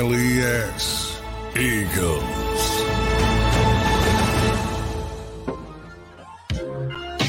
[0.00, 1.20] G L E S.
[1.54, 2.22] Eagles.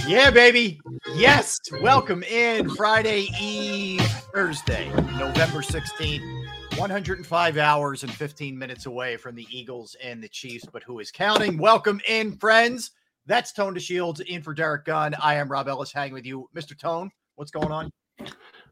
[0.08, 0.80] Yeah, baby.
[1.14, 1.60] Yes.
[1.82, 4.00] Welcome in Friday Eve,
[4.34, 6.48] Thursday, November 16th.
[6.78, 11.12] 105 hours and 15 minutes away from the Eagles and the Chiefs, but who is
[11.12, 11.58] counting?
[11.58, 12.92] Welcome in, friends.
[13.26, 15.14] That's Tone DeShields in for Derrick Gunn.
[15.16, 16.48] I am Rob Ellis hanging with you.
[16.56, 16.80] Mr.
[16.80, 17.92] Tone, what's going on?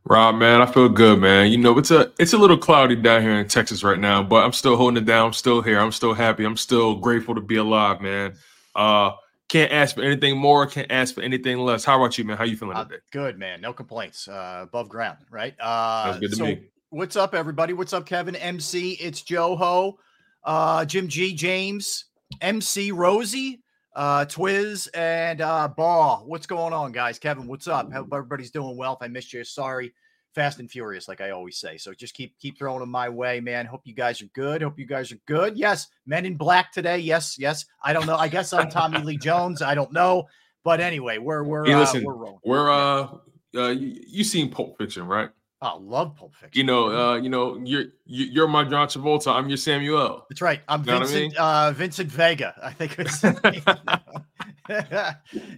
[0.05, 1.52] Rob, man, I feel good, man.
[1.52, 4.44] You know, it's a it's a little cloudy down here in Texas right now, but
[4.44, 5.28] I'm still holding it down.
[5.28, 5.80] I'm still here.
[5.80, 6.45] I'm still happy.
[6.45, 8.33] I'm still grateful to be alive, man.
[8.75, 9.12] Uh
[9.50, 11.84] can't ask for anything more, can't ask for anything less.
[11.84, 12.38] How about you, man?
[12.38, 12.97] How you feeling Uh, today?
[13.12, 13.62] good, man.
[13.62, 14.28] No complaints.
[14.28, 15.56] Uh, above ground, right?
[15.59, 16.62] Uh, Sounds good to so me.
[16.91, 17.74] What's up, everybody?
[17.74, 18.35] What's up, Kevin?
[18.35, 19.97] MC, it's Joe Ho,
[20.44, 22.06] uh, Jim G, James,
[22.41, 23.63] MC, Rosie,
[23.95, 26.23] uh, Twiz, and uh, Ball.
[26.25, 27.19] What's going on, guys?
[27.19, 27.91] Kevin, what's up?
[27.91, 28.94] Hope everybody's doing well.
[28.94, 29.94] If I missed you, sorry.
[30.35, 31.77] Fast and furious, like I always say.
[31.77, 33.66] So just keep keep throwing them my way, man.
[33.66, 34.61] Hope you guys are good.
[34.61, 35.57] Hope you guys are good.
[35.57, 37.00] Yes, Men in Black today.
[37.00, 37.66] Yes, yes.
[37.83, 38.16] I don't know.
[38.16, 39.63] I guess I'm Tommy Lee Jones.
[39.63, 40.27] I don't know,
[40.63, 42.39] but anyway, we're we're Hey, uh, we're rolling.
[42.45, 43.07] We're uh
[43.56, 45.31] uh you, you seen Pulp Fiction, right?
[45.62, 46.58] Oh, love Pulp Fiction.
[46.58, 50.25] You know, uh, you know, you're you- you're my John Travolta, I'm your Samuel.
[50.30, 50.62] That's right.
[50.70, 51.22] I'm Know what I Vincent.
[51.34, 51.38] mean?
[51.38, 52.53] uh, Vincent Vega.
[52.64, 53.22] I think it's.
[54.69, 55.14] yeah,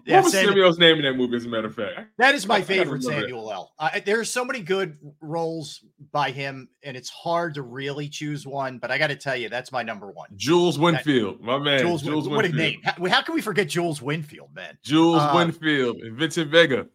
[0.08, 2.00] what was Sam- Samuel's name in that movie, as a matter of fact?
[2.18, 3.04] that is my gotta favorite.
[3.04, 3.74] Samuel L.
[3.78, 8.78] Uh, there's so many good roles by him, and it's hard to really choose one.
[8.80, 10.30] But I got to tell you, that's my number one.
[10.36, 11.80] Jules Winfield, my man.
[11.82, 12.82] Jules, Jules, Win- what a name!
[12.84, 14.78] How, how can we forget Jules Winfield, man?
[14.84, 16.88] Jules Uh, Winfield and Vincent Vega.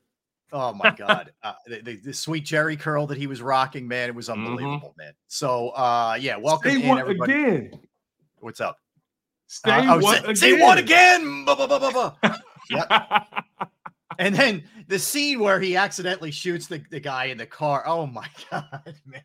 [0.52, 4.08] Oh my god, uh, the, the, the sweet Jerry curl that he was rocking, man,
[4.08, 4.32] it was Mhm.
[4.34, 5.12] unbelievable, man.
[5.26, 7.32] So, uh, yeah, welcome Say in, what everybody.
[7.32, 7.80] again?
[8.38, 8.78] What's up?
[9.48, 10.58] Say Uh, oh, what say, again?
[10.68, 11.44] say again?
[11.44, 12.16] Ba.
[14.18, 17.82] And then the scene where he accidentally shoots the, the guy in the car.
[17.86, 19.22] Oh my god, man!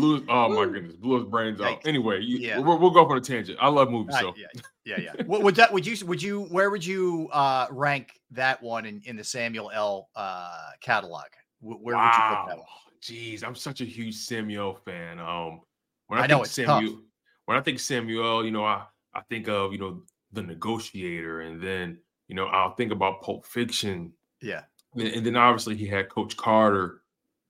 [0.00, 1.80] Blew, oh my goodness, blew his brains out.
[1.80, 1.86] Yikes.
[1.86, 2.58] Anyway, you, Yeah.
[2.58, 3.58] we'll, we'll go off on a tangent.
[3.60, 4.46] I love movies, Uh, so yeah,
[4.84, 5.22] yeah, yeah.
[5.24, 5.72] What would that?
[5.72, 6.06] Would you?
[6.06, 6.42] Would you?
[6.44, 10.08] Where would you uh, rank that one in, in the Samuel L.
[10.14, 11.24] Uh, catalog?
[11.60, 12.66] Wh- Where would you put that one?
[13.02, 15.18] Jeez, I'm such a huge Samuel fan.
[15.18, 15.60] Um,
[16.08, 16.66] when I, I know, think it's tough.
[16.80, 17.00] Samuel,
[17.46, 20.02] when I think Samuel, you know, I I think of you know
[20.32, 21.98] the Negotiator, and then
[22.28, 24.12] you know I'll think about Pulp Fiction,
[24.42, 24.62] Yeah,
[24.94, 27.02] and, and then obviously he had Coach Carter.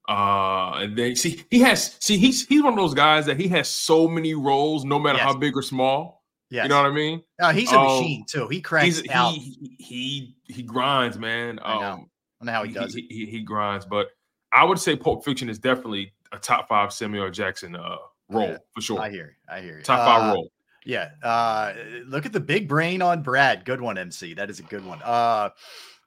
[0.07, 3.47] Uh, and then see he has see he's he's one of those guys that he
[3.49, 6.23] has so many roles, no matter how big or small.
[6.49, 6.63] yeah.
[6.63, 7.21] You know what I mean?
[7.41, 8.47] Uh, he's a Um, machine too.
[8.47, 9.33] He cranks He's, out.
[9.33, 11.59] he, he he he grinds, man.
[11.61, 11.87] I know.
[11.91, 12.09] Um,
[12.41, 13.03] I know how he does it.
[13.09, 14.07] He, he, he grinds, but
[14.53, 17.97] I would say Pulp Fiction is definitely a top five Samuel Jackson uh
[18.29, 19.01] role Yeah, for sure.
[19.01, 19.35] I hear.
[19.49, 19.77] you, I hear.
[19.77, 19.83] you.
[19.83, 20.51] top five Uh, role.
[20.85, 21.09] Yeah.
[21.21, 21.73] Uh
[22.05, 23.65] look at the big brain on Brad.
[23.65, 24.35] Good one, MC.
[24.35, 25.01] That is a good one.
[25.03, 25.49] Uh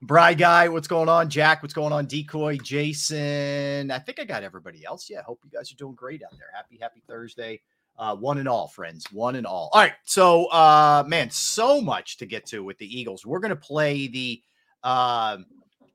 [0.02, 1.28] Bry guy, what's going on?
[1.28, 2.06] Jack, what's going on?
[2.06, 3.90] Decoy, Jason.
[3.90, 5.10] I think I got everybody else.
[5.10, 6.48] Yeah, hope you guys are doing great out there.
[6.54, 7.60] Happy, happy Thursday.
[7.98, 9.04] Uh, one and all, friends.
[9.12, 9.68] One and all.
[9.74, 9.92] All right.
[10.04, 13.26] So uh man, so much to get to with the Eagles.
[13.26, 14.42] We're gonna play the
[14.84, 15.44] um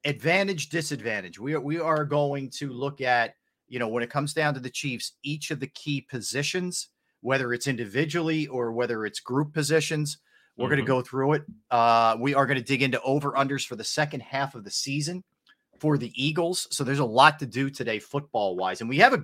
[0.04, 1.40] advantage, disadvantage.
[1.40, 3.34] We are we are going to look at,
[3.68, 6.90] you know, when it comes down to the Chiefs, each of the key positions
[7.26, 10.20] whether it's individually or whether it's group positions.
[10.58, 10.84] We're going Mhm.
[10.84, 11.44] to go through it.
[11.70, 14.72] Uh, we are going to dig into over unders for the second half of the
[14.72, 15.24] season
[15.80, 16.68] for the Eagles.
[16.72, 19.24] So there's a lot to do today, football wise, and we have a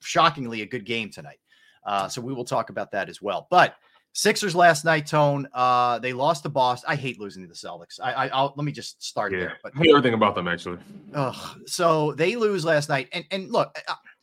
[0.00, 1.38] shockingly a good game tonight.
[1.86, 3.46] Uh, so we will talk about that as well.
[3.50, 3.76] But
[4.16, 5.48] Sixers last night, Tone.
[5.52, 6.88] Uh, they lost to Boston.
[6.88, 7.98] I hate losing to the Celtics.
[8.00, 9.56] I, I will let me just start Yeah, there.
[9.60, 10.78] But I hate everything about them actually.
[11.14, 11.60] Ugh.
[11.66, 13.76] so they lose last night, and and look,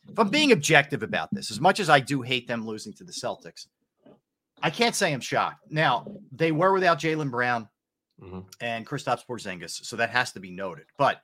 [0.08, 3.04] if I'm being objective about this, as much as I do hate them losing to
[3.04, 3.66] the Celtics,
[4.62, 5.64] I can't say I'm shocked.
[5.70, 7.68] Now they were without Jaylen Brown
[8.22, 8.44] Mhm.
[8.60, 10.86] and Kristaps Porzingis, so that has to be noted.
[10.98, 11.20] But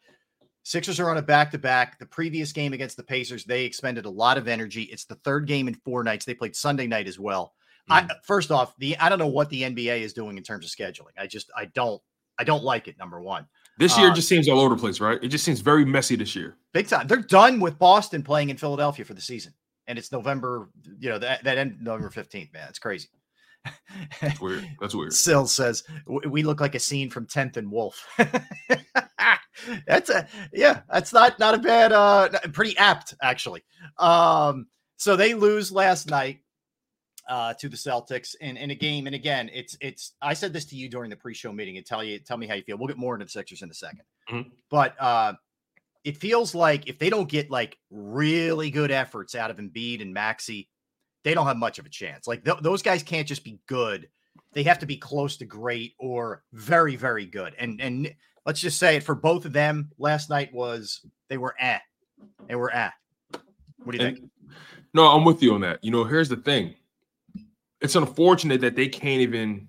[0.65, 1.99] Sixers are on a back to back.
[1.99, 4.83] The previous game against the Pacers, they expended a lot of energy.
[4.83, 6.27] It's the third game in four nights.
[6.27, 7.55] They played Sunday night as well.
[7.89, 10.71] I first off, the I don't know what the NBA is doing in terms of
[10.71, 11.13] scheduling.
[11.17, 12.03] I just I don't
[12.39, 12.99] I don't like it.
[12.99, 13.47] Number one,
[13.79, 15.19] This year Uh, just seems all over the place, right?
[15.23, 16.59] It just seems very messy this year.
[16.75, 17.07] big time.
[17.07, 19.55] They're done with Boston playing in Philadelphia for the season,
[19.87, 20.69] and it's November.
[20.99, 22.53] You know that that end November fifteenth.
[22.53, 23.09] Man, it's crazy.
[24.23, 24.67] It's weird.
[24.81, 25.13] That's weird.
[25.13, 28.07] Sill says we look like a scene from Tenth and Wolf.
[29.87, 30.81] that's a yeah.
[30.91, 31.93] That's not not a bad.
[31.93, 33.65] uh Pretty apt actually.
[33.99, 34.67] Um,
[34.97, 36.41] so they lose last night
[37.29, 40.13] uh to the Celtics in in a game, and again, it's it's.
[40.23, 42.55] I said this to you during the pre-show meeting, and tell you tell me how
[42.55, 42.79] you feel.
[42.79, 44.01] We'll get more into the Sixers in a 2nd
[44.31, 44.51] Mhm.
[44.71, 45.35] but uh
[46.05, 50.15] it feels like if they don't get like really good efforts out of Embiid and
[50.15, 50.69] Maxey,
[51.29, 52.27] they don't have much of a chance.
[52.27, 54.09] Like th- those guys can't just be good;
[54.55, 57.55] they have to be close to great or very, very good.
[57.59, 58.15] And and
[58.47, 59.91] let's just say it for both of them.
[59.99, 61.83] Last night was they were at,
[62.47, 62.95] they were at.
[63.85, 64.31] What do you think?
[64.95, 65.85] No, I'm with you on that.
[65.85, 66.75] You know, here's the thing.
[67.83, 69.69] It's unfortunate that they can't even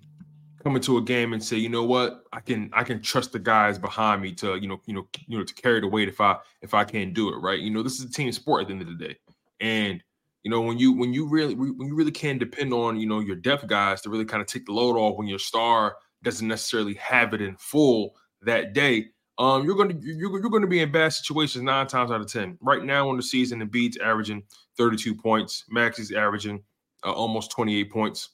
[0.62, 3.38] come into a game and say, you know what, I can I can trust the
[3.38, 6.22] guys behind me to, you know, you know, you know, to carry the weight if
[6.22, 7.60] I if I can't do it, right?
[7.60, 9.16] You know, this is a team sport at the end of the day.
[9.60, 10.02] And
[10.42, 13.20] you know, when you when you really when you really can depend on, you know,
[13.20, 16.48] your depth guys to really kind of take the load off when your star doesn't
[16.48, 19.06] necessarily have it in full that day,
[19.38, 22.20] um, you're going to you're, you're going to be in bad situations nine times out
[22.20, 22.56] of ten.
[22.60, 24.42] Right now on the season, Embiid's averaging
[24.76, 25.64] 32 points.
[25.68, 26.62] Maxey's averaging
[27.04, 28.30] uh, almost 28 points.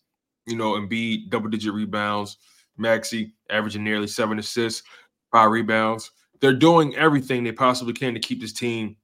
[0.46, 2.38] You know, Embiid double digit rebounds.
[2.76, 4.82] Maxey averaging nearly seven assists,
[5.32, 6.10] five rebounds.
[6.40, 8.96] They're doing everything they possibly can to keep this team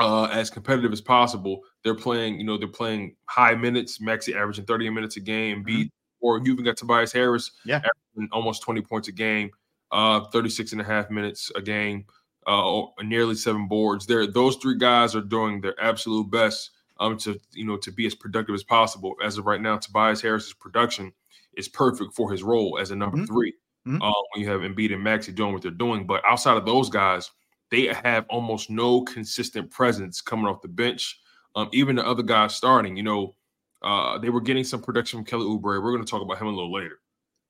[0.00, 1.62] uh, as competitive as possible.
[1.84, 4.00] They're playing, you know, they're playing high minutes.
[4.00, 5.64] Maxey averaging 30 minutes a game.
[5.64, 5.90] Embiid,
[6.20, 7.76] or you even got Tobias Harris, Yeah.
[7.76, 9.50] averaging almost 20 points a game,
[9.92, 12.06] uh, 36 and a half minutes a game,
[12.46, 14.06] uh, nearly seven boards.
[14.06, 16.70] There, those three guys are doing their absolute best
[17.00, 19.14] um, to you know to be as productive as possible.
[19.22, 21.12] As of right now, Tobias Harris's production
[21.56, 23.26] is perfect for his role as a number Mhm.
[23.26, 23.52] 3
[23.86, 24.00] Mhm.
[24.00, 26.88] Uh, when you have Embiid and Maxey doing what they're doing, but outside of those
[26.88, 27.30] guys,
[27.70, 31.20] they have almost no consistent presence coming off the bench.
[31.56, 33.34] Um, even the other guys starting, you know,
[33.82, 35.82] uh, they were getting some production from Kelly Oubre.
[35.82, 36.98] We're going to talk about him a little later,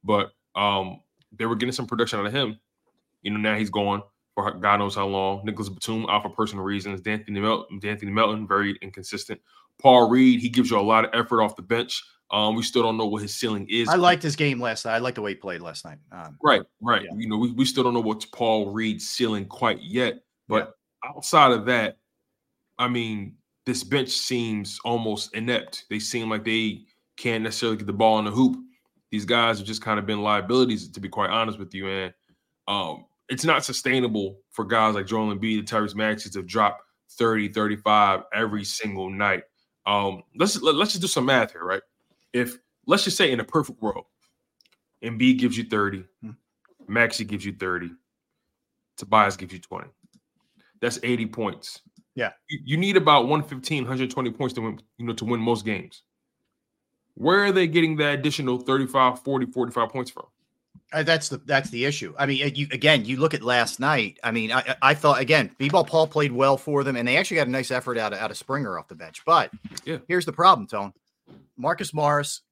[0.03, 1.01] but um,
[1.33, 2.59] they were getting some production out of him.
[3.23, 4.03] You know, now he's gone
[4.35, 5.45] for God knows how long.
[5.45, 7.01] Nicolas Batum out for personal reasons.
[7.01, 9.41] De'Anthony Melton, De'Anthony Melton, very inconsistent.
[9.81, 12.03] Paul Reed, he gives you a lot of effort off the bench.
[12.31, 13.89] Um, we still don't know what his ceiling is.
[13.89, 14.95] I liked his game last night.
[14.95, 15.99] I liked the way he played last night.
[16.11, 17.03] Um, Right, right.
[17.03, 17.11] Yeah.
[17.17, 20.21] You know, we, we still don't know what's Paul Reed's ceiling quite yet.
[20.49, 20.73] But
[21.05, 21.99] outside of that,
[22.79, 23.37] I mean,
[23.67, 25.85] this bench seems almost inept.
[25.89, 26.83] They seem like they
[27.17, 28.57] can't necessarily get the ball in the hoop.
[29.11, 31.89] These guys have just kind of been liabilities, to be quite honest with you.
[31.89, 32.15] And
[32.69, 36.81] um, it's not sustainable for guys like Joel Embiid and Tyrese Maxey to drop
[37.13, 39.45] 30, 35 every single night.
[39.87, 41.83] Um, let's let, let's just do some math here, right?
[42.33, 44.07] If let's just say in a perfect world,
[45.03, 46.31] Embiid gives you 30, Hmm.
[46.89, 47.91] Maxey gives you 30,
[48.97, 49.89] Tobias gives you 20.
[50.81, 51.81] That's 80 points.
[52.15, 52.31] Yeah.
[52.49, 56.03] You, you need about 115, 120 points to win, you know, to win most games.
[57.15, 60.27] Where are they getting that additional 35, 40, 45 points from?
[60.93, 62.15] Uh, that's the that's the issue.
[62.19, 64.19] I mean, you again, you look at last night.
[64.23, 67.37] I mean, I I- thought again, B-ball Paul played well for them, and they actually
[67.39, 69.23] got a nice effort out of out of Springer off the bench.
[69.25, 69.51] But
[69.85, 69.99] Yeah.
[70.07, 70.93] here's the problem, Tone.
[71.57, 72.43] Marcus Morris,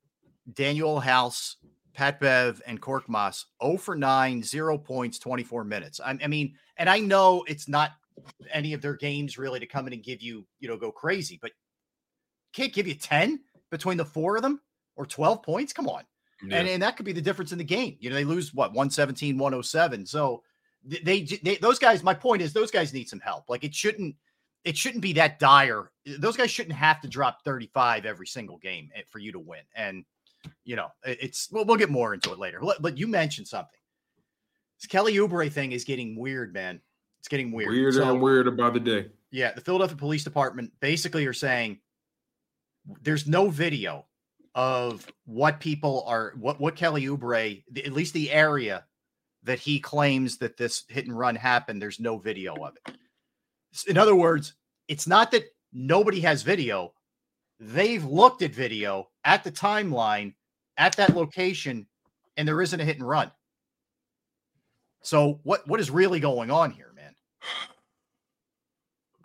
[0.52, 1.56] Danuel House,
[1.92, 6.00] Pat Bev, and Korkmaz 0 for 9, zero points, 24 minutes.
[6.00, 7.92] I, I mean, and I know it's not
[8.52, 11.38] any of their games really to come in and give you, you know, go crazy,
[11.40, 11.52] but
[12.52, 13.40] can't give you 10
[13.70, 14.60] between the four of them
[14.96, 15.72] or 12 points.
[15.72, 16.04] Come on
[16.50, 17.96] and, and that could be the difference in the game.
[18.00, 20.06] You know, they lose what 117, 107.
[20.06, 20.42] So
[20.90, 23.48] th- they, they those guys, my point is those guys need some help.
[23.48, 24.16] Like it shouldn't
[24.64, 25.90] it shouldn't be that dire.
[26.18, 29.62] Those guys shouldn't have to drop 35 every single game eh, for you to win.
[29.74, 30.04] And
[30.64, 32.58] you know, it's well, we'll get more into it later.
[32.60, 33.78] But, but you mentioned something.
[34.80, 36.80] This Kelly Oubre thing is getting weird, man.
[37.22, 37.70] It's getting weird.
[37.70, 39.08] weirder So- and weirder by the day.
[39.30, 41.80] yeah, the Philadelphia Police Department basically are saying
[43.00, 44.06] there's no video
[44.56, 48.84] of what people are what what Kelly Oubre, at least the area
[49.44, 52.96] that he claims that this hit and run happened, there's no video of it.
[53.88, 54.54] In other words,
[54.88, 56.92] it's not that nobody has video.
[57.60, 60.34] They've looked at video at the timeline
[60.76, 61.86] at that location,
[62.36, 63.30] and there isn't a hit and run.
[65.02, 66.91] So what what is really going on here?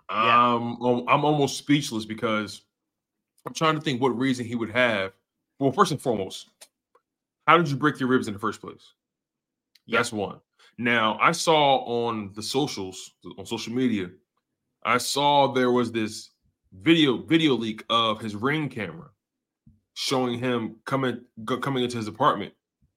[0.10, 0.54] Yeah.
[0.54, 2.62] Um, I'm almost speechless because
[3.46, 5.12] I'm trying to think what reason he would have.
[5.60, 6.50] Well, first and foremost,
[7.46, 8.94] how did you break your ribs in the first place?
[9.88, 10.40] That's one.
[10.78, 14.10] Now, I saw on the socials, on social media,
[14.84, 16.30] I saw there was this
[16.74, 19.10] video video leak of his ring camera
[19.96, 21.22] showing him coming
[21.62, 22.54] coming into his apartment,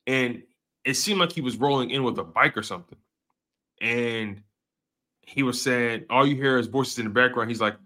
[0.06, 0.42] and
[0.84, 2.98] it seemed like he was rolling in with a bike or something,
[3.80, 4.42] and
[5.22, 7.50] he was saying all you hear is voices in the background.
[7.50, 7.76] He's like,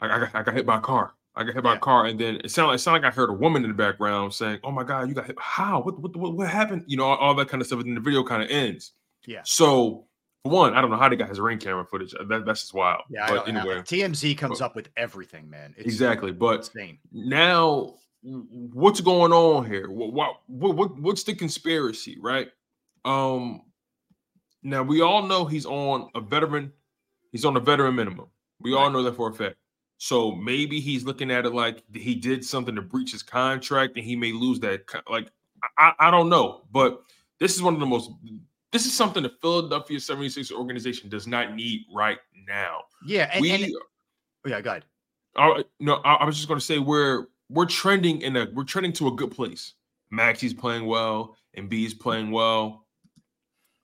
[0.00, 1.14] I, I, got, I got hit by a car.
[1.38, 1.76] I got hit by yeah.
[1.76, 3.76] a car, and then it sounded, it sounded like I heard a woman in the
[3.76, 5.36] background saying, "Oh my god, you got hit!
[5.38, 5.80] How?
[5.80, 6.00] What?
[6.00, 6.16] What?
[6.16, 6.84] What, what happened?
[6.88, 8.92] You know, all, all, that kind of stuff." And then the video kind of ends.
[9.24, 9.42] Yeah.
[9.44, 10.06] So,
[10.42, 12.12] for one, I don't know how they got his ring camera footage.
[12.28, 13.02] That, that's just wild.
[13.08, 13.28] Yeah.
[13.28, 15.74] But anyway, TMZ comes but, up with everything, man.
[15.76, 16.32] It's exactly.
[16.32, 16.98] But insane.
[17.12, 19.88] now, what's going on here?
[19.90, 20.40] What, what?
[20.48, 20.98] What?
[20.98, 22.18] What's the conspiracy?
[22.20, 22.48] Right.
[23.04, 23.62] Um.
[24.68, 26.72] Now we all know he's on a veteran.
[27.32, 28.26] He's on a veteran minimum.
[28.60, 29.56] We all know that for a fact.
[29.98, 34.04] So maybe he's looking at it like he did something to breach his contract and
[34.04, 34.82] he may lose that.
[35.10, 35.30] Like,
[35.76, 36.62] I, I don't know.
[36.70, 37.02] But
[37.40, 38.10] this is one of the most,
[38.70, 42.82] this is something the Philadelphia 76 organization does not need right now.
[43.04, 43.28] Yeah.
[43.32, 44.84] And, we, and, oh, yeah, go ahead.
[45.36, 48.64] I, no, I, I was just going to say we're, we're trending in a, we're
[48.64, 49.74] trending to a good place.
[50.10, 52.86] Maxey's playing well and B's playing well.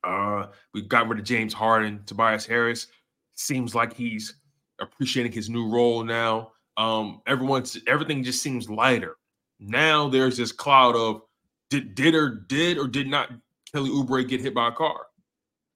[0.05, 2.89] Uh, we got rid of James Harden, Tobias Harris.
[3.35, 4.35] Seems like he's
[4.81, 6.53] appreciating his new role now.
[6.77, 9.17] Um, everyone's everything just seems lighter.
[9.61, 11.23] Now there's this cloud of
[11.71, 13.31] did did or did or did not
[13.73, 15.07] Kelly Oubre get hit by a car?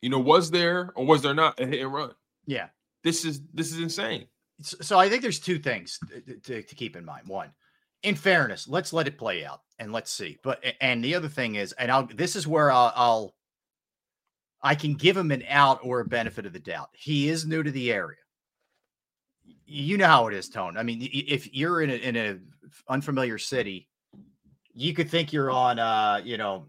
[0.03, 2.13] You know, was there or was there not a hit and run?
[2.47, 2.69] Yeah.
[3.05, 4.27] This is this is insane.
[4.61, 6.01] So I think there's two things
[6.45, 7.29] to, to keep in mind.
[7.29, 7.51] One,
[8.03, 10.39] in fairness, let's let it play out and let's see.
[10.43, 13.35] But and the other thing is, and I'll this is where I'll, I'll
[14.63, 16.91] I can give him an out or a benefit of the doubt.
[16.93, 18.17] He is new to the area
[19.69, 20.77] you know how it is, Tone.
[20.77, 22.39] I mean, if you're in a, in a
[22.89, 23.89] unfamiliar city,
[24.73, 26.67] you could think you're on, uh, you know,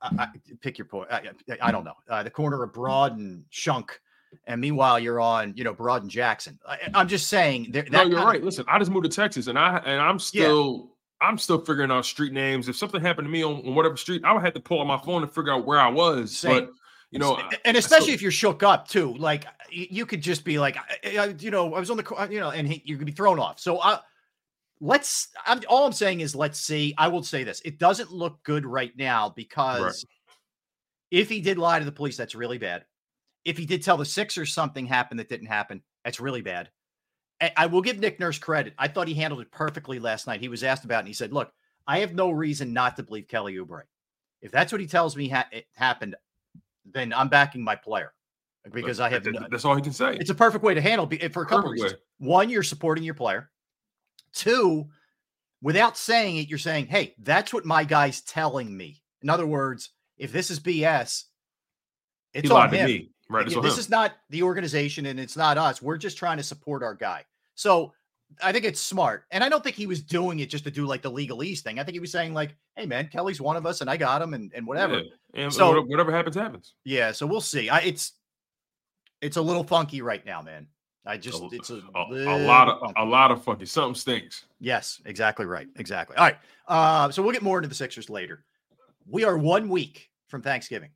[0.00, 0.28] I, I,
[0.60, 1.08] pick your point.
[1.10, 1.30] I,
[1.60, 4.00] I don't know, uh, the corner of Broad and Shunk,
[4.46, 6.58] and meanwhile you're on, you know, Broad and Jackson.
[6.68, 7.72] I, am just saying.
[7.72, 8.38] That no, you're right.
[8.38, 10.76] Of, Listen, I just moved to Texas, and I and I'm still.
[10.76, 10.90] Yeah.
[11.20, 12.68] I'm still figuring out street names.
[12.68, 14.86] If something happened to me on, on, whatever street, I would have to pull out
[14.86, 16.36] my phone and figure out where I was.
[16.36, 16.66] Same.
[16.66, 16.74] But
[17.14, 19.14] you know, and especially if you're shook up too.
[19.14, 20.76] Like you could just be like,
[21.38, 23.60] you know, I was on the, you know, and he, you could be thrown off.
[23.60, 23.98] So uh,
[24.80, 25.28] let's.
[25.46, 26.92] I'm, all I'm saying is, let's see.
[26.98, 30.04] I will say this: it doesn't look good right now because right.
[31.12, 32.84] if he did lie to the police, that's really bad.
[33.44, 36.70] If he did tell the Sixers something happened that didn't happen, that's really bad.
[37.56, 38.74] I will give Nick Nurse credit.
[38.76, 40.40] I thought he handled it perfectly last night.
[40.40, 41.52] He was asked about it and he said, Look,
[41.86, 43.82] I have no reason not to believe Kelly Oubre.
[44.40, 46.16] If that's what he tells me ha- it happened,
[46.84, 48.12] then I'm backing my player
[48.72, 49.26] because I have.
[49.50, 50.16] That's all he can say.
[50.16, 51.92] It's a perfect way to handle for a couple reasons.
[51.92, 51.98] Way.
[52.18, 53.50] One, you're supporting your player.
[54.32, 54.88] Two,
[55.62, 59.90] without saying it, you're saying, "Hey, that's what my guy's telling me." In other words,
[60.18, 61.24] if this is BS,
[62.32, 63.08] it's on him.
[63.30, 65.80] Right, this is not the organization and it's not us.
[65.80, 67.24] We're just trying to support our guy.
[67.54, 67.94] So
[68.42, 69.24] I think it's smart.
[69.30, 71.78] And I don't think he was doing it just to do like the legalese thing.
[71.78, 74.22] I think he was saying, like, hey man, Kelly's one of us and I got
[74.22, 75.02] him and, and whatever.
[75.34, 75.44] Yeah.
[75.44, 76.74] And so whatever happens, happens.
[76.84, 77.12] Yeah.
[77.12, 77.68] So we'll see.
[77.68, 78.12] I it's
[79.20, 80.66] it's a little funky right now, man.
[81.06, 82.94] I just a, it's a, a, a lot of funky.
[82.96, 83.66] a lot of funky.
[83.66, 84.46] Something stinks.
[84.58, 85.68] Yes, exactly right.
[85.76, 86.16] Exactly.
[86.16, 86.38] All right.
[86.66, 88.44] Uh, so we'll get more into the Sixers later.
[89.06, 90.90] We are one week from Thanksgiving.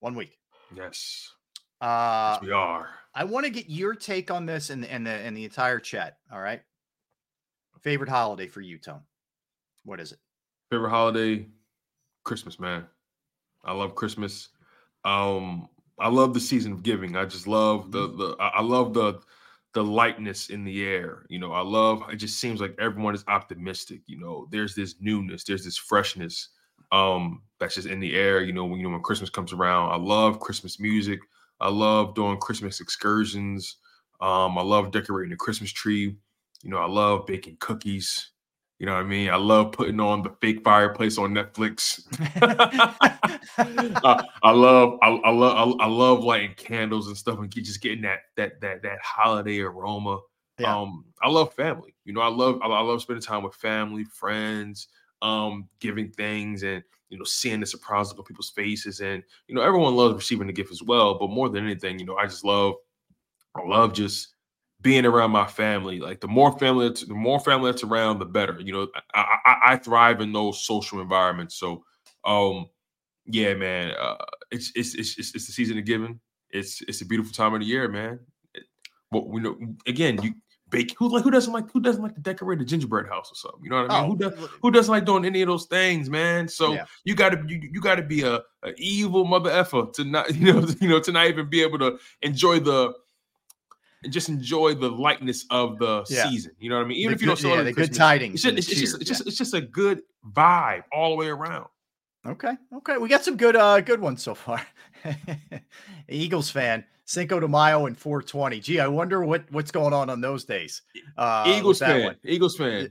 [0.00, 0.38] One week.
[0.74, 1.32] Yes.
[1.80, 2.88] Uh yes, we are.
[3.16, 6.18] I want to get your take on this and and the and the entire chat.
[6.30, 6.60] All right.
[7.80, 9.00] Favorite holiday for you, Tone?
[9.84, 10.18] What is it?
[10.70, 11.46] Favorite holiday,
[12.24, 12.84] Christmas, man.
[13.64, 14.50] I love Christmas.
[15.04, 15.68] Um,
[15.98, 17.16] I love the season of giving.
[17.16, 18.18] I just love the mm-hmm.
[18.18, 19.20] the I love the
[19.72, 21.24] the lightness in the air.
[21.30, 24.02] You know, I love it just seems like everyone is optimistic.
[24.06, 26.50] You know, there's this newness, there's this freshness
[26.92, 28.42] um that's just in the air.
[28.42, 29.90] You know, when you know when Christmas comes around.
[29.90, 31.20] I love Christmas music.
[31.60, 33.76] I love doing Christmas excursions.
[34.20, 36.16] Um, I love decorating the Christmas tree.
[36.62, 38.30] You know, I love baking cookies.
[38.78, 39.30] You know what I mean?
[39.30, 42.04] I love putting on the fake fireplace on Netflix.
[44.04, 48.02] uh, I love, I, I, love, I, love lighting candles and stuff, and just getting
[48.02, 50.18] that that that that holiday aroma.
[50.58, 50.76] Yeah.
[50.76, 51.94] Um, I love family.
[52.04, 54.88] You know, I love, I, I love spending time with family, friends,
[55.22, 59.54] um, giving things, and you know, seeing the surprise look on people's faces, and you
[59.54, 61.18] know, everyone loves receiving the gift as well.
[61.18, 62.74] But more than anything, you know, I just love,
[63.54, 64.34] I love just
[64.82, 66.00] being around my family.
[66.00, 68.60] Like the more family, the more family that's around, the better.
[68.60, 71.56] You know, I, I, I thrive in those social environments.
[71.56, 71.84] So,
[72.24, 72.66] um,
[73.26, 74.16] yeah, man, uh,
[74.50, 76.20] it's, it's it's it's it's the season of giving.
[76.50, 78.20] It's it's a beautiful time of the year, man.
[79.10, 80.34] But we know again, you
[80.76, 83.34] bake who like who doesn't like who doesn't like to decorate a gingerbread house or
[83.34, 83.60] something?
[83.64, 84.04] You know what I mean?
[84.04, 86.48] Oh, who does who doesn't like doing any of those things, man?
[86.48, 86.84] So Yeah.
[87.04, 90.66] you gotta you, you gotta be a, a evil mother effer to not you know
[90.80, 92.92] you know to not even be able to enjoy the
[94.04, 96.28] and just enjoy the lightness of the Yeah.
[96.28, 96.52] season.
[96.58, 96.98] You know what I mean?
[96.98, 98.94] Even The if you don't good- yeah, celebrate the good tidings It's just, it's, just,
[99.00, 100.02] it's just it's just a good
[100.32, 101.66] vibe all the way around.
[102.26, 102.56] Okay.
[102.78, 102.98] Okay.
[102.98, 104.60] We got some good uh good ones so far.
[106.08, 108.60] Eagles fan, Cinco de Mayo and 420.
[108.60, 110.82] Gee, I wonder what what's going on on those days.
[111.16, 112.16] Uh Eagles fan.
[112.24, 112.90] Eagles fan,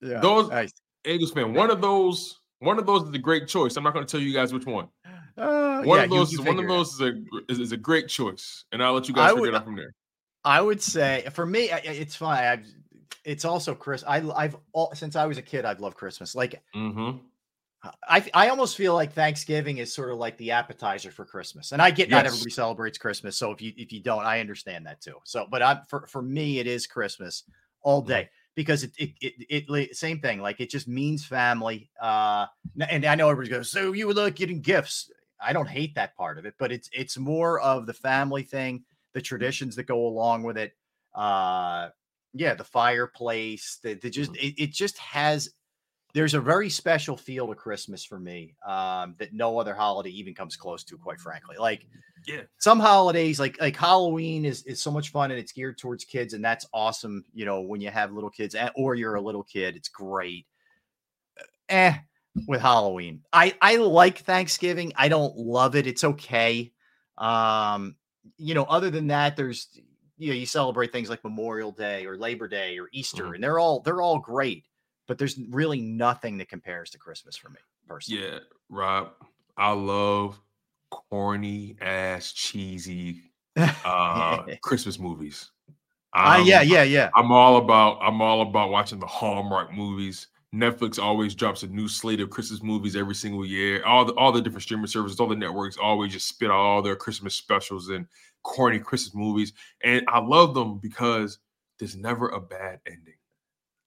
[0.00, 0.20] Yeah.
[0.20, 0.72] Those- nice.
[1.06, 1.52] Eagles fan.
[1.52, 3.76] One of those, one of those is a great choice.
[3.76, 4.88] I'm not going to tell you guys which one.
[5.36, 6.76] Uh, One yeah, of those, you is one of figure it out.
[6.76, 7.12] those is a
[7.52, 9.64] is, is a great choice, and I'll let you I guys figure would- it out
[9.64, 9.92] from there.
[10.44, 12.44] I would say for me, it's fine.
[12.44, 12.66] I've,
[13.24, 14.04] it's also Chris.
[14.06, 16.34] I, I've all since I was a kid, I've loved Christmas.
[16.34, 17.18] Like Mm-hmm.
[18.08, 21.72] I, I almost feel like Thanksgiving is sort of like the appetizer for Christmas.
[21.72, 24.86] And I get not everybody celebrates Christmas, so if you if you don't, I understand
[24.86, 25.18] that too.
[25.24, 27.44] So, but I for for me, it is Christmas
[27.82, 28.06] all Mhm.
[28.06, 30.40] day because it it, it it same thing.
[30.40, 31.90] Like it just means family.
[32.00, 32.46] Uh,
[32.88, 35.10] and I know everybody goes, so you would like getting gifts.
[35.40, 38.84] I don't hate that part of it, but it's it's more of the family thing,
[39.12, 40.74] the traditions that go along with it.
[41.14, 41.90] Uh,
[42.32, 43.78] yeah, the fireplace.
[43.82, 45.50] The, the just it, it just has
[46.14, 50.34] there's a very special feel to Christmas for me um, that no other holiday even
[50.34, 51.56] comes close to, quite frankly.
[51.58, 51.86] Like,
[52.26, 52.44] Yeah.
[52.58, 56.34] some holidays, like like Halloween, is is so much fun and it's geared towards kids,
[56.34, 57.24] and that's awesome.
[57.34, 60.46] You know, when you have little kids, or you're a little kid, it's great.
[61.68, 61.94] Eh,
[62.46, 64.92] with Halloween, I I like Thanksgiving.
[64.96, 65.86] I don't love it.
[65.86, 66.72] It's okay.
[67.16, 67.96] Um,
[68.36, 69.68] you know, other than that, there's
[70.18, 73.34] you know you celebrate things like Memorial Day or Labor Day or Easter, Mhm.
[73.34, 74.66] and they're all they're all great
[75.06, 78.22] but there's really nothing that compares to Christmas for me personally.
[78.22, 78.38] Yeah,
[78.68, 79.10] Rob,
[79.56, 80.40] I love
[80.90, 85.50] corny ass cheesy uh Christmas movies.
[86.12, 87.10] Ah, I'm- yeah, yeah, yeah.
[87.14, 90.28] I'm all about I'm all about watching the Hallmark movies.
[90.54, 93.84] Netflix always drops a new slate of Christmas movies every single year.
[93.84, 96.80] All the all the different streaming services, all the networks always just spit out all
[96.80, 98.06] their Christmas specials and
[98.44, 99.52] corny Christmas movies.
[99.82, 101.38] And I love them because
[101.80, 103.14] there's never a bad ending.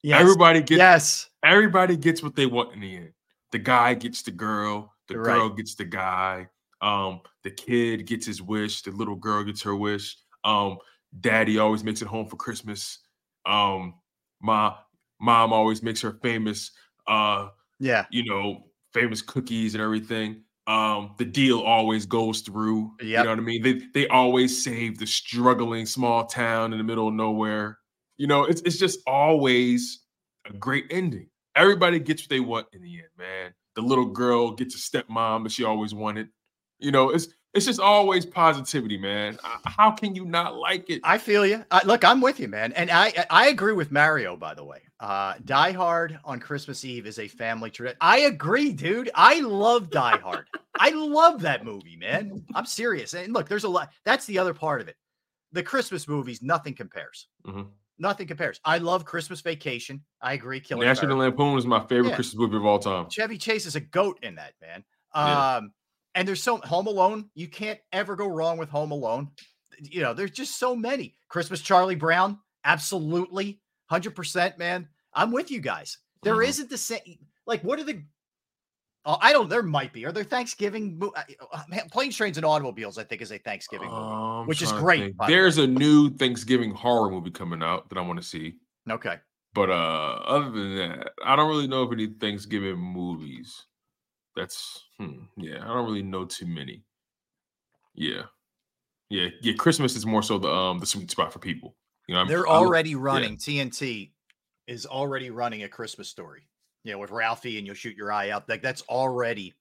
[0.08, 0.22] Yes.
[0.22, 1.30] Everybody gets yes.
[1.43, 3.12] everybody gets what they want in the end.
[3.52, 5.36] The guy gets the girl, the Right.
[5.36, 6.48] girl gets the guy.
[6.82, 10.15] Um, the kid gets his wish, the little girl gets her wish.
[10.46, 10.78] Um,
[11.20, 13.00] daddy always makes it home for Christmas.
[13.46, 13.96] Um,
[14.41, 14.74] my
[15.20, 16.72] mom always makes her famous
[17.08, 18.06] uh, Yeah.
[18.10, 20.43] you know, famous cookies and everything.
[20.67, 22.93] Um, the deal always goes through.
[23.02, 23.62] You know what I mean?
[23.62, 27.78] They they always save the struggling small town in the middle of nowhere.
[28.17, 30.03] You know, it's it's just always
[30.45, 31.30] a great ending.
[31.56, 33.53] Everybody gets what they want in the end, man.
[33.75, 36.30] The little girl gets a stepmom that she always wanted.
[36.80, 39.38] You know, it's it's just always positivity, man.
[39.43, 41.01] Uh, How can you not like it?
[41.03, 41.63] I feel you.
[41.71, 42.71] I, look, I'm with you, man.
[42.73, 44.82] And I I- agree with Mario, by the way.
[44.99, 47.97] Uh, Die Hard on Christmas Eve is a family tradition.
[48.01, 49.12] I agree, dude.
[49.13, 50.47] I love Die Hard.
[50.80, 52.43] I love that movie, man.
[52.56, 53.13] I'm serious.
[53.13, 53.91] And look, there's a lot.
[54.06, 54.95] That's the other part of it.
[55.51, 57.27] The Christmas movies, nothing compares.
[57.45, 57.67] Mhm.
[57.99, 58.60] Nothing compares.
[58.63, 60.03] I love Christmas Vacation.
[60.21, 60.60] I agree.
[60.60, 61.29] Killing National Farrell.
[61.31, 62.15] Lampoon is my favorite Yeah.
[62.15, 63.10] Christmas movie of all time.
[63.10, 64.83] Chevy Chase is a goat in that, man.
[65.15, 65.55] Yeah.
[65.57, 65.71] Um,
[66.15, 69.29] and there's so Home Alone, you can't ever go wrong with Home Alone.
[69.79, 71.15] You know, there's just so many.
[71.29, 74.88] Christmas Charlie Brown, absolutely, hundred percent, man.
[75.13, 75.97] I'm with you guys.
[76.23, 76.45] There Mhm.
[76.47, 77.27] not the same.
[77.45, 78.03] Like, what are the?
[79.10, 79.48] Oh, I don't.
[79.48, 80.06] There might be.
[80.06, 81.00] Are there Thanksgiving?
[81.00, 82.98] mo- uh, uh, man, Planes, trains, and automobiles.
[82.98, 84.02] I think is a Thanksgiving movie.
[84.02, 85.34] Um, which is great, by the.
[85.34, 88.56] There's a new Thanksgiving horror movie coming out that I want to see.
[88.89, 89.15] Okay.
[89.54, 93.65] But uh other than that, I don't really know of any Thanksgiving movies.
[94.36, 96.84] That's hmm, yeah, I don't really know too many.
[97.96, 98.24] Yeah.
[99.10, 101.76] Yeah, yeah, Christmas is more so the um the sweet spot for people.
[102.08, 103.38] You know, I'm- They're already running.
[103.38, 104.12] TNT
[104.67, 106.41] is already running a Christmas story.
[106.84, 108.48] You know, with Ralphie and you'll shoot your eye out.
[108.48, 109.54] Like that's already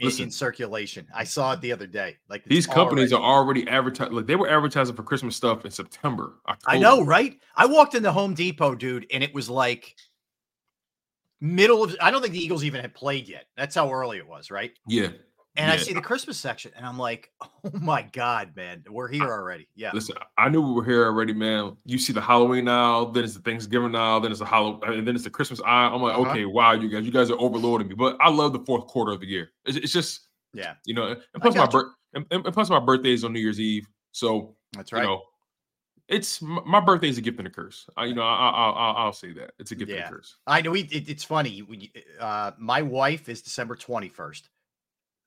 [0.00, 1.06] in, in circulation.
[1.12, 2.16] I saw it the other day.
[2.28, 5.70] Like These companies already- are already advertising like they were advertising for Christmas stuff in
[5.70, 6.36] September.
[6.48, 6.76] October.
[6.76, 7.38] I know, right?
[7.56, 9.96] I walked into Home Depot, dude, and it was like
[11.40, 11.96] middle of.
[12.00, 13.46] I don't think the Eagles even had played yet.
[13.56, 14.72] That's how early it was, right?
[14.86, 15.08] Yeah.
[15.58, 19.24] And I see the Christmas section, and I'm like, oh my god, man, we're here
[19.24, 19.68] already.
[19.74, 21.76] Yeah, Listen, I knew we were here already, man.
[21.84, 25.06] You see the Halloween aisle, then it's the Thanksgiving aisle, then it's the Halloween, and
[25.06, 25.96] then it's the Christmas aisle.
[25.96, 26.30] I'm like, Uh-huh.
[26.30, 27.94] okay, wow, you guys, you guys are overloading me.
[27.94, 29.50] But I love the fourth quarter of the year.
[29.64, 33.12] It's, it's just, yeah, you know, and plus my birth, and, and plus my birthday
[33.12, 35.04] is on New Year's Eve, so that's you right.
[35.04, 35.22] know,
[36.08, 37.86] it's my birthday is a gift and a curse.
[37.96, 39.96] I, you know, I, will say that it's a gift yeah.
[39.98, 40.36] and a curse.
[40.46, 40.74] I know.
[40.74, 41.62] It, it's funny.
[42.18, 44.48] uh, my wife is December twenty first.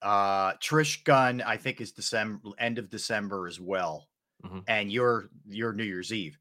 [0.02, 4.08] Uh, Trish Gunn, I think, is December end of December as well,
[4.44, 4.60] mm-hmm.
[4.68, 6.38] and your your New Year's Eve.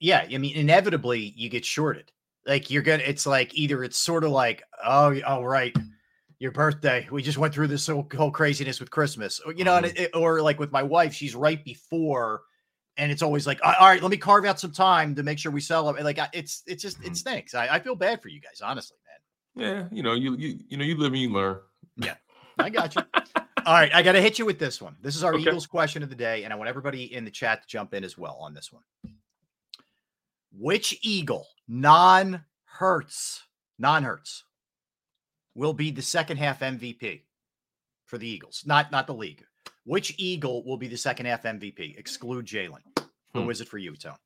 [0.00, 2.10] Yeah, I mean, inevitably you get shorted.
[2.46, 3.02] Like you're gonna.
[3.04, 5.76] It's like either it's sort of like, oh, oh, right,
[6.38, 7.06] your birthday.
[7.10, 9.86] We just went through this whole, whole craziness with Christmas, you know, mm-hmm.
[9.86, 12.42] and it, or like with my wife, she's right before
[12.98, 15.52] and it's always like, all right, let me carve out some time to make sure
[15.52, 16.04] we sell them.
[16.04, 17.12] Like, it's it's just mm-hmm.
[17.12, 17.54] it stinks.
[17.54, 19.64] I, I, feel bad for you guys, honestly, man.
[19.64, 21.58] Yeah, you know, you you you know, you live and you learn.
[22.58, 23.02] I got you.
[23.66, 24.96] all right, I got to hit you with this one.
[25.02, 25.42] This is our okay.
[25.42, 28.04] Eagles question of the day, and I want everybody in the chat to jump in
[28.04, 28.82] as well on this one.
[30.56, 33.42] Which Eagle, non Hurts,
[33.78, 34.44] non Hurts,
[35.54, 37.22] will be the second half MVP
[38.06, 38.62] for the Eagles?
[38.66, 39.44] Not not the league.
[39.84, 41.98] Which Eagle will be the second half MVP?
[41.98, 42.82] Exclude Jalen.
[43.34, 43.50] Who hmm.
[43.50, 44.16] is it for you, Tone?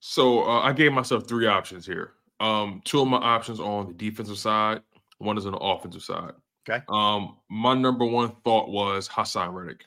[0.00, 2.14] So uh, I gave myself three options here.
[2.40, 4.82] Um, two of my options are on the defensive side.
[5.18, 6.32] One is on the offensive side.
[6.68, 6.82] Okay.
[6.88, 9.80] Um, my number one thought was Haason Reddick.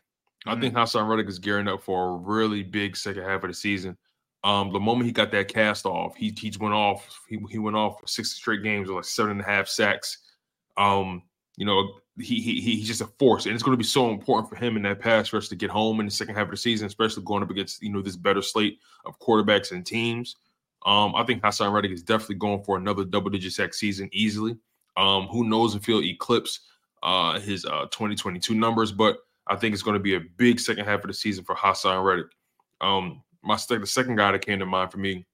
[0.46, 0.50] Mm-hmm.
[0.50, 3.54] I think Haason Reddick is gearing up for a really big second half of the
[3.54, 3.98] season.
[4.44, 7.20] Um, the moment he got that cast off, he he went off.
[7.28, 10.20] He, he went off for six straight games with like seven and a half sacks.
[10.78, 11.24] Um,
[11.58, 14.50] you know, he, he he's just a force, and it's going to be so important
[14.50, 16.58] for him in that pass rush to get home in the second half of the
[16.58, 20.36] season, especially going up against you know this better slate of quarterbacks and teams.
[20.86, 24.56] Um, I think Haason Reddick is definitely going for another double-digit sack season easily.
[24.98, 26.62] Um, who knows if he'll eclipse
[27.04, 30.86] uh, his uh, 2022 numbers, but I think it's going to be a big second
[30.86, 32.28] half of the season for Haason Reddick.
[32.82, 35.26] Um, my the second guy that came to mind for me,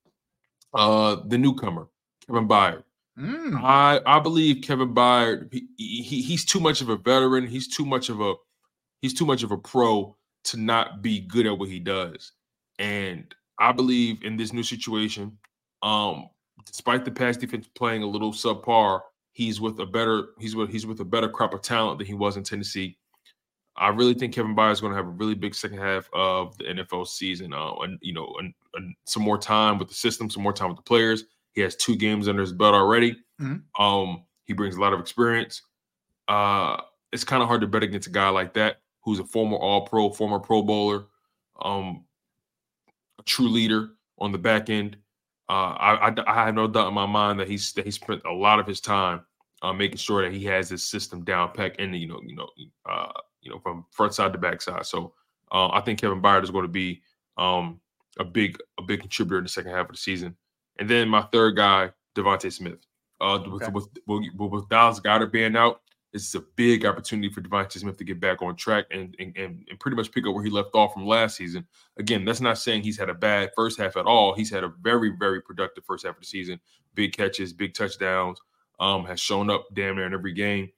[0.73, 1.87] uh, the newcomer
[2.27, 2.83] Kevin Byard.
[3.17, 3.61] Mm.
[3.61, 5.53] I I believe Kevin Byard.
[5.53, 7.47] He, he, he's too much of a veteran.
[7.47, 8.33] He's too much of a
[9.01, 12.33] he's too much of a pro to not be good at what he does.
[12.79, 15.37] And I believe in this new situation,
[15.83, 16.29] um,
[16.65, 19.01] despite the pass defense playing a little subpar,
[19.33, 22.13] he's with a better he's with he's with a better crop of talent than he
[22.13, 22.97] was in Tennessee.
[23.77, 26.57] I really think Kevin Byard is going to have a really big second half of
[26.57, 27.53] the NFL season.
[27.53, 30.69] Uh, and you know, and, and some more time with the system, some more time
[30.69, 31.23] with the players.
[31.53, 33.13] He has two games under his belt already.
[33.41, 33.83] Mm-hmm.
[33.83, 35.61] Um, he brings a lot of experience.
[36.27, 36.77] Uh,
[37.11, 39.85] it's kind of hard to bet against a guy like that who's a former All
[39.85, 41.05] Pro, former Pro Bowler,
[41.61, 42.05] um,
[43.19, 44.97] a true leader on the back end.
[45.51, 48.21] Uh, I, I, I, have no doubt in my mind that he's that he spent
[48.23, 49.25] a lot of his time
[49.61, 52.47] uh, making sure that he has his system down pack and you know you know
[52.89, 53.11] uh,
[53.41, 54.85] you know from front side to back side.
[54.85, 55.13] So
[55.51, 57.01] uh, I think Kevin Byard is going to be
[57.37, 57.81] um,
[58.17, 60.37] a big a big contributor in the second half of the season.
[60.79, 62.79] And then my third guy, DeVonta Smith.
[63.19, 63.67] Uh, okay.
[63.73, 65.81] with, with, with, Dallas Goedert being out,
[66.13, 69.65] it's a big opportunity for DeVonta Smith to get back on track and, and, and
[69.79, 71.65] pretty much pick up where he left off from last season.
[71.97, 74.35] Again, that's not saying he's had a bad first half at all.
[74.35, 76.59] He's had a very, very productive first half of the season.
[76.95, 78.39] Big catches, big touchdowns.
[78.79, 80.71] Um, has shown up damn near in every game.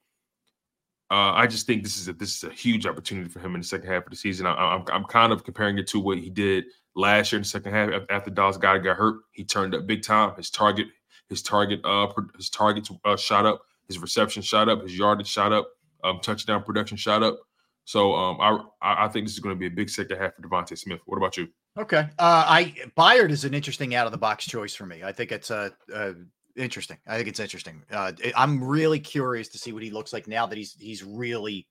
[1.09, 3.61] Uh, I just think this is a this is a huge opportunity for him in
[3.61, 4.45] the second half of the season.
[4.45, 6.65] I, I'm I'm kind of comparing it to what he did
[6.95, 9.21] last year in the second half after Dallas Goedert got hurt.
[9.31, 10.35] He turned up big time.
[10.35, 10.87] His target
[11.29, 13.61] his target uh his targets uh, shot up.
[13.87, 14.81] His reception shot up.
[14.81, 15.67] His yardage shot up.
[16.03, 17.39] Um, touchdown production shot up.
[17.85, 18.37] So um,
[18.81, 21.01] I I think this is going to be a big second half for DeVonta Smith.
[21.05, 21.47] What about you?
[21.77, 25.03] Okay, uh, I Byard is an interesting out of the box choice for me.
[25.03, 26.13] I think it's a, a
[26.55, 26.97] interesting.
[27.07, 27.83] I think it's interesting.
[27.91, 31.67] Uh, I'm really curious to see what he looks like now that he's he's really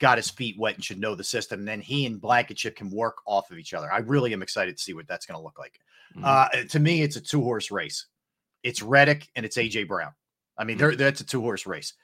[0.00, 1.60] got his feet wet and should know the system.
[1.60, 3.92] And then he and Blankenship can work off of each other.
[3.92, 5.78] I really am excited to see what that's going to look like.
[6.16, 6.24] Mm-hmm.
[6.24, 8.06] Uh, to me, it's a two horse race.
[8.62, 10.12] It's Reddick and it's AJ Brown.
[10.56, 11.94] I mean, that's a two horse race.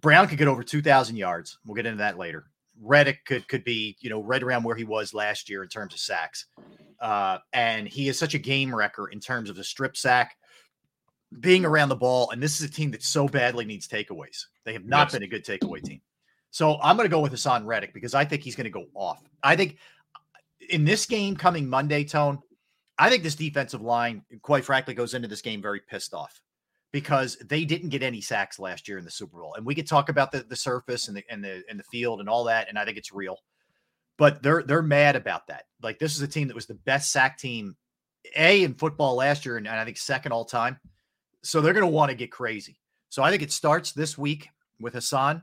[0.00, 1.58] Brown could get over 2,000 yards.
[1.64, 2.46] We'll get into that later.
[2.80, 5.92] Reddick could could be, you know, right around where he was last year in terms
[5.92, 6.46] of sacks.
[7.00, 10.36] Uh, and he is such a game wrecker in terms of the strip sack,
[11.40, 14.46] being around the ball, and this is a team that so badly needs takeaways.
[14.64, 15.12] They have not yes.
[15.12, 16.00] been a good takeaway team.
[16.50, 18.86] So I'm going to go with Haason Reddick because I think he's going to go
[18.94, 19.22] off.
[19.42, 19.78] I think
[20.70, 22.38] in this game coming Monday, Tone,
[22.98, 26.40] I think this defensive line, quite frankly, goes into this game very pissed off
[26.92, 29.54] because they didn't get any sacks last year in the Super Bowl.
[29.54, 32.20] And we could talk about the, the surface and the and the and the field
[32.20, 33.38] and all that, and I think it's real.
[34.18, 35.64] But they're they're mad about that.
[35.82, 37.76] Like this is a team that was the best sack team,
[38.36, 40.78] A in football last year, and, and I think second all time.
[41.42, 42.78] So they're going to want to get crazy.
[43.08, 45.42] So I think it starts this week with Haason.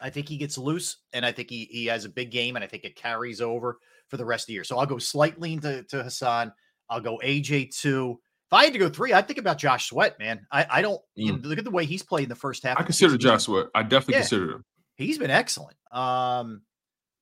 [0.00, 2.64] I think he gets loose, and I think he he has a big game, and
[2.64, 4.64] I think it carries over for the rest of the year.
[4.64, 6.52] So I'll go slightly into to Haason.
[6.88, 8.18] I'll go AJ two.
[8.52, 10.46] If I had to go three, I'd think about Josh Sweat, man.
[10.52, 11.04] I, I don't mm.
[11.14, 12.78] you know, look at the way he's played in the first half.
[12.78, 13.68] I consider Josh Sweat.
[13.74, 14.64] I definitely yeah, consider him.
[14.96, 15.76] He's been excellent.
[15.90, 16.60] Um,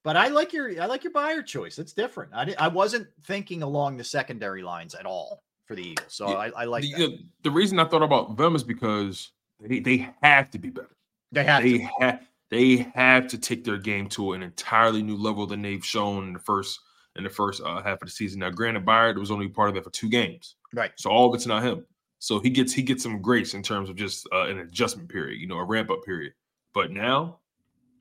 [0.03, 1.79] But I like your I like your Byard choice.
[1.79, 2.33] It's different.
[2.35, 6.13] I, I wasn't thinking along the secondary lines at all for the Eagles.
[6.13, 7.19] So Yeah, I, I like the, that.
[7.43, 10.97] the reason I thought about them is because they, they have to be better.
[11.33, 11.89] They have they to.
[12.01, 16.29] have they have to take their game to an entirely new level than they've shown
[16.29, 16.81] in the first
[17.17, 18.41] in the first uh, half of the season.
[18.41, 20.93] Now, granted, Byard was only part of it for two games, Right.
[20.97, 21.85] so all of it's not him.
[22.19, 25.41] So he gets he gets some grace in terms of just uh, an adjustment period,
[25.41, 26.33] you know, a ramp up period.
[26.75, 27.39] But now,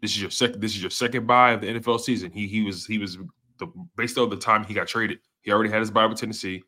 [0.01, 2.31] this is your second this is your second bye of the NFL season.
[2.31, 3.17] He he was he was
[3.59, 6.61] the based on the time he got traded, he already had his bye with Tennessee,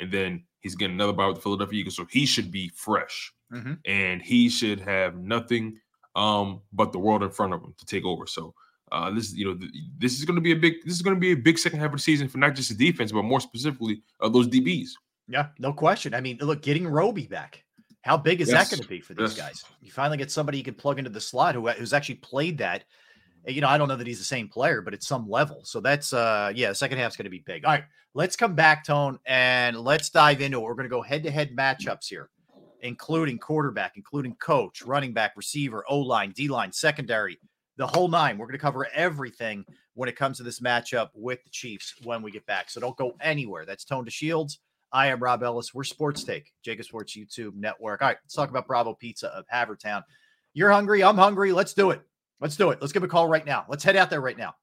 [0.00, 1.96] and then he's getting another bye with the Philadelphia Eagles.
[1.96, 3.78] So he should be fresh Mhm.
[3.84, 5.78] and he should have nothing
[6.16, 8.26] um but the world in front of him to take over.
[8.26, 8.52] So
[8.90, 11.14] uh this you know th- this is going to be a big this is going
[11.16, 13.22] to be a big second half of the season for not just the defense but
[13.22, 14.88] more specifically uh, those DBs.
[15.28, 16.14] Yeah, no question.
[16.14, 17.64] I mean, look, getting Roby back.
[18.02, 19.46] How big is Yes, that going to be for these yes.
[19.46, 19.64] guys?
[19.80, 22.84] You finally get somebody you can plug into the slot who, who's actually played that.
[23.48, 25.62] You know, I don't know that he's the same player, but at some level.
[25.64, 27.64] So that's uh yeah, the second half's going to be big.
[27.64, 27.84] All right,
[28.14, 30.62] let's come back, Tone, and let's dive into it.
[30.62, 32.30] We're going to go head-to-head matchups here,
[32.82, 37.38] including quarterback, including coach, running back, receiver, O-line, D-line, secondary,
[37.76, 38.38] the whole nine.
[38.38, 42.22] We're going to cover everything when it comes to this matchup with the Chiefs when
[42.22, 42.70] we get back.
[42.70, 43.64] So don't go anywhere.
[43.64, 44.58] That's Tone DeShields.
[44.92, 45.74] I am Rob Ellis.
[45.74, 48.02] We're Sports Take, JAKIB Sports YouTube Network.
[48.02, 50.02] All right, let's talk about Bravo Pizza of Havertown.
[50.54, 51.02] You're hungry.
[51.02, 51.52] I'm hungry.
[51.52, 52.00] Let's do it.
[52.40, 52.78] Let's do it.
[52.80, 53.64] Let's give a call right now.
[53.68, 54.54] Let's head out there right now.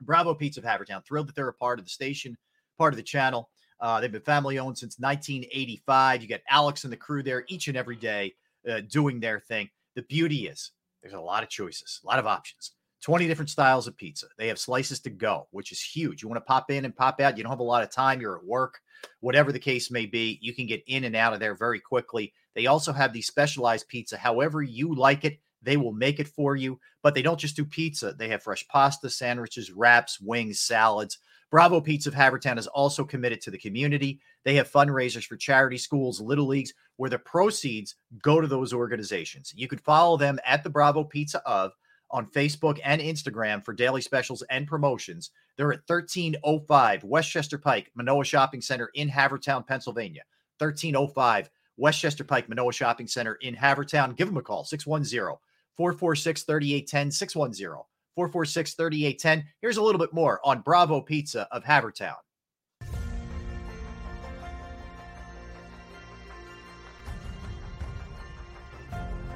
[0.00, 1.04] Bravo Pizza of Havertown.
[1.04, 2.36] Thrilled that they're a part of the station,
[2.76, 3.50] part of the channel.
[3.80, 6.22] Uh, they've been family owned since 1985.
[6.22, 8.34] You got Alex and the crew there each and every day
[8.68, 9.68] uh, doing their thing.
[9.94, 10.72] The beauty is
[11.02, 12.72] there's a lot of choices, a lot of options.
[13.02, 14.26] 20 different styles of pizza.
[14.38, 16.22] They have slices to go, which is huge.
[16.22, 17.36] You want to pop in and pop out.
[17.36, 18.20] You don't have a lot of time.
[18.20, 18.80] You're at work,
[19.20, 20.38] whatever the case may be.
[20.40, 22.32] You can get in and out of there very quickly.
[22.54, 24.16] They also have the specialized pizza.
[24.16, 26.78] However, you like it, they will make it for you.
[27.02, 31.18] But they don't just do pizza, they have fresh pasta, sandwiches, wraps, wings, salads.
[31.50, 34.20] Bravo Pizza of Havertown is also committed to the community.
[34.42, 39.52] They have fundraisers for charity schools, little leagues, where the proceeds go to those organizations.
[39.54, 41.72] You could follow them at the Bravo Pizza of
[42.12, 45.30] on Facebook and Instagram for daily specials and promotions.
[45.56, 50.22] They're at 1305 Westchester Pike, Manoa Shopping Center in Havertown, Pennsylvania.
[50.58, 54.14] 1305 Westchester Pike, Manoa Shopping Center in Havertown.
[54.16, 55.36] Give them a call 610
[55.76, 57.10] 446 3810.
[57.10, 59.44] 610 446 3810.
[59.60, 62.16] Here's a little bit more on Bravo Pizza of Havertown.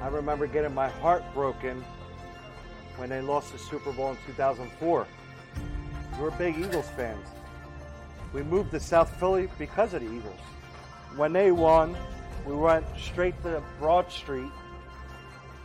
[0.03, 1.85] I remember getting my heart broken
[2.97, 5.07] when they lost the Super Bowl in 2004.
[6.21, 7.27] We're big Eagles fans.
[8.33, 10.41] We moved to South Philly because of the Eagles.
[11.17, 11.97] When they won,
[12.47, 14.51] we went straight to Broad Street,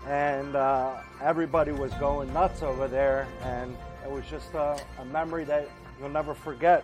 [0.07, 5.43] and uh, everybody was going nuts over there, and it was just a, a memory
[5.45, 6.83] that you'll never forget.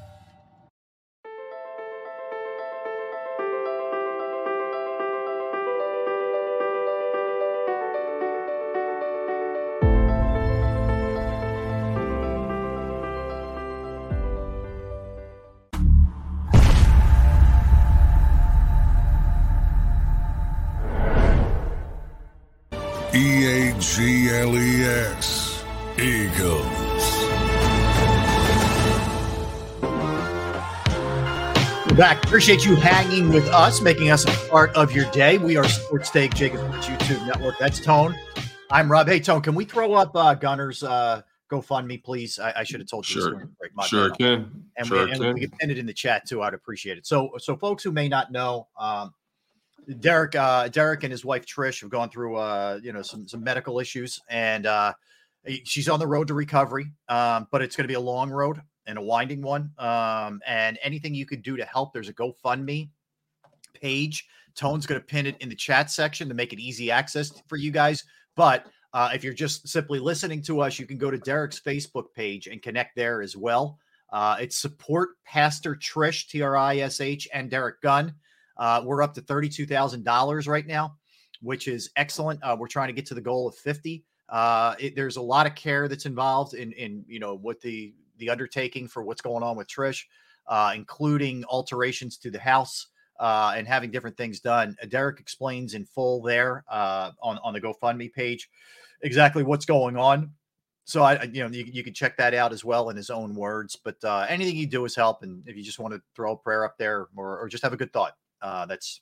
[24.41, 25.63] G L S.
[25.99, 26.65] Eagles.
[31.85, 32.23] We're back.
[32.23, 35.37] Appreciate you hanging with us, making us a part of your day.
[35.37, 37.59] We are Sports Take JAKIB Sports YouTube Network.
[37.59, 38.15] That's Tone.
[38.71, 39.07] I'm Rob.
[39.07, 42.39] Hey, Tone, can we throw up uh, Gunners uh, GoFundMe, please?
[42.39, 43.21] I, I should have told you.
[43.21, 43.29] Sure.
[43.33, 43.75] during the break.
[43.75, 44.17] My Sure bad.
[44.17, 44.63] can.
[44.75, 45.33] And, Sure we, and can.
[45.35, 46.41] we can pin it in the chat too.
[46.41, 47.05] I'd appreciate it.
[47.05, 49.13] So, so folks who may not know, um,
[49.99, 53.43] Derrick, uh, Derrick and his wife Trish have gone through, uh, you know, some some
[53.43, 54.93] medical issues, and uh,
[55.63, 56.91] she's on the road to recovery.
[57.09, 59.71] Um, but it's going to be a long road and a winding one.
[59.77, 62.89] Um, and anything you could do to help, there's a GoFundMe
[63.73, 64.27] page.
[64.55, 67.57] Tone's going to pin it in the chat section to make it easy access for
[67.57, 68.03] you guys.
[68.35, 72.13] But uh, if you're just simply listening to us, you can go to Derrick's Facebook
[72.13, 73.79] page and connect there as well.
[74.11, 78.13] Uh, it's support Pastor Trish, T R I S H, and Derrick Gunn.
[78.61, 80.95] Uh, we're up to $32,000 right now,
[81.41, 82.39] which is excellent.
[82.43, 84.05] Uh, we're trying to get to the goal of 50.
[84.29, 87.91] Uh, it, there's a lot of care that's involved in, in, you know, what the,
[88.19, 90.03] the undertaking for what's going on with Trish,
[90.45, 92.85] uh, including alterations to the house
[93.19, 94.77] uh, and having different things done.
[94.79, 98.47] Uh, Derrick explains in full there on, on the GoFundMe page
[99.01, 100.31] exactly what's going on.
[100.85, 103.33] So I- you know, you, you can check that out as well in his own
[103.33, 103.75] words.
[103.83, 106.37] But uh, anything you do is help, and if you just want to throw a
[106.37, 109.01] prayer up there or, or just have a good thought, uh, that's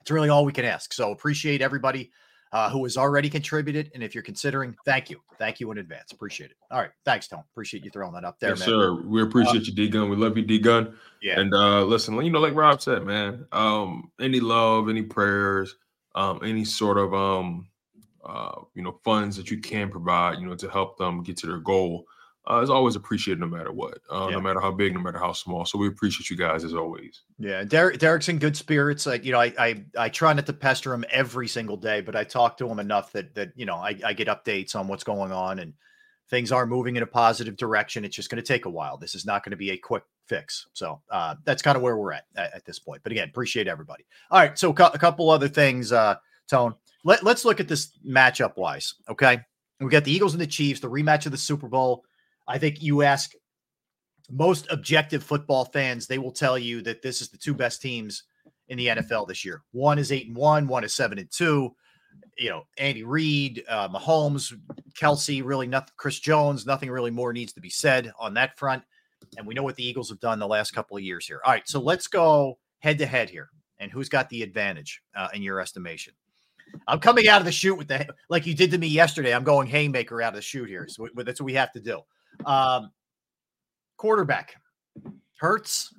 [0.00, 0.92] it's really all we can ask.
[0.92, 2.10] So appreciate everybody
[2.52, 6.12] uh, who has already contributed, and if you're considering, thank you, thank you in advance.
[6.12, 6.56] Appreciate it.
[6.70, 7.44] All right, thanks, Tom.
[7.52, 8.68] Appreciate you throwing that up there, yes, man.
[8.68, 9.00] sir.
[9.02, 10.10] We appreciate you, D Gunn.
[10.10, 10.94] We love you, D Gunn.
[11.22, 11.40] Yeah.
[11.40, 15.76] And uh listen, you know, like Rob said, man, um, any love, any prayers,
[16.14, 17.68] um, any sort of um
[18.24, 21.46] uh, you know, funds that you can provide, you know, to help them get to
[21.46, 22.04] their goal,
[22.50, 24.36] uh, is always appreciated no matter what, uh, Yeah.
[24.36, 25.64] no matter how big, no matter how small.
[25.64, 27.22] So we appreciate you guys as always.
[27.38, 29.06] Yeah, Derrick, Derrick's in good spirits.
[29.06, 32.16] Like you know, I, I I try not to pester him every single day, but
[32.16, 35.04] I talk to him enough that that you know I, I get updates on what's
[35.04, 35.72] going on and
[36.30, 38.04] things are moving in a positive direction.
[38.06, 38.96] It's just going to take a while.
[38.96, 40.66] This is not going to be a quick fix.
[40.72, 43.02] So uh, that's kind of where we're at, at at this point.
[43.02, 44.06] But again, appreciate everybody.
[44.30, 46.14] All right, so cou- a couple other things, uh,
[46.48, 46.74] Tone.
[47.04, 48.94] Let, let's look at this matchup wise.
[49.10, 49.40] Okay,
[49.80, 52.04] we got the Eagles and the Chiefs, the rematch of the Super Bowl.
[52.48, 53.32] I think you ask
[54.30, 58.24] most objective football fans, they will tell you that this is the two best teams
[58.68, 59.62] in the NFL this year.
[59.72, 61.74] One is eight and one, one is seven and two.
[62.38, 64.52] You know, Andy Reid, uh, Mahomes,
[64.98, 65.92] Kelce, really nothing.
[65.96, 68.82] Chris Jones, nothing really more needs to be said on that front.
[69.36, 71.40] And we know what the Eagles have done the last couple of years here.
[71.44, 73.50] All right, so let's go head to head here.
[73.78, 76.14] And who's got the advantage uh, in your estimation?
[76.86, 79.34] I'm coming out of the shoot with the like you did to me yesterday.
[79.34, 80.86] I'm going haymaker out of the shoot here.
[80.88, 82.00] So that's what we have to do.
[82.44, 82.90] Um,
[83.96, 84.56] quarterback
[85.38, 85.92] Hurts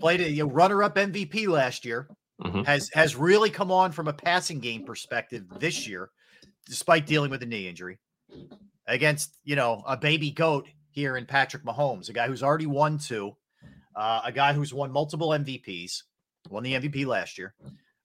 [0.00, 2.08] played a you know, runner-up MVP last year.
[2.40, 2.64] Mhm.
[2.66, 6.10] Has has really come on from a passing game perspective this year,
[6.66, 7.98] despite dealing with a knee injury
[8.86, 12.98] against you know a baby goat here in Patrick Mahomes, a guy who's already won
[12.98, 13.36] two,
[13.94, 16.02] uh, a guy who's won multiple MVPs,
[16.50, 17.54] won the MVP last year.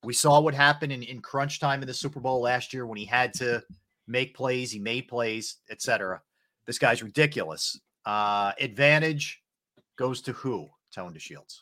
[0.04, 2.98] We saw what happened in, in crunch time in the Super Bowl last year when
[2.98, 3.64] he had to
[4.08, 6.22] make plays, he made plays, etc.
[6.68, 7.80] This guy's ridiculous.
[8.06, 9.42] Uh, advantage
[9.98, 10.68] goes to who?
[10.94, 11.62] Tone DeShields.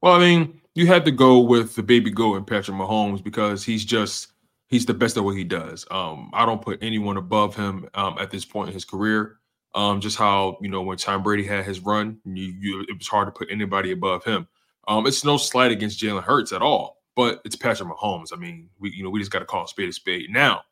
[0.00, 3.64] Well, I mean, you had to go with the baby goat and Patrick Mahomes because
[3.64, 4.32] he's just
[4.68, 5.86] he's the best at what he does.
[5.90, 9.36] Um, I don't put anyone above him um, at this point in his career.
[9.74, 13.08] Um, just how you know when Tom Brady had his run, you, you, it was
[13.08, 14.48] hard to put anybody above him.
[14.88, 18.32] Um, it's no slight against Jalen Hurts at all, but it's Patrick Mahomes.
[18.32, 20.30] I mean, we you know we just got to call a spade a spade.
[20.30, 20.62] Now,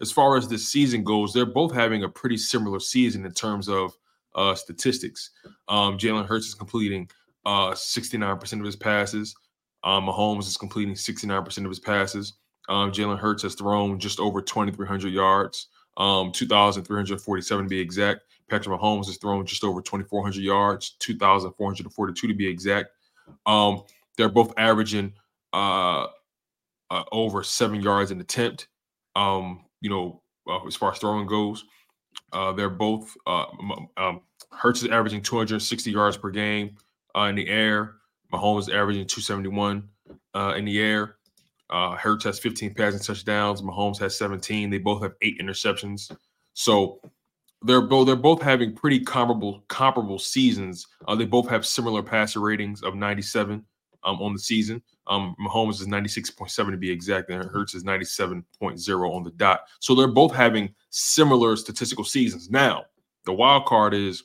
[0.00, 3.68] as far as this season goes, they're both having a pretty similar season in terms
[3.68, 3.92] of
[4.34, 5.30] uh, statistics.
[5.68, 7.08] Um, Jalen Hurts is completing
[7.46, 9.34] uh, 69% of his passes.
[9.82, 12.34] Um, Mahomes is completing 69% of his passes.
[12.68, 15.68] Um, Jalen Hurts has thrown just over 2,300 yards,
[15.98, 18.22] um, 2,347 to be exact.
[18.48, 22.90] Patrick Mahomes has thrown just over 2,400 yards, 2,442 to be exact.
[23.46, 23.82] Um,
[24.16, 25.12] they're both averaging
[25.52, 26.06] uh,
[26.90, 28.68] uh, over seven yards an attempt.
[29.16, 31.66] Um, you know, uh, as far as throwing goes,
[32.32, 33.44] uh, they're both uh,
[33.98, 36.76] um, Hurts is averaging 260 yards per game
[37.14, 37.96] uh, in the air.
[38.32, 39.86] Mahomes is averaging 271
[40.34, 41.16] uh, in the air.
[41.68, 43.60] Uh, Hurts has 15 passing touchdowns.
[43.60, 44.70] Mahomes has 17.
[44.70, 46.10] They both have eight interceptions.
[46.54, 47.00] So
[47.60, 50.86] they're both they're both having pretty comparable comparable seasons.
[51.06, 53.62] Uh, they both have similar passer ratings of 97
[54.04, 54.82] um, on the season.
[55.06, 59.62] Um, Mahomes is 96.7 to be exact, and Hurts is 97.0 on the dot.
[59.80, 62.50] So they're both having similar statistical seasons.
[62.50, 62.84] Now,
[63.24, 64.24] the wild card is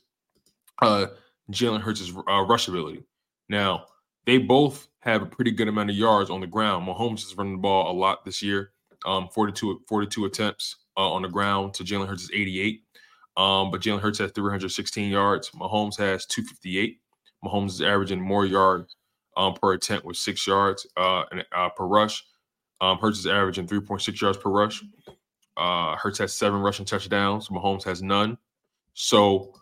[0.81, 1.07] uh,
[1.51, 3.03] Jalen Hurts' uh, rush ability.
[3.49, 3.85] Now,
[4.25, 6.87] they both have a pretty good amount of yards on the ground.
[6.87, 8.71] Mahomes is running the ball a lot this year,
[9.05, 12.83] um, 42, 42 attempts uh, on the ground to Jalen Hurts' 88.
[13.37, 15.49] Um, but Jalen Hurts has 316 yards.
[15.51, 16.99] Mahomes has 258.
[17.43, 18.97] Mahomes is averaging more yards
[19.39, 22.25] um, per attempt with six yards uh, and, uh, per rush.
[22.81, 24.83] Um, Hurts is averaging 3.6 yards per rush.
[25.55, 27.47] Uh, Hurts has seven rushing touchdowns.
[27.47, 28.37] Mahomes has none.
[28.93, 29.53] So,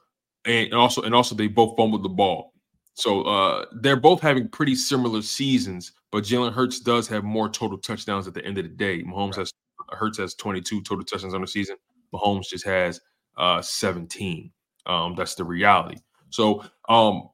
[0.45, 2.53] and also, and also, they both fumbled the ball.
[2.95, 7.77] So uh, they're both having pretty similar seasons, but Jalen Hurts does have more total
[7.77, 9.03] touchdowns at the end of the day.
[9.03, 9.41] Mahomes right.
[9.41, 9.53] has
[9.89, 11.77] Hurts has 22 total touchdowns on the season.
[12.13, 12.99] Mahomes just has
[13.37, 14.51] uh, 17.
[14.87, 15.97] Um, that's the reality.
[16.29, 17.29] So um,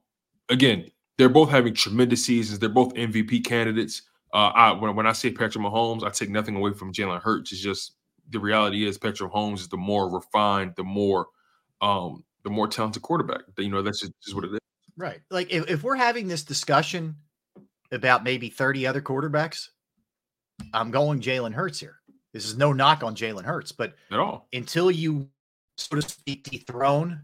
[0.50, 2.58] again, they're both having tremendous seasons.
[2.58, 4.02] They're both MVP candidates.
[4.32, 7.52] Uh, I, when, when I say Patrick Mahomes, I take nothing away from Jalen Hurts.
[7.52, 7.96] It's just
[8.30, 11.26] the reality is Patrick Mahomes is the more refined, the more
[11.80, 13.42] um, the more talented quarterback.
[13.58, 14.58] You know, that's just, just what it is.
[14.96, 15.20] Right.
[15.30, 17.16] Like if, if we're having this discussion
[17.92, 19.68] about maybe 30 other quarterbacks,
[20.72, 21.96] I'm going Jalen Hurts here.
[22.32, 25.28] This is no knock on Jalen Hurts, but at all until you
[25.76, 27.22] so to speak dethrone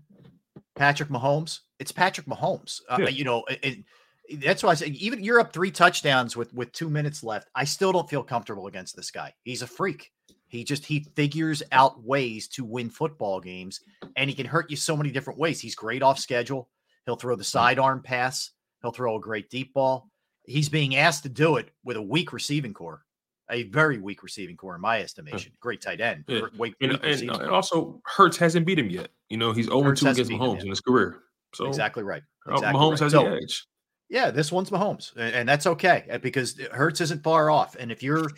[0.76, 2.80] Patrick Mahomes, it's Patrick Mahomes.
[2.88, 3.84] Uh, You know, it,
[4.28, 7.48] it, that's why I say even you're up three touchdowns with with two minutes left.
[7.54, 9.34] I still don't feel comfortable against this guy.
[9.42, 10.12] He's a freak.
[10.46, 13.80] He just he figures out ways to win football games,
[14.16, 15.60] and he can hurt you so many different ways.
[15.60, 16.68] He's great off schedule.
[17.06, 18.50] He'll throw the sidearm pass.
[18.82, 20.08] He'll throw a great deep ball.
[20.44, 23.04] He's being asked to do it with a weak receiving core,
[23.50, 25.52] a very weak receiving core in my estimation.
[25.60, 26.24] Great tight end.
[26.26, 26.42] Yeah.
[26.58, 29.08] Weak, and, weak and, and, also, Hurts hasn't beat him yet.
[29.28, 31.20] You know, he's 0 2 against Mahomes in his career.
[31.54, 32.22] So exactly right.
[32.48, 33.00] uh, Exactly Mahomes right.
[33.00, 33.66] has So, the edge.
[34.08, 37.76] Yeah, this one's Mahomes, and, that's okay uh, because Hurts isn't far off.
[37.76, 38.28] And if you're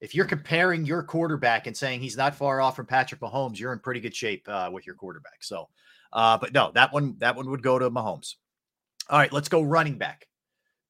[0.00, 3.74] if you're comparing your quarterback and saying he's not far off from Patrick Mahomes, you're
[3.74, 5.42] in pretty good shape uh, with your quarterback.
[5.42, 5.68] So,
[6.14, 8.36] uh, but no, that one that one would go to Mahomes.
[9.10, 10.26] All right, let's go running back.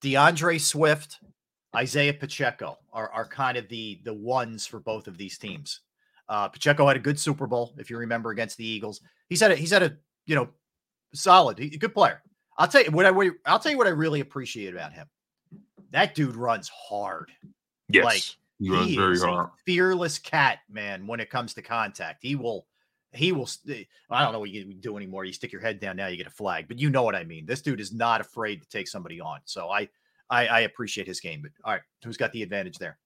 [0.01, 1.19] D'Andre Swift,
[1.75, 5.81] Isaiah Pacheco are, are kind of the the ones for both of these teams.
[6.29, 9.01] Uh, Pacheco had a good Super Bowl, if you remember, against the Eagles.
[9.29, 9.97] He's had a he's had a
[10.27, 10.49] you know
[11.15, 12.23] solid, he, good player.
[12.59, 15.07] I'll tell you what I what- I'll tell you what I really appreciate about him.
[15.91, 17.31] That dude runs hard.
[17.89, 18.05] Yes.
[18.05, 18.23] like
[18.61, 19.51] he runs very is a hard.
[19.65, 21.07] fearless cat, man.
[21.07, 22.67] When it comes to contact, he will
[23.13, 23.49] he will.
[24.11, 25.25] I don't know what you do anymore.
[25.25, 27.25] You stick your head down now, you get a flag, but you know what I
[27.25, 27.47] mean.
[27.47, 29.41] This dude is not afraid to take somebody on.
[29.45, 29.89] So I
[30.31, 31.43] I, I appreciate his game.
[31.43, 32.99] But all right, who's got the advantage there?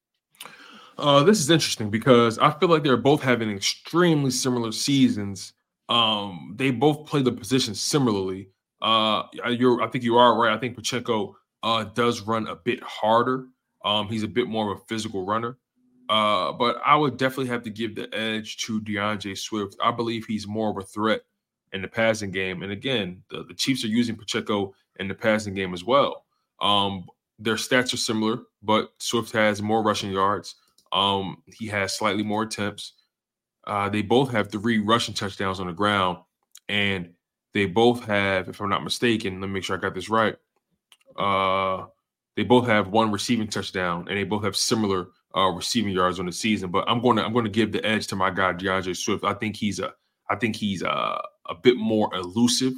[0.97, 5.55] Uh, this is interesting because I feel like they're both having extremely similar seasons.
[5.89, 8.51] Um, they both play the position similarly.
[8.81, 10.53] Uh, you're, I think you are right.
[10.53, 13.47] I think Pacheco uh, does run a bit harder.
[13.85, 15.59] Um, he's a bit more of a physical runner.
[16.09, 19.77] Uh, but I would definitely have to give the edge to D'Andre Swift.
[19.83, 21.23] I believe he's more of a threat
[21.73, 22.63] in the passing game.
[22.63, 26.24] And again, the, the Chiefs are using Pacheco in the passing game as well.
[26.65, 27.05] Um,
[27.39, 30.57] their stats are similar, but Swift has more rushing yards.
[30.93, 32.95] Um, he has slightly more attempts.
[33.67, 36.19] Uh, they both have three rushing touchdowns on the ground,
[36.69, 37.11] and
[37.53, 40.37] they both have, if I'm not mistaken, let me make sure I got this right.
[41.19, 41.87] Uh,
[42.37, 46.27] they both have one receiving touchdown, and they both have similar uh, receiving yards on
[46.27, 46.71] the season.
[46.71, 49.25] But I'm going to I'm going to give the edge to my guy D'Andre Swift.
[49.25, 49.93] I think he's a
[50.31, 52.73] I think he's a, a bit more elusive,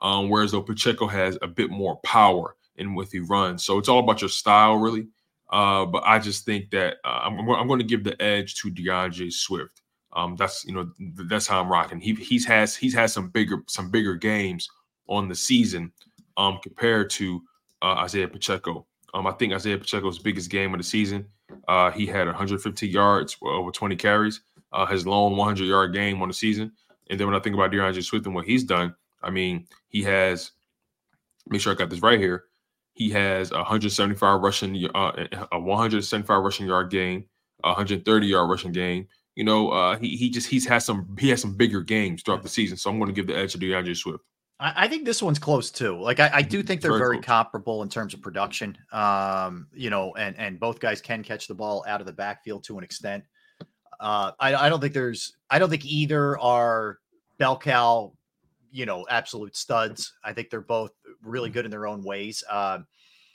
[0.00, 3.64] um, whereas though Pacheco has a bit more power and with he runs.
[3.64, 5.08] So it's all about your style, really.
[5.50, 8.70] Uh, but I just think that uh, I'm, I'm going to give the edge to
[8.70, 9.82] D'Andre Swift.
[10.14, 12.00] Um, that's you know th- that's how I'm rocking.
[12.00, 14.68] He he's has he's had some bigger some bigger games
[15.08, 15.92] on the season
[16.36, 17.42] um, compared to
[17.82, 18.86] uh, Isaiah Pacheco.
[19.14, 21.26] Um, I think Isaiah Pacheco's biggest game of the season.
[21.68, 24.40] Uh, he had 150 yards over 20 carries.
[24.72, 26.72] Uh, his lone 100 yard game on the season.
[27.10, 30.02] And then when I think about D'Andre Swift and what he's done, I mean, he
[30.02, 30.52] has.
[31.48, 32.44] Make sure I got this right here.
[32.94, 37.24] He has 175 rushing, uh, a 175 rushing yard game,
[37.60, 39.08] 130 yard rushing game.
[39.34, 42.42] You know, uh, he he just he's had some he has some bigger games throughout
[42.42, 42.76] the season.
[42.76, 44.22] So I'm going to give the edge to D'Andre Swift.
[44.60, 45.98] I, I think this one's close too.
[45.98, 48.76] Like I, I do think they're Very very, comparable in terms of production.
[48.92, 52.64] Um, you know, and and both guys can catch the ball out of the backfield
[52.64, 53.24] to an extent.
[53.98, 56.98] Uh, I, I don't think there's I don't think either are
[57.38, 58.12] bell cow,
[58.72, 60.12] you know, absolute studs.
[60.24, 60.90] I think they're both
[61.22, 62.42] really good in their own ways.
[62.50, 62.86] Um,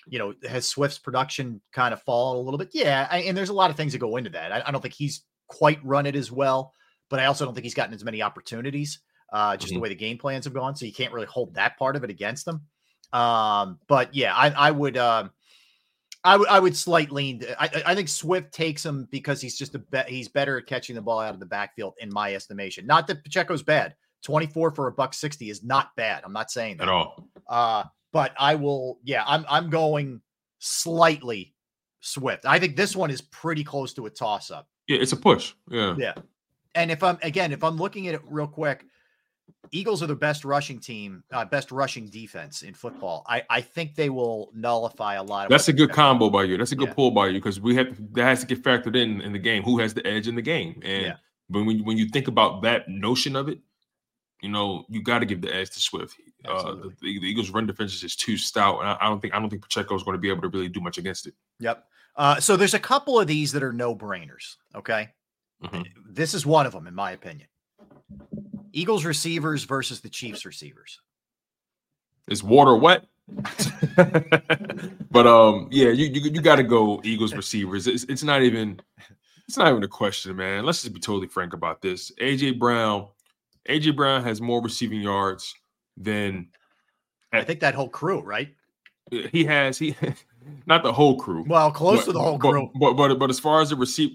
[0.10, 2.70] you know, has Swift's production kind of fallen a little bit?
[2.74, 4.52] Yeah, I, and there's a lot of things that go into that.
[4.52, 6.74] I, I don't think he's quite run it as well,
[7.10, 9.00] but I also don't think he's gotten as many opportunities.
[9.34, 9.82] Uh, just the Mhm.
[9.82, 12.10] way the game plans have gone, so you can't really hold that part of it
[12.10, 12.62] against them.
[13.14, 15.32] Um, but yeah, I, I would, um,
[16.24, 17.44] I would, I would slight lean.
[17.60, 20.10] I, I- I think Swift takes him because he's just a bet.
[20.10, 22.86] He's better at catching the ball out of the backfield, in my estimation.
[22.88, 23.96] Not that Pacheco's bad.
[24.24, 26.24] Twenty four for a buck sixty is not bad.
[26.26, 27.30] I'm not saying that At all.
[27.47, 30.22] uh, but I will, yeah, I'm I'm going
[30.59, 31.53] slightly
[31.99, 32.45] Swift.
[32.45, 34.68] I think this one is pretty close to a toss up.
[34.88, 35.53] Yeah, it's a push.
[35.70, 35.95] Yeah.
[35.97, 36.13] Yeah.
[36.76, 38.86] And if I'm again, if I'm looking at it real quick,
[39.72, 43.24] Eagles are the best rushing team, uh, best rushing defense in football.
[43.28, 45.49] I I think they will nullify a lot of.
[45.49, 46.57] That's a good combo by you.
[46.57, 46.93] That's a good Yeah.
[46.93, 49.63] pull by you because we have that has to get factored in in the game.
[49.63, 50.80] Who has the edge in the game?
[50.84, 51.15] And Yeah.
[51.49, 53.59] when when when you think about that notion of it,
[54.42, 56.16] you know you got to give the edge to Swift.
[56.46, 59.34] Uh, the, the Eagles' run defense is just too stout, and I, I don't think
[59.34, 61.34] I don't think Pacheco is going to be able to really do much against it.
[61.60, 61.86] Yep.
[62.16, 64.56] Uh, so there's a couple of these that are no brainers.
[64.76, 65.10] Okay.
[65.64, 65.86] Mhm.
[66.10, 67.48] This is one of them, in my opinion.
[68.74, 71.00] Eagles receivers versus the Chiefs receivers.
[72.28, 73.06] Is water wet?
[75.12, 77.88] but um, yeah, you you, you got to go Eagles receivers.
[77.88, 78.80] It's, it's not even
[79.48, 80.66] it's not even a question, man.
[80.66, 82.12] Let's just be totally frank about this.
[82.22, 83.08] AJ Brown,
[83.68, 85.53] AJ Brown has more receiving yards
[85.97, 86.47] than
[87.34, 88.49] I think that whole crew, right?
[89.32, 89.78] he has.
[89.78, 89.95] He
[90.65, 91.45] not the whole crew.
[91.47, 92.72] Well, close but- to the whole but- crew.
[92.80, 94.11] But but but as far as the receive,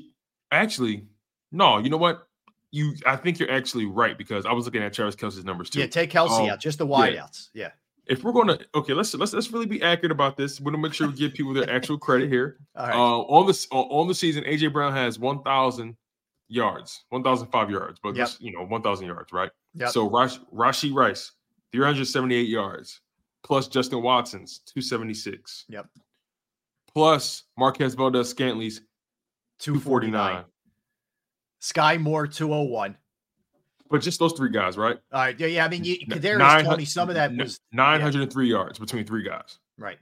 [0.50, 1.06] actually,
[1.50, 1.78] no.
[1.78, 2.26] You know what?
[2.70, 5.80] You I think you're actually right because I was looking at Travis Kelce's numbers too.
[5.80, 6.94] Yeah, take Kelce Um, out, just the yeah.
[6.96, 7.48] wideouts.
[7.52, 7.68] Yeah.
[8.06, 10.58] if we're gonna okay, let's let's let's really be accurate about this.
[10.60, 12.56] We're gonna make sure we give people their actual credit here.
[12.76, 12.94] All right.
[12.96, 15.96] Uh, on this on, on the season, AJ Brown has one thousand
[16.52, 18.26] yards, one thousand five yards, but Yep.
[18.28, 19.50] just, you know, one thousand yards, right?
[19.74, 19.90] Yep.
[19.90, 21.32] So Rash, Rashee Rice,
[21.72, 23.00] three hundred seventy eight yards,
[23.42, 25.86] plus Justin Watson's two seventy six, Yep.
[26.92, 28.80] plus Marquez Valdes-Scantling's
[29.58, 30.44] two forty 249.
[31.60, 32.96] Sky Moore 201.
[33.88, 34.98] But just those three guys, right?
[35.12, 35.38] All right.
[35.38, 35.64] Yeah, yeah.
[35.64, 39.58] I mean, you, Kadarius told me some of that was 903 yards between three guys.
[39.78, 39.98] right.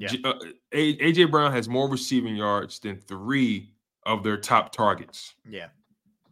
[0.00, 0.08] Yeah.
[0.08, 0.34] J- uh,
[0.72, 3.72] AJ Brown has more receiving yards than three
[4.04, 5.34] of their top targets.
[5.48, 5.68] Yeah.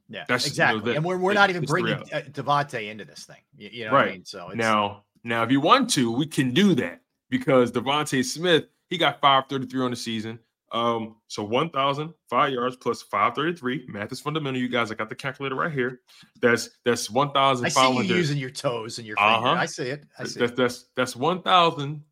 [0.08, 0.24] Yeah.
[0.28, 0.80] That's, you know, exactly.
[0.92, 3.40] that- and we're, we're not even bringing uh, DeVonta into this thing.
[3.56, 4.24] You, you know right what I mean?
[4.24, 8.66] So it's, now, now, if you want to, we can do that because DeVonta Smith
[8.88, 10.38] he got 533 on the season.
[10.72, 13.86] Um, so 1,005 yards plus 533.
[13.88, 14.60] Math is fundamental.
[14.60, 16.00] You guys, I got the calculator right here.
[16.40, 19.48] That's that's I see you using your toes and your finger.
[19.48, 19.48] Uh-huh.
[19.60, 20.04] I see it.
[20.18, 20.56] I see That's it.
[20.56, 22.02] that's that's 1,000.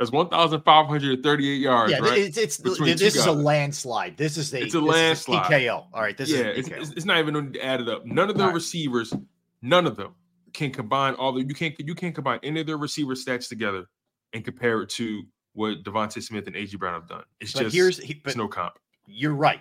[0.00, 1.92] That's 1,538 yards.
[1.92, 2.18] Yeah, right?
[2.18, 4.16] it's it's this is a landslide.
[4.16, 5.44] This is a It's a landslide.
[5.44, 5.88] TKO.
[5.92, 8.06] All right, this yeah, is it's, it's, not even going to add it up.
[8.06, 8.54] None of the right.
[8.54, 9.12] receivers,
[9.60, 10.14] none of them
[10.54, 13.84] can combine all the you can't you can't combine any of their receiver stats together
[14.32, 15.22] and compare it to
[15.52, 17.24] what DeVonta Smith and AJ Brown have done.
[17.38, 18.78] It's But just here's he- it's no comp.
[19.06, 19.60] You're right,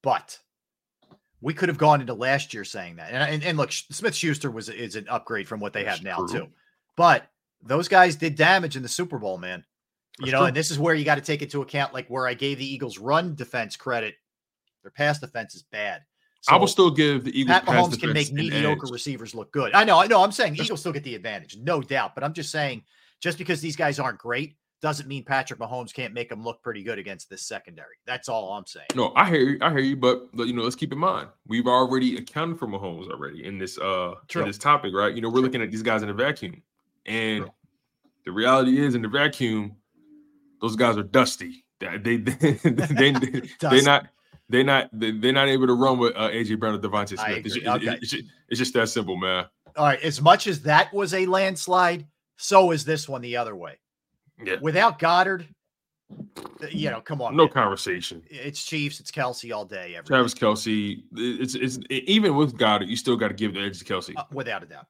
[0.00, 0.38] but
[1.40, 3.10] we could have gone into last year saying that.
[3.10, 6.18] And and, and look, Smith Schuster was is an upgrade from what they have now
[6.18, 6.28] true.
[6.28, 6.48] too.
[6.94, 7.26] But
[7.62, 9.64] those guys did damage in the Super Bowl, man.
[10.18, 10.46] You know, true.
[10.48, 12.66] and this is where you got to take into account, like where I gave the
[12.66, 14.16] Eagles run defense credit,
[14.82, 16.02] their pass defense is bad.
[16.48, 18.92] I will still give the Eagles Pat Mahomes can make mediocre edge.
[18.92, 19.74] receivers look good.
[19.74, 20.22] I know, I know.
[20.22, 22.14] I'm saying Eagles still get the advantage, no doubt.
[22.14, 22.82] But I'm just saying,
[23.20, 26.82] just because these guys aren't great doesn't mean Patrick Mahomes can't make them look pretty
[26.82, 27.96] good against this secondary.
[28.06, 28.86] That's all I'm saying.
[28.94, 29.58] No, I hear you.
[29.60, 33.10] I hear you, but you know, let's keep in mind we've already accounted for Mahomes
[33.10, 34.42] already in this uh True.
[34.42, 35.14] in this topic, right?
[35.14, 36.62] You know, we're looking at these guys in a vacuum,
[37.06, 37.48] and
[38.24, 39.76] the reality is, in the vacuum,
[40.60, 41.64] those guys are dusty.
[41.80, 43.12] They they they, they,
[43.58, 43.82] Dusty.
[43.86, 44.08] not
[44.50, 47.46] they're not they, they're not able to run with uh, AJ Brown or DeVonta Smith.
[47.46, 47.98] It's, Okay.
[48.02, 49.46] it's it's just that simple, man.
[49.76, 49.98] All right.
[50.02, 53.78] As much as that was a landslide, so is this one the other way.
[54.44, 54.56] Yeah.
[54.60, 55.46] Without Goedert,
[56.70, 57.34] you know, come on.
[57.34, 57.52] No man.
[57.54, 58.22] conversation.
[58.28, 59.94] It's Chiefs, it's Kelce all day.
[59.96, 63.78] Every Travis Kelce, it's it's even with Goedert, you still got to give the edge
[63.78, 64.12] to Kelce.
[64.14, 64.86] Uh, without a doubt.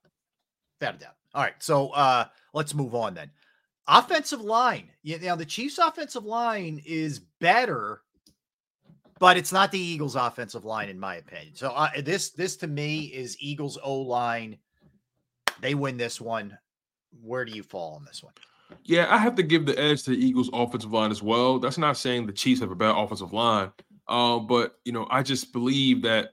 [0.81, 1.15] Without a doubt.
[1.35, 1.55] All right.
[1.59, 3.31] So uh let's move on then.
[3.87, 4.91] Offensive line.
[5.05, 8.03] Now the Chiefs offensive line is better,
[9.19, 11.55] but it's not the Eagles offensive line in my opinion.
[11.55, 14.59] So uh, this this to me is Eagles O line.
[15.61, 16.57] They win this one.
[17.23, 18.33] Where do you fall on this one?
[18.85, 21.59] Yeah, I have to give the edge to the Eagles offensive line as well.
[21.59, 23.73] That's not saying the Chiefs have a bad offensive line.
[24.09, 26.31] Um, but you know, I just believe that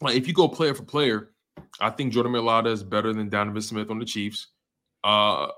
[0.00, 1.30] like if you go player for player,
[1.80, 4.48] I think Jordan Mailata is better than Donovan Smith on the Chiefs.
[5.04, 5.48] Uh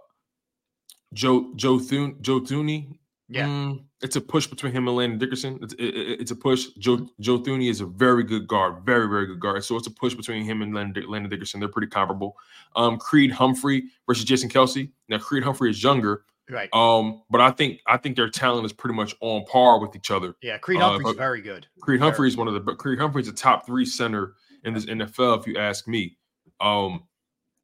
[1.12, 2.98] Joe Joe Thune Joe Thuney.
[3.32, 3.46] Yeah.
[3.46, 5.58] mm, it's a push between him and Landon Dickerson.
[5.62, 6.66] It's, it- it- it's a push.
[6.78, 9.62] Joe Joe Thuney is a very good guard, very very good guard.
[9.64, 11.60] So it's a push between him and Landon, Landon Dickerson.
[11.60, 12.36] They're pretty comparable.
[12.76, 14.90] Um, Creed Humphrey versus Jason Kelce.
[15.08, 16.68] Now Creed Humphrey is younger, Right.
[16.72, 20.10] um, but I think I think their talent is pretty much on par with each
[20.10, 20.34] other.
[20.42, 21.66] Yeah, Creed Uh, Humphrey's but very good.
[21.80, 24.34] Creed Humphrey is one of the but Creed Humphrey's a top three center
[24.64, 26.16] in this NFL, if you ask me.
[26.60, 27.04] Um,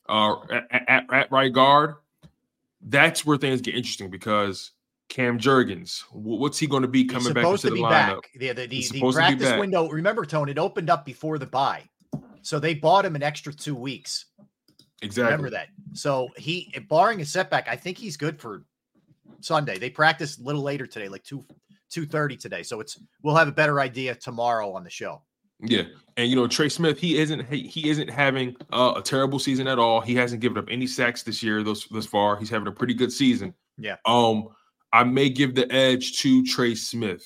[0.08, 1.96] uh, at, at, at right guard,
[2.80, 4.72] that's where things get interesting because
[5.08, 7.90] Cam Jurgens, what's he going to be coming back into to the be lineup?
[7.90, 8.30] back.
[8.34, 9.88] Yeah, the, the, the supposed to be practice window.
[9.88, 11.84] Remember, Tone, it opened up before the bye.
[12.42, 14.26] So they bought him an extra two weeks.
[15.02, 15.24] Exactly.
[15.24, 15.68] Remember that.
[15.92, 18.64] So he, barring a setback, I think he's good for
[19.40, 19.78] Sunday.
[19.78, 21.44] They practiced a little later today, like two
[21.90, 22.62] two thirty today.
[22.62, 25.22] So it's we'll have a better idea tomorrow on the show.
[25.60, 25.82] Yeah,
[26.16, 29.66] and you know Trey Smith, he isn't he, he isn't having uh, a terrible season
[29.66, 30.00] at all.
[30.00, 31.62] He hasn't given up any sacks this year.
[31.62, 33.54] Thus thus far, he's having a pretty good season.
[33.78, 33.96] Yeah.
[34.04, 34.48] Um,
[34.92, 37.24] I may give the edge to Trey Smith,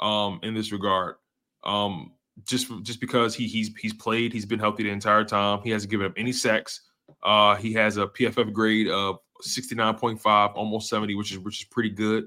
[0.00, 1.16] um, in this regard.
[1.64, 2.12] Um,
[2.44, 5.60] just just because he he's he's played, he's been healthy the entire time.
[5.62, 6.80] He hasn't given up any sacks.
[7.22, 11.38] Uh, he has a PFF grade of sixty nine point five, almost seventy, which is
[11.38, 12.24] which is pretty good.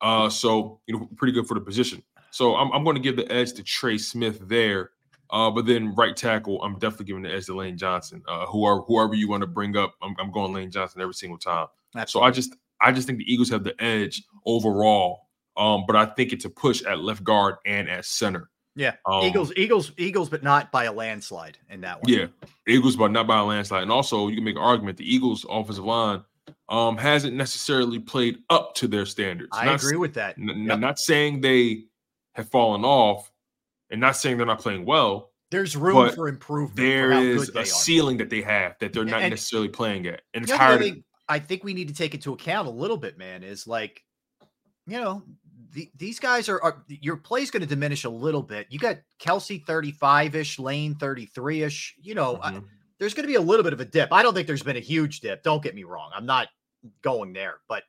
[0.00, 2.02] Uh, so you know, pretty good for the position.
[2.30, 4.90] So I'm I'm going to give the edge to Trey Smith there.
[5.32, 8.22] Uh, but then right tackle, I'm definitely giving the edge to Lane Johnson.
[8.26, 11.14] Uh, who are whoever you want to bring up, I'm, I'm going Lane Johnson every
[11.14, 11.68] single time.
[12.06, 15.28] So I just I just think the Eagles have the edge overall.
[15.56, 18.50] Um, but I think it's a push at left guard and at center.
[18.76, 18.94] Yeah.
[19.04, 22.12] Um, Eagles, Eagles, Eagles, but not by a landslide in that one.
[22.12, 22.26] Yeah,
[22.66, 23.82] Eagles, but not by a landslide.
[23.82, 26.22] And also, you can make an argument the Eagles' offensive line
[26.68, 29.50] um, hasn't necessarily played up to their standards.
[29.52, 30.38] I Not agree with that.
[30.38, 31.84] N- n- Not saying they
[32.34, 33.30] have fallen off,
[33.90, 35.30] and not saying they're not playing well.
[35.50, 36.76] There's room for improvement.
[36.76, 40.44] There is a ceiling that they have that they're not And- necessarily playing at, and
[40.44, 40.80] it's hard.
[40.80, 44.04] thing I think we need to take into account a little bit, man, is like,
[44.86, 45.22] you know,
[45.72, 48.66] the, these guys are, are your play's going to diminish a little bit.
[48.70, 51.94] You got Kelce 35 ish, Lane 33 ish.
[52.02, 52.58] You know, Mm-hmm.
[52.98, 54.12] there's going to be a little bit of a dip.
[54.12, 55.44] I don't think there's been a huge dip.
[55.44, 56.10] Don't get me wrong.
[56.12, 56.48] I'm not
[57.02, 57.84] going there, but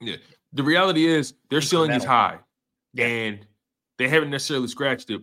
[0.00, 0.16] Yeah.
[0.52, 2.40] The reality is their ceiling is high.
[2.98, 3.46] And
[3.98, 5.22] they haven't necessarily scratched it.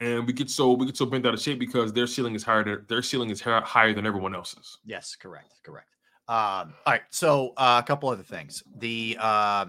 [0.00, 2.42] And we get so we get so bent out of shape because their ceiling is
[2.42, 4.78] higher than their ceiling is hi- higher than everyone else's.
[4.84, 5.88] Yes, correct, correct.
[6.26, 8.62] Um, all right, so uh, a couple other things.
[8.78, 9.66] The uh,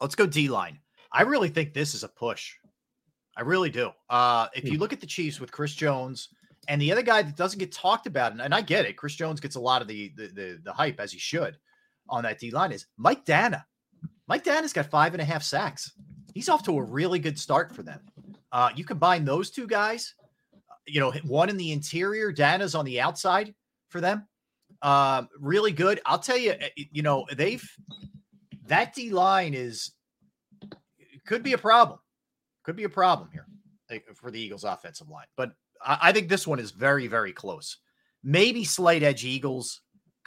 [0.00, 0.78] let's go D line.
[1.12, 2.54] I really think this is a push.
[3.36, 3.90] I really do.
[4.08, 6.28] Uh, if you look at the Chiefs with Chris Jones
[6.68, 9.14] and the other guy that doesn't get talked about, and, and I get it, Chris
[9.14, 11.58] Jones gets a lot of the the the, the hype as he should
[12.08, 13.64] on that D line is Mike Danna.
[14.26, 15.92] Mike Danna's got five and a half sacks.
[16.34, 18.00] He's off to a really good start for them.
[18.52, 20.14] Uh, you combine those two guys,
[20.86, 23.54] you know, one in the interior, Danna's on the outside
[23.88, 24.26] for them.
[24.82, 26.00] Um, really good.
[26.06, 27.64] I'll tell you, eh, you know, they've
[28.66, 29.92] that D line is
[31.26, 31.98] could be a problem.
[32.64, 33.46] Could be a problem here
[34.14, 35.26] for the Eagles offensive line.
[35.36, 35.52] But
[35.84, 37.78] I, I think this one is very, very close.
[38.22, 39.80] Maybe slight edge Eagles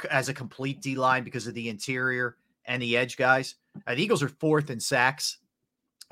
[0.09, 3.55] as a complete D line because of the interior and the edge guys.
[3.87, 5.39] Uh, the Eagles are fourth in sacks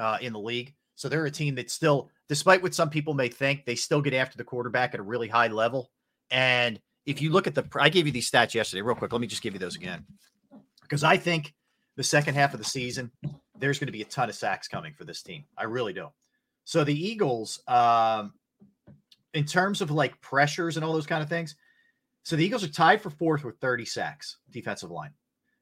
[0.01, 0.73] uh, in the league.
[0.95, 4.13] So they're a team that still, despite what some people may think, they still get
[4.13, 5.91] after the quarterback at a really high level.
[6.31, 9.11] And if you look at the, I gave you these stats yesterday, real quick.
[9.11, 10.05] Let me just give you those again.
[10.81, 11.53] Because I think
[11.97, 13.11] the second half of the season,
[13.57, 15.45] there's going to be a ton of sacks coming for this team.
[15.57, 16.07] I really do.
[16.63, 18.33] So the Eagles, um,
[19.33, 21.55] in terms of like pressures and all those kind of things,
[22.23, 25.11] so the Eagles are tied for fourth with 30 sacks, defensive line.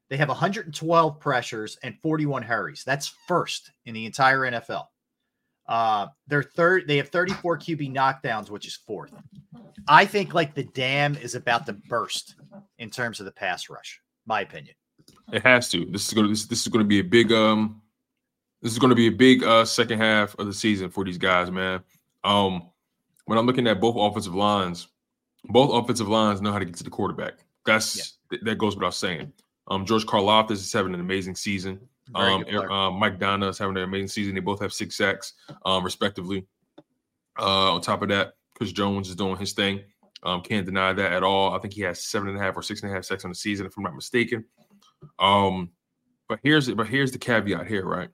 [0.09, 2.83] They have 112 pressures and 41 hurries.
[2.85, 4.85] That's first in the entire NFL.
[5.67, 6.87] Uh, they're third.
[6.87, 9.13] They have 34 QB knockdowns, which is fourth.
[9.87, 12.35] I think like the dam is about to burst
[12.79, 14.01] in terms of the pass rush.
[14.25, 14.73] My opinion.
[15.31, 15.85] It has to.
[15.85, 17.81] This is going to this, this is to be a big um
[18.61, 21.17] this is going to be a big uh second half of the season for these
[21.19, 21.81] guys, man.
[22.23, 22.69] Um
[23.25, 24.87] when I'm looking at both offensive lines,
[25.45, 27.33] both offensive lines know how to get to the quarterback.
[27.65, 29.31] That's th- that goes without saying.
[29.69, 31.79] Um, George Karlaftis is having an amazing season.
[32.15, 34.33] Um, uh, Mike Danna is having an amazing season.
[34.33, 35.33] They both have six sacks,
[35.65, 36.47] um, respectively.
[37.37, 39.81] Uh, on top of that, Chris Jones is doing his thing.
[40.23, 41.53] Um, can't deny that at all.
[41.55, 43.31] I think he has seven and a half or six and a half sacks on
[43.31, 44.43] the season, if I'm not mistaken.
[45.17, 45.69] Um,
[46.27, 48.09] but here's but here's the caveat here, right?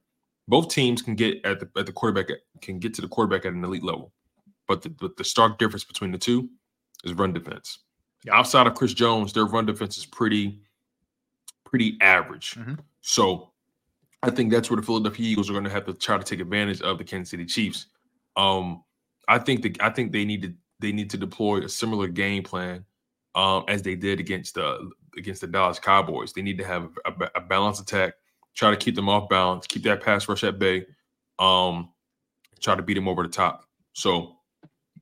[0.47, 2.27] Both teams can get at the at the quarterback
[2.61, 4.13] can get to the quarterback at an elite level,
[4.67, 6.49] but the, but the stark difference between the two
[7.03, 7.79] is run defense.
[8.31, 10.61] Outside of Chris Jones, their run defense is pretty
[11.75, 12.55] pretty average.
[13.01, 13.51] So
[14.23, 16.39] I think that's where the Philadelphia Eagles are going to have to try to take
[16.39, 17.87] advantage of the Kansas City Chiefs.
[18.37, 18.81] Um,
[19.27, 22.43] I think that I think they need to they need to deploy a similar game
[22.43, 22.85] plan
[23.33, 26.31] um, as they did against the against the Dallas Cowboys.
[26.31, 28.13] They need to have a, a balanced attack,
[28.53, 30.85] try to keep them off balance, keep that pass rush at bay,
[31.39, 31.89] um,
[32.61, 33.65] try to beat them over the top.
[33.91, 34.37] So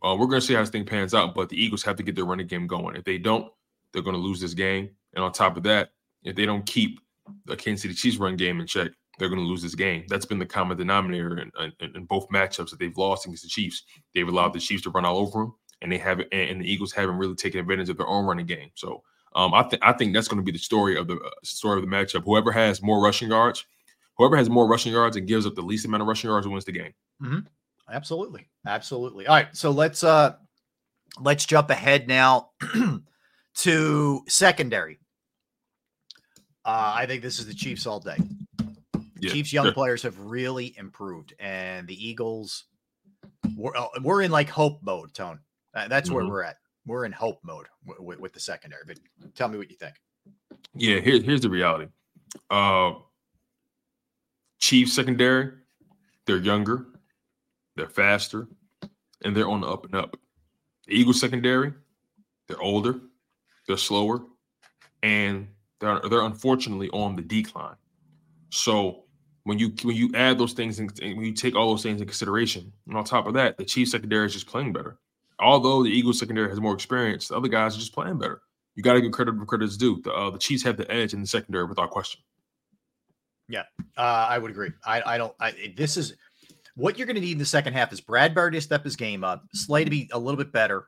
[0.01, 1.35] uh, we're going to see how this thing pans out.
[1.35, 2.95] But the Eagles have to get their running game going.
[2.95, 3.51] If they don't,
[3.91, 4.89] they're going to lose this game.
[5.13, 5.91] And on top of that,
[6.23, 6.99] if they don't keep
[7.45, 10.05] the Kansas City Chiefs run game in check, they're going to lose this game.
[10.07, 13.49] That's been the common denominator in, in, in both matchups that they've lost against the
[13.49, 13.83] Chiefs.
[14.13, 16.29] They've allowed the Chiefs to run all over them, and they haven't.
[16.31, 18.71] And, the Eagles haven't really taken advantage of their own running game.
[18.75, 19.03] So
[19.35, 21.79] um, I think I think that's going to be the story of the uh, story
[21.79, 22.23] of the matchup.
[22.23, 23.65] Whoever has more rushing yards,
[24.17, 26.65] whoever has more rushing yards and gives up the least amount of rushing yards wins
[26.65, 26.93] the game.
[27.21, 27.39] hmm
[27.89, 28.47] Absolutely.
[28.65, 29.27] Absolutely.
[29.27, 29.55] All right.
[29.55, 30.35] So let's uh
[31.19, 32.51] let's jump ahead now
[33.55, 34.99] to secondary.
[36.65, 38.17] Uh, I think this is the Chiefs all day.
[39.19, 42.65] Yeah, Chiefs young players have really improved, and the Eagles
[43.55, 45.39] we're, uh, we're in like hope mode, Tone.
[45.73, 46.29] Uh, that's where Mhm.
[46.29, 46.57] we're at.
[46.85, 48.83] We're in hope mode w- w- with the secondary.
[48.85, 48.99] But
[49.35, 49.95] tell me what you think.
[50.73, 51.91] Yeah, here, here's the reality.
[52.49, 52.93] Uh
[54.59, 55.57] Chiefs secondary,
[56.25, 56.87] they're younger,
[57.75, 58.47] they're faster,
[59.23, 60.17] and they're on the up and up.
[60.87, 61.73] The Eagles secondary,
[62.47, 63.01] they're older,
[63.67, 64.25] they're slower,
[65.01, 65.52] and
[65.83, 67.75] they're they're unfortunately on the decline.
[68.49, 69.03] So
[69.43, 71.99] when you when you add those things in, and when you take all those things
[72.01, 74.97] in consideration, and on top of that, the Chiefs secondary is just playing better.
[75.39, 78.41] Although the Eagles secondary has more experience, the other guys are just playing better.
[78.75, 80.01] You got to give credit where credit is due.
[80.03, 82.21] The, uh, the Chiefs have the edge in the secondary without question.
[83.49, 83.63] Yeah,
[83.97, 84.71] uh, I would agree.
[84.85, 85.33] I, I don't.
[85.39, 86.15] I, this is
[86.75, 89.23] what you're going to need in the second half is Bradberry to step his game
[89.23, 90.87] up, Slay to be a little bit better.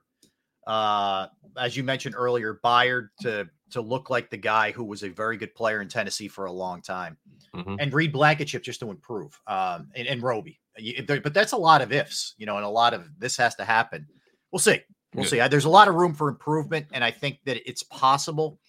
[0.65, 1.27] Uh,
[1.57, 5.37] as you mentioned earlier, Byard to to look like the guy who was a very
[5.37, 7.17] good player in Tennessee for a long time,
[7.55, 7.77] Mhm.
[7.79, 9.39] and Reed Blankenship just to improve.
[9.47, 10.59] Um, and, and Roby,
[11.07, 13.65] but that's a lot of ifs, you know, and a lot of this has to
[13.65, 14.07] happen.
[14.51, 14.79] We'll see.
[15.13, 15.45] We'll Yeah.
[15.45, 15.49] see.
[15.49, 18.59] There's a lot of room for improvement, and I think that it's possible.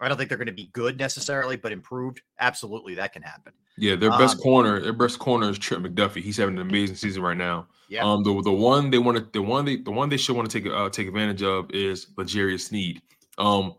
[0.00, 3.52] I don't think they're going to be good necessarily, but improved, absolutely, that can happen.
[3.76, 6.22] Yeah, their best Um, corner, their best corner is Trent McDuffie.
[6.22, 7.68] He's having an amazing season right now.
[7.88, 8.04] Yeah.
[8.04, 10.48] Um, the the one they want to, the one they, the one they should want
[10.50, 13.02] to take uh, take advantage of is L'Jarius Sneed.
[13.38, 13.74] Um,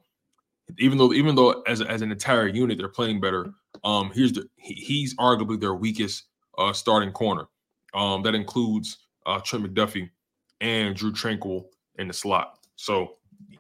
[0.78, 3.52] even though even though as as an entire unit they're playing better.
[3.84, 6.26] Um, here's the he, he's arguably their weakest
[6.58, 7.46] uh starting corner.
[7.94, 10.10] Um, that includes uh Trent McDuffie
[10.62, 11.66] and Drue Tranquill
[11.98, 12.60] in the slot.
[12.76, 13.18] So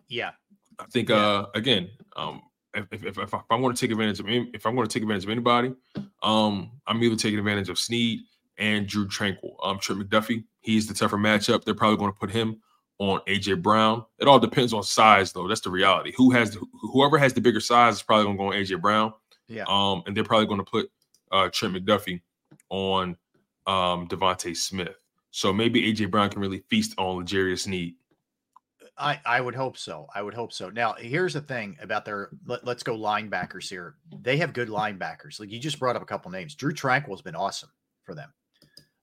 [0.07, 0.31] Yeah.
[0.79, 2.41] I think uh again, um
[2.73, 4.93] if if, if, if I'm going to take advantage of any, if I'm going to
[4.93, 5.73] take advantage of anybody,
[6.23, 8.21] um I'm either taking advantage of Sneed
[8.57, 9.55] and Drue Tranquill.
[9.63, 11.63] Um Trent McDuffie, he's the tougher matchup.
[11.63, 12.61] They're probably going to put him
[12.99, 14.05] on AJ Brown.
[14.19, 15.47] It all depends on size though.
[15.47, 16.13] That's the reality.
[16.17, 18.81] Who has the, whoever has the bigger size is probably going to go on AJ
[18.81, 19.13] Brown.
[19.47, 19.65] Yeah.
[19.67, 20.89] Um and they're probably going to put
[21.31, 22.21] uh Trent McDuffie
[22.69, 23.17] on
[23.67, 24.95] um DeVonta Smith.
[25.31, 27.95] So maybe AJ Brown can really feast on L'Jarius Sneed.
[28.97, 30.07] I, I would hope so.
[30.15, 30.69] I would hope so.
[30.69, 33.95] Now, here's the thing about their let, us go linebackers here.
[34.21, 35.39] They have good linebackers.
[35.39, 36.55] Like you just brought up a couple names.
[36.55, 37.69] Drue Tranquill's been awesome
[38.05, 38.31] for them.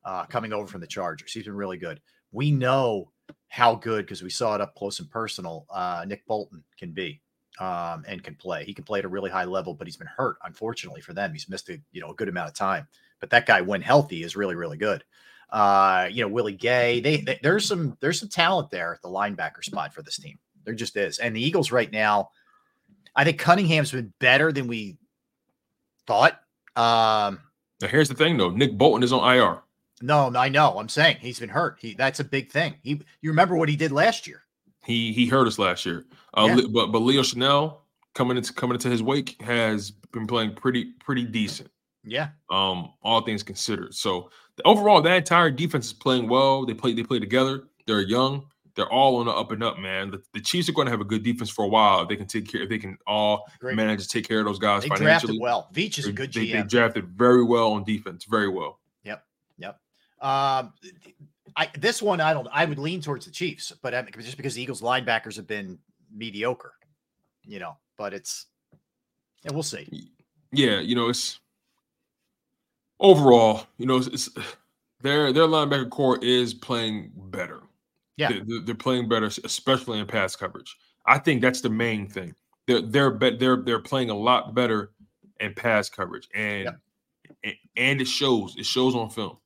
[0.05, 1.33] Uh, coming over from the Chargers.
[1.33, 2.01] He's been really good.
[2.33, 3.13] We know
[3.53, 5.67] how good because we saw it up close and personal.
[5.69, 7.21] Uh, Nick Bolton can be
[7.61, 8.65] um, and can play.
[8.65, 11.35] He can play at a really high level, but he's been hurt, unfortunately for them.
[11.35, 12.89] He's missed a you know a good amount of time.
[13.21, 15.05] But that guy, when healthy, is really really good.
[15.51, 17.01] Uh, you know Willie Gay.
[17.01, 20.39] They, they there's some there's some talent there at the linebacker spot for this team.
[20.65, 21.19] There just is.
[21.19, 22.31] And the Eagles right now,
[23.15, 24.97] I think Cunningham's been better than we
[26.07, 26.41] thought.
[26.75, 27.39] Um,
[27.83, 29.61] Now here's the thing though, Nick Bolton is on IR.
[30.03, 30.79] No, I know.
[30.79, 31.79] I'm saying he's been hurt.
[31.81, 32.75] He that's a big thing.
[32.83, 34.43] He you remember what he did last year?
[34.85, 36.05] He he hurt us last year.
[36.35, 36.67] Uh, Yeah.
[36.73, 37.79] But but Leo Chenal
[38.15, 41.71] coming into coming into his wake has been playing pretty pretty decent.
[42.05, 42.29] Yeah.
[42.51, 43.95] Um, all things considered.
[43.95, 46.67] So the, overall, that entire defense is playing well.
[46.67, 47.65] They play they play together.
[47.87, 48.47] They're young.
[48.75, 50.11] They're all on the up and up, man.
[50.11, 52.17] The, the Chiefs are going to have a good defense for a while if they
[52.17, 52.63] can take care.
[52.63, 53.77] If they can all Great.
[53.77, 55.37] manage to take care of those guys They financially.
[55.37, 55.69] drafted well.
[55.75, 58.81] Veach is a good they, they drafted very well on defense, very well.
[60.23, 60.73] Um,
[61.57, 62.49] I this one I don't.
[62.53, 65.79] I would lean towards the Chiefs, but I, just because the Eagles linebackers have been
[66.15, 66.73] mediocre,
[67.45, 67.77] you know.
[67.99, 68.47] But it's
[69.45, 69.89] and we'll see.
[70.53, 71.41] Yeah, you know, it's
[73.01, 74.29] overall, you know, it's, it's
[75.03, 77.61] their their linebacker core is playing better.
[78.17, 80.77] Yeah, they're, they're, playing better, especially in pass coverage.
[81.07, 82.35] I think that's the main thing.
[82.67, 84.93] They're they're they're they're playing a lot better
[85.41, 86.69] in pass coverage, and
[87.43, 88.55] and, and it shows.
[88.57, 89.39] It shows on film.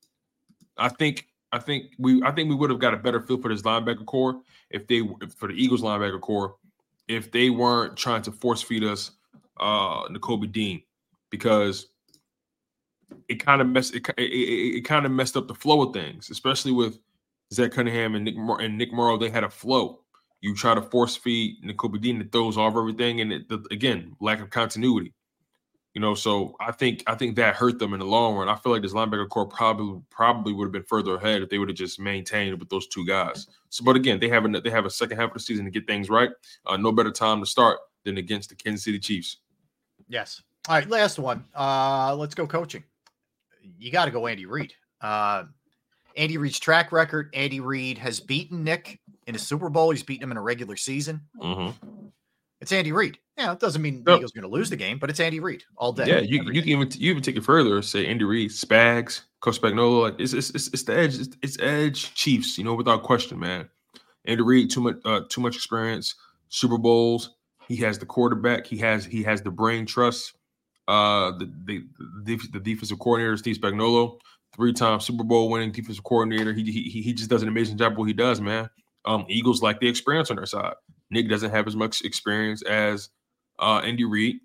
[0.76, 3.48] I think I think we I think we would have got a better feel for
[3.48, 5.02] this linebacker core if they
[5.36, 6.56] for the Eagles linebacker core
[7.08, 9.12] if they weren't trying to force feed us
[9.58, 10.82] uh Nakobe Dean
[11.30, 11.88] because
[13.28, 15.92] it kind of messed it, it, it, it kind of messed up the flow of
[15.92, 16.98] things, especially with
[17.52, 19.16] Zach Cunningham and Nick and Nick Morrow.
[19.16, 20.00] They had a flow.
[20.40, 24.14] You try to force feed Nakobe Dean that throws off everything, and it, the, again,
[24.20, 25.12] lack of continuity.
[25.96, 28.50] You know, so I think I think that hurt them in the long run.
[28.50, 31.56] I feel like this linebacker core probably probably would have been further ahead if they
[31.56, 33.46] would have just maintained with those two guys.
[33.70, 35.70] So, but again, they have a, they have a second half of the season to
[35.70, 36.28] get things right.
[36.66, 39.38] Uh, no better time to start than against the Kansas City Chiefs.
[40.06, 40.42] Yes.
[40.68, 41.46] All right, last one.
[41.58, 42.84] Uh, let's go coaching.
[43.78, 44.74] You got to go Andy Reid.
[45.00, 45.44] Uh,
[46.14, 47.30] Andy Reid's track record.
[47.32, 49.92] Andy Reid has beaten Nick in a Super Bowl.
[49.92, 51.22] He's beaten him in a regular season.
[51.42, 51.88] Mm-hmm.
[52.60, 53.18] It's Andy Reid.
[53.36, 55.40] Yeah, it doesn't mean the Eagles are going to lose the game, but it's Andy
[55.40, 56.06] Reid all day.
[56.06, 57.82] Yeah, you, you can even you even take it further.
[57.82, 60.02] Say Andy Reid, Spags, Coach Spagnuolo.
[60.02, 61.18] Like it's it's, it's, it's the edge.
[61.18, 62.56] It's, it's edge Chiefs.
[62.56, 63.68] You know, without question, man.
[64.24, 66.14] Andy Reid too much uh, too much experience.
[66.48, 67.34] Super Bowls.
[67.68, 68.66] He has the quarterback.
[68.66, 70.34] He has he has the brain trust.
[70.88, 71.84] Uh, the the
[72.24, 74.18] the, the defensive coordinator Steve Spagnuolo,
[74.54, 76.54] three time Super Bowl winning defensive coordinator.
[76.54, 77.98] He, he he just does an amazing job.
[77.98, 78.70] What he does, man.
[79.04, 80.74] Um, Eagles like the experience on their side.
[81.10, 83.10] Nick doesn't have as much experience as
[83.58, 84.40] uh, Andy Reid.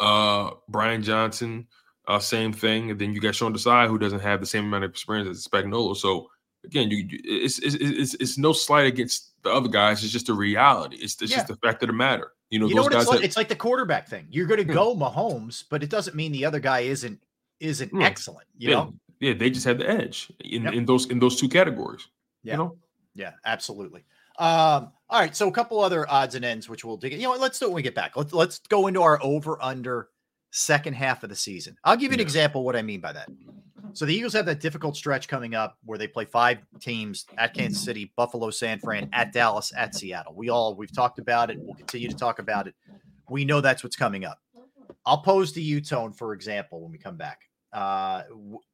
[0.00, 1.66] Uh, Brian Johnson,
[2.06, 2.90] uh, same thing.
[2.90, 5.44] And then you got Sean Desai, who doesn't have the same amount of experience as
[5.46, 5.96] Spagnuolo.
[5.96, 6.30] So
[6.64, 10.02] again, you you- it's it's, it's it's no slight against the other guys.
[10.04, 10.96] It's just a reality.
[10.96, 11.38] It's, it's Yeah.
[11.38, 12.32] just the fact of the matter.
[12.50, 13.02] You know, You know those what guys.
[13.02, 13.16] it's like?
[13.18, 14.26] have- It's like the quarterback thing.
[14.30, 14.72] You're going to Hmm.
[14.72, 17.20] go Mahomes, but it doesn't mean the other guy isn't
[17.60, 18.02] isn't Hmm.
[18.02, 18.46] excellent.
[18.56, 18.94] You yeah, know?
[19.18, 20.72] yeah, they just had the edge in, Yep.
[20.74, 22.06] in those in those two categories.
[22.44, 22.52] Yeah.
[22.52, 22.76] You know,
[23.16, 24.04] Yeah, absolutely.
[24.38, 27.12] Um, all right, so a couple other odds and ends, which we'll dig.
[27.12, 27.40] You know what?
[27.40, 28.16] Let's do it when we get back.
[28.16, 30.08] Let's let's go into our over under
[30.50, 31.76] second half of the season.
[31.84, 32.24] I'll give you an Yeah.
[32.24, 33.28] example of what I mean by that.
[33.94, 37.54] So the Eagles have that difficult stretch coming up where they play five teams at
[37.54, 40.34] Kansas City, Buffalo, San Fran, at Dallas, at Seattle.
[40.36, 41.58] We all we've talked about it.
[41.64, 42.74] We'll continue to talk about it.
[43.28, 44.38] We know that's what's coming up.
[45.04, 47.40] I'll pose to you, Tone, for example, when we come back.
[47.72, 48.22] Uh,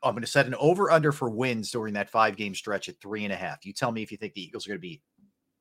[0.03, 3.01] I'm going to set an over under for wins during that five game stretch at
[3.01, 3.65] three and a half.
[3.65, 5.01] You tell me if you think the Eagles are going to be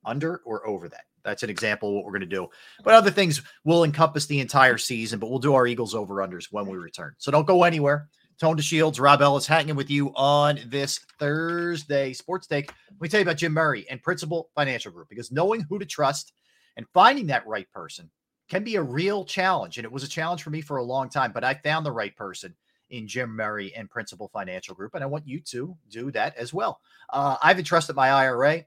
[0.05, 1.05] under or over that.
[1.23, 2.49] That's an example of what we're going to do.
[2.83, 6.47] But other things will encompass the entire season, but we'll do our Eagles over unders
[6.51, 7.15] when we return.
[7.17, 8.09] So don't go anywhere.
[8.39, 12.73] Tone DeShields, Rob Ellis hanging with you on this Thursday sports take.
[12.91, 15.85] Let me tell you about Jim Murray and Principal Financial Group because knowing who to
[15.85, 16.33] trust
[16.75, 18.09] and finding that right person
[18.49, 19.77] can be a real challenge.
[19.77, 21.91] And it was a challenge for me for a long time, but I found the
[21.91, 22.55] right person
[22.89, 24.95] in Jim Murray and Principal Financial Group.
[24.95, 26.79] And I want you to do that as well.
[27.11, 28.65] Uh, I've entrusted my IRA,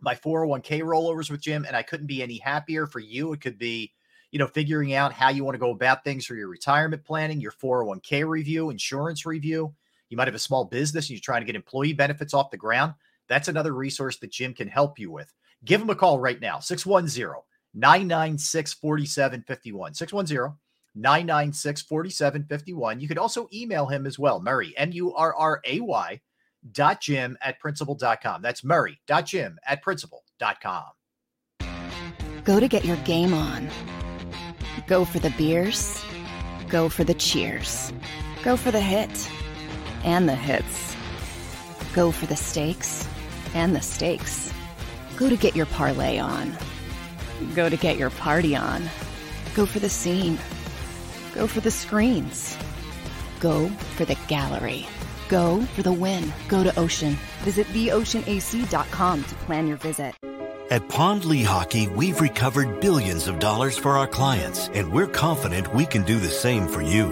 [0.00, 3.32] my 401k rollovers with Jim, and I couldn't be any happier for you.
[3.32, 3.92] It could be,
[4.30, 7.40] you know, figuring out how you want to go about things for your retirement planning,
[7.40, 9.74] your 401k review, insurance review.
[10.08, 12.56] You might have a small business and you're trying to get employee benefits off the
[12.56, 12.94] ground.
[13.28, 15.32] That's another resource that Jim can help you with.
[15.64, 17.42] Give him a call right now, 610
[17.74, 19.94] 996 4751.
[19.94, 20.58] 610
[20.96, 23.00] 996 4751.
[23.00, 26.20] You could also email him as well, Murray, M U R R A Y
[26.72, 28.42] dot Jim at principal.com.
[28.42, 30.84] That's Murray dot Jim at principal.com.
[32.44, 33.70] Go to get your game on.
[34.86, 36.02] Go for the beers.
[36.68, 37.92] Go for the cheers.
[38.42, 39.30] Go for the hit
[40.04, 40.96] and the hits.
[41.94, 43.06] Go for the stakes
[43.54, 44.52] and the stakes.
[45.16, 46.56] Go to get your parlay on.
[47.54, 48.82] Go to get your party on.
[49.54, 50.38] Go for the scene.
[51.34, 52.56] Go for the screens.
[53.40, 54.86] Go for the gallery.
[55.30, 56.32] Go for the win.
[56.48, 57.16] Go to Ocean.
[57.42, 60.14] Visit theoceanac.com to plan your visit.
[60.70, 65.84] At Pond Lehocky, we've recovered billions of dollars for our clients, and we're confident we
[65.84, 67.08] can do the same for you.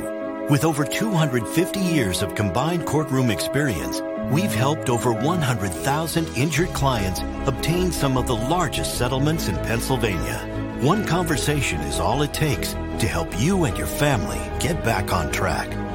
[0.48, 4.00] With over 250 years of combined courtroom experience,
[4.30, 10.38] we've helped over 100,000 injured clients obtain some of the largest settlements in Pennsylvania.
[10.80, 15.32] One conversation is all it takes to help you and your family get back on
[15.32, 15.87] track.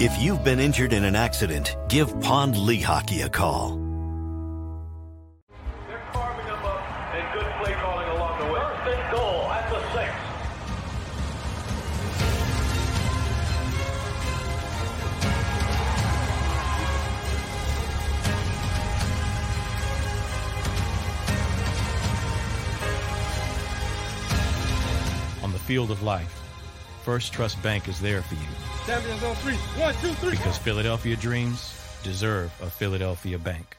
[0.00, 3.74] If you've been injured in an accident, give Pond Lehocky a call.
[7.14, 8.58] and good play calling along the way.
[8.58, 10.12] First and goal at the six.
[25.44, 26.42] on the field of life.
[27.04, 28.63] First Trust Bank is there for you.
[28.86, 29.54] Champions on three.
[29.80, 30.32] One, two, three.
[30.32, 33.78] Because Philadelphia dreams deserve a Philadelphia bank.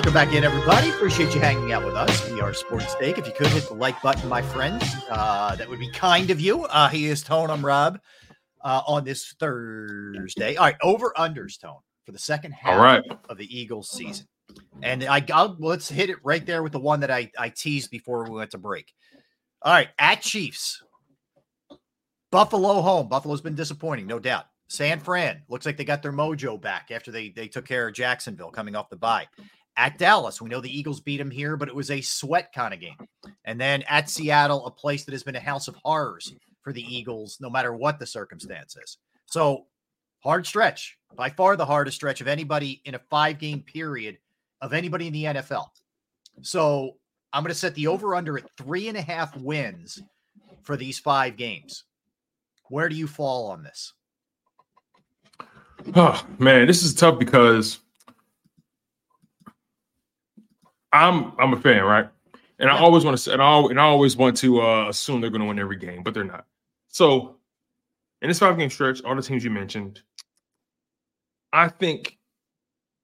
[0.00, 0.88] Welcome back in, everybody.
[0.88, 2.26] Appreciate you hanging out with us.
[2.30, 3.18] We are Sports Take.
[3.18, 6.40] If you could hit the like button, my friends, uh, that would be kind of
[6.40, 6.64] you.
[6.64, 7.50] Uh, he is Tone.
[7.50, 8.00] I'm Rob.
[8.64, 13.04] Uh, on this Thursday, all right, over unders Tone for the second half All right.
[13.28, 14.26] of the Eagles season,
[14.82, 17.90] and I I'll, let's hit it right there with the one that I I teased
[17.90, 18.94] before we went to break.
[19.60, 20.82] All right, at Chiefs,
[22.32, 23.10] Buffalo home.
[23.10, 24.46] Buffalo's been disappointing, no doubt.
[24.68, 27.94] San Fran looks like they got their mojo back after they they took care of
[27.94, 29.26] Jacksonville coming off the bye.
[29.80, 32.74] At Dallas, we know the Eagles beat them here, but it was a sweat kind
[32.74, 32.98] of game.
[33.46, 36.82] And then at Seattle, a place that has been a house of horrors for the
[36.82, 38.98] Eagles, no matter what the circumstances.
[39.24, 39.68] So
[40.18, 44.18] hard stretch, by far the hardest stretch of anybody in a five game period
[44.60, 45.68] of anybody in the NFL.
[46.42, 46.98] So
[47.32, 50.02] I'm going to set the over under at three and a half wins
[50.62, 51.84] for these five games.
[52.68, 53.94] Where do you fall on this?
[55.96, 57.78] Oh man, this is tough because
[60.92, 62.08] I'm I'm a fan, right?
[62.58, 65.20] And I always want to say, and I, and I always want to uh, assume
[65.20, 66.44] they're going to win every game, but they're not.
[66.88, 67.36] So,
[68.20, 70.02] in this five game stretch, all the teams you mentioned,
[71.54, 72.18] I think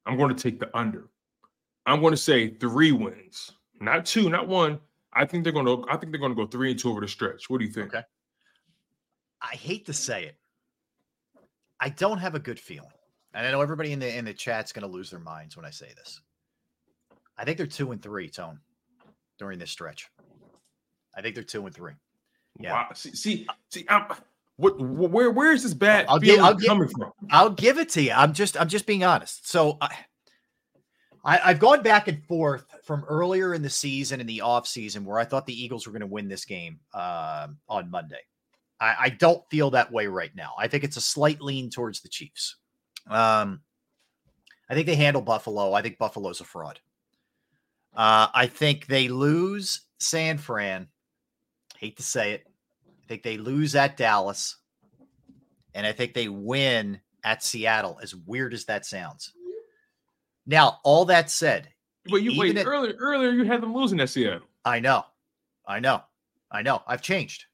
[0.04, 1.08] I'm going to take the under.
[1.86, 4.78] I'm going to say three wins, not two, not one.
[5.14, 5.86] I think they're going to.
[5.88, 7.48] I think they're going to go three and two over the stretch.
[7.48, 7.94] What do you think?
[7.94, 8.04] Okay.
[9.40, 10.36] I hate to say it.
[11.80, 12.90] I don't have a good feeling.
[13.32, 15.64] And I know everybody in the in the chat's going to lose their minds when
[15.64, 16.20] I say this.
[17.38, 18.60] I think they're two and three, Tone,
[19.38, 20.08] during this stretch.
[21.14, 21.92] I think they're two and three.
[22.58, 22.72] Yeah.
[22.72, 22.88] Wow.
[22.94, 24.06] See, see, see I'm,
[24.56, 27.12] what, where, where is this bad I'll feeling give, I'll give, coming from?
[27.30, 28.12] I'll give it to you.
[28.12, 29.48] I'm just, I'm just being honest.
[29.48, 29.94] So I,
[31.24, 35.04] I, I've gone back and forth from earlier in the season in the off season
[35.04, 38.20] where I thought the Eagles were going to win this game um, on Monday.
[38.80, 40.52] I, I don't feel that way right now.
[40.58, 42.56] I think it's a slight lean towards the Chiefs.
[43.08, 43.60] Um,
[44.68, 45.72] I think they handle Buffalo.
[45.72, 46.80] I think Buffalo's a fraud.
[47.96, 50.88] Uh, I think they lose San Fran.
[51.78, 52.44] Hate to say it.
[52.86, 54.56] I think they lose at Dallas.
[55.74, 59.32] And I think they win at Seattle, as weird as that sounds.
[60.46, 61.68] Now, all that said,
[62.08, 62.94] But you wait at- earlier.
[62.98, 64.46] Earlier, you had them losing at Seattle.
[64.64, 65.04] I know,
[65.66, 66.02] I know,
[66.50, 66.82] I know.
[66.86, 67.44] I've changed.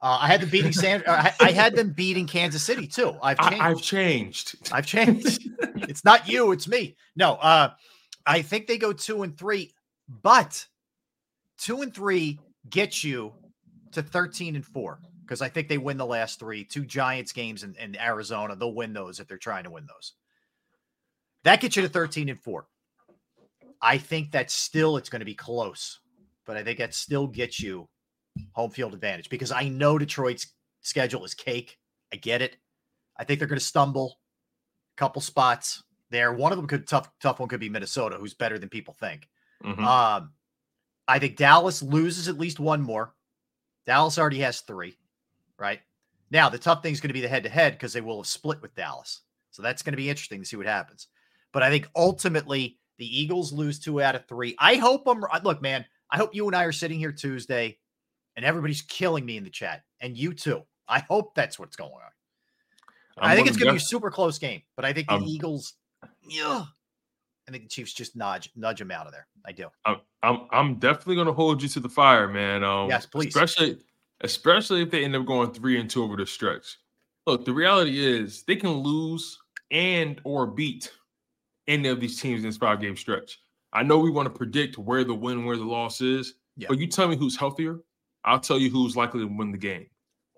[0.00, 1.02] Uh, I had them beating San.
[1.08, 3.16] I, I had them beating Kansas City too.
[3.22, 3.60] I've changed.
[3.62, 4.54] I, I've changed.
[4.72, 5.48] I've changed.
[5.88, 6.96] it's not you, it's me.
[7.16, 7.70] No, uh,
[8.26, 9.72] I think they go two and three,
[10.08, 10.66] but
[11.58, 12.38] two and three
[12.70, 13.32] get you
[13.92, 16.64] to 13 and four because I think they win the last three.
[16.64, 18.56] Two Giants games in, in Arizona.
[18.56, 20.14] They'll win those if they're trying to win those.
[21.44, 22.66] That gets you to 13 and four.
[23.80, 26.00] I think that still it's going to be close,
[26.46, 27.88] but I think that still gets you
[28.52, 31.76] home field advantage because I know Detroit's schedule is cake.
[32.12, 32.56] I get it.
[33.16, 34.18] I think they're going to stumble
[34.96, 36.32] a couple spots there.
[36.32, 39.28] One of them could tough tough one could be Minnesota, who's better than people think.
[39.64, 39.78] Mhm.
[39.84, 40.32] Um,
[41.06, 43.14] I think Dallas loses at least one more.
[43.86, 44.96] Dallas already has three.
[45.58, 45.80] right?
[46.30, 48.18] Now, the tough thing is going to be the head to head because they will
[48.18, 49.22] have split with Dallas.
[49.50, 51.08] So that's going to be interesting to see what happens.
[51.52, 54.54] But I think ultimately the Eagles lose two out of three.
[54.60, 55.84] I hope I'm look, man.
[56.10, 57.78] I hope you and I are sitting here Tuesday
[58.36, 60.62] and everybody's killing me in the chat, and you too.
[60.86, 62.12] I hope that's what's going on.
[63.18, 65.14] I'm I think it's going to be a super close game, but I think the
[65.14, 65.74] I'm- Eagles,
[66.22, 66.66] yeah,
[67.48, 69.26] I think the Chiefs just nudge nudge them out of there.
[69.46, 69.68] I do.
[69.86, 72.62] I'm I'm I'm definitely gonna hold you to the fire, man.
[72.62, 73.28] Um, Yes, please.
[73.34, 73.78] Especially
[74.20, 76.76] especially if they end up going three and two over the stretch.
[77.26, 79.38] Look, the reality is they can lose
[79.70, 80.92] and or beat
[81.66, 83.40] any of these teams in this five game stretch.
[83.72, 86.68] I know we want to predict where the win, where the loss is, Yeah.
[86.68, 87.80] but you tell me who's healthier,
[88.24, 89.86] I'll tell you who's likely to win the game.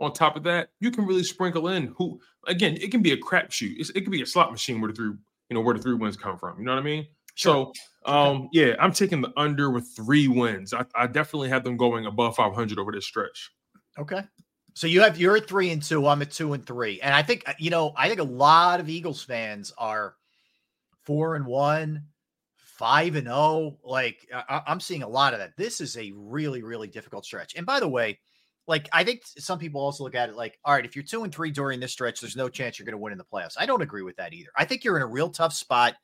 [0.00, 2.20] On top of that, you can really sprinkle in who.
[2.46, 3.90] Again, it can be a crapshoot.
[3.94, 5.12] It can be a slot machine where the three,
[5.50, 6.58] you know, where the three wins come from.
[6.58, 7.06] You know what I mean?
[7.36, 7.72] So,
[8.06, 10.72] um, yeah, I'm taking the under with three wins.
[10.72, 13.50] I, I definitely have them going above 500 over this stretch.
[13.98, 14.22] Okay.
[14.74, 16.06] So you have you're at three and two.
[16.06, 18.78] I'm at two and three, and I think uh, you know I think a lot
[18.78, 20.14] of Eagles fans are
[21.02, 22.04] four and one,
[22.56, 23.78] five and zero.
[23.82, 25.56] Like I, I'm seeing a lot of that.
[25.56, 27.56] This is a really really difficult stretch.
[27.56, 28.20] And by the way,
[28.70, 31.24] like I think some people also look at it like, all right, if you're two
[31.24, 33.56] and three during this stretch, there's no chance you're going to win in the playoffs.
[33.58, 34.50] I don't agree with that either.
[34.56, 35.96] I think you're in a real tough spot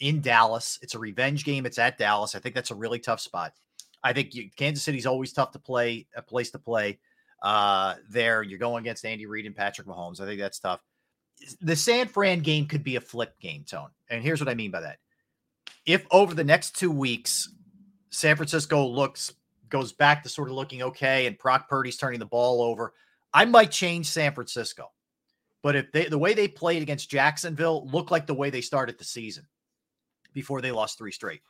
[0.00, 0.80] in Dallas.
[0.82, 1.64] It's a revenge game.
[1.64, 2.34] It's at Dallas.
[2.34, 3.52] I think that's a really tough spot.
[4.02, 6.98] I think you, Kansas City's always tough to play, a place to play.
[7.40, 10.20] Uh, there you're going against Andy Reid and Patrick Mahomes.
[10.20, 10.80] I think that's tough.
[11.60, 13.90] The San Fran game could be a flip game, Tone.
[14.10, 14.98] And here's what I mean by that.
[15.86, 17.48] If over the next two weeks,
[18.10, 19.32] San Francisco looks
[19.72, 22.92] goes back to sort of looking okay, and Brock Purdy's turning the ball over,
[23.34, 24.92] I might change San Francisco.
[25.62, 28.98] But if they the way they played against Jacksonville looked like the way they started
[28.98, 29.46] the season
[30.32, 31.40] before they lost three straight.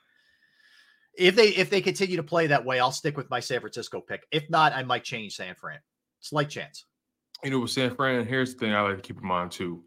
[1.14, 4.00] If they if they continue to play that way, I'll stick with my San Francisco
[4.00, 4.26] pick.
[4.30, 5.78] If not, I might change San Fran.
[6.20, 6.84] Slight chance.
[7.42, 9.82] You know, with San Fran, here's the thing I like to keep in mind too.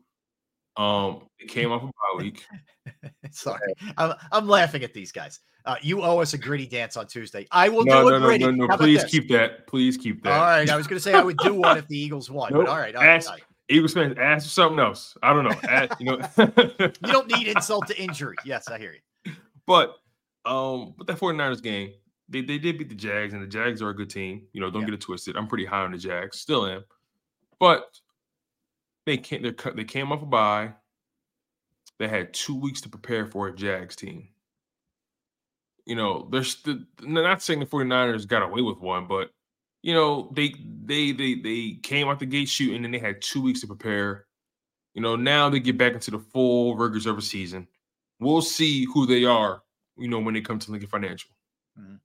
[0.78, 2.46] Um, it came off a bye week.
[3.32, 5.40] Sorry, I'm, I'm laughing at these guys.
[5.66, 7.48] Uh, you owe us a gritty dance on Tuesday.
[7.52, 8.44] I will no, do no, a gritty.
[8.44, 8.68] no, no.
[8.68, 9.12] How about Please this?
[9.12, 9.66] keep that.
[9.68, 10.34] Please keep that.
[10.34, 12.52] All right, I was going to say I would do one if the Eagles won,
[12.54, 12.66] Nope.
[12.66, 13.44] but all right, all right, Ask, all right.
[13.68, 15.18] Eagles fans, ask for something else.
[15.24, 15.56] I don't know.
[15.68, 16.20] Ask, you know,
[17.08, 18.36] You don't need insult to injury.
[18.46, 19.34] Yes, I hear you.
[19.66, 19.96] but
[20.46, 21.94] um, but that 49ers game,
[22.30, 24.44] they, they did beat the Jags, and the Jags are a good team.
[24.54, 25.36] You know, don't get it twisted.
[25.36, 26.84] I'm pretty high on the Jags, still am.
[27.60, 27.86] But
[29.06, 30.74] they came they came off a bye.
[31.98, 34.28] They had two weeks to prepare for a Jags team.
[35.86, 36.44] You know, they're
[37.02, 39.30] not saying the 49ers got away with one, but
[39.84, 40.54] you know, they
[40.84, 44.26] they they they came out the gate shooting and they had two weeks to prepare.
[44.96, 47.68] You know, now they get back into the full rigors of a season.
[48.20, 49.62] We'll see who they are,
[49.98, 51.30] you know, when they come to Lincoln Financial.
[51.80, 51.96] Mm-hmm.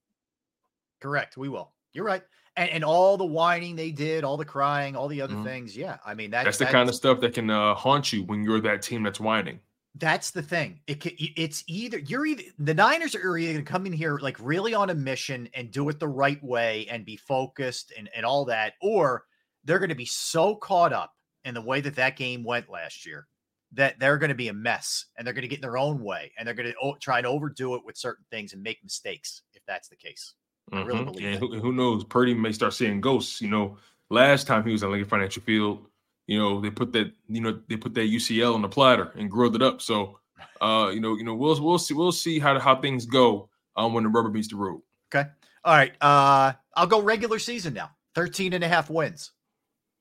[0.99, 1.37] Correct.
[1.37, 1.71] We will.
[1.93, 2.23] You're right.
[2.57, 5.43] And, and all the whining they did, all the crying, all the other Mhm.
[5.45, 5.77] things.
[5.77, 5.97] Yeah.
[6.05, 8.59] I mean, that, That's the kind of stuff that can uh, haunt you when you're
[8.61, 9.59] that team that's whining.
[9.95, 10.81] That's the thing.
[10.87, 14.17] It ca- it's either you're either the Niners are either going to come in here
[14.19, 18.09] like really on a mission and do it the right way and be focused and,
[18.15, 19.25] and all that, or
[19.65, 23.05] they're going to be so caught up in the way that that game went last
[23.05, 23.27] year
[23.73, 26.03] that they're going to be a mess and they're going to get in their own
[26.03, 29.43] way and they're going to try and overdo it with certain things and make mistakes
[29.53, 30.33] if that's the case.
[30.71, 31.39] I really believe And that.
[31.39, 32.03] who, who knows?
[32.03, 33.41] Purdy may start seeing ghosts.
[33.41, 33.77] You know,
[34.09, 35.85] last time he was on Lincoln Financial Field,
[36.27, 39.29] you know, they put that, you know, they put that UCL on the platter and
[39.29, 39.81] grilled it up.
[39.81, 40.19] So,
[40.61, 43.93] uh, you know, you know, we'll we'll see we'll see how how things go um
[43.93, 44.81] when the rubber meets the road.
[45.13, 45.29] Okay.
[45.63, 45.93] All right.
[46.01, 47.91] Uh I'll go regular season now.
[48.15, 49.31] 13 and a half wins.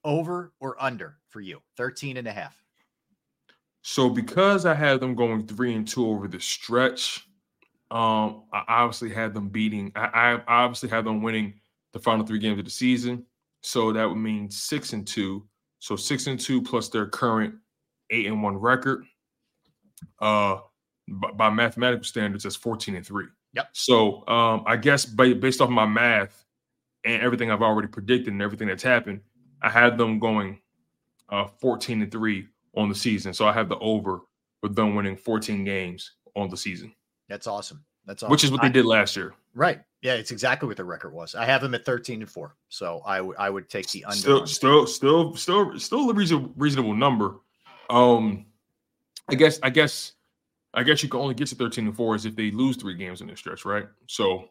[0.05, 1.61] Over or under for you?
[1.77, 2.57] 13 and a half.
[3.83, 7.27] So because I have them going three and two over the stretch,
[7.91, 9.93] um, I obviously had them beating.
[9.95, 11.55] I, I obviously had them winning
[11.93, 13.25] the final three games of the season.
[13.63, 15.47] So that would mean six and two.
[15.81, 17.55] So six and two plus their current
[18.11, 19.05] eight and one record.
[20.21, 20.59] Uh,
[21.09, 23.27] by, by mathematical standards, that's fourteen and three.
[23.55, 23.69] Yep.
[23.73, 26.45] So um, I guess ba- based off my math
[27.05, 29.21] and everything I've already predicted and everything that's happened,
[29.63, 30.61] I had them going
[31.31, 32.47] uh, 14 and 3
[32.77, 33.33] on the season.
[33.33, 34.21] So I have the over
[34.63, 36.93] with them winning 14 games on the season,
[37.31, 37.83] That's awesome.
[38.07, 38.31] That's awesome.
[38.33, 39.33] which is what they I- did last year.
[39.55, 39.81] Right.
[40.03, 41.35] Yeah, it's exactly what the record was.
[41.35, 42.55] I have them at 13 and 4.
[42.69, 44.17] So I would I would take the under.
[44.17, 47.37] Still, still, still, still, still a reasonable, reasonable number.
[47.89, 48.47] Um,
[49.29, 50.13] I guess, I guess,
[50.75, 52.95] I guess you can only get to 13 and 4 is if they lose three
[52.95, 53.87] games in this stretch, right?
[54.07, 54.49] So,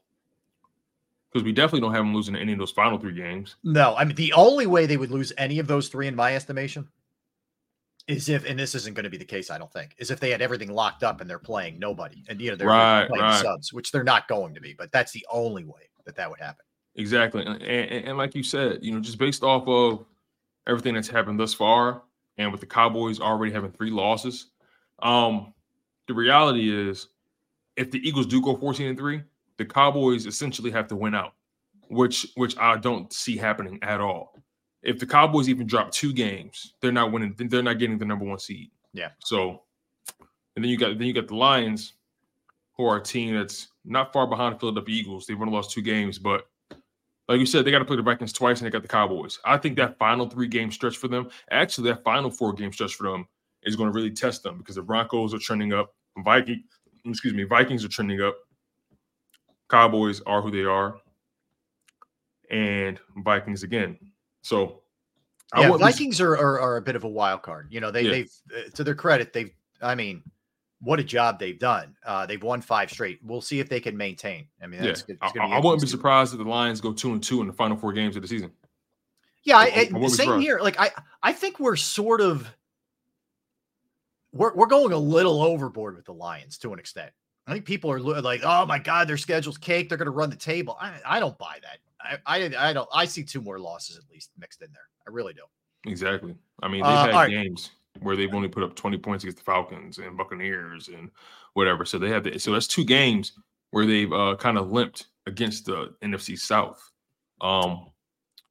[1.32, 3.56] because we definitely don't have them losing any of those final three games.
[3.64, 6.36] No, I mean the only way they would lose any of those three in my
[6.36, 6.88] estimation
[8.10, 10.19] is if and this isn't going to be the case, I don't think, is if
[10.19, 12.23] they had everything locked up and they're playing nobody.
[12.27, 13.41] And you know, they're, Right, playing right.
[13.41, 16.40] subs, which they're not going to be, but that's the only way that that would
[16.40, 16.65] happen.
[16.95, 20.06] Exactly, and, and, and like you said, you know, just based off of
[20.68, 22.02] everything that's happened thus far,
[22.38, 24.48] and with the Cowboys already having three losses,
[25.03, 25.53] um,
[26.07, 27.10] the reality is
[27.77, 29.22] if the Eagles do go 14 and 3,
[29.57, 31.34] the Cowboys essentially have to win out,
[31.90, 34.34] which which I don't see happening at all.
[34.82, 38.26] If the Cowboys even drop two games, they're not winning, they're not getting the number
[38.26, 38.72] one seed.
[38.94, 39.10] Yeah.
[39.20, 39.62] So
[40.56, 41.94] and then you got then you got the Lions,
[42.74, 45.26] who are a team that's not far behind the Philadelphia Eagles.
[45.26, 46.48] They've only lost two games, but
[47.28, 49.40] like you said, they got to play the Vikings twice, and they got the Cowboys.
[49.46, 52.96] I think that final three game stretch for them, actually, that final four game stretch
[52.96, 53.28] for them,
[53.64, 55.94] is going to really test them because the Broncos are trending up.
[56.26, 56.64] Viking,
[57.06, 58.36] excuse me, Vikings are trending up.
[59.70, 60.96] Cowboys are who they are,
[62.50, 63.98] and Vikings again.
[64.41, 64.82] So,
[65.57, 67.68] Yeah, Vikings are, are are a bit of a wild card.
[67.72, 68.11] You know, they Yeah.
[68.11, 69.52] they've uh, to their credit, they've
[69.82, 70.24] I mean,
[70.82, 71.95] what a job they've done.
[72.06, 73.20] Uh, they've won five straight.
[73.24, 74.48] We'll see if they can maintain.
[74.61, 75.18] I mean, yeah, good.
[75.22, 77.76] I, I- wouldn't be surprised if the Lions go two and two in the final
[77.78, 78.52] four games of the season.
[79.44, 80.60] Yeah, I, I- I I, same here.
[80.61, 80.91] Like I,
[81.24, 82.48] I think we're sort of
[84.32, 87.11] we're we're going a little overboard with the Lions to an extent.
[87.48, 89.90] I think people are like, oh my god, their schedule's cake.
[89.90, 90.78] They're going to run the table.
[90.80, 91.80] I, I don't buy that.
[92.02, 92.90] I, I, I don't.
[92.94, 94.84] I see two more losses at least mixed in there.
[95.08, 95.42] I really do.
[95.90, 96.36] Exactly.
[96.62, 97.30] I mean, they've Uh, had all right.
[97.30, 97.72] games
[98.02, 101.10] where they've only put up 20 points against the Falcons and Buccaneers and
[101.54, 101.86] whatever.
[101.86, 103.34] So they have the, so that's two games
[103.72, 106.82] where they've uh, kind of limped against the NFC South.
[107.42, 107.88] Um,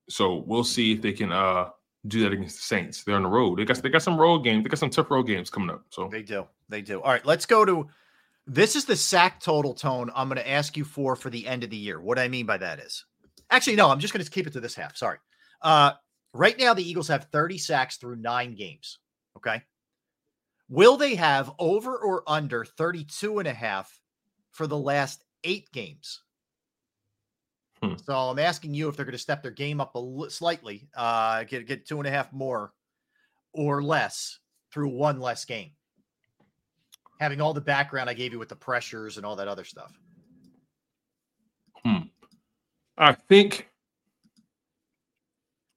[0.09, 1.71] so we'll see if they can uh
[2.07, 3.05] do that against the Saints.
[3.05, 3.59] They're on the road.
[3.59, 4.65] They got they got some road games.
[4.65, 5.83] They got some tough road games coming up.
[5.91, 6.47] So They do.
[6.69, 7.01] They do.
[7.03, 7.89] All right, let's go to
[8.47, 11.65] this is the sack total tone I'm going to ask you for for the end
[11.65, 12.01] of the year.
[12.01, 13.05] What I mean by that is
[13.51, 14.97] actually, no, I'm just going to keep it to this half.
[14.97, 15.19] Sorry.
[15.63, 15.93] Uh,
[16.33, 18.99] right now, the Eagles have 30 sacks through nine games.
[19.37, 19.63] Okay.
[20.69, 24.01] Will they have over or under 32 and a half
[24.51, 26.23] for the last eight games?
[27.83, 27.95] Hmm.
[28.05, 30.89] So I'm asking you if they're going to step their game up a li- slightly,
[30.97, 32.73] uh, get get two and a half more
[33.53, 34.41] or less
[34.73, 35.71] through one less game.
[37.21, 39.93] Having all the background I gave you with the pressures and all that other stuff.
[41.85, 42.09] Hmm.
[42.99, 43.69] I think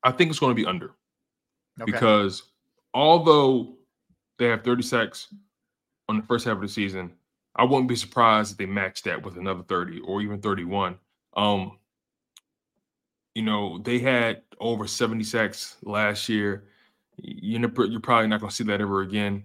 [0.03, 0.91] I think it's going to be under
[1.79, 1.91] Okay.
[1.91, 2.43] because
[2.93, 3.75] although
[4.37, 5.33] they have 30 sacks
[6.09, 7.11] on the first half of the season,
[7.55, 10.97] I wouldn't be surprised if they match that with another 30 or even 31.
[11.37, 11.77] Um,
[13.35, 16.65] you know, they had over 70 sacks last year.
[17.17, 19.43] You're, you're probably not going to see that ever again.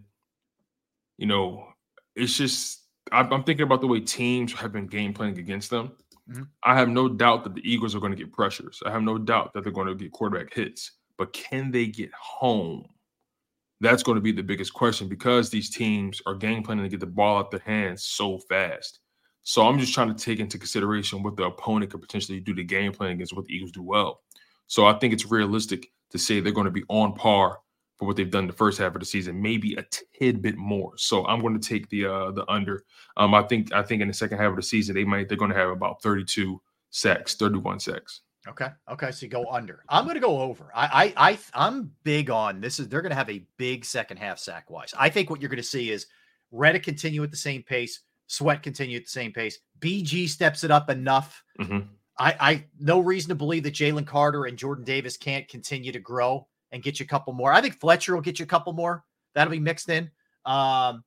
[1.19, 1.69] You know,
[2.15, 2.81] it's just
[3.13, 5.93] I'm, I'm thinking about the way teams have been game planning against them.
[6.29, 6.49] Mhm.
[6.65, 8.83] I have no doubt that the Eagles are going to get pressures.
[8.85, 10.93] I have no doubt that they're going to get quarterback hits.
[11.19, 12.87] But can they get home?
[13.81, 17.01] That's going to be the biggest question because these teams are game planning to get
[17.01, 19.01] the ball out their hands so fast.
[19.43, 22.65] So I'm just trying to take into consideration what the opponent could potentially do to
[22.65, 24.23] game plan against what the Eagles do well.
[24.67, 27.61] So I think it's realistic to say they're going to be on par
[27.97, 29.85] for what they've done the first half of the season, maybe a
[30.19, 30.93] tidbit more.
[30.97, 32.85] So I'm going to take the uh the under.
[33.17, 35.39] Um, I think I think in the second half of the season they might they're
[35.39, 36.61] going to have about 32
[36.91, 38.23] sacks, 31 sacks.
[38.49, 38.69] Okay.
[38.91, 39.11] Okay.
[39.11, 39.83] So you go under.
[39.89, 40.71] I'm going to go over.
[40.75, 42.79] I, I, I, I'm big on this.
[42.79, 44.95] Is they're going to have a big second half sack wise.
[44.97, 46.07] I think what you're going to see is
[46.53, 49.59] Reddick continue at the same pace, Sweat continue at the same pace.
[49.81, 51.43] BG steps it up enough.
[51.61, 51.89] Mhm.
[52.19, 56.01] I, I no reason to believe that Jalen Carter and Jordan Davis can't continue to
[56.01, 57.53] grow and get you a couple more.
[57.53, 59.05] I think Fletcher will get you a couple more.
[59.35, 60.11] That'll be mixed in.
[60.45, 61.05] Um,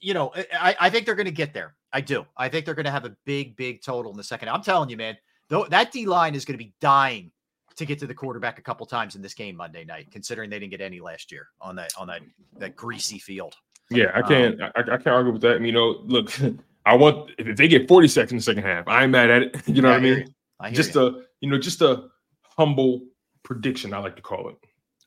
[0.00, 1.74] you know, I, I think they're going to get there.
[1.92, 2.26] I do.
[2.36, 4.48] I think they're going to have a big, big total in the second.
[4.48, 5.16] I'm telling you, man,
[5.48, 7.30] though that D line is going to be dying
[7.76, 10.58] to get to the quarterback a couple times in this game Monday night, considering they
[10.58, 12.20] didn't get any last year on that on that
[12.58, 13.54] that greasy field.
[13.90, 15.56] Yeah, I Um, can't I, I can't argue with that.
[15.56, 16.32] I mean, you know, look,
[16.86, 19.56] I want if, they get 40 sacks in the second half, I'm mad at it.
[19.68, 20.18] You know Yeah, what I mean?
[20.18, 20.24] you.
[20.60, 22.08] I just a you know, just a
[22.56, 23.02] humble
[23.42, 24.56] prediction, I like to call it.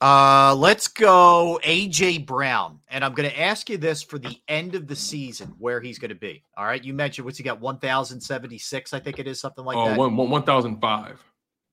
[0.05, 4.75] Uh, let's go AJ Brown, and I'm going to ask you this for the end
[4.75, 6.43] of the season, where he's going to be.
[6.55, 7.59] All right, you mentioned what's he got?
[7.59, 9.97] One thousand seventy six, I think it is something like Oh, that.
[9.97, 11.23] one, one, 1005.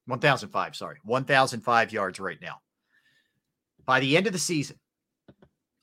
[0.06, 0.96] 1005, sorry.
[1.04, 2.62] 1005 yards right now.
[3.84, 4.78] By the end of the season,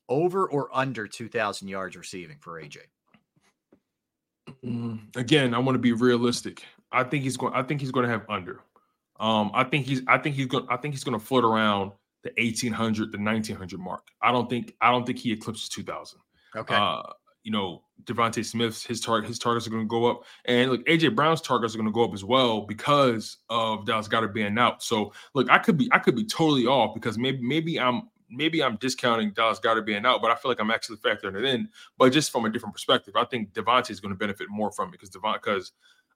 [0.10, 2.78] over or under 2000 yards receiving for AJ?
[4.66, 6.64] Mm, Again, I want to be realistic.
[6.92, 8.62] I think he's going I think he's going to have under.
[9.20, 11.92] Um I think he's I think he's going I think he's going to float around
[12.24, 14.08] the 1800 the 1900 mark.
[14.22, 16.20] I don't think I don't think he eclipses 2000.
[16.56, 16.76] Okay.
[16.76, 17.04] Uh,
[17.44, 20.86] you know, DeVonta Smith's his target his targets are going to go up, and look,
[20.86, 24.58] AJ Brown's targets are going to go up as well because of Dallas Goedert being
[24.58, 24.84] out.
[24.84, 28.62] So, look, I could be I could be totally off because maybe maybe I'm maybe
[28.62, 31.70] I'm discounting Dallas Goedert being out, but I feel like I'm actually factoring it in.
[31.98, 34.90] But just from a different perspective, I think DeVonta is going to benefit more from
[34.90, 35.72] it because Devon because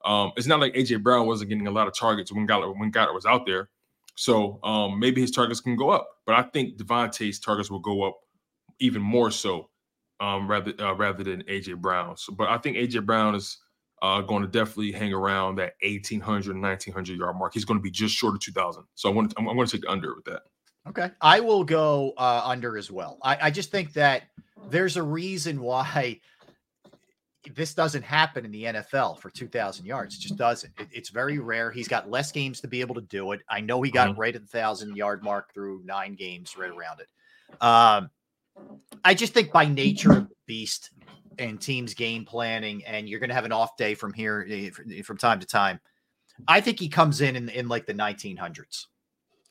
[0.06, 2.92] um, it's not like AJ Brown wasn't getting a lot of targets when Goedert when
[2.92, 3.70] Goedert was out there.
[4.15, 8.03] So um, maybe his targets can go up, but I think DeVonta's targets will go
[8.03, 8.19] up
[8.80, 9.69] even more so
[10.19, 12.18] um, rather uh, rather than AJ Brown.
[12.18, 13.57] So, but I think AJ Brown is
[14.02, 17.53] uh, going to definitely hang around that 1800 1900 yard mark.
[17.53, 18.84] He's going to be just short of 2000.
[18.95, 20.41] So I want to, I'm, I'm going to take the under with that.
[20.90, 21.10] Okay.
[21.22, 23.18] I will go uh, under as well.
[23.23, 24.23] I, I just think that
[24.69, 26.19] there's a reason why
[27.56, 30.15] this doesn't happen in the NFL for 2,000 yards.
[30.15, 30.72] It just doesn't.
[30.80, 31.72] It, it's very rare.
[31.72, 33.41] He's got less games to be able to do it.
[33.49, 34.18] I know he got Mhm.
[34.18, 37.07] right at the thousand yard mark through nine games, right around it.
[37.61, 38.10] Um,
[39.03, 40.91] I just think by nature of the beast
[41.40, 44.70] and teams game planning, and you're going to have an off day from here eh,
[45.03, 45.80] from time to time.
[46.48, 48.88] I think he comes in in, in like the 1900s.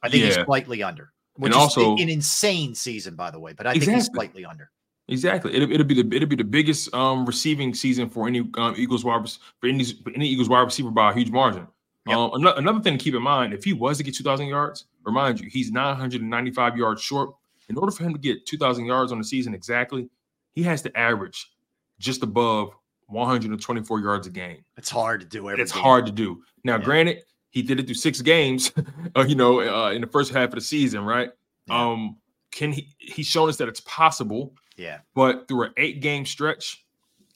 [0.02, 3.52] I think he's slightly under, which And is also- an insane season, by the way.
[3.52, 4.70] But I think he's slightly under.
[5.09, 5.55] Exactly.
[5.55, 9.05] It'll, it'll be the it'll be the biggest um receiving season for any um, Eagles
[9.05, 9.29] wide
[9.61, 11.66] for any for any Eagles wide receiver by a huge margin.
[12.09, 14.47] Um, another, another thing to keep in mind: if he was to get two thousand
[14.47, 17.35] yards, remind you he's nine hundred and ninety five yards short.
[17.69, 20.09] In order for him to get two thousand yards on the season exactly,
[20.53, 21.51] he has to average
[21.99, 22.70] just above
[23.07, 24.65] one hundred and twenty four yards a game.
[24.77, 25.83] It's hard to do every It's game.
[25.83, 26.43] hard to do.
[26.65, 28.73] Now, granted, he did it through six games,
[29.16, 31.31] uh, you know, uh, in the first half of the season, right?
[31.70, 32.16] Um,
[32.51, 32.95] can he?
[32.99, 34.55] He's shown us that it's possible.
[34.77, 34.99] Yeah.
[35.15, 36.85] But through an eight game stretch,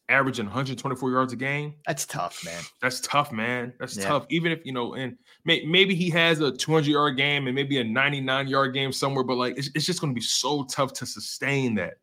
[0.08, 2.62] averaging 124 yards a game, That's tough, man.
[2.80, 3.72] that's tough, man.
[3.80, 4.04] That's Yeah.
[4.08, 4.26] tough.
[4.30, 7.78] Even if, you know, and may, maybe he has a 200 yard game and maybe
[7.78, 10.92] a 99 yard game somewhere, but like it's, it's just going to be so tough
[10.94, 11.94] to sustain that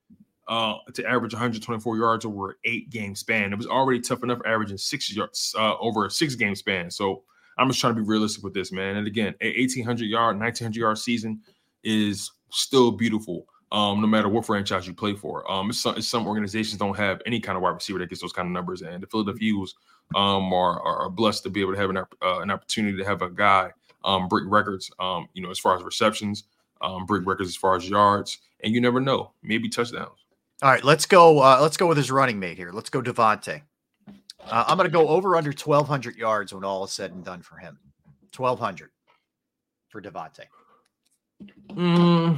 [0.50, 3.54] uh to average 124 yards over an eight game span.
[3.54, 6.92] It was already tough enough averaging six yards uh, over a six game span.
[6.92, 7.24] So
[7.58, 8.98] I'm just trying to be realistic with this, man.
[8.98, 11.40] And again, a 1800 yard, 1900 yard season
[11.86, 13.48] is still beautiful.
[13.74, 16.96] Um, no matter what franchise you play for, um, it's some, it's some organizations don't
[16.96, 19.50] have any kind of wide receiver that gets those kind of numbers, and the Philadelphia
[19.50, 19.76] Eagles
[20.16, 23.24] um, are, are blessed to be able to have an, uh, an opportunity to have
[23.24, 23.72] a guy
[24.06, 26.44] um, break records, um, you know, as far as receptions,
[26.82, 30.20] um, break records as far as yards, and you never know, maybe touchdowns.
[30.62, 31.40] All right, let's go.
[31.40, 32.72] Uh, let's go with his running mate here.
[32.72, 33.62] Let's go DeVonta.
[34.08, 37.42] Uh, I'm going to go over under 1,200 yards when all is said and done
[37.42, 37.80] for him.
[38.36, 38.90] 1,200
[39.90, 40.46] for DeVonta.
[41.72, 42.38] Mm,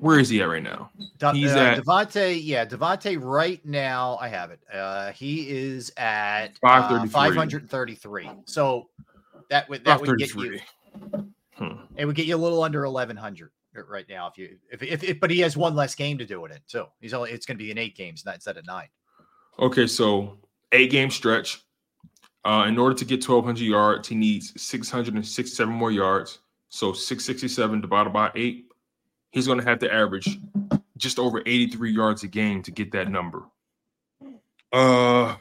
[0.00, 0.90] where is he at right now?
[1.18, 2.38] De- He's uh, at DeVonta.
[2.42, 3.18] Yeah, DeVonta.
[3.22, 4.60] Right now, I have it.
[4.72, 7.10] Uh, he is at uh, 533.
[7.12, 8.30] 533.
[8.44, 8.88] So
[9.50, 10.58] that would that would get you.
[11.54, 11.82] Hmm.
[11.96, 13.50] It would get you a little under 1,100
[13.88, 16.44] right now if you if, if if but he has one less game to do
[16.44, 16.58] it in.
[16.66, 18.88] So he's only it's going to be in eight games instead of nine.
[19.58, 20.38] Okay, so
[20.72, 21.62] eight game stretch.
[22.44, 26.38] Uh, in order to get 1,200 yards, he needs 667 more yards.
[26.68, 28.67] So 667 divided by eight,
[29.30, 30.38] he's going to have to average
[30.96, 33.44] just over 83 yards a game to get that number.
[34.72, 35.36] Uh,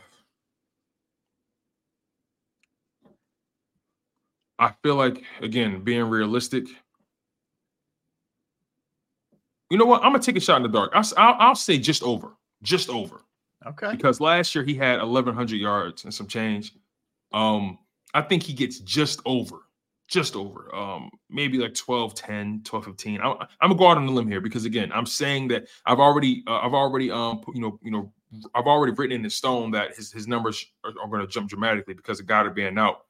[4.60, 6.68] I feel like again being realistic.
[9.70, 10.04] You know what?
[10.04, 10.92] I'm gonna take a shot in the dark.
[10.94, 12.30] I'll, I'll, I'll say just over,
[12.64, 13.22] just over
[13.66, 13.92] Okay.
[13.92, 16.74] because last year he had 1100 yards and some change.
[17.34, 17.78] Um,
[18.14, 19.58] I think he gets just over,
[20.08, 20.74] just over.
[20.74, 23.22] Um, maybe like 12, 10, 12, 15.
[23.22, 26.00] I, I'm gonna go out on a limb here because again, I'm saying that I've
[26.00, 28.12] already, uh, I've already, um, put- you know, you know,
[28.56, 31.50] I've already written in the stone that his his numbers are, are going to jump
[31.50, 33.06] dramatically because of Goedert being out.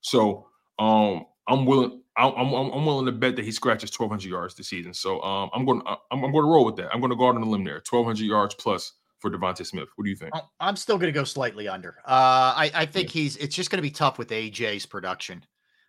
[0.00, 0.48] So,
[0.78, 2.02] um, I'm willing.
[2.16, 4.92] I'm, I'm, I'm willing to bet that he scratches 1,200 yards this season.
[4.92, 5.82] So, um, I'm going.
[5.86, 6.92] I'm, I'm going to roll with that.
[6.92, 7.82] I'm going to go out on a limb there.
[7.88, 9.88] 1,200 yards plus for DeVonta Smith.
[9.96, 10.32] What do you think?
[10.60, 11.96] I'm still going to go slightly under.
[12.04, 13.36] Uh, I, I think he's.
[13.36, 15.44] It's just going to be tough with AJ's production.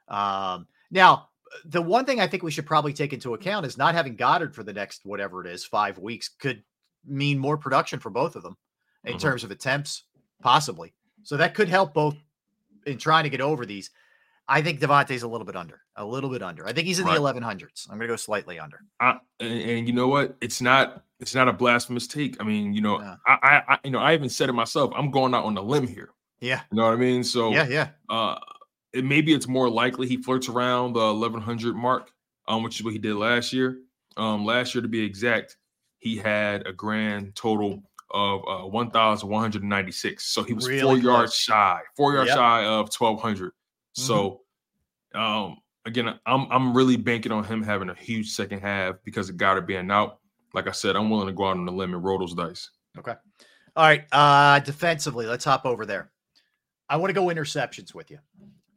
[0.09, 1.29] Um, now,
[1.65, 4.53] the one thing I think we should probably take into account is not having Goedert
[4.53, 6.63] for the next whatever it is five weeks could
[7.05, 8.57] mean more production for both of them
[9.05, 9.19] in Mhm.
[9.21, 10.03] terms of attempts,
[10.41, 10.93] possibly.
[11.23, 12.15] So that could help both
[12.85, 13.89] in trying to get over these.
[14.47, 16.65] I think DeVonta's a little bit under, a little bit under.
[16.67, 17.13] I think he's in Right.
[17.13, 17.87] the 1100s.
[17.89, 18.79] I'm going to go slightly under.
[18.99, 20.35] I, and, and you know what?
[20.41, 22.39] It's not it's not a blasphemous take.
[22.39, 24.91] I mean, you know, I, I, I you know I even said it myself.
[24.95, 26.11] I'm going out on a limb here.
[26.39, 26.61] Yeah.
[26.71, 27.23] You know what I mean?
[27.23, 27.89] So Yeah, yeah.
[28.09, 28.39] Uh,
[28.93, 32.11] it, maybe it's more likely he flirts around the 1100 mark,
[32.47, 33.79] um, which is what he did last year.
[34.17, 35.57] Um, last year to be exact,
[35.99, 40.25] he had a grand total of uh, 1,196.
[40.25, 42.37] So he was Really four yards shy, four yards Yep.
[42.37, 43.51] shy of 1,200.
[43.93, 44.41] So,
[45.13, 49.35] um, again, I'm I'm really banking on him having a huge second half because of
[49.35, 50.19] Goedert being out.
[50.53, 52.69] Like I said, I'm willing to go out on the limb and roll those dice.
[52.97, 53.15] Okay.
[53.75, 54.05] All right.
[54.11, 56.11] Uh defensively, let's hop over there.
[56.87, 58.19] I want to go interceptions with you.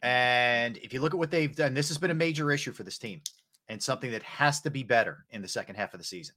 [0.03, 2.83] And if you look at what they've done, this has been a major issue for
[2.83, 3.20] this team
[3.69, 6.35] and something that has to be better in the second half of the season.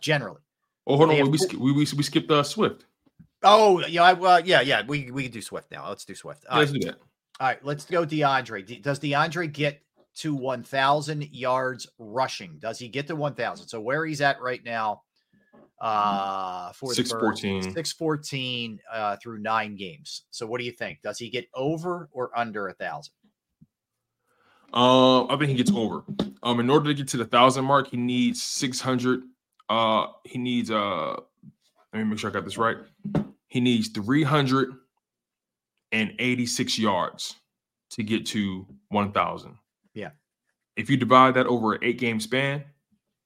[0.00, 0.40] Generally.
[0.86, 2.84] Oh, hold They on, we, four- we, we we skipped uh, Swift.
[3.42, 4.82] Oh, yeah, I, uh, yeah, yeah.
[4.86, 5.88] We we can do Swift now.
[5.88, 6.44] Let's do Swift.
[6.50, 6.80] All Let's right.
[6.80, 6.96] do that.
[7.40, 8.62] All right, let's go D'Andre.
[8.62, 9.80] D- does D'Andre get
[10.16, 12.58] to 1,000 yards rushing?
[12.58, 13.68] Does he get to 1,000?
[13.68, 15.02] So where he's at right now
[15.80, 17.62] uh, for the 614.
[17.62, 20.24] 614 uh, through nine games.
[20.30, 21.00] So what do you think?
[21.02, 23.12] Does he get over or under a thousand?
[24.72, 26.02] Um, I think he gets over.
[26.42, 29.22] Um, in order to get to the thousand mark, he needs six hundred.
[29.68, 31.16] Uh, he needs uh,
[31.92, 32.76] let me make sure I got this right.
[33.46, 34.74] He needs three hundred
[35.92, 37.36] and eighty-six yards
[37.90, 39.56] to get to one thousand.
[39.94, 40.10] Yeah.
[40.76, 42.64] If you divide that over an eight-game span,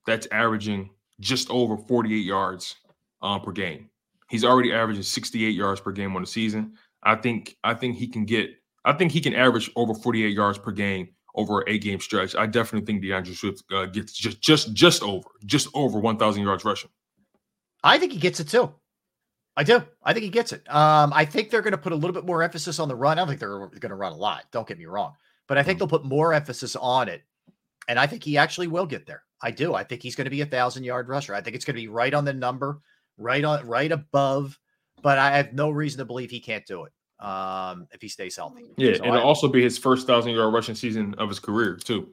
[0.06, 0.90] that's averaging
[1.22, 2.74] just over forty-eight yards
[3.22, 3.88] um, per game.
[4.28, 6.74] He's already averaging sixty-eight yards per game on the season.
[7.02, 8.50] I think I think he can get.
[8.84, 12.36] I think he can average over forty-eight yards per game over an eight-game stretch.
[12.36, 16.42] I definitely think D'Andre Swift uh, gets just just just over just over one thousand
[16.42, 16.90] yards rushing.
[17.82, 18.74] I think he gets it too.
[19.56, 19.82] I do.
[20.02, 20.62] I think he gets it.
[20.72, 23.18] Um, I think they're going to put a little bit more emphasis on the run.
[23.18, 24.44] I don't think they're going to run a lot.
[24.50, 25.14] Don't get me wrong,
[25.46, 27.22] but I think they'll put more emphasis on it,
[27.86, 29.24] and I think he actually will get there.
[29.42, 29.74] I do.
[29.74, 31.34] I think he's going to be a thousand yard rusher.
[31.34, 32.80] I think it's going to be right on the number,
[33.18, 34.58] right on, right above.
[35.02, 36.92] But I have no reason to believe he can't do it
[37.24, 38.70] um, if he stays healthy.
[38.76, 41.38] Yeah, So and I- it'll also be his first thousand yard rushing season of his
[41.40, 42.10] career too.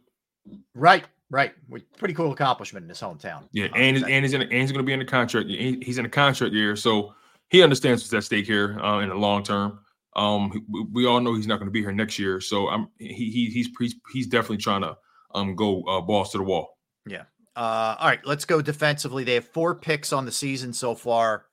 [0.74, 1.54] right, right.
[1.98, 3.44] Pretty cool accomplishment in his hometown.
[3.52, 5.50] Yeah, and he's, and he's in a, and he's going to be in a contract.
[5.50, 7.14] He's in a contract year, so
[7.50, 9.80] he understands what's at stake here uh, in the long term.
[10.16, 12.88] Um, we, we all know he's not going to be here next year, so I'm
[12.98, 14.98] he, he he's he's he's definitely trying to
[15.36, 16.79] um go uh, balls to the wall.
[17.10, 17.24] Yeah.
[17.56, 19.24] Uh, all right, let's go defensively.
[19.24, 21.46] They have four picks on the season so far.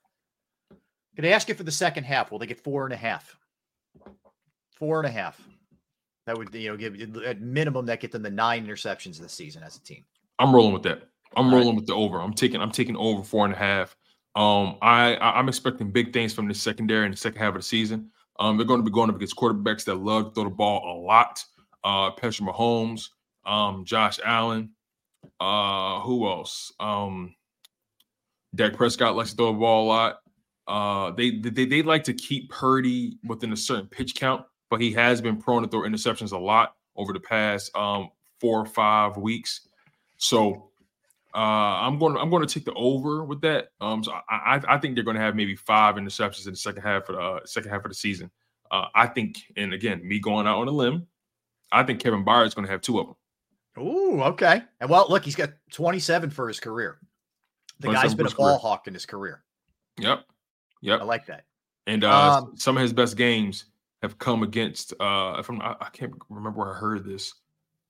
[1.15, 2.31] Could I ask you for the second half?
[2.31, 3.35] Will they get four and a half?
[4.75, 5.41] Four and a half.
[6.27, 9.63] That would you know give at minimum that get them the nine interceptions this season
[9.63, 10.05] as a team.
[10.39, 11.03] I'm rolling with that.
[11.35, 12.19] I'm rolling with the over.
[12.19, 13.95] I'm taking I'm taking over four and a half.
[14.35, 17.61] Um, I, I I'm expecting big things from the secondary in the second half of
[17.61, 18.11] the season.
[18.39, 20.83] Um, they're going to be going up against quarterbacks that love to throw the ball
[20.85, 21.43] a lot.
[21.83, 23.09] Uh, Patrick Mahomes,
[23.45, 24.69] um, Josh Allen,
[25.39, 26.71] uh, who else?
[26.79, 27.35] Um,
[28.55, 30.19] Dak Prescott likes to throw the ball a lot.
[30.67, 34.91] Uh, they they they like to keep Purdy within a certain pitch count, but he
[34.93, 38.09] has been prone to throw interceptions a lot over the past um
[38.39, 39.67] four or five weeks.
[40.17, 40.71] So
[41.37, 41.37] uh,
[41.85, 42.15] I'm going.
[42.15, 43.69] To, I'm going to take the over with that.
[43.79, 46.81] Um, so I, I, think they're going to have maybe five interceptions in the second
[46.81, 48.31] half of the uh, second half of the season.
[48.71, 51.05] Uh, I think, and again, me going out on a limb,
[51.71, 53.15] I think Kevin Byard is going to have two of them.
[53.77, 54.61] Ooh, okay.
[54.79, 56.99] And well, look, he's got 27 for his career.
[57.79, 58.49] The guy's been a his career.
[58.49, 59.43] ball hawk in his career.
[59.99, 60.25] Yep,
[60.81, 61.01] yep.
[61.01, 61.45] I like that.
[61.85, 63.65] And uh, Um, some of his best games
[64.01, 64.93] have come against.
[64.99, 67.33] Uh, if I'm, I, I can't remember where I heard this.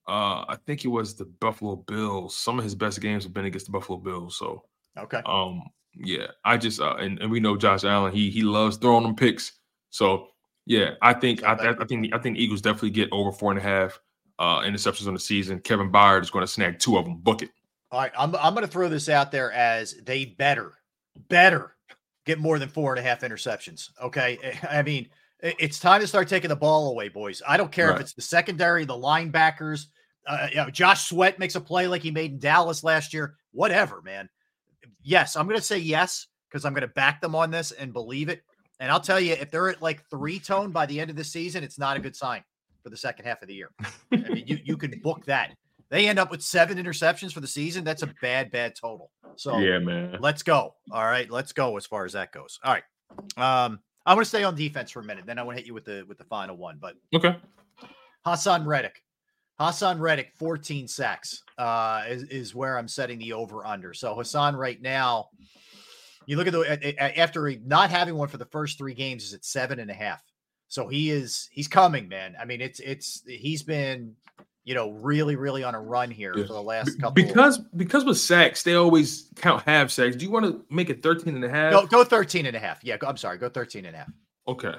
[0.07, 2.35] Uh, I think it was the Buffalo Bills.
[2.35, 4.37] Some of his best games have been against the Buffalo Bills.
[4.37, 4.63] So
[4.97, 5.21] Okay.
[5.25, 5.63] Um,
[5.95, 8.13] yeah, I just uh, and, and we know Josh Allen.
[8.13, 9.53] He he loves throwing them picks.
[9.89, 10.27] So
[10.65, 13.59] yeah, I think I, I, I think I think Eagles definitely get over four and
[13.59, 13.99] a half
[14.39, 15.59] uh interceptions on the season.
[15.59, 17.17] Kevin Byard is going to snag two of them.
[17.17, 17.49] Book it.
[17.91, 20.73] All right, I'm I'm going to throw this out there as they better,
[21.29, 21.75] better
[22.25, 23.89] get more than four and a half interceptions.
[24.01, 25.09] Okay, I mean
[25.41, 27.41] it's time to start taking the ball away, boys.
[27.47, 29.85] I don't care if it's the secondary, the linebackers.
[30.25, 33.35] Uh, you know, Josh Sweat makes a play like he made in Dallas last year.
[33.51, 34.29] Whatever, man.
[35.03, 37.93] Yes, I'm going to say yes because I'm going to back them on this and
[37.93, 38.41] believe it.
[38.79, 41.23] And I'll tell you, if they're at like three tone by the end of the
[41.23, 42.43] season, it's not a good sign
[42.87, 43.69] for the second half of the year.
[44.13, 45.53] I mean, you you can book that.
[45.89, 47.83] They end up with seven interceptions for the season.
[47.83, 49.11] That's a bad, bad total.
[49.35, 50.17] So Yeah, man.
[50.21, 50.73] let's go.
[50.91, 52.59] All right, let's go as far as that goes.
[52.63, 52.83] All right.
[53.37, 55.25] Um, I'm going to stay on defense for a minute.
[55.25, 56.77] Then I want to hit you with the with the final one.
[56.79, 57.35] But Okay.
[58.25, 59.01] Haason Reddick,
[59.59, 63.93] Haason Reddick, 14 sacks uh, is, is where I'm setting the over under.
[63.93, 65.27] So Haason right now,
[66.25, 69.43] you look at the after not having one for the first three games is at
[69.43, 70.21] seven and a half.
[70.67, 72.35] So he is he's coming, man.
[72.39, 74.15] I mean, it's it's he's been
[74.65, 76.45] you know really really on a run here Yeah.
[76.45, 77.11] for the last couple.
[77.11, 80.15] Because because with sacks, they always count half sacks.
[80.15, 81.71] Do you want to make it 13 and a half?
[81.71, 82.83] go go 13 and a half.
[82.83, 84.11] Yeah, go, I'm sorry, go 13 and a half.
[84.47, 84.73] Okay.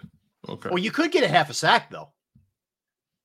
[0.48, 0.68] Okay.
[0.68, 2.10] Well, you could get a half a sack though.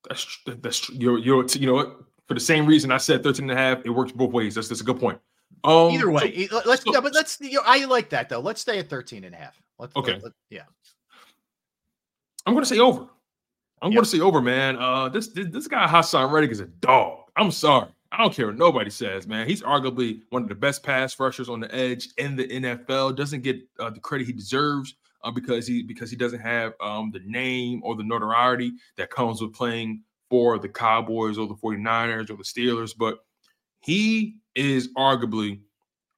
[0.07, 1.97] That's that's you're you're you know what?
[2.27, 4.55] For the same reason I said 13 and a half, it works both ways.
[4.55, 5.19] That's that's a good point.
[5.65, 8.39] Um Either way, so- let's yeah, but let's you know, I like that though.
[8.39, 9.61] Let's stay at 13 and a half.
[9.79, 10.13] Let's, Okay.
[10.13, 10.63] let- let- yeah.
[12.45, 13.07] I'm gonna say over.
[13.81, 14.77] I'm gonna say over, man.
[14.77, 17.19] Uh, this, this this guy Haason Reddick is a dog.
[17.35, 17.89] I'm sorry.
[18.11, 19.47] I don't care what nobody says, man.
[19.47, 23.15] He's arguably one of the best pass rushers on the edge in the NFL.
[23.15, 27.11] Doesn't get uh, the credit he deserves uh, because he because he doesn't have um,
[27.11, 32.29] the name or the notoriety that comes with playing for the Cowboys or the 49ers
[32.29, 32.93] or the Steelers.
[32.95, 33.19] But
[33.81, 35.61] he is arguably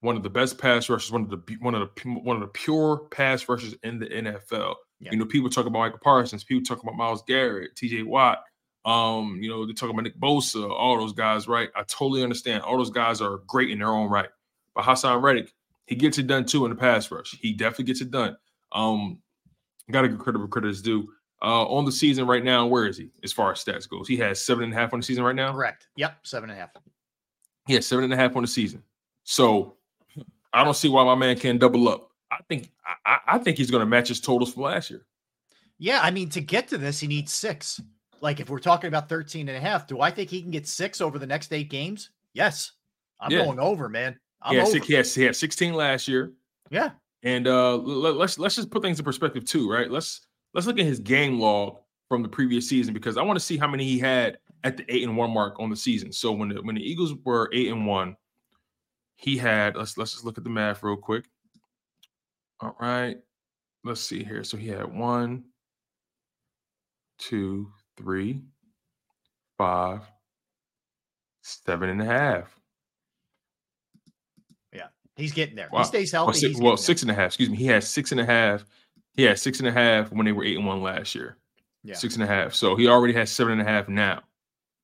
[0.02, 2.48] one of the best pass rushers, one of the one of the one of the
[2.48, 4.76] pure pass rushers in the NFL.
[5.00, 8.04] You know, people talk about Michael Parsons, people talk about Myles Garrett, T.J.
[8.04, 8.44] Watt.
[8.86, 11.70] Um, you know, they're talking about Nick Bosa, all those guys, right?
[11.76, 12.64] I totally understand.
[12.64, 14.30] All those guys are great in their own right.
[14.76, 15.54] But Haason Reddick,
[15.88, 17.36] he gets it done too in the pass rush.
[17.40, 18.38] He definitely gets it done.
[18.72, 19.20] Um,
[19.92, 21.10] gotta give credit where credit is due.
[21.42, 24.08] Uh, on the season right now, where is he as far as stats goes?
[24.08, 25.52] He has seven and a half on the season right now.
[25.52, 25.88] Correct.
[25.96, 26.72] Yep, seven and a half.
[27.68, 28.84] Yeah, seven and a half on the season.
[29.24, 29.76] So
[30.54, 32.10] I don't see why my man can't double up.
[32.36, 32.72] I think
[33.06, 35.06] I, I think he's going to match his totals from last year.
[35.78, 37.82] Yeah, I mean, to get to this, he needs six.
[38.22, 40.68] Like, if we're talking about 13 and a half, do I think he can get
[40.68, 42.12] six over the next eight games?
[42.34, 42.72] Yes.
[43.20, 43.44] I'm Yeah.
[43.46, 44.18] going over, man.
[44.42, 44.66] I'm over.
[44.72, 46.34] six, he, had, he had 16 last year.
[46.70, 46.92] Yeah.
[47.24, 49.90] And uh let, let's let's just put things in perspective too, right?
[49.90, 50.22] Let's
[50.54, 53.58] let's look at his game log from the previous season because I want to see
[53.58, 56.12] how many he had at the eight and one mark on the season.
[56.12, 58.16] So when the when the Eagles were eight and one,
[59.16, 61.26] he had let's let's just look at the math real quick.
[62.62, 63.18] All right.
[63.84, 64.44] Let's see here.
[64.44, 65.44] So he had one,
[67.20, 68.42] two, three,
[69.58, 70.02] five,
[71.44, 72.56] seven and a half.
[74.74, 74.88] Yeah.
[75.16, 75.70] He's getting there.
[75.72, 75.80] Wow.
[75.80, 76.40] He stays Well, healthy.
[76.40, 77.28] six, well, six and a half.
[77.28, 77.58] Excuse me.
[77.58, 78.66] He had six and a half.
[79.14, 81.38] He had six and a half when they were eight and one last year.
[81.84, 81.96] Yeah.
[81.96, 82.54] Six and a half.
[82.56, 84.24] So he already has seven and a half now.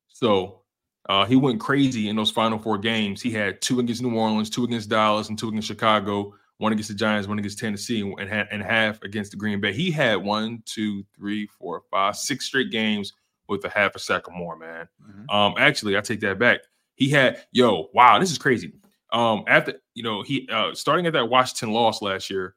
[0.08, 0.60] So
[1.08, 3.20] uh, he went crazy in those final four games.
[3.20, 6.34] He had two against New Orleans, two against Dallas, and two against Chicago.
[6.62, 9.72] One against the Giants, one against Tennessee, and, ha- and half against the Green Bay.
[9.72, 13.14] He had one, two, three, four, five, six straight games
[13.48, 14.86] with a half a sack or more, man.
[15.28, 16.60] Um, actually, I take that back.
[16.94, 18.74] He had, yo, wow, this is crazy.
[19.12, 22.54] Um, after you know, he uh starting at that Washington loss last year,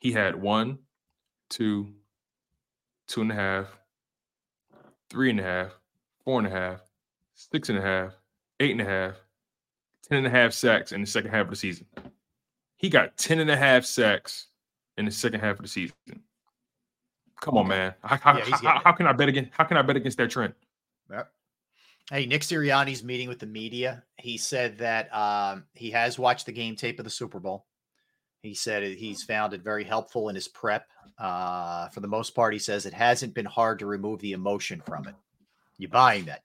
[0.00, 0.78] he had one,
[1.48, 1.94] two,
[3.08, 3.66] two and a half,
[5.08, 5.72] three and a half,
[6.26, 6.80] four and a half,
[7.34, 8.12] six and a half,
[8.60, 9.14] eight and a half,
[10.06, 11.86] ten and a half sacks in the second half of the season.
[12.80, 14.46] He got 10 and a half sacks
[14.96, 15.94] in the second half of the season.
[17.42, 17.92] Come on, man.
[18.02, 20.30] How, how, Yeah, how- how can I bet against how can I bet against that
[20.30, 20.54] trend?
[21.10, 21.30] Yep.
[22.10, 24.02] Hey, Nick Sirianni's meeting with the media.
[24.16, 27.66] He said that um, he has watched the game tape of the Super Bowl.
[28.42, 30.86] He said he's found it very helpful in his prep.
[31.18, 34.80] Uh, for the most part, he says it hasn't been hard to remove the emotion
[34.80, 35.14] from it.
[35.76, 36.44] You buying that?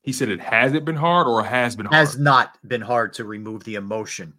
[0.00, 1.94] He said it hasn't been hard or has been hard.
[1.96, 4.32] Has not been hard to remove the emotion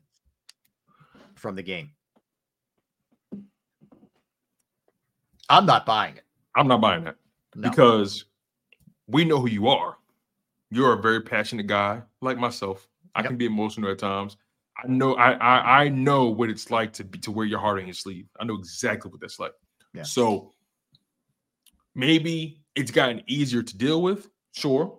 [1.43, 1.91] from the game.
[5.49, 6.23] I'm not buying it.
[6.55, 7.17] I'm not buying that
[7.53, 7.69] No.
[7.69, 8.25] because
[9.07, 9.97] we know who you are.
[10.71, 12.87] You're a very passionate guy, like myself.
[13.13, 14.37] I can be emotional at times.
[14.83, 17.77] I know I, I I know what it's like to be to wear your heart
[17.79, 18.25] on your sleeve.
[18.39, 19.51] I know exactly what that's like.
[19.93, 20.01] Yeah.
[20.03, 20.53] So
[21.93, 24.97] maybe it's gotten easier to deal with, sure.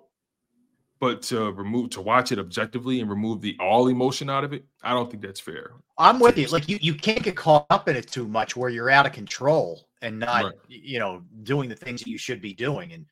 [1.01, 4.65] But to remove to watch it objectively and remove the all emotion out of it,
[4.83, 5.73] I don't think that's fair.
[5.99, 6.47] I'm with you.
[6.47, 9.13] Like you, you can't get caught up in it too much where you're out of
[9.13, 10.55] control and not, Right.
[10.69, 12.93] you know, doing the things that you should be doing.
[12.93, 13.07] And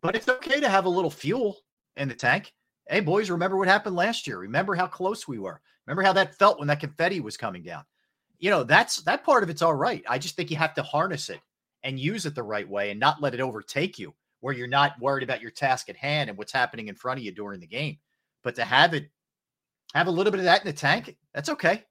[0.00, 1.58] but it's okay to have a little fuel
[1.96, 2.52] in the tank.
[2.88, 4.38] Hey, boys, remember what happened last year?
[4.38, 5.60] Remember how close we were?
[5.86, 7.84] Remember how that felt when that confetti was coming down?
[8.38, 10.02] You know, that's that part of it's all right.
[10.08, 11.40] I just think you have to harness it
[11.82, 14.14] and use it the right way and not let it overtake you
[14.44, 17.24] where you're not worried about your task at hand and what's happening in front of
[17.24, 17.96] you during the game.
[18.42, 19.08] But to have it
[19.94, 21.82] have a little bit of that in the tank, that's okay.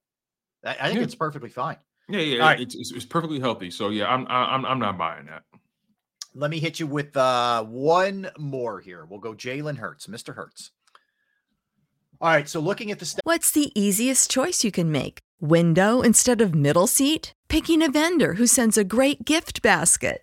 [0.64, 1.04] I, I think Yeah.
[1.06, 1.78] it's perfectly fine.
[2.10, 2.60] Yeah, yeah, All right.
[2.60, 3.72] it's, it's, it's perfectly healthy.
[3.72, 5.42] So yeah, I'm I- I'm I'm not buying that.
[6.36, 9.04] Let me hit you with uh, one more here.
[9.10, 10.36] We'll go Jalen Hurts, Mr.
[10.36, 10.70] Hurts.
[12.22, 12.48] All right.
[12.48, 13.20] So looking at the stats.
[13.24, 15.18] What's the easiest choice you can make?
[15.40, 17.34] Window instead of middle seat?
[17.48, 20.23] Picking a vendor who sends a great gift basket?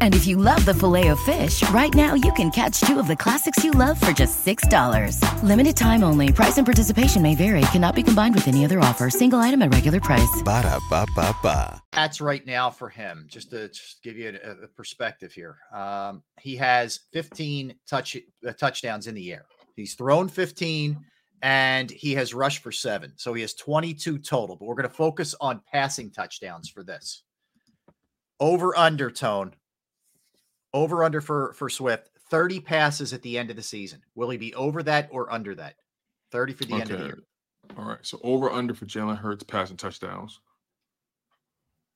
[0.00, 3.64] And if you love the Filet-O-Fish, right now you can catch two of the classics
[3.64, 5.42] you love for just $6.
[5.42, 6.32] Limited time only.
[6.32, 7.62] Price and participation may vary.
[7.72, 9.08] Cannot be combined with any other offer.
[9.08, 10.42] Single item at regular price.
[10.44, 11.82] Ba da ba ba ba.
[11.92, 13.26] That's right now for him.
[13.28, 18.16] Just to just give you a, a perspective here, um, he has 15 touch
[18.46, 19.46] uh, touchdowns in the air.
[19.76, 20.98] He's thrown 15
[21.42, 23.12] and he has rushed for seven.
[23.16, 24.56] So he has 22 total.
[24.56, 27.22] But we're going to focus on passing touchdowns for this.
[28.38, 29.54] Over undertone
[30.72, 34.02] over under for for Swift, 30 passes at the end of the season.
[34.14, 35.74] Will he be over that or under that?
[36.30, 37.18] 30 for the end of the year.
[37.76, 37.98] All right.
[38.02, 40.40] So over under for Jalen Hurts passing touchdowns.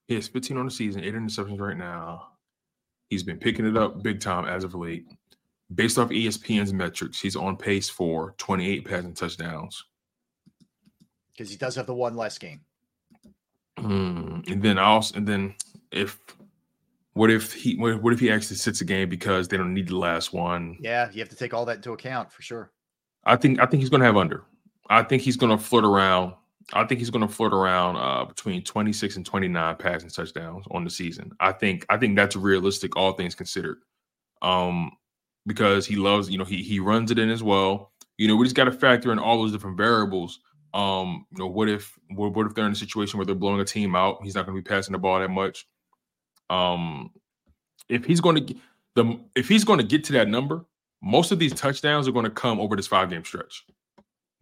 [0.08, 2.28] He has 15 on the season, eight interceptions right now.
[3.08, 5.06] He's been picking it up big time as of late.
[5.74, 9.82] Based off ESPN's metrics, he's on pace for 28 passing touchdowns.
[11.32, 12.60] Because he does have the one less game.
[13.78, 15.54] Mm, and then also, and then
[15.90, 16.18] if
[17.14, 19.96] what if he what, if he actually sits a game because they don't need the
[19.96, 20.76] last one?
[20.80, 22.72] Yeah, you have to take all that into account for sure.
[23.24, 24.44] I think I think he's going to have under.
[24.90, 26.34] I think he's going to flirt around.
[26.72, 30.82] I think he's going to flirt around uh, between 26 and 29 passing touchdowns on
[30.82, 31.30] the season.
[31.40, 33.78] I think I think that's realistic, all things considered.
[34.42, 34.92] Um,
[35.46, 37.92] because he loves, you know, he he runs it in as well.
[38.18, 40.40] You know, we just got to factor in all those different variables.
[40.72, 43.60] Um, you know, what if what, what if they're in a situation where they're blowing
[43.60, 44.18] a team out?
[44.24, 45.66] He's not going to be passing the ball that much.
[46.50, 47.10] Um,
[47.88, 48.56] if he's going to get
[48.94, 50.64] the if he's going to get to that number,
[51.02, 53.64] most of these touchdowns are going to come over this five game stretch.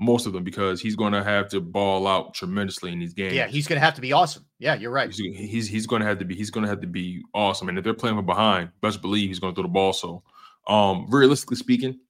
[0.01, 3.35] Most of them because he's going to have to ball out tremendously in these games.
[3.35, 4.45] Yeah, he's going to have to be awesome.
[4.59, 5.13] Yeah, you're right.
[5.13, 7.69] He's he's, he's going to have to be he's going to have to be awesome.
[7.69, 9.93] And if they're playing from behind, best believe he's going to throw the ball.
[9.93, 10.23] So,
[10.67, 12.01] um, realistically speaking,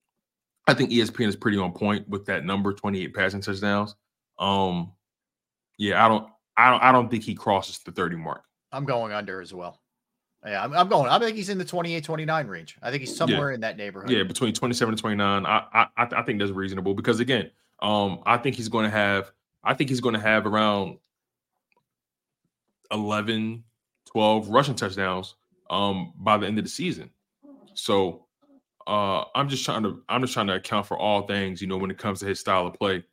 [0.66, 3.94] I think ESPN is pretty on point with that number, 28 passing touchdowns.
[4.38, 4.92] Um,
[5.78, 8.42] yeah, I don't, I don't, I don't think he crosses the 30 mark.
[8.70, 9.81] I'm going under as well.
[10.44, 11.08] Yeah, I'm, I'm, going.
[11.08, 12.76] I think he's in the 28, 29 range.
[12.82, 13.54] I think he's somewhere yeah.
[13.54, 14.10] in that neighborhood.
[14.10, 15.46] Yeah, between 27 and 29.
[15.46, 17.50] I, I I think that's reasonable because again,
[17.80, 19.30] um, I think he's going to have.
[19.62, 20.98] I think he's going to have around
[22.90, 23.62] 11,
[24.06, 25.34] 12 rushing touchdowns
[25.70, 27.10] um by the end of the season.
[27.74, 28.26] So
[28.86, 31.76] uh I'm just trying to I'm just trying to account for all things, you know,
[31.76, 33.04] when it comes to his style of play.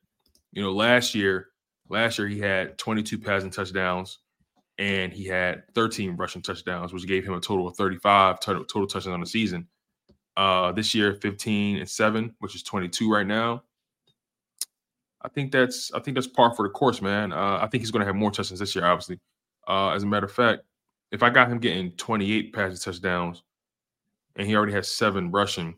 [0.51, 1.49] You know, last year,
[1.89, 4.17] last year he had 22 passing touchdowns
[4.79, 9.07] and he had 13 rushing touchdowns, which gave him a total of 35 total, touchdowns
[9.07, 9.67] on the season.
[10.37, 13.61] Uh, this year, 15 and seven, which is 22 right now.
[15.21, 17.33] I think that's I think that's par for the course, man.
[17.33, 19.19] Uh, I think he's going to have more touchdowns this year, obviously.
[19.67, 20.61] Uh, as a matter of fact,
[21.11, 23.43] if I got him getting 28 passing touchdowns,
[24.37, 25.75] and he already has seven rushing,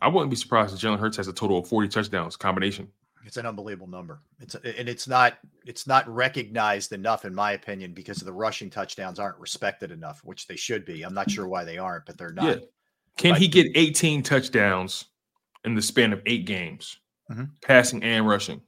[0.00, 2.86] I wouldn't be surprised if Jalen Hurts has a total of 40 touchdowns combination.
[3.24, 4.22] It's an unbelievable number.
[4.40, 9.18] It's and it's not it's not recognized enough, in my opinion, because the rushing touchdowns
[9.18, 11.02] aren't respected enough, which they should be.
[11.02, 12.44] I'm not sure why they aren't, but they're not.
[12.44, 12.64] Yeah.
[13.16, 15.06] Can he get 18 touchdowns
[15.64, 16.98] in the span of eight games,
[17.30, 17.44] mm-hmm.
[17.60, 18.62] passing and rushing?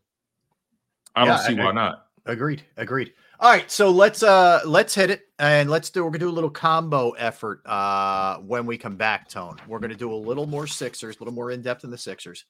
[1.17, 2.07] I don't see I, why not.
[2.27, 2.63] Agreed.
[2.77, 3.13] Agreed.
[3.41, 6.31] All right, so let's uh let's hit it and let's do we're gonna do a
[6.31, 9.57] little combo effort uh when we come back, Tone.
[9.67, 12.45] We're gonna do a little more Sixers, a little more in depth in the Sixers.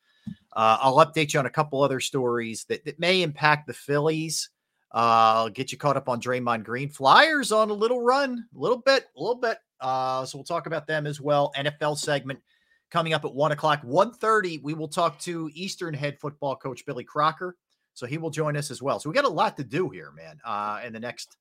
[0.55, 4.51] Uh, I'll update you on a couple other stories that, that may impact the Phillies.
[4.95, 6.91] Uh, I'll get you caught up on Draymond Green.
[6.91, 9.59] Flyers on a little run, a little bit, a little bit.
[9.81, 11.53] Uh, so we'll talk about them as well.
[11.57, 12.41] NFL segment
[12.91, 13.83] coming up at one o'clock.
[13.83, 17.57] 1.30, we will talk to Eastern head football coach Billy Crocker.
[17.95, 19.01] So he will join us as well.
[19.01, 21.37] So we got a lot to do here, man, uh, in the next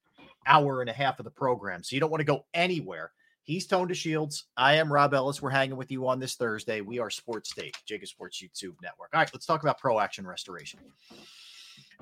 [0.48, 1.84] hour and a half of the program.
[1.84, 3.12] So you don't want to go anywhere.
[3.44, 4.46] He's Tone shields.
[4.56, 5.42] I am Rob Ellis.
[5.42, 6.82] We're hanging with you on this Thursday.
[6.82, 9.10] We are Sports Take, JAKIB Sports YouTube Network.
[9.14, 10.80] All right, let's talk about Pro Action Restoration.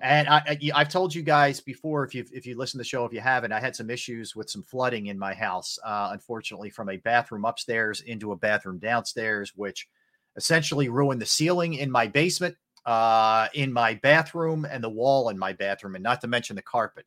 [0.01, 2.87] And I, I, have told you guys before, if you if you listen to the
[2.87, 5.79] show, if you haven't, I had some issues with some flooding in my house.
[5.83, 9.87] Uh, unfortunately, from a bathroom upstairs into a bathroom downstairs, which
[10.35, 12.55] essentially ruined the ceiling in my basement,
[12.85, 16.61] uh, in my bathroom, and the wall in my bathroom, and not to mention the
[16.61, 17.05] carpet.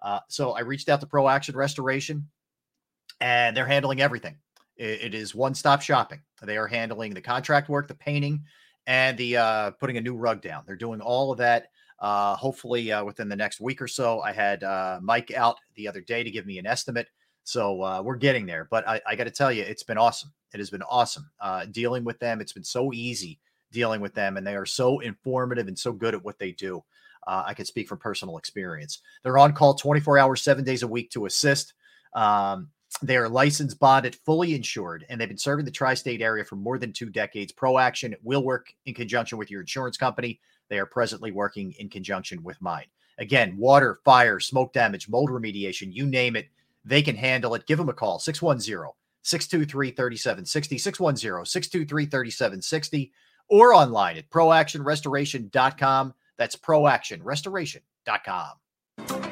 [0.00, 2.28] Uh, so I reached out to Pro Action Restoration
[3.22, 4.36] and they're handling everything.
[4.76, 6.20] it, it is one stop shopping.
[6.42, 8.42] They are handling the contract work, the painting,
[8.86, 10.64] and the uh, putting a new rug down.
[10.66, 11.68] They're doing all of that.
[12.00, 14.20] Uh, hopefully, uh, within the next week or so.
[14.20, 17.06] I had uh, Mike out the other day to give me an estimate.
[17.44, 18.66] So uh, we're getting there.
[18.68, 20.32] But I, I got to tell you, it's been awesome.
[20.52, 22.40] It has been awesome uh, dealing with them.
[22.40, 23.38] It's been so easy
[23.70, 26.82] dealing with them, and they are so informative and so good at what they do.
[27.24, 28.98] I can speak from personal experience.
[29.22, 31.72] They're on call 24 hours, seven days a week to assist.
[32.14, 32.68] Um,
[33.00, 36.56] they are licensed, bonded, fully insured, and they've been serving the tri state area for
[36.56, 37.52] more than two decades.
[37.52, 40.40] ProAction will work in conjunction with your insurance company.
[40.68, 42.86] They are presently working in conjunction with mine.
[43.18, 46.48] Again, water, fire, smoke damage, mold remediation, you name it,
[46.84, 47.66] they can handle it.
[47.66, 48.90] Give them a call 610
[49.22, 53.12] 623 3760, 610 623 3760,
[53.48, 56.14] or online at proactionrestoration.com.
[56.36, 59.31] That's proactionrestoration.com.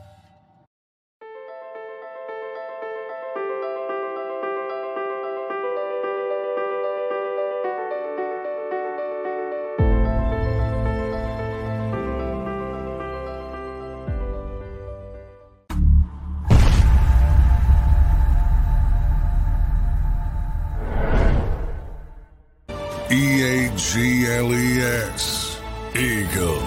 [23.93, 25.59] G L E S.
[25.93, 26.63] Eagles.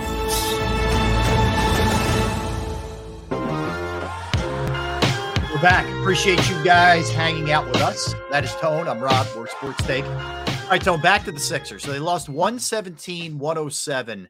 [5.51, 5.89] We're back.
[6.01, 8.15] Appreciate you guys hanging out with us.
[8.31, 8.89] That is Tone.
[8.89, 9.27] I'm Rob.
[9.35, 10.05] We're Sports Take.
[10.05, 11.83] All right, Tone, back to the Sixers.
[11.83, 14.29] So they lost 117 107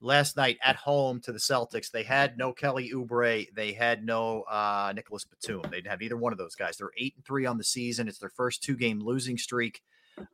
[0.00, 1.92] last night at home to the Celtics.
[1.92, 3.46] They had no Kelly Oubre.
[3.54, 5.62] They had no uh, Nicolas Batum.
[5.70, 6.76] They didn't have either one of those guys.
[6.76, 8.08] They're 8 and 3 on the season.
[8.08, 9.80] It's their first two game losing streak.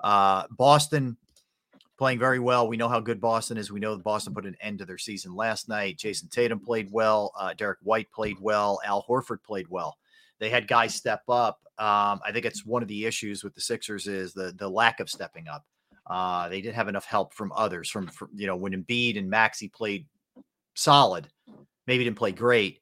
[0.00, 1.18] Uh, Boston
[1.98, 2.68] playing very well.
[2.68, 3.72] We know how good Boston is.
[3.72, 5.98] We know that Boston put an end to their season last night.
[5.98, 7.32] Jayson Tatum played well.
[7.38, 8.80] Uh, Derrick White played well.
[8.86, 9.98] Al Horford played well.
[10.38, 11.60] They had guys step up.
[11.78, 15.00] Um, I think it's one of the issues with the Sixers is the the lack
[15.00, 15.64] of stepping up.
[16.06, 17.90] Uh, they didn't have enough help from others.
[17.90, 20.06] From, from you know when Embiid and Maxey played
[20.74, 21.28] solid,
[21.86, 22.80] maybe didn't play great.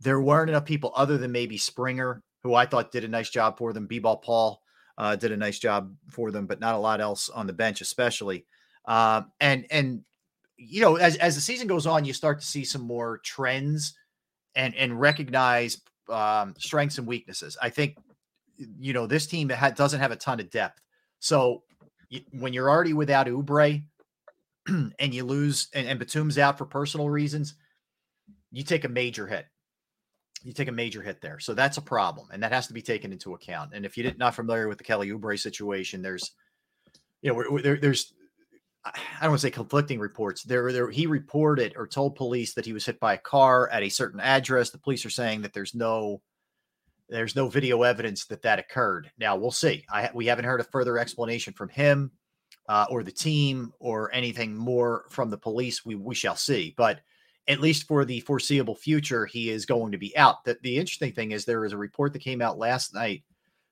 [0.00, 3.56] There weren't enough people other than maybe Springer, who I thought did a nice job
[3.56, 3.86] for them.
[3.86, 4.60] B-ball Paul
[4.98, 7.80] uh, did a nice job for them, but not a lot else on the bench,
[7.80, 8.44] especially.
[8.86, 10.02] Um, and and
[10.56, 13.94] you know, as as the season goes on, you start to see some more trends
[14.54, 17.56] and and recognize um, strengths and weaknesses.
[17.60, 17.96] I think
[18.56, 20.80] you know this team ha- doesn't have a ton of depth,
[21.18, 21.62] so
[22.32, 23.82] when you're already without Oubre
[24.68, 27.54] and you lose and, and Batum's out for personal reasons,
[28.52, 29.46] you take a major hit.
[30.42, 32.82] You take a major hit there, so that's a problem, and that has to be
[32.82, 33.72] taken into account.
[33.74, 36.32] And if you're not familiar with the Kelly Oubre situation, there's
[37.20, 38.12] you know there, there's
[38.86, 40.44] I don't want to say conflicting reports.
[40.44, 43.82] There, there, he reported or told police that he was hit by a car at
[43.82, 44.70] a certain address.
[44.70, 46.22] The police are saying that there's no,
[47.08, 49.10] there's no video evidence that that occurred.
[49.18, 49.84] Now we'll see.
[49.90, 52.12] I we haven't heard a further explanation from him.
[52.68, 55.84] uh, or the team or anything more from the police.
[55.84, 57.00] We we shall see, but
[57.48, 60.44] at least for the foreseeable future, he is going to be out.
[60.44, 63.22] The, the interesting thing is there is a report that came out last night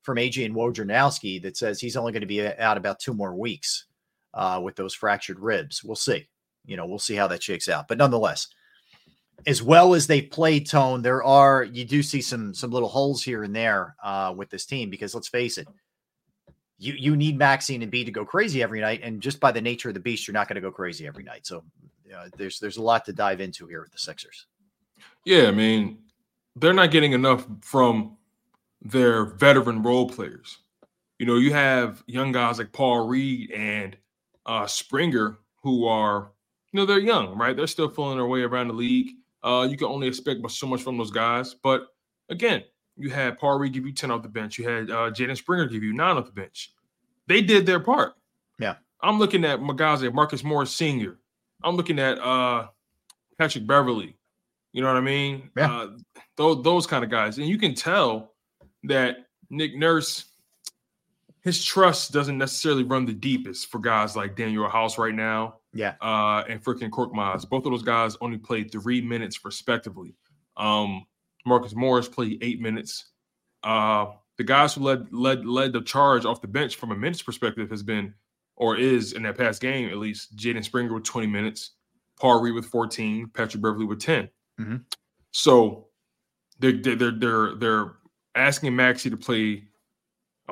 [0.02, 3.86] from Adrian Wojnarowski that says he's only going to be out about two more weeks
[4.34, 5.82] uh, with those fractured ribs.
[5.82, 6.28] We'll see.
[6.66, 7.88] You know, we'll see how that shakes out.
[7.88, 8.48] But nonetheless,
[9.46, 13.22] as well as they play tone, there are you do see some some little holes
[13.22, 15.68] here and there uh, with this team because let's face it,
[16.78, 19.60] you you need Maxine and B to go crazy every night, and just by the
[19.60, 21.46] nature of the beast, you're not going to go crazy every night.
[21.46, 21.62] So
[22.14, 24.46] uh, there's there's a lot to dive into here with the Sixers.
[25.24, 25.98] Yeah, I mean,
[26.56, 28.16] they're not getting enough from
[28.82, 30.58] their veteran role players.
[31.18, 33.96] You know, you have young guys like Paul Reed and
[34.46, 36.30] uh, Springer who are,
[36.72, 37.56] you know, they're young, right?
[37.56, 39.12] They're still feeling their way around the league.
[39.42, 41.54] Uh, you can only expect so much from those guys.
[41.54, 41.88] But
[42.28, 42.64] again,
[42.96, 44.58] you had Reed give you 10 off the bench.
[44.58, 46.72] You had uh, Jaden Springer give you nine off the bench.
[47.26, 48.14] They did their part.
[48.58, 48.76] Yeah.
[49.02, 51.18] I'm looking at like Marcus Morris Sr.,
[51.62, 52.68] I'm looking at uh
[53.38, 54.16] Patrick Beverley.
[54.72, 55.50] You know what I mean?
[55.56, 55.72] Yeah.
[55.72, 55.88] Uh,
[56.36, 58.34] those those kind of guys, and you can tell
[58.84, 60.26] that Nick Nurse,
[61.44, 65.56] his trust doesn't necessarily run the deepest for guys like Danuel House right now.
[65.74, 65.94] Yeah.
[66.00, 67.48] Uh, and freaking Cork Korkmaz.
[67.48, 70.14] Both of those guys only played three minutes respectively.
[70.56, 71.04] Um,
[71.44, 73.10] Marcus Morris played eight minutes.
[73.62, 74.06] Uh,
[74.38, 77.70] the guys who led led led the charge off the bench from a minutes perspective
[77.70, 78.14] has been
[78.56, 81.72] or is in that past game at least Jaden Springer with 20 minutes,
[82.18, 84.28] Paul Reed with 14, Patrick Beverley with 10.
[84.60, 84.76] Mm-hmm.
[85.32, 85.88] So
[86.58, 87.92] they're, they're they're they're
[88.34, 89.64] asking Maxey to play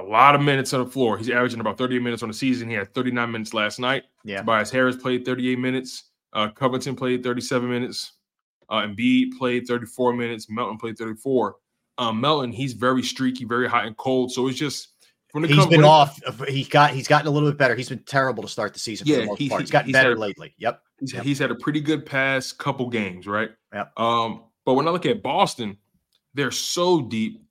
[0.03, 1.17] a lot of minutes on the floor.
[1.19, 2.69] He's averaging about 38 minutes on the season.
[2.69, 4.05] He had 39 minutes last night.
[4.25, 4.39] Yeah.
[4.39, 6.05] Tobias Harris played 38 minutes.
[6.33, 8.13] Uh, Covington played 37 minutes.
[8.69, 10.49] Uh, Embiid played 34 minutes.
[10.49, 11.57] Melton played 34.
[11.99, 14.33] Um, Melton, he's very streaky, very hot and cold.
[14.33, 14.89] So it's just
[15.33, 16.19] when it he's been off.
[16.49, 17.75] He got he's gotten a little bit better.
[17.75, 19.07] He's been terrible to start the season.
[19.07, 19.61] Yeah, for the most he's, part.
[19.61, 20.55] he's gotten he's better had, lately.
[20.57, 20.83] Yep.
[21.01, 21.23] He's, yep.
[21.23, 23.51] he's had a pretty good past couple games, right?
[23.75, 23.99] Yep.
[23.99, 25.77] Um, but when I look at Boston,
[26.35, 27.42] they're so deep.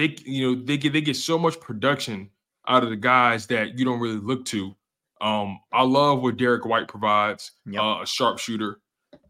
[0.00, 2.30] They you know they get they get so much production
[2.66, 4.74] out of the guys that you don't really look to.
[5.20, 7.82] Um, I love what Derrick White provides, yep.
[7.82, 8.80] uh, a sharpshooter.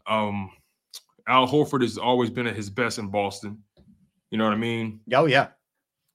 [0.07, 0.49] Um,
[1.27, 3.61] Al Horford has always been at his best in Boston.
[4.29, 5.01] You know what I mean?
[5.13, 5.47] Oh yeah.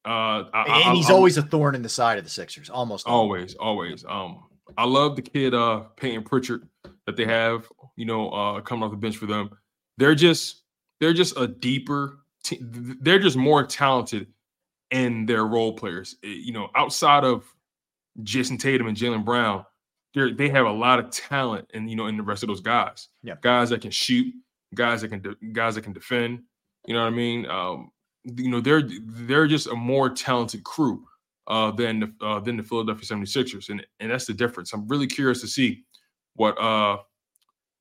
[0.06, 3.06] Uh, I, and he's I, always a thorn in the side of the Sixers, almost
[3.06, 4.06] always, always.
[4.08, 4.44] Um,
[4.78, 6.66] I love the kid, uh, Payton Pritchard
[7.04, 7.68] that they have.
[7.96, 9.50] You know, uh, coming off the bench for them.
[9.98, 10.62] They're just,
[10.98, 12.20] they're just a deeper.
[12.42, 14.28] Te- they're just more talented
[14.90, 16.16] in their role players.
[16.22, 17.44] You know, outside of
[18.22, 19.64] Jayson Tatum and Jaylen Brown,
[20.14, 22.60] they they have a lot of talent, and you know, in the rest of those
[22.60, 24.32] guys, yeah, guys that can shoot,
[24.74, 26.40] guys that can, de- guys that can defend.
[26.86, 27.46] You know what I mean?
[27.46, 27.90] Um,
[28.36, 31.04] you know they're they're just a more talented crew
[31.46, 34.72] uh, than the, uh, than the Philadelphia 76ers and and that's the difference.
[34.72, 35.84] I'm really curious to see
[36.34, 36.98] what uh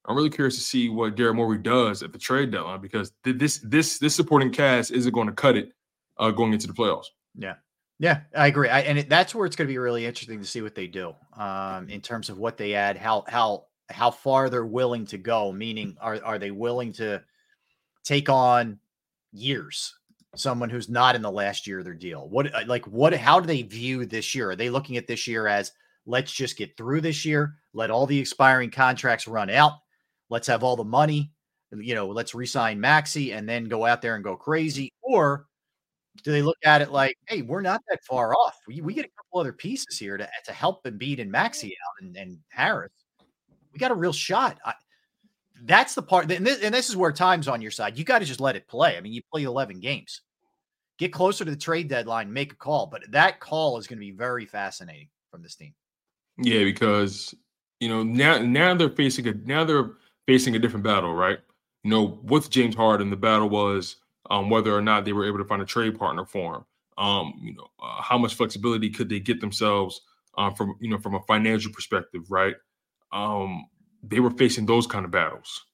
[0.07, 3.37] I'm really curious to see what Daryl Morey does at the trade deadline because th-
[3.37, 5.71] this this this supporting cast isn't going to cut it
[6.17, 7.07] uh, going into the playoffs.
[7.35, 7.55] Yeah.
[7.97, 8.67] Yeah, I agree.
[8.67, 10.87] I, and it, that's where it's going to be really interesting to see what they
[10.87, 15.17] do um, in terms of what they add, how how how far they're willing to
[15.17, 15.53] go.
[15.53, 17.23] Meaning, are are they willing to
[18.03, 18.79] take on
[19.31, 19.95] years
[20.35, 22.27] someone who's not in the last year of their deal?
[22.27, 24.49] What uh, like what how do they view this year?
[24.49, 25.71] Are they looking at this year as
[26.05, 29.73] let's just get through this year, let all the expiring contracts run out,
[30.29, 31.31] let's have all the money,
[31.71, 34.91] you know, let's resign Maxey and then go out there and go crazy?
[35.01, 35.47] Or
[36.23, 38.55] do they look at it like, hey, we're not that far off.
[38.67, 42.05] We, we get a couple other pieces here to, to help Embiid and Maxey out
[42.05, 42.91] and, and Harris.
[43.73, 44.57] We got a real shot.
[44.65, 44.73] I,
[45.63, 47.97] that's the part, and this, and this is where time's on your side.
[47.97, 48.97] You got to just let it play.
[48.97, 50.21] I mean, you play 11 games
[50.97, 52.87] get closer to the trade deadline, make a call.
[52.87, 55.73] But that call is going to be very fascinating from this team.
[56.37, 57.33] Yeah, because
[57.79, 59.91] you know now now they're facing a now they're
[60.27, 61.39] facing a different battle, right?
[61.83, 63.97] You know, with James Harden, the battle was
[64.29, 66.65] um, whether or not they were able to find a trade partner for him.
[66.97, 70.01] Um, you know, uh, how much flexibility could they get themselves
[70.37, 72.55] um, from you know from a financial perspective, right?
[73.11, 73.65] Um,
[74.03, 75.65] they were facing those kind of battles.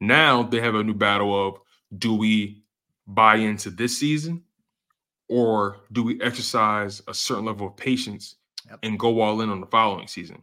[0.00, 1.60] Now they have a new battle of
[1.96, 2.62] do we
[3.06, 4.42] buy into this season
[5.28, 8.36] or do we exercise a certain level of patience
[8.68, 8.78] yep.
[8.82, 10.42] and go all in on the following season?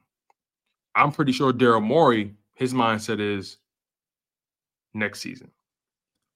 [0.95, 3.57] I'm pretty sure Daryl Morey, his mindset is
[4.93, 5.51] next season.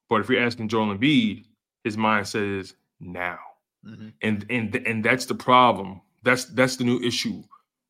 [0.09, 1.45] But if you're asking Joel Embiid,
[1.83, 3.39] his mindset is now.
[3.85, 4.09] Mm-hmm.
[4.21, 6.01] And and and that's the problem.
[6.23, 7.43] That's that's the new issue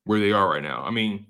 [0.04, 0.82] where they are right now.
[0.84, 1.26] I mean,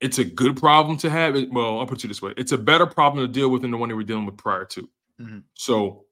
[0.00, 1.34] it's a good problem to have.
[1.36, 3.70] It well, I'll put it this way: it's a better problem to deal with than
[3.70, 4.88] the one they were dealing with prior to.
[5.20, 5.38] Mm-hmm.
[5.54, 6.04] So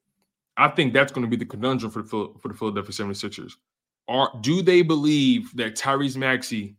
[0.57, 3.53] I think that's going to be the conundrum for the for the Philadelphia 76ers.
[4.07, 6.75] Are do they believe that Tyrese Maxey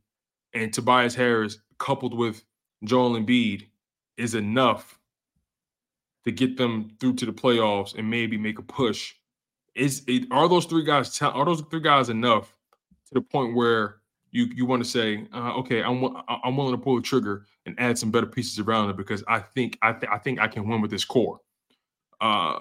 [0.55, 2.45] and Tobias Harris coupled with
[2.85, 3.69] Joel Embiid
[4.17, 4.99] is enough
[6.25, 9.15] to get them through to the playoffs and maybe make a push.
[9.75, 12.55] Is it, are those three guys are those three guys enough
[13.09, 13.97] to the point where
[14.31, 17.75] you you want to say, uh, okay, I'm I'm willing to pull the trigger and
[17.79, 20.69] add some better pieces around it because I think I th- I think I can
[20.69, 21.41] win with this core.
[22.21, 22.59] Uh,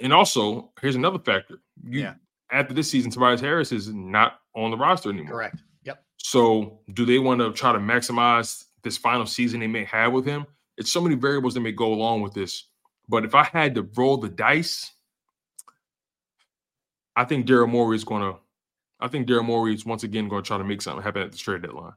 [0.00, 1.58] and also here's another factor.
[1.82, 2.14] You, Yeah.
[2.52, 5.32] After this season, Tobias Harris is not on the roster anymore.
[5.32, 5.56] Correct.
[5.84, 6.04] Yep.
[6.18, 10.26] So, do they want to try to maximize this final season they may have with
[10.26, 10.46] him?
[10.76, 12.64] It's so many variables that may go along with this.
[13.08, 14.92] But if I had to roll the dice,
[17.16, 18.38] I think Daryl Morey is going to.
[19.00, 21.32] I think Daryl Morey is once again going to try to make something happen at
[21.32, 21.92] the trade deadline.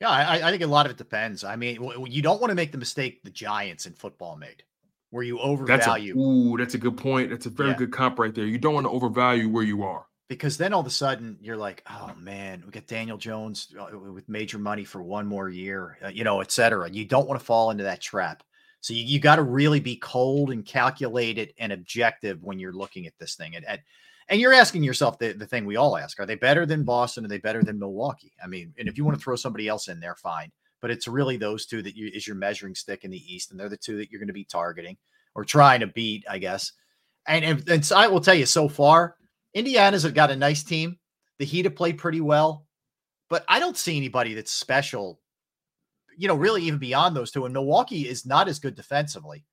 [0.00, 1.44] Yeah, I, I think a lot of it depends.
[1.44, 1.78] I mean,
[2.08, 4.64] you don't want to make the mistake the Giants in football made,
[5.10, 7.30] where you That's a, overvalue ooh, that's a good point.
[7.30, 7.76] That's a very Yeah.
[7.76, 8.44] good comp right there.
[8.44, 10.06] You don't want to overvalue where you are.
[10.28, 13.96] because then all of a sudden you're like, oh man, we got Daniel Jones uh,
[13.96, 16.90] with major money for one more year, uh, you know, et cetera.
[16.90, 18.42] You don't want to fall into that trap.
[18.82, 23.06] So you, you got to really be cold and calculated and objective when you're looking
[23.06, 23.56] at this thing.
[23.56, 23.80] And, and,
[24.28, 27.24] and you're asking yourself the, the thing we all ask are they better than Boston?
[27.24, 28.32] Are they better than Milwaukee?
[28.42, 30.52] I mean, and if you want to throw somebody else in there, fine.
[30.80, 33.58] But it's really those two that you, is your measuring stick in the East, and
[33.58, 34.96] they're the two that you're going to be targeting
[35.34, 36.72] or trying to beat, I guess.
[37.26, 39.14] And, and, and so I will tell you so far,
[39.54, 40.98] Indiana's have got a nice team.
[41.38, 42.66] The Heat have played pretty well,
[43.30, 45.20] but I don't see anybody that's special,
[46.16, 47.44] you know, really even beyond those two.
[47.44, 49.44] And Milwaukee is not as good defensively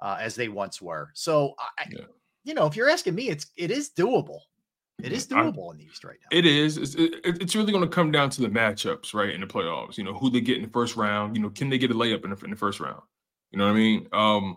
[0.00, 1.10] uh, as they once were.
[1.14, 1.86] So, I,
[2.44, 4.40] you know, if you're asking me, it's it is doable.
[5.02, 6.36] It is I- doable in the East right now.
[6.36, 6.76] It is.
[6.76, 9.96] It's, it, it's really going to come down to the matchups, right, in the playoffs.
[9.96, 11.36] You know, who they get in the first round.
[11.36, 13.02] You know, can they get a layup in the, in the first round?
[13.50, 14.08] You know what I mean?
[14.12, 14.56] Um,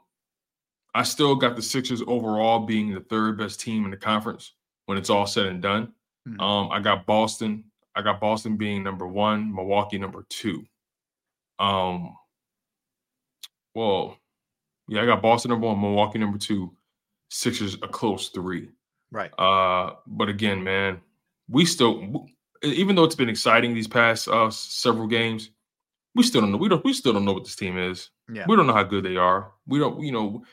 [0.95, 4.53] I still got the Sixers overall being the third best team in the conference
[4.85, 5.93] when it's all said and done.
[6.27, 6.41] Mhm.
[6.41, 7.63] Um, I got Boston.
[7.95, 10.63] I got Boston being number one, Milwaukee number two.
[11.63, 12.15] Um,
[13.73, 14.17] well,
[14.87, 16.75] yeah, I got Boston number one, Milwaukee number two,
[17.29, 18.69] Sixers a close three.
[19.11, 19.31] Right.
[19.39, 21.01] Uh, but again, man,
[21.49, 22.27] we still,
[22.63, 25.51] even though it's been exciting these past uh several games,
[26.15, 26.57] we still don't know.
[26.57, 26.83] We don't.
[26.83, 28.09] We still don't know what this team is.
[28.31, 28.45] Yeah.
[28.47, 29.51] We don't know how good they are.
[29.65, 30.01] We don't.
[30.01, 30.43] You know.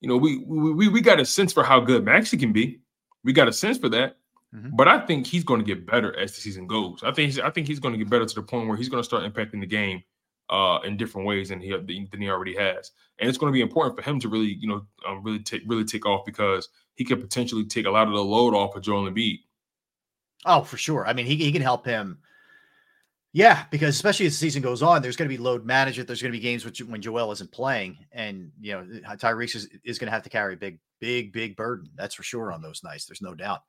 [0.00, 0.16] You know.
[0.16, 2.80] We we we, we got a sense for how good Maxey can be.
[3.24, 4.18] We got a sense for that.
[4.54, 4.76] Mhm.
[4.76, 7.02] But I think he's going to get better as the season goes.
[7.02, 8.88] I think he's, I think he's going to get better to the point where he's
[8.88, 10.02] going to start impacting the game
[10.50, 12.90] uh, in different ways than he than he already has.
[13.18, 15.62] And it's going to be important for him to really, you know, um, really take
[15.66, 18.82] really take off because he could potentially take a lot of the load off of
[18.82, 19.38] Joel Embiid.
[20.44, 21.06] Oh, for sure.
[21.06, 22.18] I mean, he, he can help him.
[23.32, 26.08] Yeah, because especially as the season goes on, there's going to be load management.
[26.08, 28.84] There's going to be games which, when Joel isn't playing, and you know
[29.16, 31.90] Tyrese is, is going to have to carry a big, big, big burden.
[31.94, 33.06] That's for sure on those nights.
[33.06, 33.60] There's no doubt.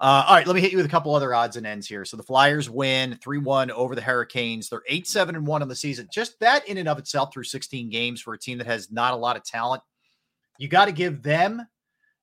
[0.00, 2.06] Uh, all right, let me hit you with a couple other odds and ends here.
[2.06, 4.70] So the Flyers win three one over the Hurricanes.
[4.70, 6.08] They're eight seven and one on the season.
[6.10, 9.12] Just that in and of itself through 16 games for a team that has not
[9.12, 9.82] a lot of talent.
[10.58, 11.66] You got to give them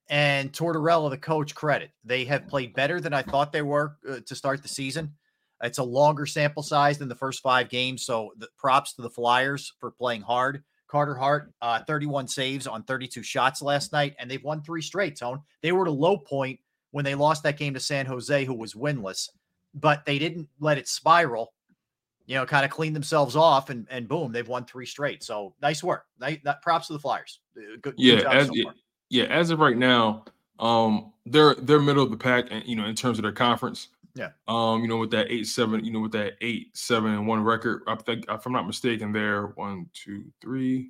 [0.10, 1.92] and Tortorella, the coach, credit.
[2.04, 5.14] They have played better than I thought they were uh, to start the season.
[5.62, 8.06] It's a longer sample size than the first five games.
[8.06, 10.64] So the props to the Flyers for playing hard.
[10.88, 15.18] Carter Hart, uh, 31 saves on 32 shots last night, and they've won three straight,
[15.18, 15.42] Tone.
[15.62, 16.60] They were at a low point
[16.92, 19.30] when they lost that game to San Jose, who was winless,
[19.74, 21.54] but they didn't let it spiral.
[22.26, 25.24] You know, kind of clean themselves off, and and boom, they've won three straight.
[25.24, 26.06] So nice work.
[26.20, 27.40] Nice, that props to the Flyers.
[27.56, 28.54] Uh, Good, good Yeah, job as so
[29.10, 30.26] yeah, as of right now,
[30.60, 33.90] um, they're they're middle of the pack, and you know, in terms of their conference.
[34.16, 34.32] Yeah.
[34.48, 37.44] Um, you know, with that eight seven, you know, with that eight seven and one
[37.44, 40.90] record, I think if I'm not mistaken, they're one, two, three,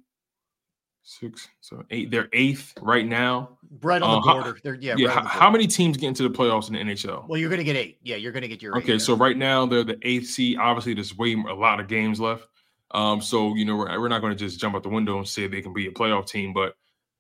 [1.08, 2.12] six, seven, eight.
[2.12, 3.58] They're eighth right now.
[3.82, 4.60] Right on the Uh, how- border.
[4.64, 4.96] They're yeah.
[4.98, 5.08] yeah.
[5.08, 7.28] right how, the how many teams get into the playoffs in the NHL?
[7.28, 7.98] Well, you're going to get eight.
[8.04, 9.00] Yeah, you're going to get your Okay, there.
[9.00, 10.58] so right now they're the eighth seed.
[10.60, 12.48] Obviously, there's way a lot of games left.
[12.92, 15.28] Um, so you know we're, we're not going to just jump out the window and
[15.28, 16.76] say they can be a playoff team, but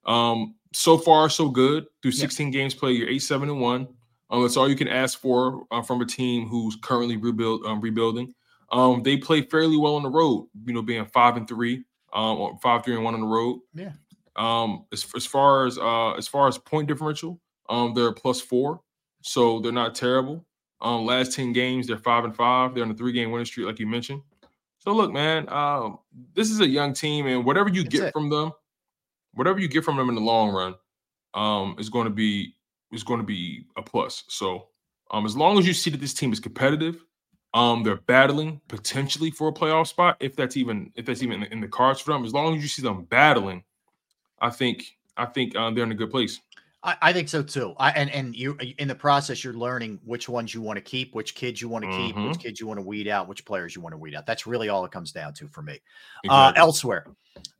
[0.05, 2.97] um, so far so good through 16 games played.
[2.97, 3.87] You're eight seven and one.
[4.29, 7.79] Um, that's all you can ask for uh, from a team who's currently rebuild um,
[7.81, 8.33] rebuilding.
[8.71, 10.47] Um, they play fairly well on the road.
[10.65, 11.83] You know, being five and three,
[12.17, 13.59] um, five three and one on the road.
[13.73, 13.91] Yeah.
[14.35, 17.39] Um, as, as far as uh, as far as point differential,
[17.69, 18.81] um, they're plus four,
[19.21, 20.45] so they're not terrible.
[20.81, 22.73] Um, last ten games, they're five and five.
[22.73, 24.21] They're on a three game winning streak, like you mentioned.
[24.79, 25.99] So look, man, um,
[26.33, 28.13] this is a young team, and whatever you get it.
[28.13, 28.51] from them,
[29.33, 30.75] whatever you get from them in the long run,
[31.33, 32.55] um, is going to be
[32.91, 34.23] is going to be a plus.
[34.27, 34.69] So,
[35.11, 37.03] um, as long as you see that this team is competitive,
[37.57, 41.59] um, they're battling potentially for a playoff spot, if that's even if that's even in
[41.59, 42.23] the, cards for them.
[42.23, 43.63] As long as you see them battling,
[44.39, 44.85] I think
[45.17, 46.39] I think uh, they're in a good place.
[46.83, 47.73] I, I think so too.
[47.79, 51.15] I, and and you in the process, you're learning which ones you want to keep,
[51.15, 52.39] which kids you want to keep, which Mhm.
[52.39, 54.27] kids you want to weed out, which players you want to weed out.
[54.27, 55.79] That's really all it comes down to for me.
[56.29, 57.07] Uh, elsewhere,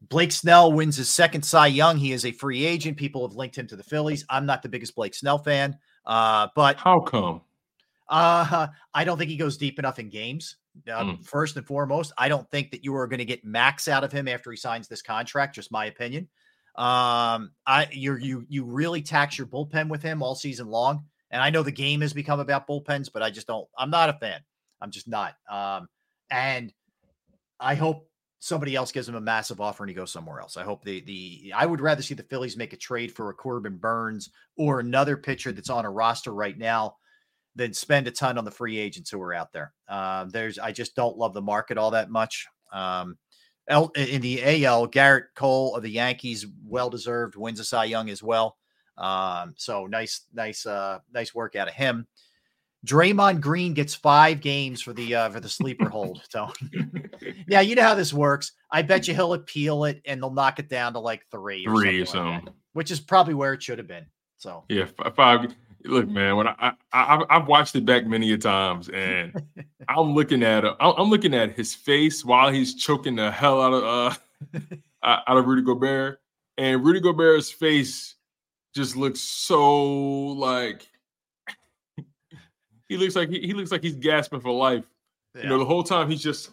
[0.10, 1.98] Blake Snell wins his second Cy Young.
[1.98, 2.98] He is a free agent.
[2.98, 4.24] People have linked him to the Phillies.
[4.30, 5.76] I'm not the biggest Blake Snell fan,
[6.06, 7.41] uh, but How come?
[8.10, 10.58] Uh, I don't think he goes deep enough in games.
[10.88, 11.26] Uh, Mm.
[11.26, 14.12] First and foremost, I don't think that you are going to get max out of
[14.12, 15.56] him after he signs this contract.
[15.56, 16.30] Just my opinion.
[16.76, 21.42] Um, I you you you really tax your bullpen with him all season long, and
[21.42, 23.68] I know the game has become about bullpens, but I just don't.
[23.76, 24.42] I'm not a fan.
[24.80, 25.34] I'm just not.
[25.50, 25.88] Um,
[26.30, 26.72] and
[27.60, 28.08] I hope
[28.40, 30.58] somebody else gives him a massive offer and he goes somewhere else.
[30.58, 33.34] I hope the the I would rather see the Phillies make a trade for a
[33.34, 36.98] Corbin Burnes or another pitcher that's on a roster right now
[37.58, 39.74] than spend a ton on the free agents who are out there.
[39.90, 42.48] Uh, there's I just don't love the market all that much.
[42.72, 43.18] Um,
[43.68, 48.10] L, in the AL, Gerrit Cole of the Yankees, well deserved, wins a Cy Young
[48.10, 48.56] as well.
[48.98, 52.08] Um, so nice, nice, uh, nice work out of him.
[52.86, 56.22] Draymond Green gets five games for the uh, for the sleeper hold.
[56.30, 56.50] So
[57.48, 58.54] yeah, you know how this works.
[58.72, 61.76] I bet you he'll appeal it and they'll knock it down to like three, or
[61.76, 64.06] Three or something like that, which is probably where it should have been.
[64.38, 64.86] So Yeah,
[65.16, 65.54] five.
[65.88, 69.34] Look, man, when I, I, I I've watched it back many a times, and
[69.89, 70.64] I'm looking at.
[70.80, 73.84] I'm looking at his face while he's choking the hell out of
[74.53, 74.59] uh
[75.03, 76.19] out of Rudy Gobert,
[76.57, 78.15] and Rudy Gobert's face
[78.76, 79.84] just looks so
[80.34, 80.88] like
[82.88, 84.85] he looks like he, he looks like he's gasping for life.
[85.35, 86.49] You know, the whole time he's just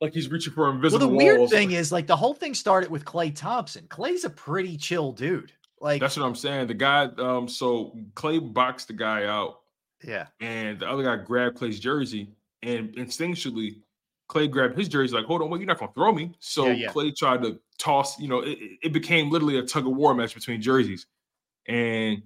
[0.00, 2.90] like he's reaching for Well, invisible the weird thing is, like, the whole thing started
[2.90, 3.86] with Klay Thompson.
[3.88, 5.52] Klay's a pretty chill dude.
[5.80, 6.66] Like, That's what I'm saying.
[6.66, 9.60] The guy, um, so Klay boxed the guy out,
[10.02, 12.30] yeah, and the other guy grabbed Klay's jersey,
[12.62, 13.80] and instinctually,
[14.28, 16.32] Klay grabbed his jersey, like, hold on, wait, you're not gonna throw me.
[16.40, 16.88] So Yeah, yeah.
[16.92, 20.14] Klay tried to toss, you know, it, it- it became literally a tug of war
[20.14, 21.06] match between jerseys.
[21.66, 22.22] And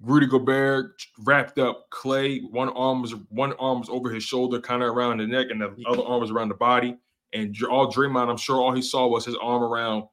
[0.00, 2.42] Rudy Gobert wrapped up Klay.
[2.50, 5.60] One arm was one arm was over his shoulder, kind of around the neck, and
[5.60, 6.96] the other arm was around the body.
[7.32, 10.04] And Dr- all Draymond, I'm sure all he saw was his arm around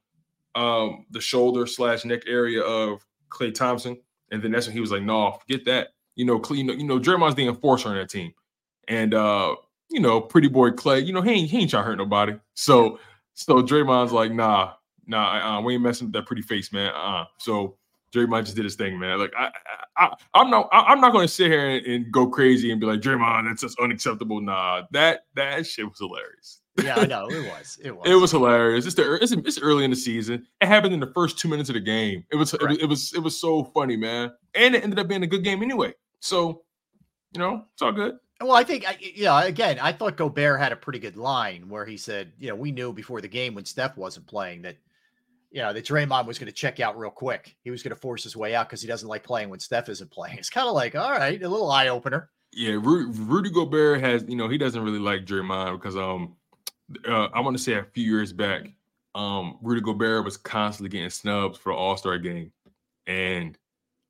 [0.56, 3.98] um the shoulder slash neck area of Klay Thompson.
[4.32, 5.90] And then that's when he was like, no, forget that.
[6.16, 8.34] You know, Klay, you know, you know, Draymond's the enforcer on that team.
[8.88, 9.56] And uh,
[9.90, 12.34] you know, pretty boy Klay, you know, he ain't he ain't trying to hurt nobody.
[12.54, 13.00] So
[13.34, 14.74] so Draymond's like, nah,
[15.08, 16.92] nah, uh, we ain't messing with that pretty face, man.
[16.96, 17.78] Uh, so
[18.14, 19.20] Draymond just did his thing, man.
[19.20, 19.52] Like I,
[19.98, 22.72] I, I I'm not, I, I'm not going to sit here and, and go crazy
[22.72, 24.42] and be like, Draymond, that's just unacceptable.
[24.42, 26.61] Nah, that that shit was hilarious.
[26.84, 27.80] Yeah, I know it was.
[27.84, 28.08] It was.
[28.10, 28.86] It was hilarious.
[28.86, 30.46] It's, the, it's it's early in the season.
[30.62, 32.24] It happened in the first two minutes of the game.
[32.32, 34.32] It was it, was- it was it was so funny, man.
[34.56, 35.94] And it ended up being a good game anyway.
[36.20, 36.64] So,
[37.34, 38.18] you know, it's all good.
[38.40, 41.70] Well, I think, I- you know, again, I thought Gobert had a pretty good line
[41.70, 44.78] where he said, you know, we knew before the game when Steph wasn't playing that,
[45.52, 47.56] you know, that Draymond was going to check out real quick.
[47.64, 49.90] He was going to force his way out because he doesn't like playing when Steph
[49.90, 50.38] isn't playing.
[50.38, 52.30] It's kind of like, all right, a little eye opener.
[52.54, 56.36] Yeah, Ru- Rudy Gobert has, you know, he doesn't really like Draymond because um
[57.08, 58.68] uh, I want to say a few years back,
[59.16, 62.52] um, Rudy Gobert was constantly getting snubs for the All-Star game.
[63.08, 63.58] And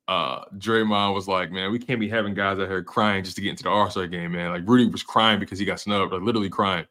[0.08, 3.42] uh Draymond was like, Man, we can't be having guys out here crying just to
[3.42, 4.50] get into the All-Star game, man.
[4.50, 6.86] Like Rudy was crying because he got snubbed, like literally crying.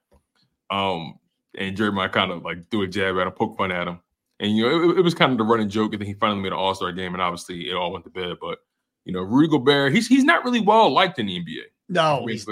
[0.69, 1.19] Um,
[1.57, 3.99] and Draymond kind of like threw a jab at him, poke fun at him.
[4.39, 6.41] And you know, it, it was kind of the running joke, and then he finally
[6.41, 8.37] made an All-Star game, and obviously it all went to bed.
[8.41, 8.59] But
[9.05, 11.65] you know, Rudy Gobert, he's he's not really well liked in the NBA.
[11.91, 12.47] No, he's,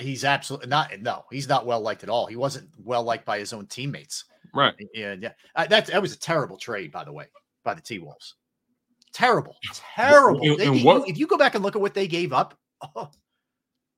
[0.00, 0.90] he's absolutely not.
[1.00, 2.26] No, he's not well liked at all.
[2.26, 4.24] He wasn't well liked by his own teammates.
[4.54, 4.74] Right.
[4.94, 5.32] Yeah, yeah.
[5.54, 7.26] Uh, that that was a terrible trade, by the way,
[7.64, 8.34] by the T Wolves.
[9.12, 10.40] Terrible, terrible.
[10.42, 12.58] in- They- in what- if you go back and look at what they gave up,
[12.94, 13.10] oh,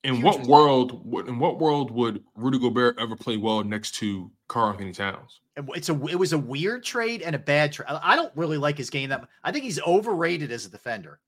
[0.04, 1.04] In what world?
[1.04, 5.40] would- In what world would Rudy Gobert ever play well next to Karl Anthony Towns?
[5.74, 7.88] it's a it was a weird trade and a bad trade.
[7.88, 9.20] I don't really like his game that.
[9.22, 9.30] much.
[9.42, 11.18] I think he's overrated as a defender,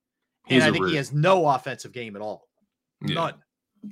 [0.49, 2.49] and I think he has no offensive game at all.
[3.03, 3.15] Yeah.
[3.15, 3.35] None.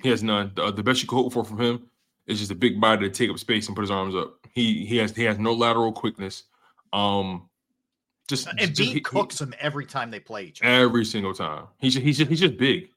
[0.03, 0.53] He has none.
[0.55, 1.91] The, the best you could hope for from him
[2.27, 4.35] is just a big body to take up space and put his arms up.
[4.53, 6.45] He he has he has no lateral quickness.
[6.93, 7.49] Um,
[8.29, 10.71] just, And just he- he- cooks him every time they play each other.
[10.71, 11.65] every single time.
[11.79, 12.91] He's just, he's just, he's just big.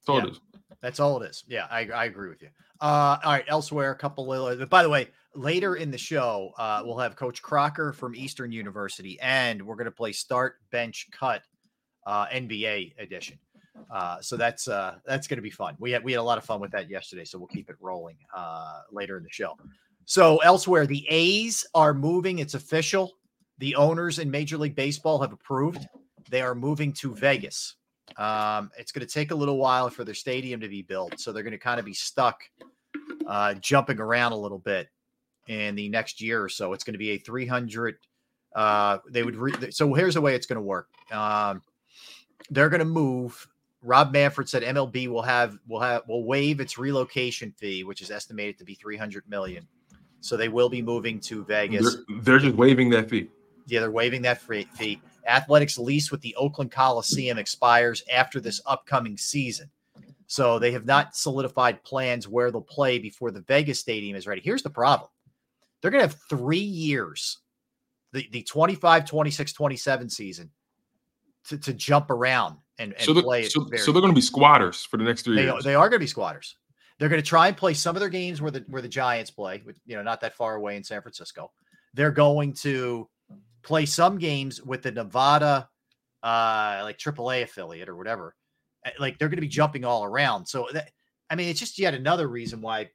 [0.00, 0.24] That's all Yeah.
[0.26, 0.40] it is.
[0.82, 1.44] That's all it is.
[1.48, 2.48] Yeah, I, I agree with you.
[2.80, 4.68] Uh, all right, elsewhere, a couple of.
[4.68, 9.18] By the way, later in the show, uh, we'll have Coach Crocker from Eastern University,
[9.20, 11.42] and we're going to play start, bench, cut,
[12.06, 13.38] uh, NBA edition.
[13.90, 15.76] Uh, so that's uh, that's going to be fun.
[15.78, 17.76] We had we had a lot of fun with that yesterday, so we'll keep it
[17.80, 19.56] rolling uh, later in the show.
[20.04, 22.38] So elsewhere, the A's are moving.
[22.38, 23.12] It's official.
[23.58, 25.86] The owners in Major League Baseball have approved.
[26.30, 27.76] They are moving to Vegas.
[28.16, 31.32] Um, it's going to take a little while for their stadium to be built, so
[31.32, 32.40] they're going to kind of be stuck
[33.26, 34.88] uh, jumping around a little bit
[35.48, 36.72] in the next year or so.
[36.72, 37.96] It's going to be a 300
[38.54, 39.36] Uh, they would.
[39.36, 40.88] Re- so here's the way it's going to work.
[41.12, 41.62] Um,
[42.50, 43.46] they're going to move.
[43.82, 48.10] Rob Manfred said MLB will have will have will waive its relocation fee, which is
[48.10, 49.66] estimated to be 300 million.
[50.20, 51.94] So they will be moving to Vegas.
[52.08, 53.28] They're, they're just waiving that fee.
[53.66, 55.00] Yeah, they're waiving that free fee.
[55.26, 59.70] Athletics lease with the Oakland Coliseum expires after this upcoming season.
[60.28, 64.40] So they have not solidified plans where they'll play before the Vegas stadium is ready.
[64.40, 65.10] Here's the problem.
[65.80, 67.38] They're going to have 3 years
[68.12, 70.50] the the 25 26 27 season
[71.48, 74.18] to, to jump around and, and so, they're, play it so, so they're going to
[74.18, 75.64] be squatters for the next three they, years.
[75.64, 76.56] they are going to be squatters.
[76.98, 79.30] They're going to try and play some of their games where the where the Giants
[79.30, 81.52] play, with, you know, not that far away in San Francisco.
[81.94, 83.08] They're going to
[83.62, 85.68] play some games with the Nevada,
[86.22, 88.34] uh, like AAA affiliate or whatever.
[88.84, 90.46] Uh, Like they're going to be jumping all around.
[90.46, 90.90] So that,
[91.28, 92.90] I mean, it's just yet another reason why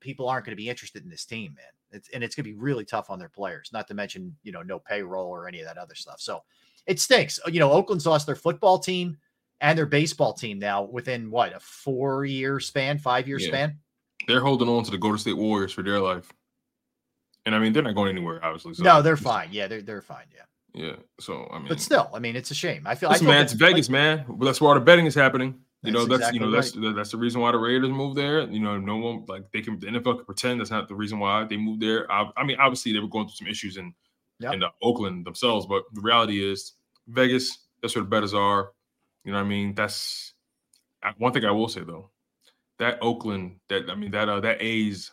[0.00, 1.64] people aren't going to be interested in this team, man.
[1.90, 3.70] It's, and it's going to be really tough on their players.
[3.72, 6.20] Not to mention, you know, no payroll or any of that other stuff.
[6.20, 6.42] So
[6.86, 7.38] it stinks.
[7.46, 9.18] You know, Oakland's lost their football team
[9.62, 13.48] and their baseball team now within what a four year span, five year Yeah.
[13.48, 13.78] span.
[14.28, 16.30] They're holding on to the Golden State Warriors for dear life.
[17.46, 18.74] And I mean, they're not going anywhere, obviously.
[18.74, 19.48] So no, they're fine.
[19.52, 20.26] Yeah, they're they're fine.
[20.34, 20.96] Yeah, Yeah.
[21.18, 22.86] So I mean, but still, I mean, it's a shame.
[22.86, 23.08] I feel.
[23.08, 24.24] listen, I feel man, it's Vegas, man.
[24.28, 25.60] Well, that's where all the betting is happening.
[25.84, 28.16] You know, That's that's you know exactly that's that's the reason why the Raiders moved
[28.16, 28.42] there.
[28.42, 31.18] You know, no one like they can the NFL can pretend that's not the reason
[31.18, 32.10] why they moved there.
[32.10, 33.92] I, I mean, obviously they were going through some issues in
[34.38, 34.54] Yep.
[34.54, 36.72] in uh, Oakland themselves, but the reality is
[37.08, 37.58] Vegas.
[37.80, 38.70] That's where the betters are.
[39.24, 39.74] You know what I mean?
[39.74, 40.34] That's
[41.02, 42.10] uh, one thing I will say though.
[42.78, 45.12] That Oakland, that I mean that uh, that A's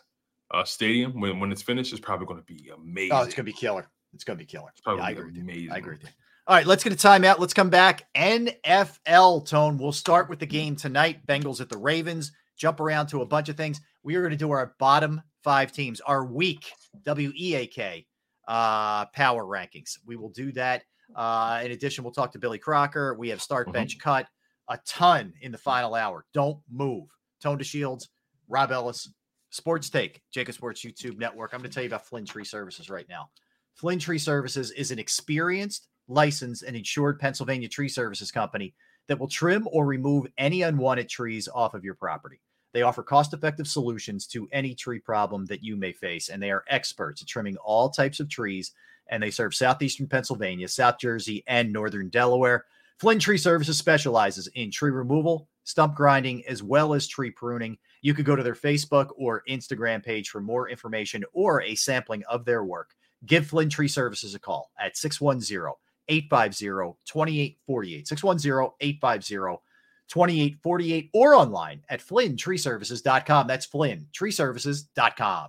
[0.50, 3.12] uh, stadium when when it's finished is probably going to be amazing.
[3.12, 3.88] Oh, it's gonna be killer.
[4.12, 4.70] It's gonna be killer.
[4.82, 5.40] probably Yeah, I agree.
[5.40, 5.72] amazing.
[5.72, 6.08] I agree with you.
[6.46, 7.38] All right, let's get a timeout.
[7.38, 8.08] Let's come back.
[8.16, 9.78] NFL tone.
[9.78, 11.24] We'll start with the game tonight.
[11.26, 12.32] Bengals at the Ravens.
[12.56, 13.80] Jump around to a bunch of things.
[14.02, 16.72] We are going to do our bottom five teams, our week
[17.04, 18.06] W E A K
[18.48, 19.98] uh, power rankings.
[20.04, 20.82] We will do that.
[21.14, 23.14] Uh, in addition, we'll talk to Billy Crocker.
[23.14, 24.26] We have start bench cut
[24.68, 26.24] a ton in the final hour.
[26.32, 27.08] Don't move.
[27.42, 28.08] Tone DeShields,
[28.48, 29.10] Rob Ellis,
[29.50, 31.52] Sports Take, JAKIB Sports YouTube Network.
[31.52, 33.30] I'm going to tell you about Flynn Tree Services right now.
[33.74, 38.74] Flynn Tree Services is an experienced, licensed, and insured Pennsylvania tree services company
[39.08, 42.40] that will trim or remove any unwanted trees off of your property.
[42.72, 46.52] They offer cost effective solutions to any tree problem that you may face, and they
[46.52, 48.72] are experts at trimming all types of trees.
[49.10, 52.64] And they serve southeastern Pennsylvania, South Jersey, and northern Delaware.
[52.98, 57.76] Flynn Tree Services specializes in tree removal, stump grinding, as well as tree pruning.
[58.02, 62.22] You could go to their Facebook or Instagram page for more information or a sampling
[62.28, 62.90] of their work.
[63.26, 65.72] Give Flynn Tree Services a call at 610
[66.08, 68.08] 850 2848.
[68.08, 69.62] 610 850
[70.08, 73.46] 2848 or online at flynntreeservices.com.
[73.46, 75.48] That's flynntreeservices.com.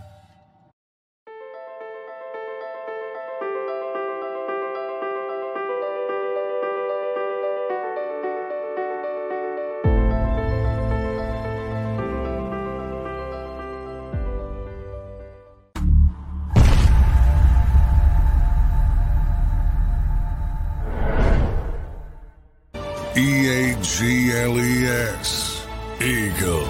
[24.41, 25.67] G L E S.
[26.01, 26.65] Eagles.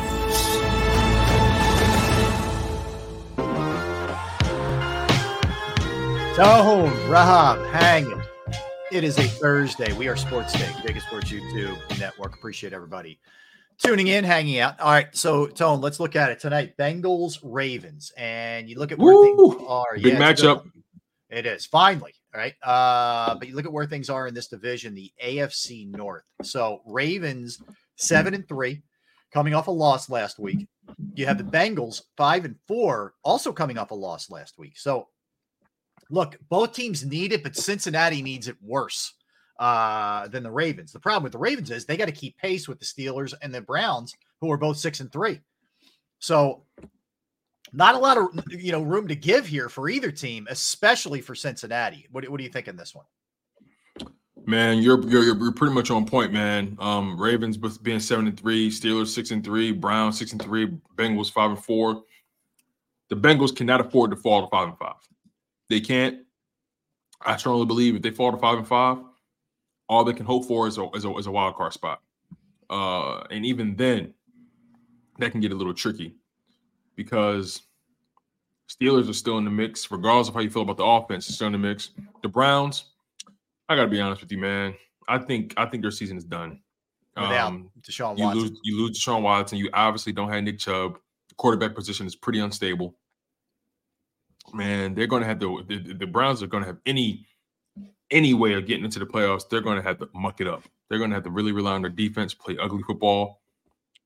[6.35, 8.21] Tone, Rahab, hanging.
[8.91, 9.93] It is a Thursday.
[9.93, 12.35] We are Sports Take, biggest sports YouTube network.
[12.35, 13.21] Appreciate everybody
[13.77, 14.77] tuning in, hanging out.
[14.81, 16.75] All right, so Tone, let's look at it tonight.
[16.77, 19.53] Bengals, Ravens, and you look at where Woo!
[19.53, 19.95] things are.
[19.95, 20.69] Big it's a matchup.
[21.29, 22.53] It is finally all right.
[22.63, 26.23] Uh, but you look at where things are in this division, the AFC North.
[26.43, 27.61] So Ravens
[27.95, 28.81] seven and three,
[29.33, 30.67] coming off a loss last week.
[31.13, 34.77] You have the Bengals five and four, also coming off a loss last week.
[34.77, 35.07] So
[36.09, 39.13] look, both teams need it, but Cincinnati needs it worse
[39.59, 40.91] uh, than the Ravens.
[40.91, 43.53] The problem with the Ravens is they got to keep pace with the Steelers and
[43.53, 45.39] the Browns, who are both six and three.
[46.19, 46.63] So
[47.73, 51.35] not a lot of you know room to give here for either team, especially for
[51.35, 52.07] Cincinnati.
[52.11, 53.05] What, what do you think in this one?
[54.45, 56.75] Man, you're, you're you're pretty much on point, man.
[56.79, 61.31] Um, Ravens being seven and three, Steelers six and three, Browns six and three, Bengals
[61.31, 62.03] five and four.
[63.09, 64.95] The Bengals cannot afford to fall to five and five.
[65.69, 66.19] They can't.
[67.23, 68.97] I strongly believe if they fall to five and five,
[69.87, 72.01] all they can hope for is a is a, is a wild card spot.
[72.69, 74.13] Uh, and even then,
[75.19, 76.15] that can get a little tricky
[77.03, 77.63] because
[78.69, 81.27] Steelers are still in the mix, regardless of how you feel about the offense.
[81.27, 81.91] Still in the mix.
[82.21, 82.85] The Browns,
[83.67, 84.75] I gotta be honest with you, man.
[85.07, 86.61] I think I think their season is done.
[87.15, 88.41] Without Deshaun you Watson.
[88.41, 89.57] lose you lose Deshaun Watson.
[89.57, 90.97] You obviously don't have Nick Chubb.
[91.29, 92.95] The quarterback position is pretty unstable.
[94.53, 95.63] Man, they're going to have to.
[95.67, 97.25] The, the Browns are going to have any
[98.09, 99.49] any way of getting into the playoffs.
[99.49, 100.63] They're going to have to muck it up.
[100.89, 103.41] They're going to have to really rely on their defense, play ugly football.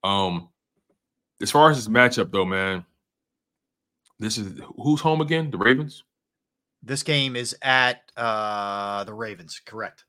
[0.04, 0.50] Um,
[1.42, 2.86] as far as this matchup, though, man,
[4.20, 5.52] this is who's home again?
[5.52, 6.04] The Ravens.
[6.82, 10.06] This game is at uh, the Ravens, correct?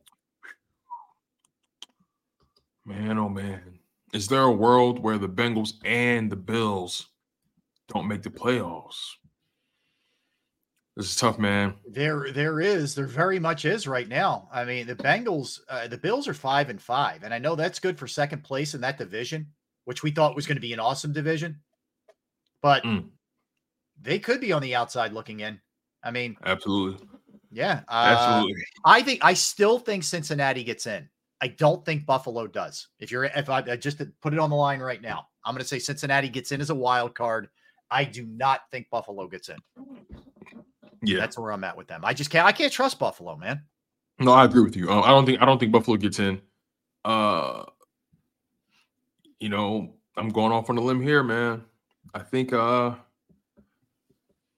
[2.85, 3.81] Man, oh man.
[4.13, 7.09] Is there a world where the Bengals and the Bills
[7.89, 9.15] don't make the playoffs?
[10.97, 11.75] This is tough, man.
[11.87, 12.95] There, there is.
[12.95, 14.49] There very much is right now.
[14.51, 17.81] I mean, the Bengals, uh, the Bills are five and five, and I know that's
[17.81, 19.49] good for second place in that division,
[19.87, 21.59] which we thought was going to be an awesome division.
[22.61, 23.09] But Mm.
[24.03, 25.61] they could be on the outside looking in.
[26.03, 27.07] I mean, Absolutely.
[27.51, 28.63] yeah, uh, Absolutely.
[28.85, 31.09] I think I still think Cincinnati gets in.
[31.41, 32.89] I don't think Buffalo does.
[32.99, 35.63] If you're, if I, I just put it on the line right now, I'm going
[35.63, 37.49] to say Cincinnati gets in as a wild card.
[37.91, 39.57] I do not think Buffalo gets in.
[41.03, 41.19] Yeah.
[41.19, 42.01] That's where I'm at with them.
[42.05, 42.47] I just can't.
[42.47, 43.63] I can't trust Buffalo, man.
[44.19, 44.91] No, I agree with you.
[44.91, 46.41] Uh, I don't think I don't think Buffalo gets in.
[47.05, 47.65] Uh
[49.41, 51.65] you know, I'm going off on a limb here, man.
[52.15, 52.95] I think uh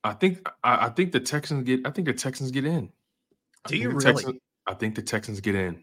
[0.04, 2.90] I think I, I think the Texans get I think the Texans get in.
[3.64, 4.14] I Do you think the really?
[4.22, 5.82] Texans- I think the Texans get in.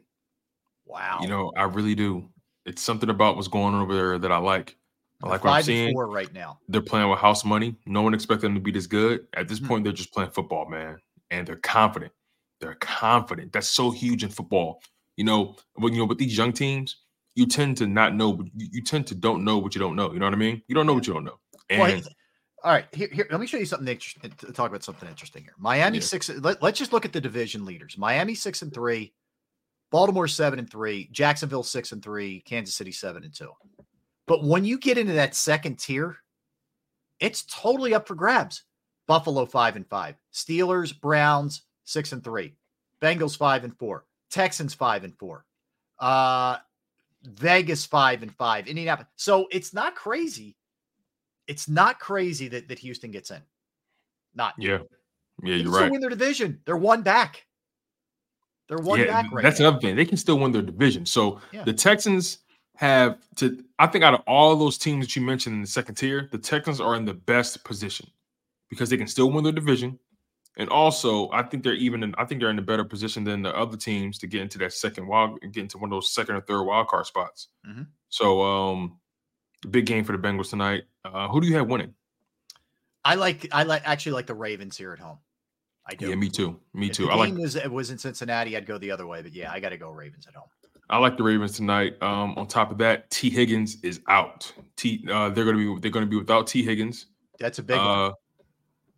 [0.85, 1.19] Wow.
[1.21, 2.29] You know, I really do.
[2.65, 4.77] It's something about what's going on over there that I like.
[5.23, 5.93] I like what I'm seeing.
[5.93, 6.59] four right now.
[6.67, 7.75] They're playing with house money.
[7.87, 9.27] No one expected them to be this good.
[9.33, 9.67] At this Mhm.
[9.67, 10.97] point, they're just playing football, man.
[11.31, 12.11] And they're confident.
[12.61, 13.51] They're confident.
[13.53, 14.81] That's so huge in football.
[15.17, 16.97] You know, when you know with these young teams,
[17.35, 20.11] you tend to not know, you, you tend to don't know what you don't know.
[20.13, 20.61] You know what I mean?
[20.67, 21.39] You don't know what you don't know.
[21.69, 22.01] And Well,
[22.63, 24.31] all right, here, here, let me show you something interesting.
[24.53, 25.53] Talk about something interesting here.
[25.59, 26.03] Miami Yeah.
[26.03, 26.29] six.
[26.29, 27.97] Let, let's just look at the division leaders.
[27.97, 29.13] Miami six and three,
[29.91, 33.51] Baltimore seven and three, Jacksonville six and three, Kansas City seven and two.
[34.25, 36.17] But when you get into that second tier,
[37.19, 38.63] it's totally up for grabs.
[39.07, 42.55] Buffalo five and five, Steelers, Browns six and three,
[42.99, 45.45] Bengals five and four, Texans five and four,
[45.99, 46.57] uh,
[47.25, 49.09] Vegas five and five, Indianapolis.
[49.15, 50.55] So it's not crazy.
[51.47, 53.41] It's not crazy that that Houston gets in.
[54.33, 54.79] Not yeah,
[55.43, 55.91] Yeah, you're right.
[55.91, 56.59] win their division.
[56.65, 57.45] They're one back.
[58.67, 59.67] They're one yeah, back right that's now.
[59.69, 59.95] another thing.
[59.95, 61.05] They can still win their division.
[61.05, 61.63] So Yeah.
[61.63, 62.39] the Texans
[62.75, 63.63] have to.
[63.79, 66.37] I think out of all those teams that you mentioned in the second tier, the
[66.37, 68.09] Texans are in the best position
[68.69, 69.99] because they can still win their division,
[70.57, 72.03] and also I think they're even.
[72.03, 74.57] In, I think they're in a better position than the other teams to get into
[74.59, 77.49] that second wild, get into one of those second or third wild card spots.
[77.67, 77.87] Mhm.
[78.09, 78.99] So, um,
[79.69, 80.83] big game for the Bengals tonight.
[81.03, 81.93] Uh, who do you have winning?
[83.03, 85.19] I like I like actually like the Ravens here at home.
[85.87, 86.09] I do.
[86.09, 86.59] Yeah, me too.
[86.73, 87.05] Me If too.
[87.05, 89.59] the I like was, was in Cincinnati, I'd go the other way, but yeah, I
[89.59, 90.49] got to go Ravens at home.
[90.89, 92.01] I like the Ravens tonight.
[92.01, 93.29] Um, on top of that, T.
[93.29, 94.51] Higgins is out.
[94.77, 95.05] T.
[95.11, 96.63] Uh, they're going to be they're going to be without T.
[96.63, 97.07] Higgins.
[97.39, 97.87] That's a big one.
[97.87, 98.11] Uh,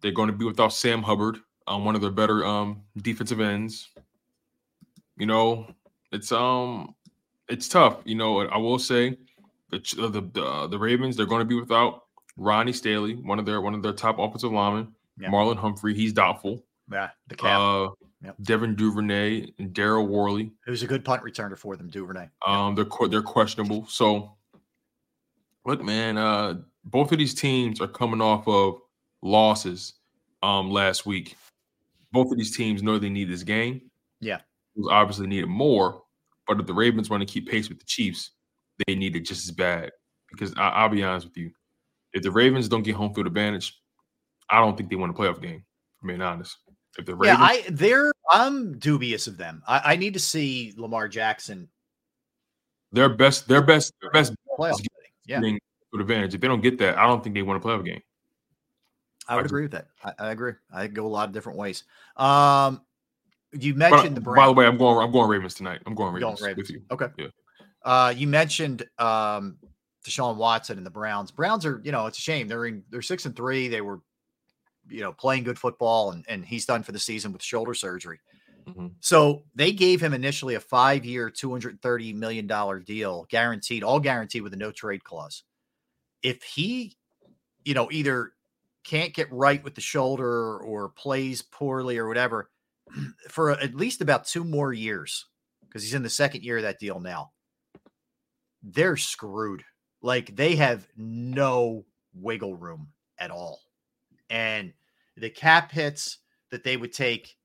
[0.01, 3.89] they're going to be without Sam Hubbard, um, one of their better um defensive ends.
[5.18, 5.68] You know,
[6.11, 6.95] it's um,
[7.49, 7.99] it's tough.
[8.06, 9.18] You know, I will say
[9.69, 12.03] the uh, the the, uh, the Ravens they're going to be without
[12.38, 14.94] Ronnie Stanley, one of their one of their top offensive linemen.
[15.19, 15.30] Yeah.
[15.30, 16.64] Marlon Humphrey, he's doubtful.
[16.91, 17.60] Yeah, the cap.
[17.60, 17.89] Uh,
[18.23, 18.35] Yep.
[18.41, 20.52] Devin Duvernay and Daryl Worley.
[20.65, 22.30] Who's a good punt returner for them, Duvernay.
[22.48, 23.85] Um, they're they're questionable.
[23.88, 24.35] So,
[25.65, 28.81] look, man, uh, both of these teams are coming off of
[29.22, 29.94] losses
[30.41, 31.38] um last week.
[32.11, 33.89] Both of these teams know they need this game.
[34.19, 34.39] Yeah.
[34.75, 36.03] Who's obviously needed more,
[36.47, 38.31] but if the Ravens want to keep pace with the Chiefs,
[38.85, 39.91] they need it just as bad.
[40.29, 41.51] Because I, I'll be honest with you,
[42.13, 43.79] if the Ravens don't get home field advantage,
[44.49, 45.63] I don't think they win a playoff game.
[46.01, 46.57] I'm being honest.
[46.97, 49.63] If the Ravens, Yeah, I they're I'm dubious of them.
[49.67, 51.69] I, I need to see Lamar Jackson
[52.91, 54.79] their best, their best, their best playoff.
[55.25, 55.59] Yeah, field
[55.99, 56.35] advantage.
[56.35, 58.01] If they don't get that, I don't think they win a playoff game.
[59.27, 59.87] I would I- agree with that.
[60.03, 60.53] I, I agree.
[60.73, 61.83] I go a lot of different ways.
[62.15, 62.81] Um,
[63.53, 64.37] you But, mentioned the Browns.
[64.37, 65.03] by the way, I'm going.
[65.05, 65.81] I'm going Ravens tonight.
[65.85, 66.69] I'm going You're going Ravens, Ravens.
[66.69, 66.81] with you.
[66.91, 67.07] Okay.
[67.17, 67.27] Yeah.
[67.83, 69.57] Uh, you mentioned um,
[70.05, 71.31] Deshaun Watson and the Browns.
[71.31, 72.47] Browns are, you know, it's a shame.
[72.47, 73.67] They're in, they're six and three.
[73.69, 74.01] They were,
[74.89, 78.19] you know, playing good football, and and he's done for the season with shoulder surgery.
[78.67, 78.91] Mhm.
[78.99, 83.99] So they gave him initially a five-year, two hundred thirty million dollar deal, guaranteed, all
[84.01, 85.43] guaranteed with a no trade clause.
[86.21, 86.97] If he,
[87.63, 88.33] you know, either
[88.88, 92.49] can't get right with the shoulder or plays poorly or whatever,
[93.30, 95.26] for at least about two more years,
[95.61, 97.31] because he's in the second year of that deal now,
[98.64, 99.64] they're screwed.
[100.01, 102.88] Like they have no wiggle room
[103.19, 103.59] at all.
[104.30, 104.73] And
[105.18, 106.19] the cap hits
[106.51, 107.35] that they would take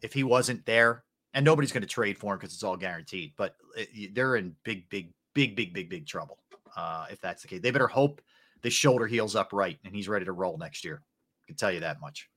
[0.00, 1.04] if he wasn't there,
[1.34, 3.82] and nobody's going to trade for him because it's all guaranteed, but uh,
[4.12, 6.38] they're in big, big, big, big, big, big trouble
[6.76, 7.60] uh, if that's the case.
[7.60, 8.22] They better hope
[8.62, 11.02] the shoulder heals up right and he's ready to roll next year.
[11.02, 12.28] I can tell you that much.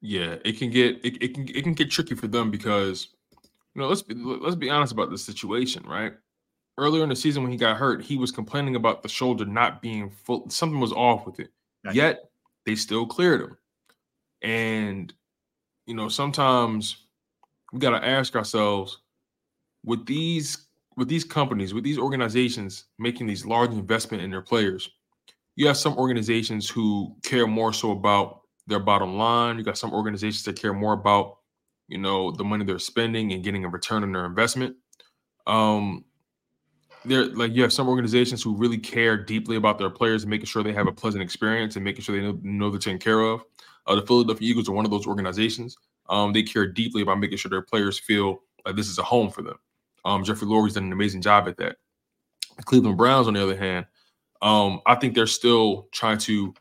[0.00, 3.08] Yeah, it can get it, it can it can get tricky for them because
[3.74, 6.12] you know let's be let's be honest about the situation, right?
[6.78, 9.80] Earlier in the season when he got hurt, he was complaining about the shoulder not
[9.80, 10.48] being full.
[10.50, 11.50] Something was off with it.
[11.84, 11.94] Right.
[11.94, 12.30] Yet
[12.66, 13.56] they still cleared him.
[14.42, 15.12] And
[15.86, 17.06] you know sometimes
[17.72, 18.98] we got to ask ourselves
[19.84, 20.66] with these
[20.96, 24.90] with these companies with these organizations making these large investment in their players
[25.56, 29.92] you have some organizations who care more so about their bottom line you got some
[29.92, 31.38] organizations that care more about
[31.88, 34.76] you know the money they're spending and getting a return on their investment
[35.46, 36.04] um
[37.04, 40.46] there like you have some organizations who really care deeply about their players and making
[40.46, 43.20] sure they have a pleasant experience and making sure they know, know they're taken care
[43.20, 43.44] of
[43.86, 45.76] uh, the philadelphia eagles are one of those organizations
[46.08, 49.30] um, they care deeply about making sure their players feel like this is a home
[49.30, 49.58] for them.
[50.04, 51.76] Um, Jeffrey Lurie's done an amazing job at that.
[52.56, 53.86] The Cleveland Browns, on the other hand,
[54.42, 56.54] um, I think they're still trying to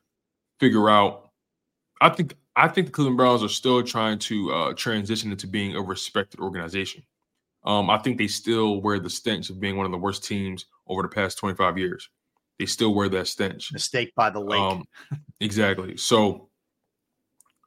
[0.60, 1.30] figure out.
[2.02, 5.76] I think I think the Cleveland Browns are still trying to uh, transition into being
[5.76, 7.04] a respected organization.
[7.66, 10.66] Um, I think they still wear the stench of being one of the worst teams
[10.88, 12.10] over the past 25 years.
[12.60, 13.74] They still wear that stench.
[13.74, 14.60] Mistake by the lake.
[14.60, 14.86] Um,
[15.42, 15.98] exactly.
[15.98, 16.50] So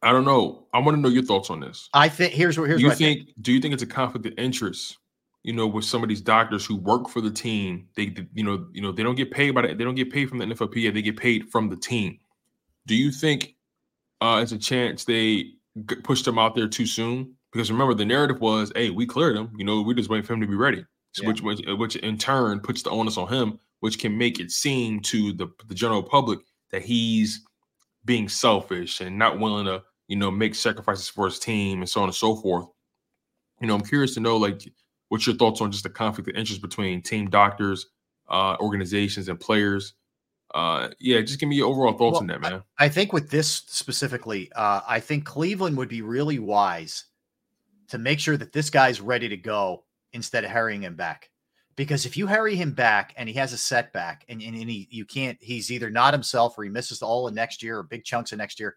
[0.03, 0.67] I don't know.
[0.73, 1.89] I want to know your thoughts on this.
[1.93, 3.27] I think here's what here's Do you what I think.
[3.27, 4.97] think, do you think it's a conflict of interest
[5.44, 8.66] you know with some of these doctors who work for the team they you know
[8.73, 10.93] you know they don't get paid by the, they don't get paid from the nflpa
[10.93, 12.19] they get paid from the team.
[12.86, 13.55] Do you think
[14.20, 15.52] uh it's a chance they
[15.86, 17.35] g- pushed him out there too soon?
[17.52, 20.35] Because remember the narrative was hey we cleared him you know we're just waiting for
[20.35, 20.85] him to be ready.
[21.12, 21.28] So Yeah.
[21.28, 25.01] which, which which in turn puts the onus on him which can make it seem
[25.02, 26.40] to the the general public
[26.73, 27.43] that he's
[28.05, 32.01] being selfish and not willing to you know make sacrifices for his team and so
[32.02, 32.66] on and so forth.
[33.60, 34.62] You know i'm curious to know like
[35.09, 37.87] what's your thoughts on just the conflict of interest between team doctors
[38.29, 39.95] uh organizations and players
[40.55, 43.31] uh yeah just give me your overall thoughts Well, on that man I think with
[43.31, 47.05] this specifically, uh, I think Cleveland would be really wise
[47.89, 51.31] to make sure that this guy's ready to go instead of hurrying him back.
[51.77, 54.89] Because if you hurry him back and he has a setback and, and, and he
[54.91, 58.05] you can't, he's either not himself or he misses all of next year or big
[58.05, 58.77] chunks of next year,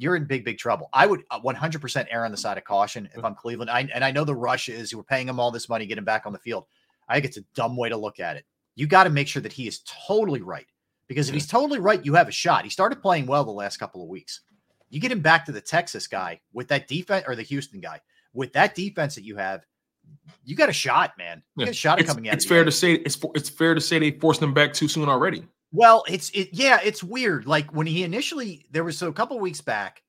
[0.00, 0.88] you're in big, big trouble.
[0.94, 3.70] I would uh, 100% err on the side of caution if I'm Cleveland.
[3.70, 6.06] I, and I know the rush is we're paying him all this money, get him
[6.06, 6.64] back on the field.
[7.06, 8.46] I think it's a dumb way to look at it.
[8.76, 10.66] You got to make sure that he is totally right.
[11.06, 12.64] Because if he's totally right, you have a shot.
[12.64, 14.40] He started playing well the last couple of weeks.
[14.88, 18.00] You get him back to the Texas guy with that defense or the Houston guy
[18.32, 19.66] with that defense that you have.
[20.44, 21.42] You got a shot, man.
[21.56, 22.34] You got a shot at It's, coming out.
[22.34, 25.08] it's fair to say it's it's fair to say they forced him back too soon
[25.08, 25.44] already.
[25.72, 27.46] Well, it's it yeah, it's weird.
[27.46, 30.02] Like when he initially there was so a couple weeks back,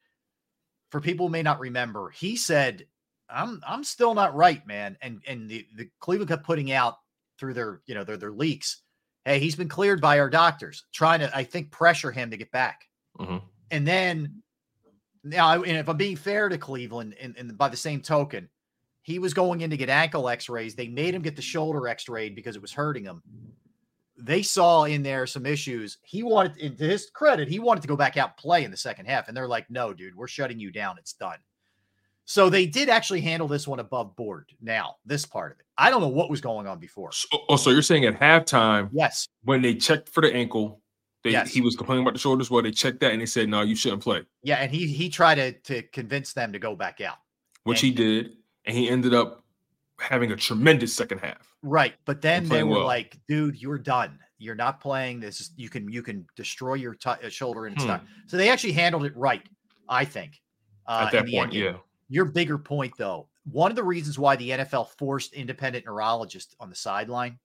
[0.89, 2.85] for people who may not remember, he said,
[3.29, 4.97] I'm I'm still not right, man.
[5.01, 6.97] And and the, the Cleveland kept putting out
[7.39, 8.81] through their, you know, their their leaks.
[9.25, 12.51] Hey, he's been cleared by our doctors, trying to, I think, pressure him to get
[12.51, 12.87] back.
[13.19, 13.41] Mhm.
[13.69, 14.41] And then
[15.23, 18.49] now, and if I'm being fair to Cleveland, and, and by the same token,
[19.03, 20.73] he was going in to get ankle x-rays.
[20.73, 23.21] They made him get the shoulder x-rayed because it was hurting him.
[24.17, 25.97] They saw in there some issues.
[26.03, 28.71] He wanted, and to his credit, he wanted to go back out and play in
[28.71, 29.27] the second half.
[29.27, 30.97] And they're like, no, dude, we're shutting you down.
[30.99, 31.37] It's done.
[32.25, 34.49] So they did actually handle this one above board.
[34.61, 37.11] Now, this part of it, I don't know what was going on before.
[37.49, 39.27] Oh, so you're saying at halftime, Yes.
[39.43, 40.81] when they checked for the ankle,
[41.23, 41.51] they, Yes.
[41.51, 42.49] he was complaining about the shoulders.
[42.51, 45.09] Well, they checked that and they said, no, you shouldn't play, Yeah, and he he
[45.09, 47.17] tried to to convince them to go back out.
[47.63, 48.37] which he did.
[48.65, 49.40] And he ended up
[50.01, 51.55] having a tremendous second half.
[51.63, 52.85] Right, but then they were well.
[52.85, 54.17] like, "Dude, you're done.
[54.39, 55.51] You're not playing this.
[55.55, 57.89] You can you can destroy your t- uh, shoulder and it's Hmm.
[57.89, 59.43] done." So they actually handled it right,
[59.87, 60.41] I think.
[60.87, 61.53] Uh, At that point, end.
[61.53, 61.77] yeah.
[62.09, 66.69] Your bigger point, though, one of the reasons why the NFL forced independent neurologists on
[66.69, 67.39] the sideline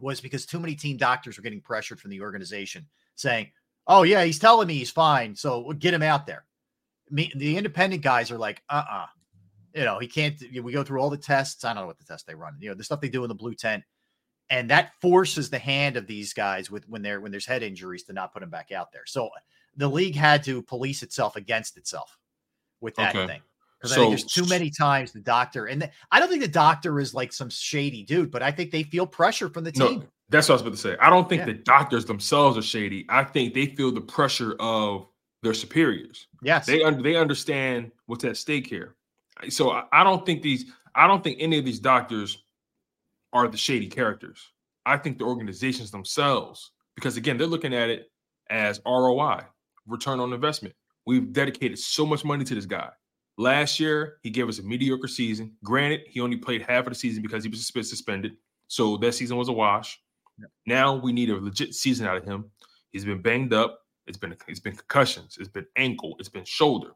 [0.00, 3.52] was because too many team doctors were getting pressured from the organization, saying,
[3.86, 6.46] "Oh yeah, he's telling me he's fine, so get him out there."
[7.10, 9.06] Me, the independent guys are like, "Uh, uh
[9.74, 11.64] you know, he can't." We go through all the tests.
[11.64, 12.56] I don't know what the tests they run.
[12.60, 13.84] You know, the stuff they do in the blue tent,
[14.50, 18.04] and that forces the hand of these guys with when they're when there's head injuries
[18.04, 19.06] to not put them back out there.
[19.06, 19.30] So
[19.76, 22.16] the league had to police itself against itself
[22.80, 23.26] with that Okay.
[23.26, 23.42] thing.
[23.80, 26.48] Because I think there's too many times the doctor, and the- I don't think the
[26.48, 29.98] doctor is like some shady dude, but I think they feel pressure from the team.
[30.00, 30.96] No, that's what I was about to say.
[31.00, 31.46] I don't think Yeah.
[31.46, 33.04] the doctors themselves are shady.
[33.10, 35.06] I think they feel the pressure of
[35.42, 36.28] their superiors.
[36.42, 36.64] Yes.
[36.64, 38.94] They under they understand what's at stake here.
[39.48, 42.44] So I, I don't think these I don't think any of these doctors
[43.32, 44.50] are the shady characters.
[44.86, 48.10] I think the organizations themselves, because again, they're looking at it
[48.50, 49.40] as ROI,
[49.86, 50.74] return on investment.
[51.06, 52.90] We've dedicated so much money to this guy.
[53.36, 55.52] Last year, he gave us a mediocre season.
[55.64, 58.36] Granted, he only played half of the season because he was suspended.
[58.68, 60.00] So that season was a wash.
[60.66, 62.50] Now we need a legit season out of him.
[62.92, 63.80] He's been banged up.
[64.06, 65.36] It's been it's been concussions.
[65.40, 66.16] It's been ankle.
[66.18, 66.92] It's been shoulder.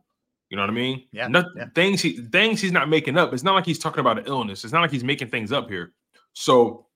[0.50, 1.04] You know what I mean?
[1.12, 1.66] Yeah, yeah.
[1.74, 3.34] Things he things he's not making up.
[3.34, 4.64] It's not like he's talking about an illness.
[4.64, 5.92] It's not like he's making things up here.
[6.32, 6.86] So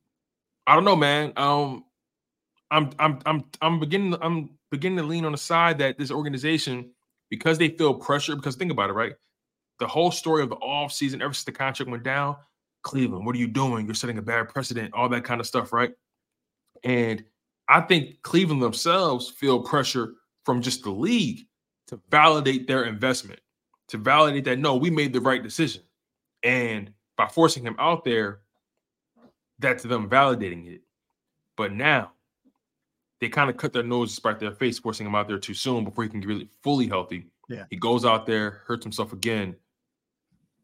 [0.66, 1.32] I don't know, man.
[1.36, 1.84] Um,
[2.70, 6.90] I'm I'm I'm I'm beginning I'm beginning to lean on the side that this organization,
[7.28, 9.12] because they feel pressure, because think about it, right?
[9.80, 12.36] The whole story of the off season, ever since the contract went down,
[12.82, 13.84] Cleveland, what are you doing?
[13.84, 15.90] You're setting a bad precedent, all that kind of stuff, right?
[16.84, 17.22] And
[17.68, 20.14] I think Cleveland themselves feel pressure
[20.44, 21.46] from just the league
[21.88, 23.40] to validate their investment,
[23.92, 25.82] to validate that no, we made the right decision.
[26.42, 28.40] And by forcing him out there,
[29.58, 30.80] that's them validating it.
[31.58, 32.12] But now
[33.20, 35.84] they kind of cut their nose despite their face, forcing him out there too soon
[35.84, 37.26] before he can get really fully healthy.
[37.50, 37.64] Yeah.
[37.68, 39.56] He goes out there, hurts himself again.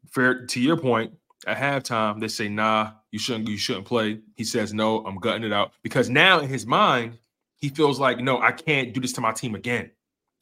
[0.07, 1.13] Fair to your point,
[1.45, 4.21] at halftime, they say, nah, you shouldn't, you shouldn't play.
[4.35, 5.73] He says, no, I'm gutting it out.
[5.83, 7.19] Because now in his mind,
[7.57, 9.91] he feels like, no, I can't do this to my team again.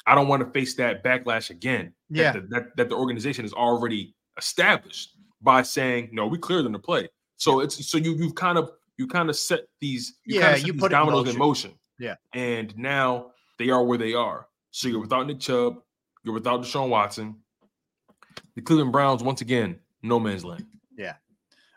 [0.08, 1.94] I don't want to face that backlash again.
[2.12, 2.32] that Yeah.
[2.34, 5.12] the- That, that, the organization is already established
[5.42, 7.08] by saying, no, we cleared them to play.
[7.38, 10.66] So it's so you you've kind of you kind of set these you Yeah, set
[10.66, 11.74] you these put it in dominoes in motion.
[12.00, 12.16] Yeah.
[12.34, 14.48] And now they are where they are.
[14.72, 15.82] So you're without Nick Chubb,
[16.24, 17.36] you're without Deshaun Watson.
[18.56, 20.66] The Cleveland Browns, once again, no man's land.
[20.98, 21.14] Yeah.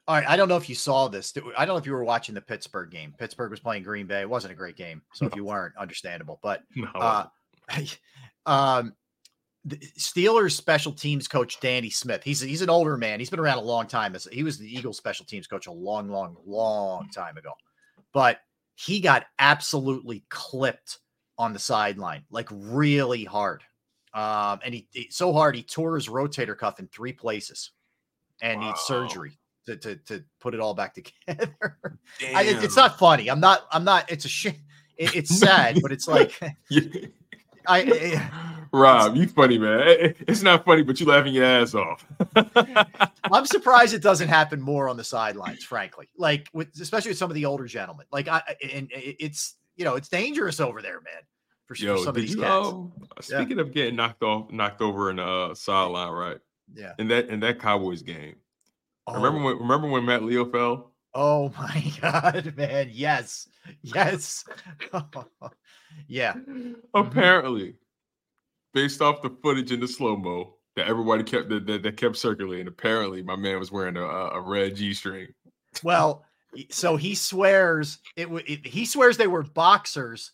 [0.08, 0.26] All right.
[0.28, 1.32] I don't know if you saw this.
[1.56, 3.14] I don't know if you were watching the Pittsburgh game.
[3.18, 4.20] Pittsburgh was playing Green Bay.
[4.22, 5.02] It wasn't a great game.
[5.12, 6.38] So if you weren't, understandable.
[6.42, 6.88] But No.
[6.94, 7.26] uh,
[8.46, 8.94] um,
[9.64, 12.22] the Steelers special teams coach Danny Smith.
[12.24, 13.18] He's he's an older man.
[13.18, 14.16] He's been around a long time.
[14.32, 17.52] He was the Eagles special teams coach a long, long, long time ago.
[18.12, 18.38] But
[18.74, 20.98] he got absolutely clipped
[21.38, 23.62] on the sideline, like really hard.
[24.14, 27.70] Um, and he, he- so hard he tore his rotator cuff in three places
[28.42, 30.94] and needs surgery to, to to put it all back
[31.26, 31.54] together.
[32.34, 33.28] I, it- it's not funny.
[33.28, 33.66] I'm not.
[33.70, 34.10] I'm not.
[34.10, 34.56] It's a shit.
[34.96, 36.40] It, it's sad, but it's like
[37.70, 38.30] I, I
[38.72, 39.80] Rob, you funny, man.
[39.80, 42.04] It- it- It's not funny, but you're laughing your ass off.
[43.32, 46.08] I'm surprised it doesn't happen more on the sidelines, frankly.
[46.16, 48.06] Like with especially with some of the older gentlemen.
[48.12, 51.22] Like I I- and it's you know it's dangerous over there, man.
[51.66, 52.42] for, for Yo, some of did these you?
[52.42, 52.68] cats.
[52.68, 56.38] Um, speaking of getting knocked off, knocked over in the uh, sideline, right?
[56.74, 56.92] Yeah.
[56.98, 58.36] In that in that Cowboys game,
[59.08, 59.44] remember Oh.
[59.44, 60.92] when remember when Matt Leo fell?
[61.12, 62.88] Oh my god, man!
[62.92, 63.48] Yes,
[63.82, 64.44] yes,
[66.08, 66.34] yeah.
[66.50, 66.72] Mm-hmm.
[66.94, 67.74] Apparently,
[68.74, 72.16] based off the footage in the slow mo that everybody kept that, that, that kept
[72.16, 75.28] circulating, apparently my man was wearing a, a red G string.
[75.82, 76.24] Well,
[76.70, 78.66] so he swears it, it.
[78.66, 80.32] He swears they were boxers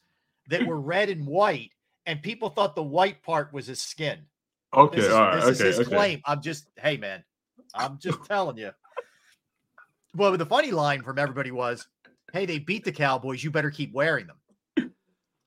[0.49, 1.73] that were red and white,
[2.07, 4.19] and people thought the white part was his skin.
[4.75, 5.97] Okay, This is, all right, this okay, is his okay.
[5.97, 6.23] claim.
[6.25, 7.23] I'm just, hey man,
[7.75, 8.71] I'm just telling you.
[10.15, 11.87] Well, the funny line from everybody was,
[12.33, 13.45] "Hey, they beat the Cowboys.
[13.45, 14.37] You better keep wearing them."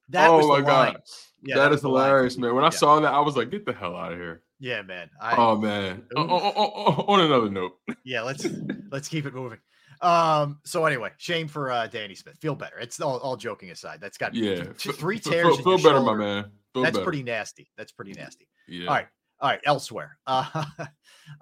[0.09, 1.01] That oh my god.
[1.41, 2.05] Yeah, that was is the line.
[2.07, 2.53] hilarious, man.
[2.55, 2.71] When I Yeah.
[2.71, 5.09] saw that, I was like, "Get the hell out of here!" Yeah, man.
[5.21, 6.03] I, oh man.
[6.15, 7.73] O- o- o- o- on another note,
[8.03, 8.45] yeah, let's
[8.91, 9.59] let's keep it moving.
[10.01, 12.37] Um, so anyway, shame for uh Danny Smith.
[12.39, 12.77] Feel better.
[12.79, 13.99] It's all, all joking aside.
[14.01, 15.55] That's got Yeah, t- f- three tears.
[15.57, 16.51] feel- feel better, my man.
[16.73, 17.03] Feel That's better.
[17.03, 17.69] pretty nasty.
[17.77, 18.47] That's pretty nasty.
[18.67, 18.87] Yeah.
[18.87, 19.07] All right.
[19.41, 19.59] All right.
[19.65, 20.17] Elsewhere.
[20.27, 20.65] Uh,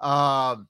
[0.00, 0.68] um,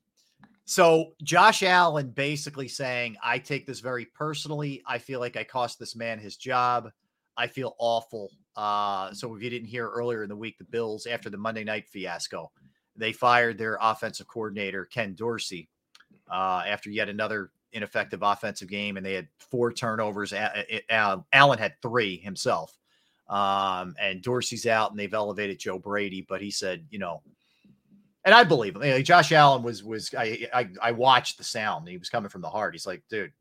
[0.64, 4.82] so Josh Allen basically saying, I take this very personally.
[4.86, 6.90] I feel like I cost this man his job.
[7.38, 8.30] I feel awful.
[8.56, 11.62] Uh, so if you didn't hear earlier in the week, the Bills, after the Monday
[11.62, 12.50] night fiasco,
[12.96, 15.68] they fired their offensive coordinator, Ken Dorsey,
[16.28, 18.96] uh, after yet another ineffective offensive game.
[18.96, 20.34] And they had four turnovers.
[20.90, 22.76] Allen had three himself.
[23.28, 26.26] Um, and Dorsey's out, and they've elevated Joe Brady.
[26.28, 27.22] But he said, you know,
[28.24, 29.04] and I believe him.
[29.04, 31.88] Josh Allen was was I, I I watched the sound.
[31.88, 32.74] He was coming from the heart.
[32.74, 33.32] He's like, dude,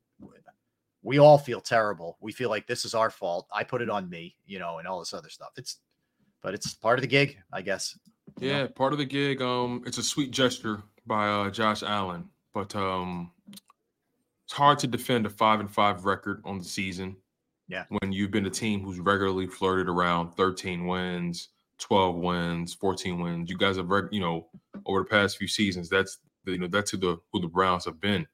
[1.03, 2.17] we all feel terrible.
[2.21, 3.47] We feel like this is our fault.
[3.53, 5.49] I put it on me, you know, and all this other stuff.
[5.57, 5.77] It's,
[6.41, 7.97] but it's part of the gig, I guess.
[8.39, 8.57] you know?
[8.59, 9.41] Yeah, part of the gig.
[9.41, 13.31] Um, it's a sweet gesture by uh, Josh Allen, but um,
[14.45, 17.15] it's hard to defend a five and five record on the season.
[17.69, 17.83] Yeah.
[17.89, 21.49] when you've been a team who's regularly flirted around 13 wins,
[21.79, 23.49] 12 wins, 14 wins.
[23.49, 24.47] You guys have, reg- you know,
[24.85, 25.89] over the past few seasons.
[25.89, 28.25] That's the, you know that's who the who the Browns have been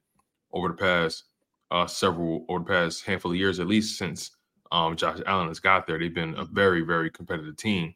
[0.52, 1.24] over the past
[1.70, 4.30] uh several over the past handful of years, at least since
[4.72, 5.98] um Josh Allen has got there.
[5.98, 7.94] They've been a very very competitive team,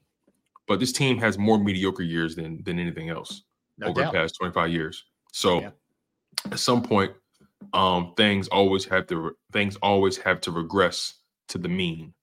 [0.66, 3.42] but this team has more mediocre years than than anything else
[3.78, 4.12] No over doubt.
[4.12, 5.04] the past 25 years.
[5.32, 5.60] So
[6.50, 7.12] at some point,
[7.72, 11.14] um, things always have to things always have to regress
[11.48, 12.14] to the mean.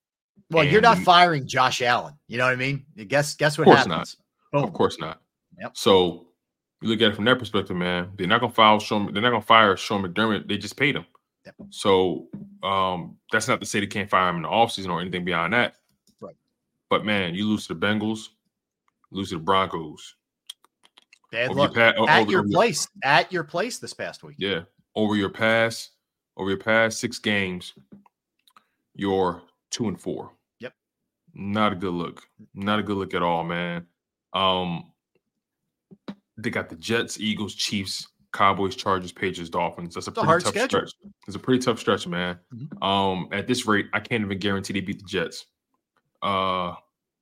[0.50, 2.14] Well, you're not firing Josh Allen.
[2.28, 2.84] You know what I mean?
[3.08, 4.16] Guess guess what Of course happens?
[4.52, 4.64] not.
[4.64, 5.20] Of course not.
[5.60, 5.76] Yep.
[5.76, 6.28] So
[6.82, 8.10] you look at it from that perspective, man.
[8.16, 9.12] They're not gonna file Sean.
[9.12, 10.46] They're not gonna fire Sean McDermott.
[10.48, 11.04] They just paid him.
[11.70, 12.28] So
[12.62, 15.52] um, that's not to say they can't fire him in the offseason or anything beyond
[15.52, 15.74] that.
[16.20, 16.36] Right.
[16.90, 18.28] But man, you lose to the Bengals,
[19.10, 20.14] lose to the Broncos.
[21.32, 21.74] Bad your luck.
[21.74, 22.88] pa- at over- your over your- place.
[23.02, 24.36] At your place this past week.
[24.38, 24.62] Yeah.
[24.94, 25.90] Over your past,
[26.36, 27.74] over your past six games,
[28.94, 30.32] you're two and four.
[30.60, 30.72] Yep.
[31.34, 32.22] Not a good look.
[32.54, 33.86] Not a good look at all, man.
[34.32, 34.92] Um,
[36.38, 39.94] they got the Jets, Eagles, Chiefs, Cowboys, Chargers, Patriots, Dolphins.
[39.94, 40.68] That's a a pretty hard tough schedule.
[40.86, 40.92] stretch.
[41.26, 42.38] It's a pretty tough stretch, man.
[42.82, 45.46] Um, at this rate, I can't even guarantee they beat the Jets.
[46.22, 46.74] Uh,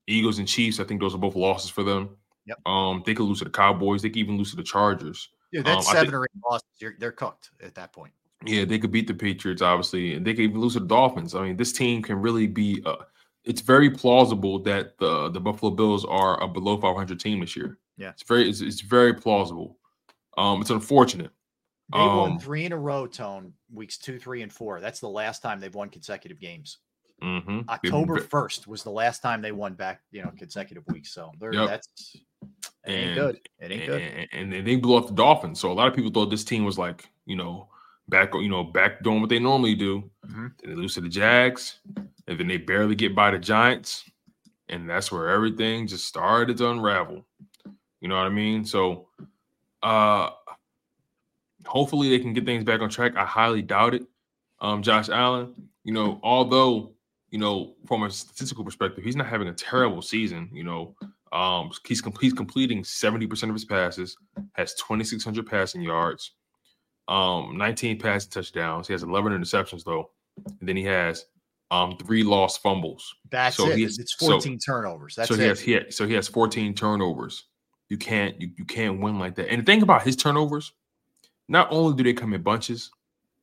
[0.07, 2.17] Eagles and Chiefs, I think those are both losses for them.
[2.47, 2.59] Yep.
[2.67, 4.03] Um, they could lose to the Cowboys.
[4.03, 5.31] They could even lose to the Chargers.
[5.53, 6.67] Dude, that's Um, seven think- or eight losses.
[6.79, 8.13] You're, they're cooked at that point.
[8.45, 11.35] yeah, they could beat the Patriots, obviously, and they could even lose to the Dolphins.
[11.35, 12.83] I mean, this team can really be.
[12.85, 12.97] Uh,
[13.45, 17.79] it's very plausible that the the Buffalo Bills are a below 500 team this year.
[17.97, 18.11] Yeah.
[18.11, 19.79] It's very it's, it's very plausible.
[20.37, 21.31] Um, it's unfortunate.
[21.93, 24.81] They won Um, three in a row, Tone, weeks two, three, and four.
[24.81, 26.79] That's the last time they've won consecutive games.
[27.23, 27.61] Mm-hmm.
[27.69, 31.13] October 1st was the last time they won back, you know, consecutive weeks.
[31.13, 31.69] So they're, Yep.
[31.69, 32.17] that's
[32.87, 33.41] it ain't and- good.
[33.61, 34.03] It ain't good.
[34.03, 35.61] And, and, and they blew off the Dolphins.
[35.61, 37.69] So a lot of people thought this team was like, you know,
[38.09, 40.11] back, you know, back doing what they normally do.
[40.27, 40.53] Mhm.
[40.61, 41.79] Then they lose to the Jags,
[42.27, 44.11] and then they barely get by the Giants,
[44.69, 47.25] and that's where everything just started to unravel.
[48.01, 48.65] You know what I mean?
[48.67, 49.09] So,
[49.85, 50.31] uh,
[51.67, 53.17] hopefully they can get things back on track.
[53.17, 54.03] I highly doubt it.
[54.61, 55.55] Um, Josh Allen,
[55.85, 56.93] you know, although
[57.31, 60.49] you know from a statistical perspective, he's not having a terrible season.
[60.53, 60.95] You know,
[61.33, 64.17] um, he's com- he's completing seventy percent of his passes,
[64.53, 66.33] has twenty six hundred passing yards,
[67.09, 68.87] um, nineteen passing touchdowns.
[68.87, 70.11] He has eleven interceptions though,
[70.61, 71.27] and then he has
[71.71, 73.15] um three lost fumbles.
[73.31, 73.79] That's So it.
[73.79, 75.15] he's- It's so- 14 turnovers.
[75.17, 75.49] That's so he it.
[75.49, 77.45] has he has, so he has 14 turnovers.
[77.95, 79.49] You can't you, you can't win like that.
[79.53, 80.73] And the thing about his turnovers,
[81.47, 82.91] not only do they come in bunches,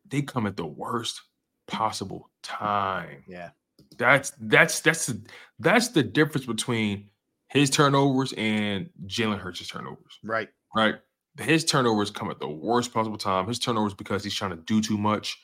[0.10, 1.22] they come at the worst
[1.68, 3.24] possible time.
[3.30, 3.52] Yeah.
[3.98, 5.22] That's that's that's the,
[5.60, 7.08] that's the difference between
[7.48, 10.20] his turnovers and Jalen Hurts' turnovers.
[10.22, 10.50] Right.
[10.76, 10.96] Right.
[11.40, 13.48] His turnovers come at the worst possible time.
[13.48, 15.38] His turnovers because he's trying to do too much.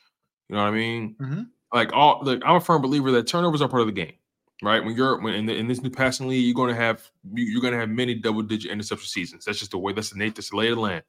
[0.50, 1.16] You know what I mean?
[1.22, 1.48] Mhm.
[1.74, 4.16] Like all look, I'm a firm believer that turnovers are part of the game.
[4.61, 4.84] Right?
[4.84, 7.61] When you're when in, the, in this new passing league, you're going to have you're
[7.61, 9.45] going to have many double digit interception seasons.
[9.45, 9.94] That's just the way.
[9.94, 10.36] That's the nature.
[10.36, 11.03] That's the lay of the land.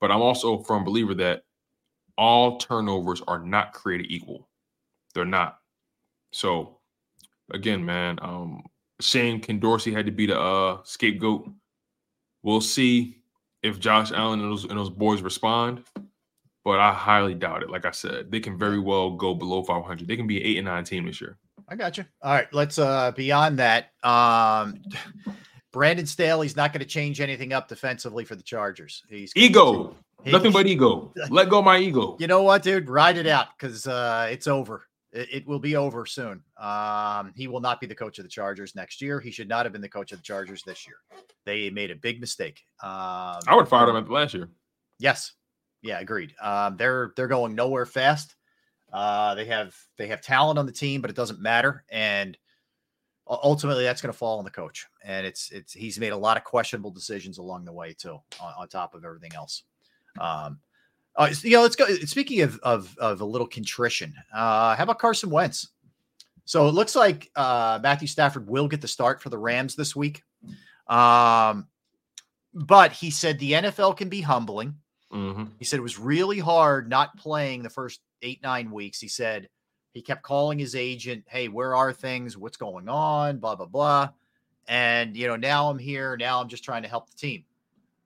[0.00, 1.44] But I'm also a firm believer that
[2.16, 4.48] all turnovers are not created equal.
[5.14, 5.58] They're not.
[6.32, 6.78] So
[7.52, 8.64] again, man, um,
[9.00, 11.48] shame Ken Dorsey had to be the uh, scapegoat.
[12.42, 13.22] We'll see
[13.62, 15.84] if Josh Allen and those, and those boys respond,
[16.64, 17.70] but I highly doubt it.
[17.70, 20.06] Like I said, they can very well go below 500.
[20.06, 21.38] They can be an eight and nine team this year.
[21.74, 22.04] I got you.
[22.22, 23.90] All right, let's uh beyond that.
[24.04, 24.80] Um
[25.72, 29.02] Brandon Staley's not going to change anything up defensively for the Chargers.
[29.08, 29.96] He's ego.
[30.24, 31.12] Nothing but ego.
[31.30, 32.16] Let go my ego.
[32.20, 32.88] You know what, dude?
[32.88, 34.84] Ride it out because uh, it's over.
[35.12, 36.44] It, it, will be over soon.
[36.58, 39.18] Um, he will not be the coach of the Chargers next year.
[39.18, 40.96] He should not have been the coach of the Chargers this year.
[41.44, 42.62] They made a big mistake.
[42.80, 44.48] Um, I would fire fired him after last year.
[45.00, 45.32] Yes.
[45.82, 46.34] Yeah, agreed.
[46.40, 48.36] Um, they're they're going nowhere fast.
[48.94, 51.84] Uh, they have they have talent on the team, but it doesn't matter.
[51.90, 52.38] And
[53.28, 54.86] ultimately, that's going to fall on the coach.
[55.02, 58.54] And it's it's he's made a lot of questionable decisions along the way too, on,
[58.56, 59.64] on top of everything else.
[60.20, 60.60] Um,
[61.16, 61.88] uh, you know, let's go.
[62.04, 65.70] Speaking of of, of a little contrition, uh, how about Carson Wentz?
[66.44, 69.96] So it looks like uh, Matthew Stafford will get the start for the Rams this
[69.96, 70.22] week.
[70.86, 71.66] Um,
[72.52, 74.76] but he said the NFL can be humbling.
[75.12, 75.44] Mm-hmm.
[75.58, 79.00] He said it was really hard not playing the first eight, nine weeks.
[79.00, 79.48] He said
[79.92, 82.36] he kept calling his agent, Hey, where are things?
[82.36, 83.38] What's going on?
[83.38, 84.10] Blah, blah, blah.
[84.66, 86.16] And, you know, now I'm here.
[86.16, 87.44] Now I'm just trying to help the team.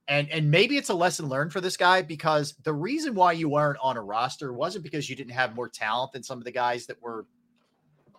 [0.08, 3.48] And, and maybe it's a lesson learned for this guy because the reason why you
[3.48, 6.50] weren't on a roster wasn't because you didn't have more talent than some of the
[6.50, 7.26] guys that were,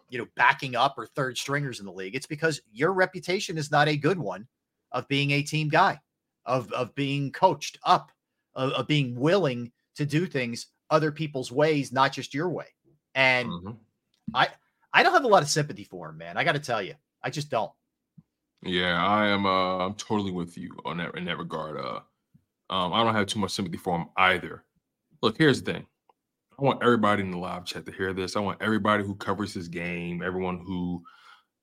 [0.09, 2.15] you know, backing up or third stringers in the league.
[2.15, 4.47] It's because your reputation is not a good one
[4.91, 5.99] of being a team guy,
[6.45, 8.11] of, of being coached up,
[8.53, 12.67] of, of being willing to do things other people's ways, not just your way.
[13.15, 13.71] And mm-hmm.
[14.33, 14.49] I
[14.93, 16.37] I don't have a lot of sympathy for him, man.
[16.37, 17.71] I got to tell you, I just don't.
[18.63, 19.45] Yeah, I am.
[19.45, 21.77] Uh, I'm totally with you on that in that regard.
[21.77, 21.99] Uh,
[22.69, 24.63] um, I don't have too much sympathy for him either.
[25.21, 25.85] Look, here's the thing.
[26.57, 28.35] I want everybody in the live chat to hear this.
[28.35, 31.01] I want everybody who covers this game, everyone who,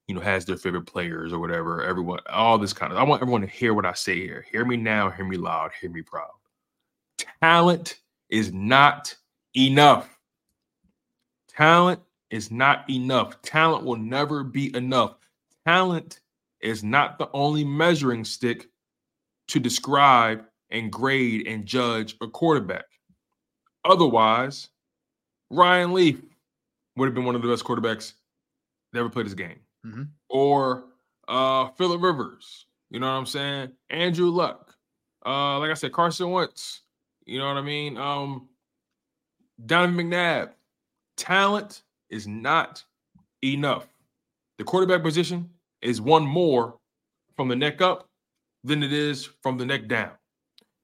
[0.09, 2.99] you know, has their favorite players or whatever, everyone, all this kind of.
[2.99, 4.47] I want everyone to hear what I say here.
[4.51, 5.11] Hear me now.
[5.11, 5.73] Hear me loud.
[5.79, 6.31] Hear me proud.
[7.43, 7.99] Talent
[8.31, 9.15] is not
[9.57, 10.19] enough.
[11.49, 13.41] Talent is not enough.
[13.43, 15.17] Talent will never be enough.
[15.67, 16.21] Talent
[16.61, 18.69] is not the only measuring stick
[19.49, 22.85] to describe and grade and judge a quarterback.
[23.85, 24.69] Otherwise,
[25.51, 26.21] Ryan Leaf
[26.97, 28.15] would have been one of the best quarterbacks
[28.93, 29.61] that ever played his game.
[29.87, 30.03] Mm-hmm.
[30.29, 30.87] Or
[31.29, 32.67] uh Philip Rivers.
[32.91, 33.73] You know what I'm saying?
[33.91, 34.75] Andrew Luck.
[35.25, 36.83] Uh, like I said, Carson Wentz.
[37.27, 37.97] You know what I mean?
[37.97, 38.49] Um,
[39.65, 40.51] Donovan McNabb.
[41.17, 42.85] Talent is not
[43.43, 43.87] enough.
[44.59, 45.51] The quarterback position
[45.83, 46.79] is one more
[47.37, 48.09] from the neck up
[48.65, 50.13] than it is from the neck down.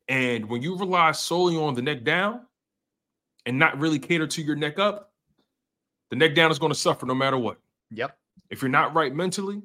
[0.08, 2.42] And when you rely solely on the neck down
[3.46, 5.12] and not really cater to your neck up,
[6.10, 7.58] the neck down is going to suffer no matter what.
[7.90, 8.16] Yep.
[8.50, 9.62] If you're not right mentally,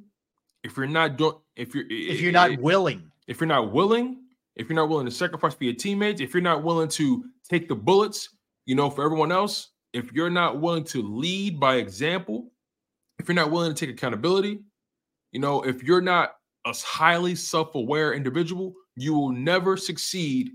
[0.64, 4.20] if you're not doing, if you're if you're not willing, if you're not willing,
[4.58, 7.68] if you're not willing to sacrifice for your teammates, if you're not willing to take
[7.68, 8.30] the bullets,
[8.66, 12.52] you know, for everyone else, if you're not willing to lead by example,
[13.20, 14.60] if you're not willing to take accountability,
[15.32, 20.52] you know, if you're not a highly self-aware individual, you will never succeed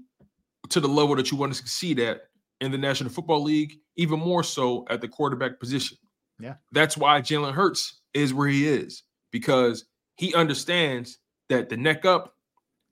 [0.69, 2.23] to the level that you want to succeed at
[2.61, 5.97] in the National Football League, even more so at the quarterback position.
[6.39, 6.55] Yeah.
[6.73, 9.85] That's why Jalen Hurts is where he is because
[10.17, 12.35] he understands that the neck up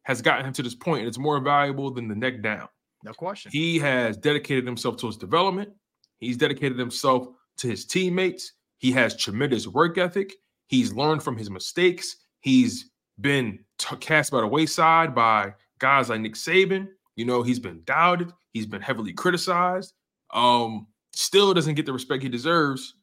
[0.05, 2.69] has gotten him to this point, and it's more valuable than the neck down.
[3.05, 3.51] No question.
[3.53, 5.71] He has dedicated himself to his development.
[6.19, 8.53] He's dedicated himself to his teammates.
[8.79, 10.35] He has tremendous work ethic.
[10.69, 12.17] He's learned from his mistakes.
[12.41, 16.89] He's been t- cast by the wayside by guys like Nick Saban.
[17.17, 18.33] You know, he's been doubted.
[18.53, 19.93] He's been heavily criticized.
[20.33, 22.95] Um, still doesn't get the respect he deserves,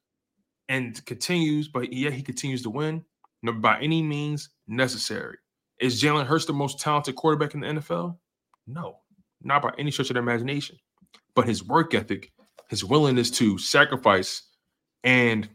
[0.70, 1.68] and continues.
[1.68, 3.04] But yet he continues to win,
[3.44, 5.38] by any means necessary.
[5.80, 8.18] Is Jalen Hurts the most talented quarterback in the NFL?
[8.66, 8.98] No,
[9.44, 10.78] not by any stretch of the imagination.
[11.36, 12.32] But his work ethic,
[12.70, 14.44] his willingness to sacrifice,
[15.04, 15.48] and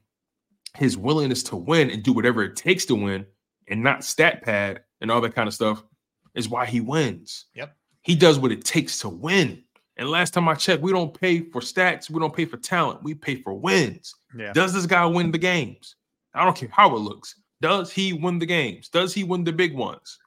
[0.77, 3.27] his willingness to win and do whatever it takes to win
[3.69, 5.83] and not stat pad and all that kind of stuff
[6.35, 7.47] is why he wins.
[7.55, 7.77] Yep.
[8.03, 9.63] He does what it takes to win.
[9.97, 13.03] And last time I checked, we don't pay for stats, we don't pay for talent,
[13.03, 14.15] we pay for wins.
[14.37, 14.53] Yeah.
[14.53, 15.97] Does this guy win the games?
[16.35, 17.35] I don't care how it looks.
[17.63, 18.89] Does he win the games?
[18.89, 20.19] Does he win the big ones?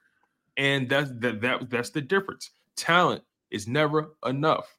[0.56, 2.50] And that's that, that that's the difference.
[2.76, 4.74] Talent is never enough.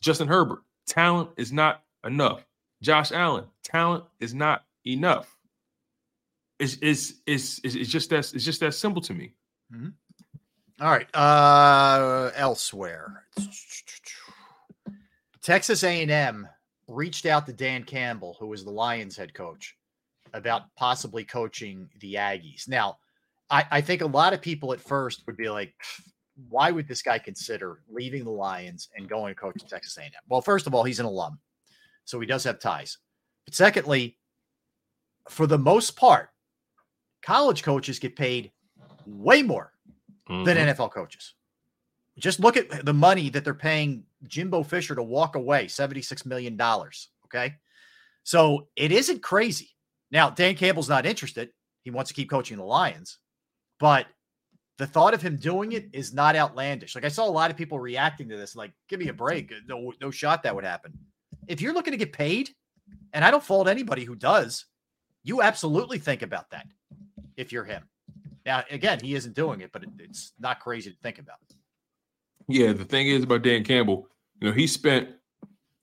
[0.00, 2.46] Justin Herbert, talent is not enough.
[2.82, 5.36] Josh Allen, talent is not enough.
[6.58, 9.34] it's it's it's it's, just that it's just that simple to me.
[9.72, 9.92] Mhm.
[10.80, 11.14] All right.
[11.14, 13.24] Uh elsewhere.
[15.42, 16.48] Texas A&M
[16.88, 19.76] reached out to Dan Campbell, who was the Lions head coach,
[20.34, 22.68] about possibly coaching the Aggies.
[22.68, 22.98] Now,
[23.50, 25.74] I, I think a lot of people at first would be like,
[26.48, 30.10] why would this guy consider leaving the Lions and going to coach at Texas A&M?
[30.28, 31.38] Well, first of all, he's an alum,
[32.04, 32.98] so he does have ties.
[33.44, 34.18] But secondly,
[35.28, 36.30] for the most part,
[37.22, 38.52] college coaches get paid
[39.06, 39.72] way more
[40.28, 40.74] than Mhm.
[40.74, 41.34] NFL coaches.
[42.18, 46.60] Just look at the money that they're paying Jimbo Fisher to walk away $76 million.
[47.24, 47.54] Okay.
[48.24, 49.70] So it isn't crazy.
[50.10, 51.50] Now, Dan Campbell's not interested.
[51.82, 53.18] He wants to keep coaching the Lions,
[53.78, 54.06] but
[54.78, 56.94] the thought of him doing it is not outlandish.
[56.94, 59.52] Like I saw a lot of people reacting to this, like, give me a break.
[59.52, 60.92] Uh, no, no shot that would happen.
[61.46, 62.50] If you're looking to get paid,
[63.12, 64.66] and I don't fault anybody who does,
[65.24, 66.66] you absolutely think about that
[67.36, 67.84] if you're him.
[68.46, 71.36] Now, again, he isn't doing it, but it, it's not crazy to think about.
[72.48, 74.08] Yeah, the thing is about Dan Campbell,
[74.40, 75.10] you know, he spent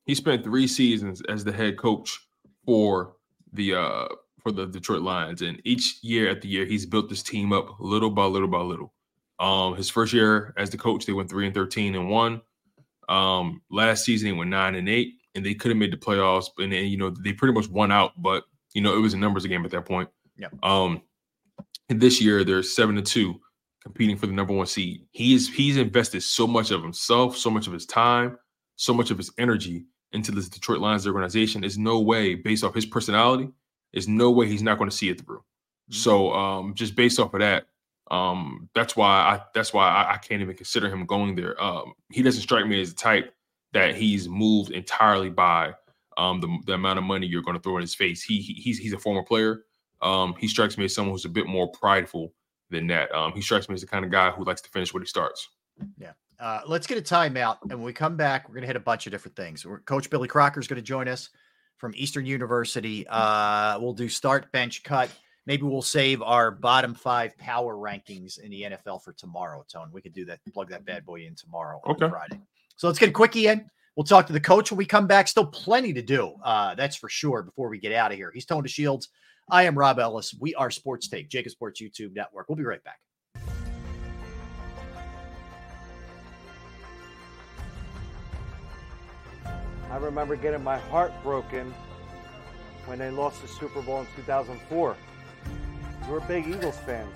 [0.05, 2.19] he spent three seasons as the head coach
[2.65, 3.14] for
[3.55, 4.07] the uh
[4.45, 7.79] for the Detroit Lions, and each year at the year he's built this team up
[7.79, 8.93] little by little by little.
[9.39, 12.41] Um, his first year as the coach, they went three and thirteen and one.
[13.09, 16.45] Um, last season they went nine and eight, and they could have made the playoffs,
[16.59, 18.43] and then you know they pretty much won out, but
[18.73, 20.09] you know it was a numbers game at that point.
[20.37, 20.49] Yeah.
[20.61, 21.01] Um,
[21.89, 23.39] and this year they're seven to two,
[23.81, 25.07] competing for the number one seed.
[25.11, 28.37] He is he's invested so much of himself, so much of his time,
[28.75, 29.85] so much of his energy
[30.15, 31.61] into this Detroit Lions organization.
[31.61, 33.49] There's no way, based off his personality,
[33.93, 35.43] there's no way he's not going to see it through.
[35.89, 37.67] So um, just based off of that,
[38.09, 41.61] um, that's why I that's why I, I can't even consider him going there.
[41.61, 43.33] Um, he doesn't strike me as the type
[43.73, 45.73] that he's moved entirely by
[46.17, 48.23] um, the, the amount of money you're going to throw in his face.
[48.23, 49.65] He, he he's he's a former player.
[50.01, 52.33] Um, he strikes me as someone who's a bit more prideful
[52.69, 53.13] than that.
[53.13, 55.07] Um, he strikes me as the kind of guy who likes to finish what he
[55.07, 55.49] starts.
[55.97, 56.11] Yeah.
[56.39, 57.57] Uh, let's get a timeout.
[57.63, 59.65] And when we come back, we're going to hit a bunch of different things.
[59.65, 61.29] We're, Coach Billy Crocker is going to join us
[61.77, 63.05] from Eastern University.
[63.09, 65.09] Uh, we'll do start, bench, cut.
[65.45, 69.89] Maybe we'll save our bottom five power rankings in the NFL for tomorrow, Tone.
[69.91, 72.09] We could do that, plug that bad boy in tomorrow on Okay.
[72.09, 72.39] Friday.
[72.75, 73.69] So let's get a quickie in.
[73.95, 75.27] We'll talk to the coach when we come back.
[75.27, 76.35] Still plenty to do.
[76.43, 78.31] Uh, that's for sure before we get out of here.
[78.33, 79.07] He's Tone DeShields.
[79.49, 80.33] I am Rob Ellis.
[80.39, 82.49] We are Sports Take, JAKIB Sports YouTube Network.
[82.49, 82.99] We'll be right back.
[89.95, 91.73] I remember getting my heart broken
[92.85, 94.97] when they lost the Super Bowl in 2004.
[96.09, 97.15] We're big Eagles fans.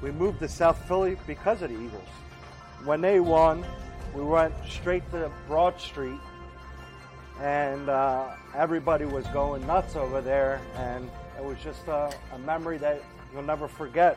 [0.00, 2.06] We moved to South Philly because of the Eagles.
[2.84, 3.64] When they won,
[4.14, 6.20] we went straight to Broad Street,
[7.40, 12.78] and uh, everybody was going nuts over there, and it was just a, a memory
[12.78, 14.16] that you'll never forget.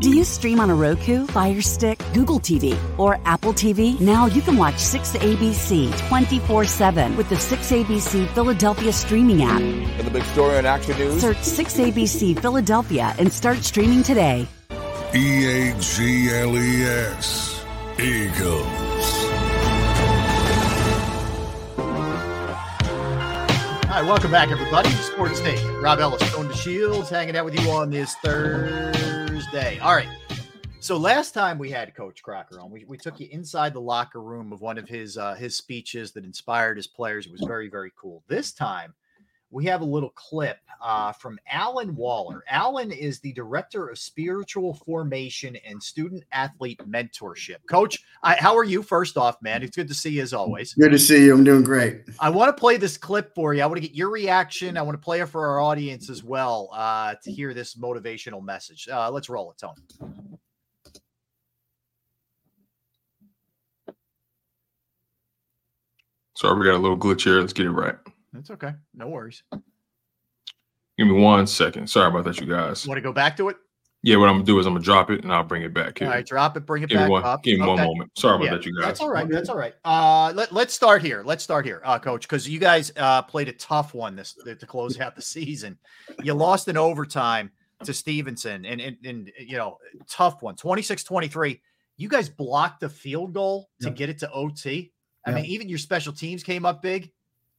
[0.00, 4.00] Do you stream on a Roku, Fire Stick, Google TV, or Apple TV?
[4.00, 9.60] Now you can watch 6ABC 24 7 with the 6ABC Philadelphia streaming app.
[9.96, 14.48] For the big story on Action News, Search 6ABC Philadelphia and start streaming today.
[15.14, 17.64] E A G L E S.
[18.00, 18.66] Eagles.
[23.94, 24.88] All right, welcome back, everybody.
[24.90, 25.62] Sports Take.
[25.80, 28.16] Rob Ellis, Stone DeShields, hanging out with you on this
[29.54, 29.78] Thursday.
[29.78, 30.08] All right.
[30.80, 34.20] So last time we had Coach Crocker on, we, we took you inside the locker
[34.20, 37.26] room of one of his uh, his speeches that inspired his players.
[37.26, 38.24] It was very very cool.
[38.26, 38.94] This time
[39.54, 42.42] we have a little clip uh, from Alan Waller.
[42.50, 47.58] Alan is the director of spiritual formation and student athlete mentorship.
[47.70, 48.82] Coach, I, how are you?
[48.82, 50.74] First off, man, it's good to see you as always.
[50.74, 51.34] Good to see you.
[51.34, 52.02] I'm doing great.
[52.18, 53.62] I want to play this clip for you.
[53.62, 54.76] I want to get your reaction.
[54.76, 58.42] I want to play it for our audience as well uh, to hear this motivational
[58.42, 58.88] message.
[58.88, 59.74] Uh, let's roll it, Tony.
[66.36, 67.38] Sorry, we got a little glitch here.
[67.38, 67.94] Let's get it right.
[68.34, 68.72] That's okay.
[68.94, 69.42] No worries.
[70.98, 71.88] Give me one second.
[71.88, 72.86] Sorry about that, you guys.
[72.86, 73.56] Want to go back to it?
[74.02, 75.98] Yeah, what I'm gonna do is I'm gonna drop it and I'll bring it back
[75.98, 76.08] here.
[76.08, 77.42] All right, drop it, bring it Give me back one- up.
[77.42, 78.10] give me one moment.
[78.18, 78.84] Sorry about Yeah, that, you guys.
[78.86, 79.26] That's all right.
[79.26, 79.72] That's all right.
[79.82, 81.22] Uh, let, let's start here.
[81.24, 84.66] Let's start here, uh, Coach, because you guys uh, played a tough one this to
[84.66, 85.78] close out the season.
[86.22, 87.50] You lost in overtime
[87.84, 91.60] to Stevenson, and, and, and you know, tough one, 26-23.
[91.96, 93.96] You guys blocked the field goal to Yep.
[93.96, 94.92] get it to OT.
[95.26, 95.36] I Yep.
[95.36, 97.10] mean, even your special teams came up big.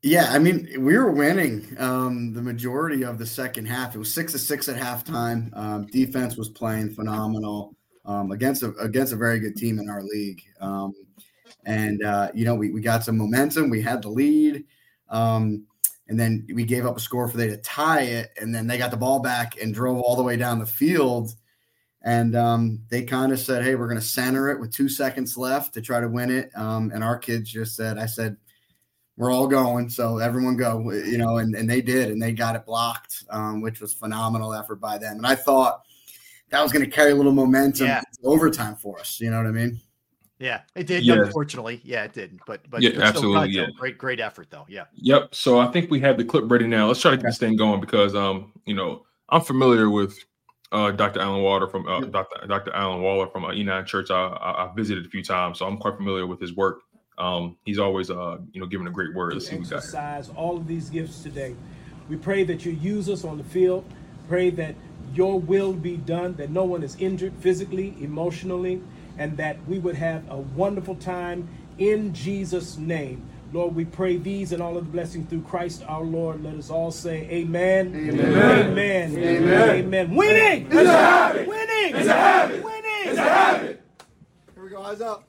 [0.06, 3.96] Yeah, I mean, we were winning um, the majority of the second half.
[3.96, 5.50] It was six to six at halftime.
[5.58, 7.76] Um, defense was playing phenomenal
[8.06, 10.44] um, against a against a very good team in our league.
[10.62, 10.94] Um,
[11.66, 13.72] and uh, you know, we, we got some momentum.
[13.72, 14.66] We had the lead,
[15.10, 15.66] um,
[16.08, 18.78] and then we gave up a score for they to tie it, and then they
[18.78, 21.32] got the ball back and drove all the way down the field.
[22.04, 25.36] And um, they kind of said, "Hey, we're going to center it with two seconds
[25.36, 28.38] left to try to win it." And our kids just said, "I said."
[29.18, 32.56] We're all going so everyone go you know and, and they did and they got
[32.56, 35.84] it blocked um, which was phenomenal effort by them and i thought
[36.50, 38.00] that was going to carry a little momentum Yeah.
[38.00, 39.80] into overtime for us you know what i mean
[40.38, 41.06] Yeah, it did.
[41.06, 41.24] Yeah.
[41.24, 42.42] Unfortunately, yeah, it didn't.
[42.46, 43.68] But but Yeah, but still absolutely, yeah.
[43.80, 44.66] Great, great effort though.
[44.68, 44.84] Yeah.
[44.96, 45.34] Yep.
[45.34, 46.88] So I think we have the clip ready now.
[46.88, 50.14] Let's try to get this thing going because um, you know, I'm familiar with
[50.74, 51.22] uh Dr.
[51.22, 52.48] Alan Waller from uh, Dr.
[52.48, 52.74] Dr.
[52.76, 54.12] Alan Waller from uh, E9 Church.
[54.12, 56.82] I, I I visited a few times, so I'm quite familiar with his work.
[57.18, 59.34] Um, he's always uh, you know, giving a great word.
[59.34, 59.78] Let's see what we got.
[59.78, 61.56] exercise all of these gifts today.
[62.10, 63.86] We pray that you use us on the field.
[64.28, 64.76] Pray that
[65.14, 68.82] your will be done, that no one is injured physically, emotionally,
[69.18, 73.24] and that we would have a wonderful time in Jesus' name.
[73.54, 76.44] Lord, we pray these and all of the blessings through Christ our Lord.
[76.44, 77.94] Let us all say amen.
[77.96, 78.70] Amen.
[78.70, 79.18] Amen.
[79.18, 79.70] Amen.
[79.70, 80.16] Amen.
[80.16, 80.66] Winning!
[80.66, 81.48] It's a habit.
[81.48, 81.96] Winning!
[81.96, 82.64] It's a habit.
[82.64, 82.82] Winning!
[83.06, 83.82] It's a habit.
[84.54, 85.24] here we go eyes up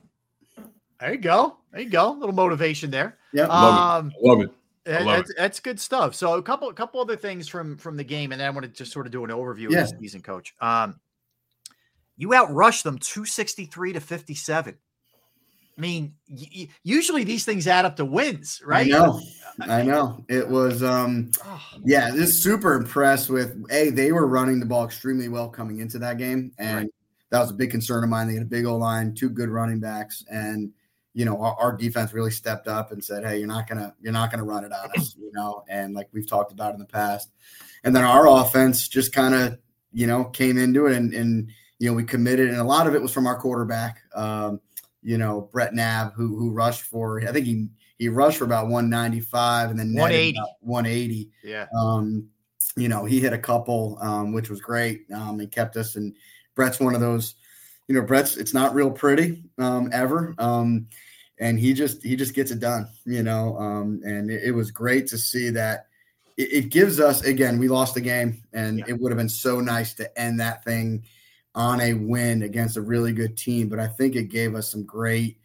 [0.98, 1.58] There you go.
[1.76, 2.10] There you go.
[2.10, 3.18] A little motivation there.
[3.34, 3.48] Yep.
[3.50, 4.26] Love Um, it.
[4.26, 4.50] Love it.
[4.86, 6.14] I love that's, that's good stuff.
[6.14, 8.64] So a couple, a couple other things from from the game, and then I want
[8.64, 9.80] to just sort of do an overview Yeah.
[9.82, 10.55] of the season, Coach.
[10.60, 10.98] Um,
[12.16, 14.76] you outrushed them two sixty three to fifty seven.
[15.76, 18.86] I mean, y- y- usually these things add up to wins, right?
[18.86, 19.20] I know.
[19.60, 20.24] I know.
[20.28, 21.30] It was um
[21.84, 25.98] yeah, just super impressed with a they were running the ball extremely well coming into
[25.98, 26.52] that game.
[26.58, 26.88] And
[27.30, 28.28] that was a big concern of mine.
[28.28, 30.72] They had a big O line, two good running backs, and
[31.17, 34.12] you know, our, our defense really stepped up and said, Hey, you're not gonna you're
[34.12, 36.85] not gonna run it on us, you know, and like we've talked about in the
[36.85, 37.31] past.
[37.85, 39.59] And then our offense just kind of,
[39.95, 42.95] you know, came into it and and you know, we committed, and a lot of
[42.95, 44.61] it was from our quarterback, um,
[45.03, 48.69] you know, Brett Nav, who who rushed for, I think he he rushed for about
[48.69, 50.39] 195 and then 180.
[50.61, 51.31] 180.
[51.43, 51.67] Yeah.
[51.75, 52.28] Um,
[52.77, 55.07] you know, he hit a couple, um, which was great.
[55.15, 55.97] Um, and kept us.
[55.97, 56.15] And
[56.55, 57.36] Brett's one of those,
[57.89, 60.35] you know, Brett's it's not real pretty um, ever.
[60.36, 60.89] Um,
[61.39, 63.56] and he just he just gets it done, you know.
[63.58, 65.86] Um, and it, it was great to see that.
[66.36, 67.58] It, it gives us again.
[67.58, 71.05] We lost the game, and it would have been so nice to end that thing
[71.55, 73.68] on a win against a really good team.
[73.68, 75.39] But I think it gave us some great,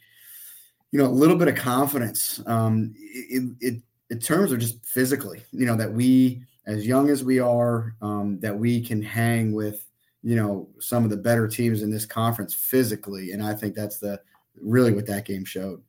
[0.91, 2.41] you know, a little bit of confidence.
[2.45, 7.23] Um, it, it in terms of just physically, you know, that we, as young as
[7.23, 9.87] we are, um, that we can hang with,
[10.21, 13.99] you know, some of the better teams in this conference physically, and I think that's
[13.99, 14.19] the
[14.61, 15.81] really what that game showed.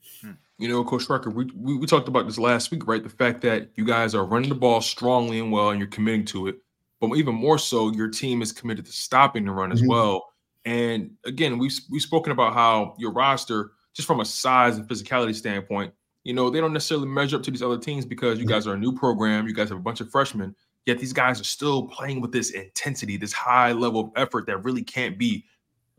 [0.59, 3.03] You know, Coach Crocker, we, we we talked about this last week, right?
[3.03, 6.25] The fact that you guys are running the ball strongly and well, and you're committing
[6.27, 6.59] to it.
[7.01, 9.89] But even more so, your team is committed to stopping the run as Mhm.
[9.89, 10.33] well.
[10.65, 15.35] And again, we've we've spoken about how your roster, just from a size and physicality
[15.35, 15.93] standpoint,
[16.23, 18.75] you know, they don't necessarily measure up to these other teams because you guys are
[18.75, 19.49] a new program.
[19.49, 20.55] You guys have a bunch of freshmen.
[20.87, 24.63] Yet these guys are still playing with this intensity, this high level of effort that
[24.65, 25.45] really can't be,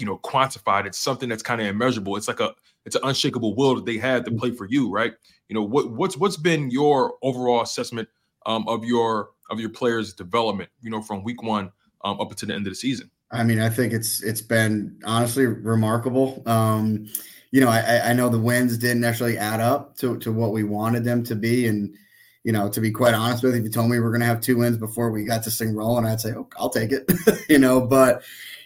[0.03, 0.85] you know, quantified.
[0.85, 2.17] It's something that's kind of immeasurable.
[2.17, 5.13] It's like a it's an unshakable will that they had to play for you, right?
[5.47, 8.09] You know, what what's what's been your overall assessment
[8.45, 11.71] um, of your of your players' development, you know, from week one
[12.03, 13.09] um, up until the end of the season?
[13.31, 16.43] I mean, I think it's it's been honestly remarkable.
[16.45, 17.07] Um,
[17.51, 20.65] you know, I, I know the wins didn't necessarily add up to, to what we
[20.65, 21.95] wanted them to be, and
[22.43, 24.19] you know, to be quite honest with you, if you told me we were going
[24.19, 26.91] to have two wins before we got this thing rolling, I'd say, oh, I'll take
[26.91, 27.09] it.
[27.47, 28.23] you know, but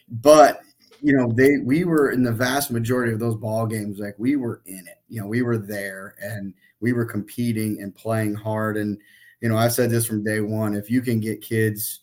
[0.09, 0.61] but
[1.01, 4.35] you know, they we were in the vast majority of those ball games, like we
[4.35, 4.99] were in it.
[5.07, 8.77] You know, we were there and we were competing and playing hard.
[8.77, 8.97] And
[9.41, 12.01] you know, I've said this from day one: if you can get kids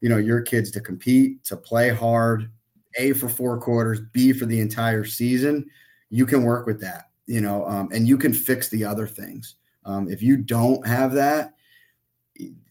[0.00, 2.50] you know your kids to compete to play hard
[2.96, 5.68] a for four quarters b for the entire season
[6.10, 9.56] you can work with that you know um, and you can fix the other things
[9.84, 11.54] um, if you don't have that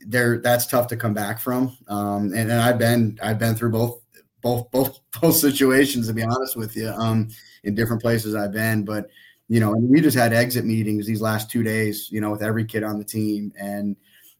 [0.06, 3.72] there that's tough to come back from um, and, and i've been i've been through
[3.72, 4.02] both
[4.48, 7.28] both both both situations to be honest with you um,
[7.64, 9.10] in different places i've been but
[9.48, 12.42] you know and we just had exit meetings these last two days you know with
[12.42, 13.96] every kid on the team and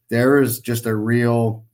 [0.08, 1.64] there is just a real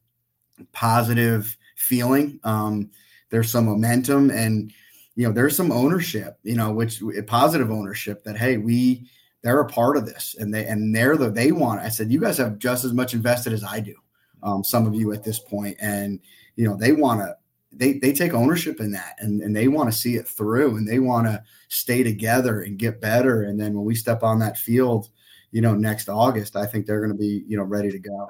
[0.72, 2.40] positive feeling.
[2.44, 2.90] Um,
[3.30, 4.72] there's some momentum and
[5.16, 9.08] you know there's some ownership, you know, which positive ownership that hey, we
[9.42, 11.80] they're a part of this and they and they're the they want.
[11.80, 13.94] I said you guys have just as much invested as I do.
[14.42, 16.20] Um, some of you at this point, and
[16.56, 17.36] you know they want to
[17.76, 20.88] they they take ownership in that and, and they want to see it through and
[20.88, 23.42] they want to stay together and get better.
[23.42, 25.08] And then when we step on that field,
[25.50, 28.28] you know, next August, I think they're going to be you know ready to go.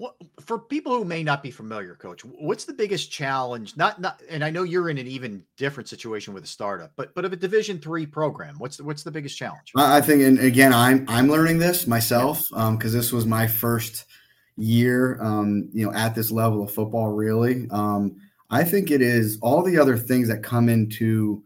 [0.00, 3.76] What, for people who may not be familiar, Coach, what's the biggest challenge?
[3.76, 7.14] Not not, and I know you're in an even different situation with a startup, but
[7.14, 9.72] but of a Division three program, what's the, what's the biggest challenge?
[9.76, 14.06] I think, and again, I'm I'm learning this myself because this was my first
[14.56, 17.08] year, um, you know, at this level of football.
[17.08, 18.16] Really, um,
[18.50, 21.42] I think it is all the other things that come into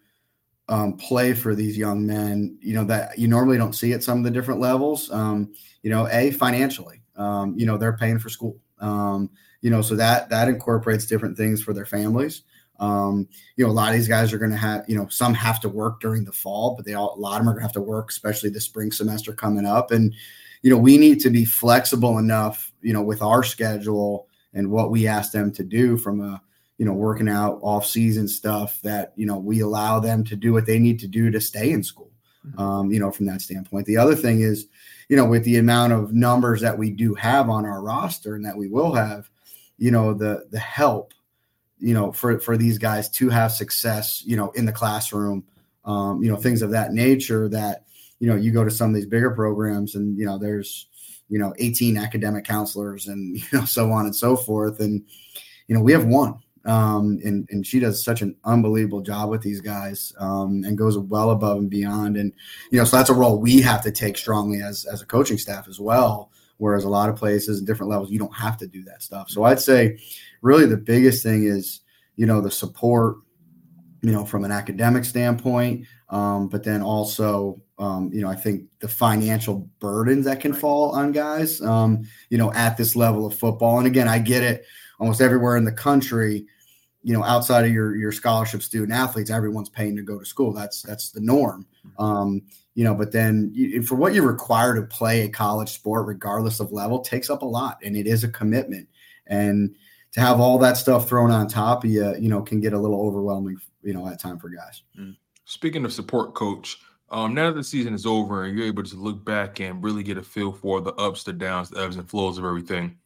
[0.68, 2.56] um, play for these young men.
[2.60, 5.10] You know that you normally don't see at some of the different levels.
[5.10, 5.52] Um,
[5.82, 8.58] you know, a financially, um, you know, they're paying for school.
[8.80, 12.42] Um, you know, so that that incorporates different things for their families.
[12.80, 15.32] Um, you know, a lot of these guys are going to have, you know, some
[15.34, 17.60] have to work during the fall, but they all, a lot of them are going
[17.60, 19.92] to have to work, especially the spring semester coming up.
[19.92, 20.12] And,
[20.62, 24.90] you know, we need to be flexible enough, you know, with our schedule and what
[24.90, 26.42] we ask them to do from a,
[26.78, 30.52] you know, working out off season stuff that, you know, we allow them to do
[30.52, 32.10] what they need to do to stay in school.
[32.58, 33.86] Um, you know, from that standpoint.
[33.86, 34.66] The other thing is,
[35.08, 38.44] you know, with the amount of numbers that we do have on our roster and
[38.44, 39.30] that we will have,
[39.78, 41.14] you know, the the help,
[41.78, 45.42] you know, for for these guys to have success, you know, in the classroom,
[45.84, 47.84] um, you know, things of that nature that,
[48.20, 50.86] you know, you go to some of these bigger programs and, you know, there's,
[51.28, 54.80] you know, 18 academic counselors and, you know, so on and so forth.
[54.80, 55.04] And,
[55.68, 56.34] you know, we have one.
[56.64, 60.96] Um, and, and she does such an unbelievable job with these guys um, and goes
[60.96, 62.16] well above and beyond.
[62.16, 62.32] And,
[62.70, 65.38] you know, so that's a role we have to take strongly as, as a coaching
[65.38, 66.30] staff as well.
[66.56, 69.28] Whereas a lot of places and different levels, you don't have to do that stuff.
[69.28, 69.98] So I'd say
[70.40, 71.80] really the biggest thing is,
[72.16, 73.16] you know, the support,
[74.02, 78.64] you know, from an academic standpoint, um, but then also, um, you know, I think
[78.78, 83.34] the financial burdens that can fall on guys, um, you know, at this level of
[83.34, 83.78] football.
[83.78, 84.64] And again, I get it
[85.00, 86.46] almost everywhere in the country,
[87.04, 90.52] you know, outside of your your scholarship student athletes, everyone's paying to go to school.
[90.52, 91.66] That's that's the norm.
[91.98, 92.42] Um,
[92.74, 96.60] you know, but then you, for what you're required to play a college sport, regardless
[96.60, 98.88] of level, takes up a lot, and it is a commitment.
[99.26, 99.76] And
[100.12, 102.78] to have all that stuff thrown on top of you, you know, can get a
[102.78, 104.82] little overwhelming, you know, at time for guys.
[105.44, 106.78] Speaking of support, coach,
[107.10, 110.02] um, now that the season is over and you're able to look back and really
[110.02, 112.96] get a feel for the ups, the downs, the ebbs and flows of everything,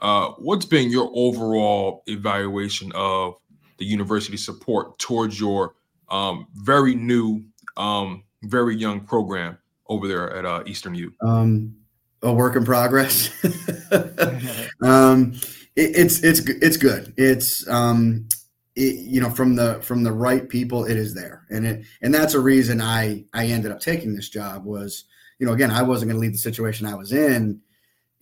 [0.00, 3.34] uh, what's been your overall evaluation of
[3.78, 5.74] the university support towards your
[6.10, 7.44] um, very new,
[7.76, 11.12] um, very young program over there at uh, Eastern U?
[11.22, 11.76] Um,
[12.22, 13.30] a work in progress.
[14.82, 15.34] um,
[15.76, 17.14] it, it's it's it's good.
[17.16, 18.28] It's um,
[18.74, 22.12] it, you know from the from the right people, it is there, and it and
[22.12, 25.04] that's a reason I I ended up taking this job was
[25.38, 27.60] you know again I wasn't going to leave the situation I was in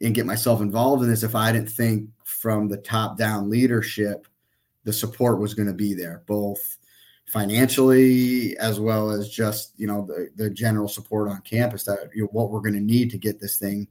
[0.01, 4.27] and get myself involved in this if I didn't think from the top down leadership
[4.85, 6.79] the support was going to be there both
[7.27, 12.23] financially as well as just you know the, the general support on campus that you
[12.23, 13.89] know, what we're going to need to get this thing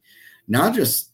[0.48, 1.12] not just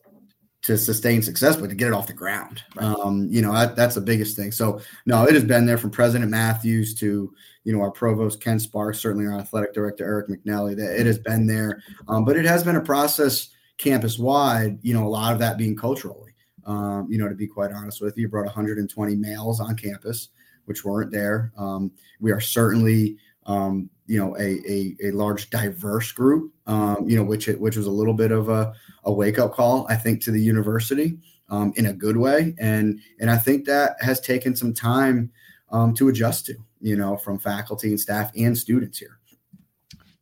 [0.62, 2.62] to sustain success but to get it off the ground.
[2.79, 4.53] Um, you know that, that's the biggest thing.
[4.53, 8.61] So no it has been there from president matthews to you know our provost ken
[8.61, 11.83] sparks certainly our athletic director eric mcnally that it has been there.
[12.07, 15.59] Um, but it has been a process campus wide you know a lot of that
[15.59, 16.33] being culturally
[16.67, 20.28] um, you know to be quite honest with you brought 120 males on campus
[20.67, 21.52] which weren't there.
[21.57, 27.17] Um, we are certainly, um, you know, a, a, a, large diverse group, um, you
[27.17, 28.73] know, which it, which was a little bit of a,
[29.05, 31.18] a wake up call, I think, to the university
[31.49, 35.31] um, in a good way, and and I think that has taken some time
[35.70, 39.18] um, to adjust to, you know, from faculty and staff and students here.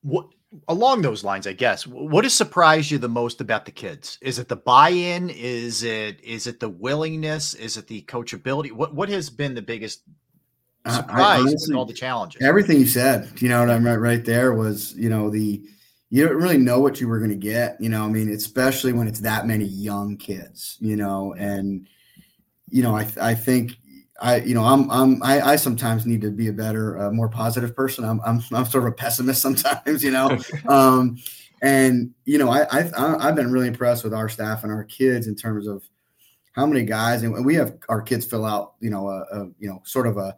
[0.02, 0.26] What
[0.68, 4.18] along those lines, I guess, what has surprised you the most about the kids?
[4.20, 5.30] Is it the buy-in?
[5.30, 7.54] Is it is it the willingness?
[7.54, 8.72] Is it the coachability?
[8.72, 10.02] What what has been the biggest
[10.84, 12.42] uh, surprised honestly, all the challenges.
[12.42, 15.62] Everything you said, you know what I meant right there was, you know, the
[16.12, 18.04] you don't really know what you were going to get, you know.
[18.04, 21.86] I mean, especially when it's that many young kids, you know, and
[22.70, 23.76] you know, I I think
[24.20, 27.28] I you know I'm I'm I, I sometimes need to be a better, uh, more
[27.28, 28.04] positive person.
[28.04, 30.38] I'm, I'm I'm sort of a pessimist sometimes, you know.
[30.68, 31.16] um,
[31.62, 35.26] and you know, I, I I've been really impressed with our staff and our kids
[35.26, 35.82] in terms of
[36.52, 39.68] how many guys, and we have our kids fill out, you know, a, a you
[39.68, 40.36] know, sort of a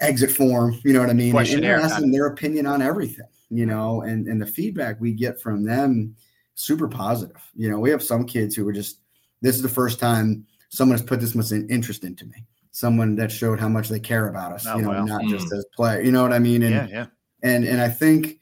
[0.00, 1.32] exit form, you know what I mean?
[1.32, 1.76] Questionnaire.
[1.76, 5.64] And asking their opinion on everything, you know, and, and the feedback we get from
[5.64, 6.14] them
[6.54, 7.42] super positive.
[7.54, 9.00] You know, we have some kids who are just,
[9.40, 12.44] this is the first time someone has put this much interest into me.
[12.74, 15.04] Someone that showed how much they care about us, oh, you know, wow.
[15.04, 15.30] not mm.
[15.30, 16.00] just as player.
[16.00, 16.64] You know what I mean?
[16.64, 17.06] And yeah, yeah.
[17.44, 18.40] And and I think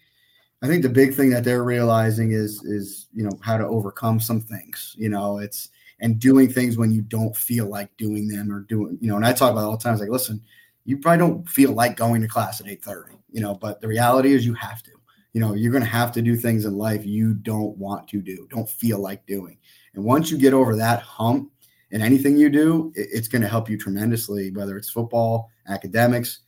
[0.63, 4.21] I think the big thing that they're realizing is is you know how to overcome
[4.21, 4.95] some things.
[4.97, 5.69] You know, it's
[6.01, 9.25] and doing things when you don't feel like doing them or doing, you know, and
[9.27, 10.43] I talk about all the time, like, listen,
[10.85, 14.33] you probably don't feel like going to class at 8:30, you know, but the reality
[14.33, 14.91] is you have to.
[15.33, 18.21] You know, you're going to have to do things in life you don't want to
[18.21, 19.59] do, don't feel like doing.
[19.95, 21.51] And once you get over that hump
[21.93, 26.41] in anything you do, it's going to help you tremendously whether it's football, academics,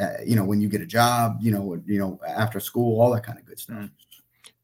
[0.00, 3.10] uh, you know, when you get a job, you know, you know, after school, all
[3.10, 3.76] that kind of good stuff.
[3.76, 3.90] Mm.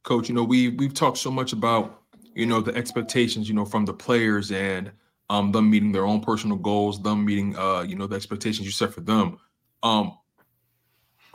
[0.04, 2.02] Coach, you know, we we've talked so much about,
[2.34, 4.90] you know, the expectations, you know, from the players and
[5.28, 8.72] um, them meeting their own personal goals, them meeting, uh, you know, the expectations you
[8.72, 9.38] set for them.
[9.82, 10.16] Um,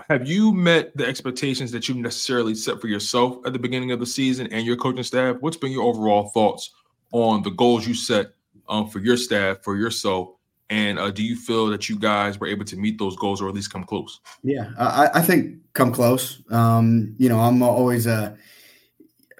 [0.09, 3.99] have you met the expectations that you necessarily set for yourself at the beginning of
[3.99, 5.37] the season and your coaching staff?
[5.41, 6.71] What's been your overall thoughts
[7.11, 8.33] on the goals you set
[8.67, 10.29] um, for your staff, for yourself?
[10.69, 13.49] And uh, do you feel that you guys were able to meet those goals or
[13.49, 14.19] at least come close?
[14.43, 16.41] Yeah, I, I think come close.
[16.49, 18.37] Um, you know, I'm always a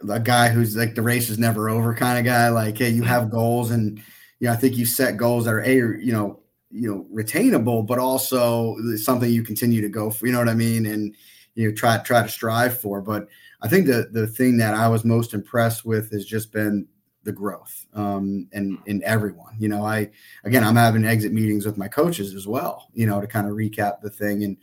[0.10, 2.50] a guy who's like the race is never over kind of guy.
[2.50, 3.98] Like, hey, you have goals and
[4.40, 7.85] you know, I think you set goals that are a you know you know retainable,
[7.85, 10.26] but also something you continue to go for.
[10.26, 10.85] You know what I mean?
[10.85, 11.16] And
[11.56, 13.02] you know try try to strive for.
[13.02, 13.27] But
[13.61, 16.88] I think the the thing that I was most impressed with has just been
[17.24, 19.56] the growth um, and in everyone.
[19.60, 20.10] You know, I
[20.43, 22.88] again I'm having exit meetings with my coaches as well.
[22.93, 24.58] You know, to kind of recap the thing and.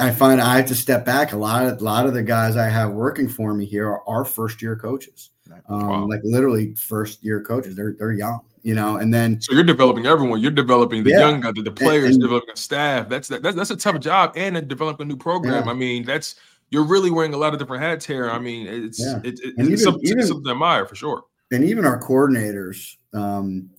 [0.00, 1.32] I find I have to step back.
[1.32, 4.08] A lot of a lot of the guys I have working for me here are,
[4.08, 5.30] are first year coaches,
[5.68, 6.06] um, wow.
[6.06, 7.74] like literally first year coaches.
[7.74, 10.40] They're they're young, you know, and then so you're developing everyone.
[10.40, 11.20] You're developing the yeah.
[11.20, 13.08] young guys, the players, and, and, developing staff.
[13.08, 15.64] That's that, that's that's a tough job, and a developing a new program.
[15.64, 15.70] Yeah.
[15.70, 16.36] I mean, that's
[16.70, 18.30] you're really wearing a lot of different hats here.
[18.30, 19.18] I mean, it's yeah.
[19.24, 21.24] it, it, it's even, something, even, something to admire for sure.
[21.50, 23.70] And even our coordinators, um,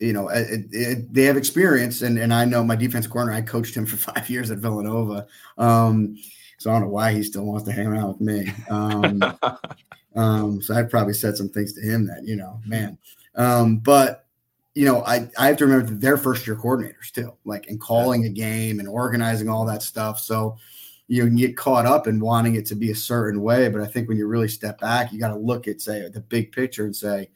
[0.00, 3.32] you know, it, it, they have experience, and and I know my defense corner.
[3.32, 5.26] I coached him for five years at Villanova,
[5.58, 6.16] um,
[6.58, 8.52] so I don't know why he still wants to hang around with me.
[8.68, 9.22] Um,
[10.16, 12.98] um, so I've probably said some things to him that you know, man.
[13.36, 14.26] Um, but
[14.74, 17.78] you know, I, I have to remember that they're first year coordinators too, like in
[17.78, 20.18] calling a game and organizing all that stuff.
[20.18, 20.56] So
[21.06, 23.68] you can get caught up in wanting it to be a certain way.
[23.68, 26.20] But I think when you really step back, you got to look at say the
[26.20, 27.28] big picture and say,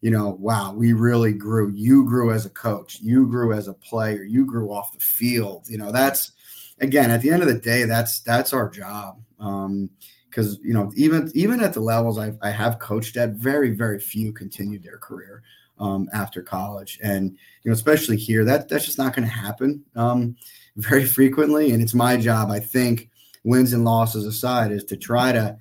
[0.00, 1.72] you know, wow, we really grew.
[1.72, 5.66] You grew as a coach, you grew as a player, you grew off the field.
[5.68, 6.32] You know, that's
[6.80, 9.20] again at the end of the day, that's that's our job.
[9.40, 9.90] Um,
[10.28, 13.98] because you know, even even at the levels I, I have coached at, very very
[13.98, 15.42] few continued their career
[15.78, 17.30] um, after college, and
[17.62, 20.36] you know, especially here, that that's just not going to happen um,
[20.76, 21.72] very frequently.
[21.72, 23.07] And it's my job, I think,
[23.44, 25.56] wins and losses aside, is to try to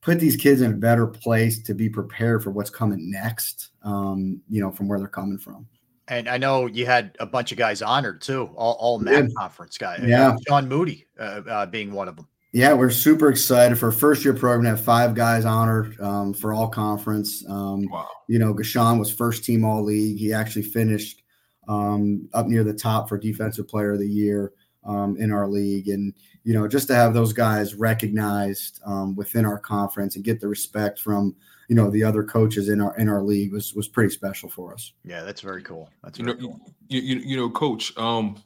[0.00, 3.70] put these kids in a better place to be prepared for what's coming next.
[3.82, 5.66] Um, you know, from where they're coming from.
[6.08, 9.28] And I know you had a bunch of guys honored too, all, all MAC Yeah.
[9.36, 10.00] conference guys.
[10.04, 10.36] Yeah.
[10.46, 12.26] John Moody uh, uh, being one of them.
[12.52, 16.34] Yeah, we're super excited for a first year program to have five guys honored um,
[16.34, 17.44] for all conference.
[17.48, 18.08] Um, wow.
[18.28, 20.18] You know, Gashawn was first team all league.
[20.18, 21.22] He actually finished
[21.68, 24.52] um, up near the top for defensive player of the year
[24.84, 25.88] um, in our league.
[25.88, 26.12] And,
[26.44, 30.48] you know, just to have those guys recognized um, within our conference and get the
[30.48, 31.36] respect from,
[31.68, 34.74] you know, the other coaches in our in our league was was pretty special for
[34.74, 34.92] us.
[35.04, 35.88] Yeah, that's very cool.
[36.02, 36.74] That's you very know, cool.
[36.88, 37.96] you, you, you know, coach.
[37.96, 38.42] Um,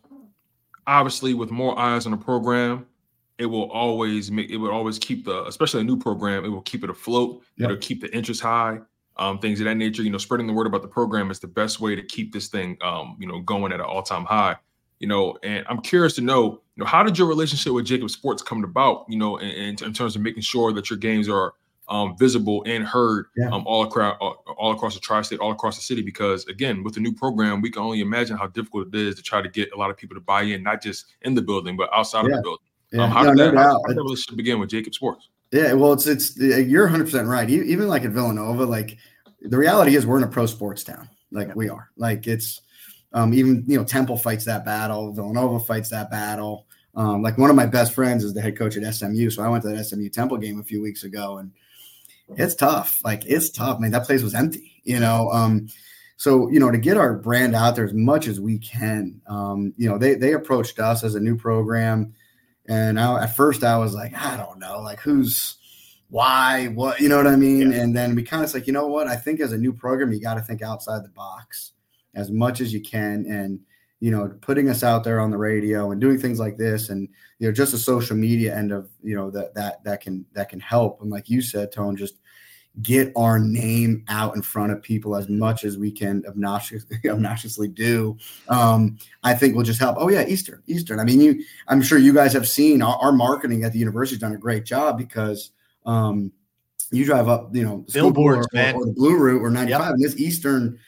[0.87, 2.87] obviously, with more eyes on the program,
[3.39, 6.63] it will always make it will always keep the, especially a new program, it will
[6.63, 7.43] keep it afloat.
[7.57, 7.71] Yep.
[7.71, 8.79] It'll keep the interest high.
[9.19, 10.03] Um, things of that nature.
[10.03, 12.49] You know, spreading the word about the program is the best way to keep this
[12.49, 14.57] thing, um, you know, going at an all time high.
[14.99, 18.11] You know, and I'm curious to know, you know, how did your relationship with JAKIB
[18.11, 19.05] Sports come about?
[19.09, 21.53] You know, in, in, terms of making sure that your games are
[21.89, 23.51] um, visible and heard Yeah.
[23.51, 26.03] um, all across all, all across the tri-state, all across the city.
[26.03, 29.23] Because again, with the new program, we can only imagine how difficult it is to
[29.23, 31.77] try to get a lot of people to buy in, not just in the building,
[31.77, 32.65] but outside of the building.
[32.93, 33.05] Yeah.
[33.05, 35.29] Um, how No, did no that, how, how did that relationship begin with JAKIB Sports?
[35.53, 37.49] Yeah, well, it's it's you're 100 percent right.
[37.49, 38.99] Even like at Villanova, like
[39.43, 41.91] the reality is we're in a pro sports town, like we are.
[41.97, 42.63] Like it's
[43.17, 46.67] um, even you know Temple fights that battle, Villanova fights that battle.
[46.95, 49.49] Um, like one of my best friends is the head coach at SMU, so I
[49.49, 51.51] went to that SMU Temple game a few weeks ago, and
[52.37, 53.01] it's tough.
[53.05, 53.91] Like it's tough, man.
[53.91, 55.31] That place was empty, you know.
[55.33, 55.69] Um,
[56.19, 59.23] so you know to get our brand out there as much as we can.
[59.27, 62.13] Um, you know they they approached us as a new program.
[62.69, 65.57] And I, at first, I was like, I don't know, like who's,
[66.09, 67.73] why, what, you know what I mean?
[67.73, 69.07] And then we kind of like, you know what?
[69.07, 71.71] I think as a new program, you got to think outside the box
[72.17, 73.61] as much as you can, and
[74.01, 77.09] you know, putting us out there on the radio and doing things like this, and
[77.39, 80.49] you know, just the social media end of you know that that that can that
[80.49, 81.01] can help.
[81.01, 82.19] And like you said, Tone, just
[82.83, 87.69] get our name out in front of people as much as we can obnoxious, obnoxiously
[87.69, 88.17] do
[88.49, 91.99] um, i think will just help oh yeah eastern eastern i mean you i'm sure
[91.99, 95.53] you guys have seen our, our marketing at the university's done a great job because
[95.87, 96.31] um,
[96.91, 98.75] you drive up you know Billboards, or, man.
[98.75, 99.91] or, the blue route or 95 Yep.
[99.93, 100.79] and this eastern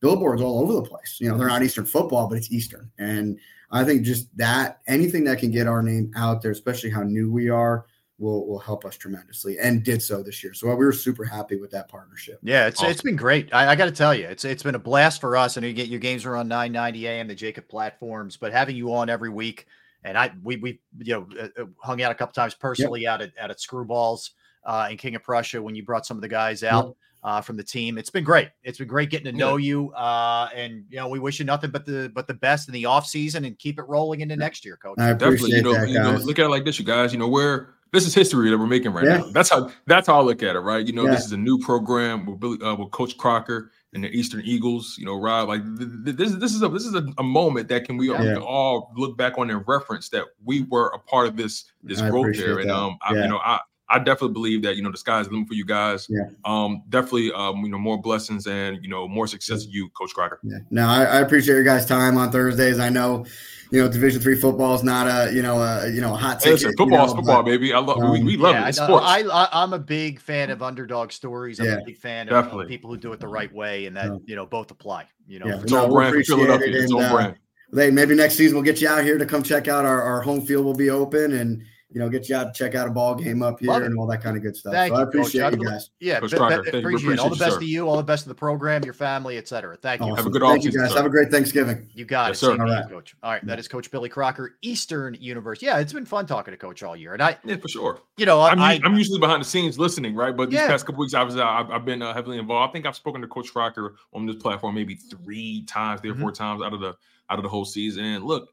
[0.00, 3.38] billboards all over the place you know they're not eastern football but it's eastern and
[3.70, 7.30] i think just that anything that can get our name out there especially how new
[7.30, 7.86] we are
[8.18, 10.52] will will help us tremendously and did so this year.
[10.52, 12.40] So we were super happy with that partnership.
[12.42, 13.52] Yeah, it's it's been great.
[13.54, 15.56] I, I got to tell you, it's it's been a blast for us.
[15.56, 18.92] And you get your games are on 990 AM, the JAKIB platforms, but having you
[18.92, 19.66] on every week,
[20.04, 23.22] and I we we you know uh, uh, hung out a couple times personally out
[23.22, 24.30] at out at Screwballs
[24.64, 26.96] uh, in King of Prussia when you brought some of the guys out.
[27.24, 28.48] Uh, from the team, it's been great.
[28.62, 31.70] It's been great getting to know you, uh, and you know we wish you nothing
[31.72, 34.64] but the but the best in the off season, and keep it rolling into next
[34.64, 34.98] year, coach.
[35.00, 37.12] I Definitely, you know, that, you know, look at it like this, you guys.
[37.12, 39.16] You know, where this is history that we're making right Yeah.
[39.18, 39.30] now.
[39.32, 40.86] That's how that's how I look at it, right?
[40.86, 41.10] You know, Yeah.
[41.16, 44.94] this is a new program with Billy, uh, with Coach Crocker and the Eastern Eagles.
[44.96, 47.66] You know, Rob, like th- th- this this is a this is a, a moment
[47.68, 48.34] that can we, we Yeah.
[48.34, 52.00] can all look back on and reference that we were a part of this this
[52.00, 53.22] I growth appreciate here, and um, I, Yeah.
[53.24, 53.58] you know, I.
[53.90, 56.06] I definitely believe that you know the sky's the limit for you guys.
[56.10, 56.24] Yeah.
[56.44, 60.12] Um, definitely, um, you know, more blessings and you know more success to you, Coach
[60.14, 60.40] Crocker.
[60.42, 60.58] Yeah.
[60.70, 62.78] No, I, I appreciate your guys' time on Thursdays.
[62.78, 63.24] I know,
[63.70, 66.40] you know, Division three football is not a you know a you know a hot
[66.40, 66.52] ticket.
[66.52, 67.72] listen, you football is know, football, but, baby.
[67.72, 68.68] I love we, um, we love yeah, it.
[68.70, 69.06] It's I, sports.
[69.06, 71.58] I, I, I'm a big fan of underdog stories.
[71.58, 73.96] I'm Yeah, a big fan of, of people who do it the right way, and
[73.96, 75.06] that you know both apply.
[75.26, 76.68] You know, Yeah, It's no, on brand Philadelphia.
[76.68, 77.36] It's and, on uh, brand.
[77.74, 80.22] Hey, maybe next season we'll get you out here to come check out our, our
[80.22, 82.90] home field will be open and you know get you out to check out a
[82.90, 84.74] ball game up here Love and all that kind of good stuff.
[84.74, 85.14] Thank so I you, Coach.
[85.14, 85.90] appreciate I'd you guys.
[86.00, 86.88] Yeah, Coach Crocker, be- thank you.
[86.88, 87.18] We appreciate it.
[87.20, 87.60] All the best sir.
[87.60, 89.76] to you, all the best to the program, your family, et cetera.
[89.76, 90.14] Thank you.
[90.14, 90.90] Have a good Thank you guys.
[90.90, 90.96] sir.
[90.96, 91.88] Have a great Thanksgiving.
[91.94, 92.50] You got Yes, it, sir.
[92.52, 92.94] same All to you.
[92.94, 93.16] Coach.
[93.22, 95.66] All right, that is Coach Billy Crocker, Eastern University.
[95.66, 98.00] Yeah, it's been fun talking to Coach all year, and I, Yeah, for sure.
[98.18, 100.36] you know, I, I'm, I u- I'm usually behind the scenes listening, right?
[100.36, 100.66] But these Yeah.
[100.68, 102.68] past couple weeks, I was uh, I've, I've been uh, heavily involved.
[102.68, 106.12] I think I've spoken to Coach Crocker on this platform maybe three times, 3 or
[106.12, 106.22] Mm-hmm.
[106.22, 106.94] four times out of the
[107.30, 108.04] out of the whole season.
[108.04, 108.48] And look,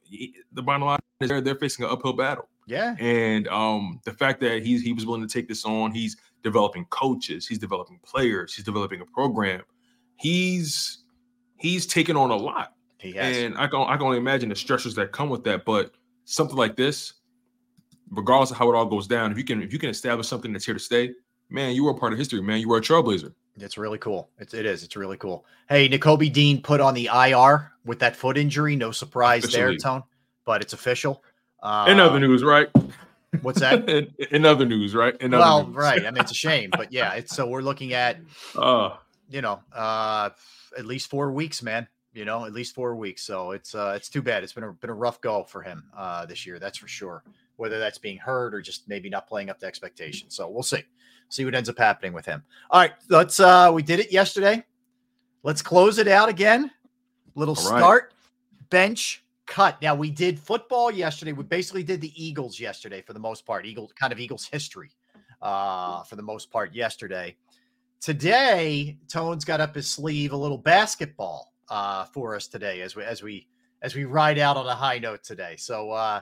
[0.53, 2.47] the bottom line is they're they're facing an uphill battle.
[2.67, 6.17] Yeah, And um, the fact that he's he was willing to take this on, he's
[6.43, 9.61] developing coaches, he's developing players, he's developing a program.
[10.15, 11.03] He's
[11.57, 12.73] he's taken on a lot.
[12.97, 13.37] he has.
[13.37, 15.65] And I can I can only imagine the stressors that come with that.
[15.65, 15.91] But
[16.23, 17.13] something like this,
[18.09, 20.51] regardless of how it all goes down, if you can if you can establish something
[20.51, 21.11] that's here to stay,
[21.49, 22.59] man, you were a part of history, man.
[22.59, 23.33] You were a trailblazer.
[23.57, 24.29] It's really cool.
[24.39, 24.83] It's it is.
[24.83, 25.45] It's really cool.
[25.69, 28.75] Hey, Nakobe Dean put on the IR with that foot injury.
[28.75, 30.03] No surprise there, Tone,
[30.45, 31.23] but it's official.
[31.65, 32.69] Uh, In other news, right?
[33.41, 33.89] What's that?
[33.89, 35.17] in, in other news, right?
[35.19, 35.75] In well, news.
[35.75, 36.05] right.
[36.05, 38.17] I mean, it's a shame, but yeah, it's so we're looking at
[38.55, 38.97] Uh,
[39.31, 40.29] you know uh
[40.77, 41.87] at least four weeks, man.
[42.13, 43.23] You know, at least four weeks.
[43.23, 44.43] So it's uh it's too bad.
[44.43, 46.59] It's been a been a rough go for him uh this year.
[46.59, 47.23] That's for sure.
[47.55, 50.35] Whether that's being hurt or just maybe not playing up to expectations.
[50.35, 50.83] So we'll see.
[51.29, 52.43] See what ends up happening with him.
[52.69, 54.63] All right, let's uh we did it yesterday.
[55.41, 56.69] Let's close it out again.
[57.33, 57.65] Little right.
[57.65, 58.13] start,
[58.69, 59.81] bench, cut.
[59.81, 61.31] Now we did football yesterday.
[61.33, 63.65] We basically did the Eagles yesterday for the most part.
[63.65, 64.91] Eagles kind of Eagles history
[65.41, 67.35] uh for the most part yesterday.
[68.01, 73.03] Today, Tone's got up his sleeve a little basketball uh for us today as we
[73.03, 73.47] as we
[73.81, 75.55] as we ride out on a high note today.
[75.57, 76.21] So uh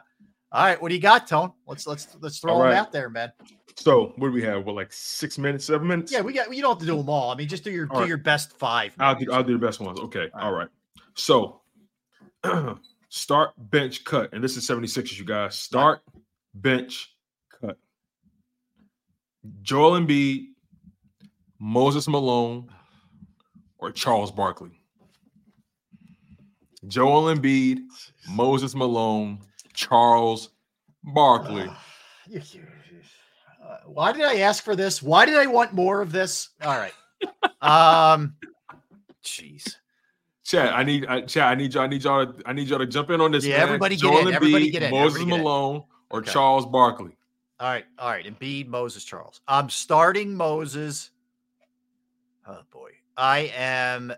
[0.52, 1.52] all right, what do you got, Tone?
[1.66, 2.78] Let's let's let's throw All them right.
[2.78, 3.32] out there, man.
[3.76, 4.66] so what do we have?
[4.66, 6.12] What like six minutes, seven minutes?
[6.12, 7.32] Yeah, we got you don't have to do them all.
[7.32, 8.08] I mean, just do your All do right.
[8.08, 8.94] your best five.
[9.00, 10.00] I'll do, I'll do the best ones.
[10.00, 10.30] Okay.
[10.40, 10.68] All right.
[11.16, 11.62] So
[13.14, 14.34] start, bench, cut.
[14.34, 15.56] And this is 76ers, you guys.
[15.56, 16.02] Start,
[16.56, 17.16] bench,
[17.62, 17.78] cut.
[19.62, 20.48] Joel Embiid,
[21.60, 22.70] Moses Malone,
[23.78, 24.72] or Charles Barkley.
[26.88, 27.82] Joel Embiid,
[28.28, 29.40] Moses Malone,
[29.74, 30.50] Charles
[31.04, 31.70] Barkley.
[33.64, 35.04] Uh, why did I ask for this?
[35.04, 36.50] Why did I want more of this?
[36.62, 36.94] All right.
[37.62, 38.36] Um
[39.24, 39.78] jeez.
[40.44, 42.80] Chad, I need, I, Chad, I need y'all, I need y'all, to, I need y'all
[42.80, 43.46] to jump in on this.
[43.46, 43.68] Yeah, man.
[43.68, 45.44] everybody get Joel in, everybody Embiid, get in, Moses everybody get in.
[45.44, 46.32] Malone, or Okay.
[46.32, 47.16] Charles Barkley.
[47.60, 48.26] All right, all right.
[48.26, 49.40] Embiid, Moses, Charles.
[49.48, 51.12] I'm starting Moses.
[52.46, 52.92] Oh boy.
[53.16, 54.12] I am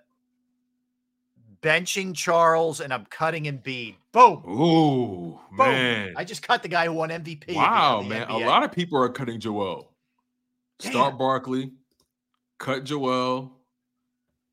[1.62, 3.96] benching Charles and I'm cutting Embiid.
[4.12, 4.44] Boom.
[4.48, 5.58] Ooh, Boom.
[5.58, 6.14] man.
[6.16, 7.54] I just cut the guy who won MVP.
[7.56, 8.28] Wow, in man.
[8.30, 9.92] A lot of people are cutting Joel.
[10.80, 11.72] Start Barkley,
[12.58, 13.55] cut Joel.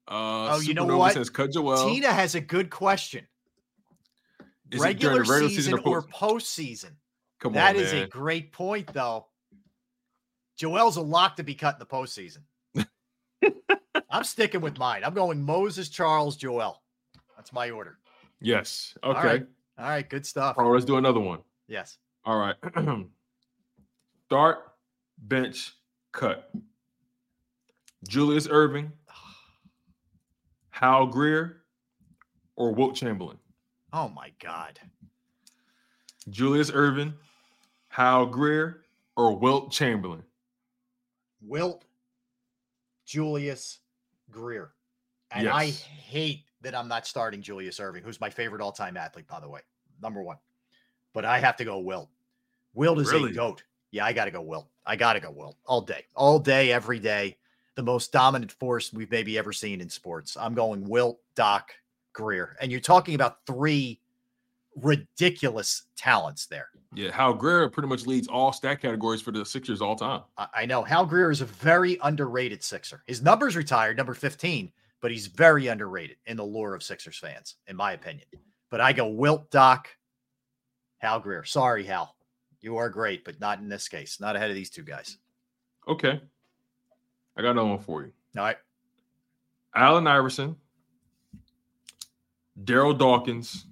[0.09, 1.15] Uh, Oh, you know what?
[1.15, 1.89] Says cut Joel.
[1.89, 3.27] Tina has a good question.
[4.71, 6.91] Is regular, regular season, season or postseason?
[7.41, 8.05] Come That on, is man.
[8.05, 9.27] a great point, though.
[10.57, 12.39] Joel's a lock to be cut in the postseason.
[14.11, 15.03] I'm sticking with mine.
[15.05, 16.81] I'm going Moses, Charles, Joel.
[17.37, 17.99] That's my order.
[18.41, 18.95] yes.
[19.03, 19.27] Okay.
[19.27, 19.47] right.
[19.79, 20.09] All right.
[20.09, 20.57] Good stuff.
[20.59, 21.41] All right, let's do another one.
[21.69, 21.99] Yes.
[22.25, 22.55] All right.
[24.27, 24.59] Start,
[25.19, 25.73] bench,
[26.13, 26.51] cut.
[28.09, 28.91] Julius Erving,
[30.83, 31.59] Hal Greer,
[32.57, 33.39] or Wilt Chamberlain.
[33.93, 34.81] Oh my God.
[36.29, 37.13] Julius Erving,
[37.89, 38.83] Hal Greer,
[39.17, 40.25] or Wilt Chamberlain.
[41.41, 41.85] Wilt,
[43.07, 43.79] Julius,
[44.29, 44.73] Greer.
[45.31, 49.29] And I hate that I'm not starting Julius Erving, who's my favorite all time athlete,
[49.29, 49.61] by the way.
[50.03, 50.39] Number one.
[51.13, 52.11] But I have to go Wilt.
[52.75, 53.31] Wilt is Really?
[53.31, 53.63] a goat.
[53.93, 54.69] Yeah, I got to go Wilt.
[54.85, 57.37] I got to go Wilt all day, all day, every day.
[57.75, 60.37] The most dominant force we've maybe ever seen in sports.
[60.39, 61.73] I'm going Wilt, Doc,
[62.13, 62.57] Greer.
[62.61, 64.01] And you're talking about three
[64.77, 66.69] ridiculous talents there.
[66.95, 70.23] Yeah, Hal Greer pretty much leads all stat categories for the Sixers all time.
[70.37, 73.03] I I know Hal Greer is a very underrated Sixer.
[73.07, 74.71] His number's retired, number 15,
[75.01, 78.27] but he's very underrated in the lore of Sixers fans, in my opinion.
[78.71, 79.89] But I go Wilt Doc,
[80.99, 81.45] Hal Greer.
[81.45, 82.15] Sorry, Hal.
[82.61, 84.21] You are great, but not in this case.
[84.21, 85.19] Not ahead of these two guys.
[85.89, 86.21] Okay.
[87.37, 88.13] I got another one for you.
[88.37, 88.57] All right.
[89.75, 90.57] Allen Iverson,
[92.65, 93.67] Darryl Dawkins,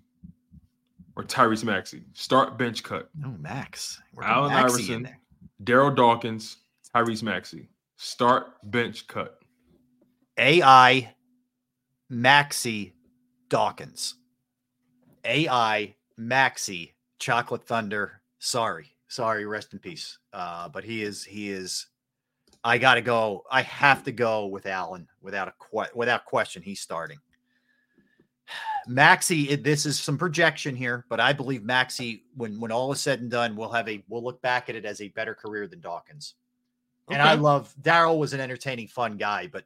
[1.16, 2.02] or Tyrese Maxey.
[2.14, 3.10] Start bench cut.
[3.14, 4.00] No, Max.
[4.14, 5.16] We're Allen Maxey Iverson,
[5.62, 6.56] Darryl Dawkins,
[6.94, 7.68] Tyrese Maxey.
[7.97, 9.39] Start bench cut.
[10.39, 11.14] AI
[12.08, 12.94] Maxey
[13.50, 14.14] Dawkins.
[15.24, 18.22] AI Maxey Chocolate Thunder.
[18.39, 18.97] Sorry.
[19.08, 20.18] Sorry, rest in peace.
[20.32, 21.86] Uh, but he is he is
[22.62, 23.44] I gotta go.
[23.50, 26.62] I have to go with Allen without a que- without question.
[26.62, 27.18] He's starting.
[28.86, 33.20] Maxey, this is some projection here, but I believe Maxey, when when all is said
[33.20, 35.80] and done, we'll have a we'll look back at it as a better career than
[35.80, 36.34] Dawkins.
[37.08, 39.64] And I love Darryl was an entertaining, fun guy, but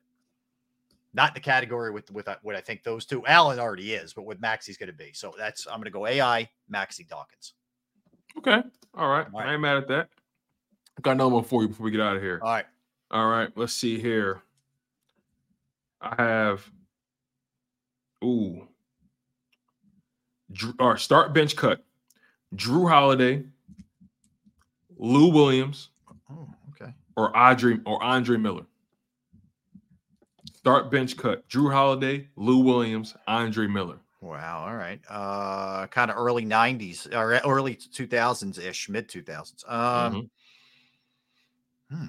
[1.12, 3.24] not in the category with with uh, what I think those two.
[3.26, 5.10] Allen already is, but what Maxey's going to be.
[5.12, 7.54] So that's I'm going to go AI Maxi Dawkins.
[8.38, 8.62] Okay.
[8.96, 9.26] All right.
[9.34, 10.08] I ain't mad at that.
[10.98, 12.40] I got another one for you before we get out of here.
[12.42, 12.66] All right.
[13.14, 13.48] All right.
[13.56, 14.42] Let's see here.
[16.02, 16.68] I have.
[18.24, 18.66] Ooh.
[20.52, 21.84] Drew, or start bench cut.
[22.56, 23.42] Jrue Holiday,
[24.96, 25.90] Lou Williams,
[26.30, 26.92] Oh, okay.
[27.16, 28.64] or Andre or Andre Miller.
[30.56, 31.48] Start bench cut.
[31.48, 33.98] Jrue Holiday, Lou Williams, Andre Miller.
[34.20, 34.64] Wow.
[34.66, 35.00] All right.
[35.08, 39.64] Uh, kind of early '90s or early 2000s ish, mid 2000s.
[39.68, 40.30] Um,
[41.92, 41.98] Mhm.
[41.98, 42.06] hmm.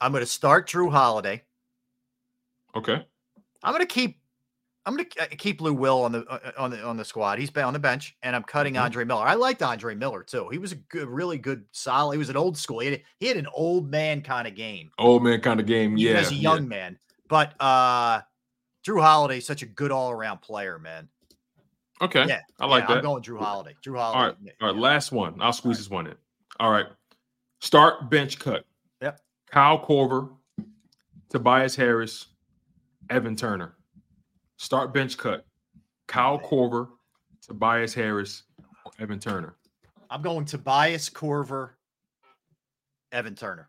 [0.00, 1.42] I'm going to start Jrue Holiday.
[2.74, 3.04] Okay.
[3.62, 4.20] I'm going to keep.
[4.86, 7.38] I'm going to keep Lou Will on the uh, on the on the squad.
[7.38, 8.84] He's been on the bench, and I'm cutting Mm-hmm.
[8.84, 9.22] Andre Miller.
[9.26, 10.48] I liked Andre Miller too.
[10.48, 12.14] He was a good, really good, solid.
[12.14, 12.78] He was an old school.
[12.78, 14.90] He had, he had an old man kind of game.
[14.98, 15.98] Old man kind of game.
[15.98, 16.20] even Yeah.
[16.20, 16.40] as a yeah.
[16.40, 16.98] young man.
[17.28, 18.22] But uh
[18.86, 21.08] Jrue Holiday, such a good all around player, man.
[22.00, 22.24] Okay.
[22.26, 22.96] Yeah, I like yeah, that.
[22.98, 23.74] I'm going Jrue Holiday.
[23.82, 24.36] Drew All Holiday.
[24.42, 24.54] right.
[24.62, 24.76] All right.
[24.80, 25.34] Last one.
[25.42, 26.14] I'll squeeze this one in.
[26.60, 26.86] All right.
[27.60, 28.64] Start bench cut.
[29.50, 30.30] Kyle Korver,
[31.30, 32.26] Tobias Harris,
[33.10, 33.74] Evan Turner.
[34.56, 35.46] Start bench cut.
[36.06, 36.88] Kyle Korver,
[37.42, 38.44] Tobias Harris,
[38.98, 39.56] Evan Turner.
[40.10, 41.70] I'm going Tobias Korver,
[43.12, 43.68] Evan Turner.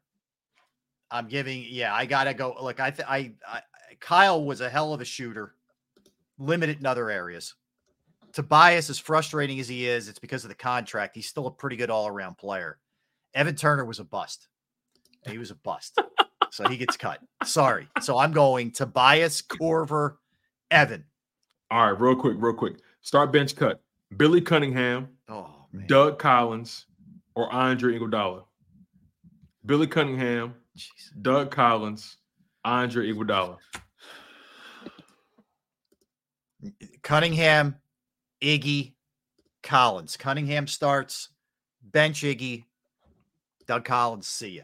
[1.11, 2.55] I'm giving, yeah, I gotta go.
[2.61, 3.61] Look, I, th- I, I,
[3.99, 5.55] Kyle was a hell of a shooter,
[6.37, 7.55] limited in other areas.
[8.31, 11.15] Tobias, as frustrating as he is, it's because of the contract.
[11.15, 12.77] He's still a pretty good all around player.
[13.33, 14.47] Evan Turner was a bust.
[15.27, 15.99] He was a bust.
[16.51, 17.19] so he gets cut.
[17.43, 17.87] Sorry.
[18.01, 20.15] So I'm going Tobias Korver,
[20.71, 21.03] Evan.
[21.71, 22.77] All right, real quick, real quick.
[23.01, 23.81] Start bench cut.
[24.17, 26.85] Billy Cunningham, Oh, Doug Collins,
[27.35, 28.43] or Andre Iguodala.
[29.65, 30.55] Billy Cunningham,
[31.21, 32.17] Doug Collins,
[32.65, 33.57] Andre Iguodala.
[37.03, 37.75] Cunningham,
[38.41, 38.93] Iggy,
[39.63, 40.17] Collins.
[40.17, 41.29] Cunningham starts,
[41.83, 42.65] bench Iggy,
[43.67, 44.27] Doug Collins.
[44.27, 44.63] See ya.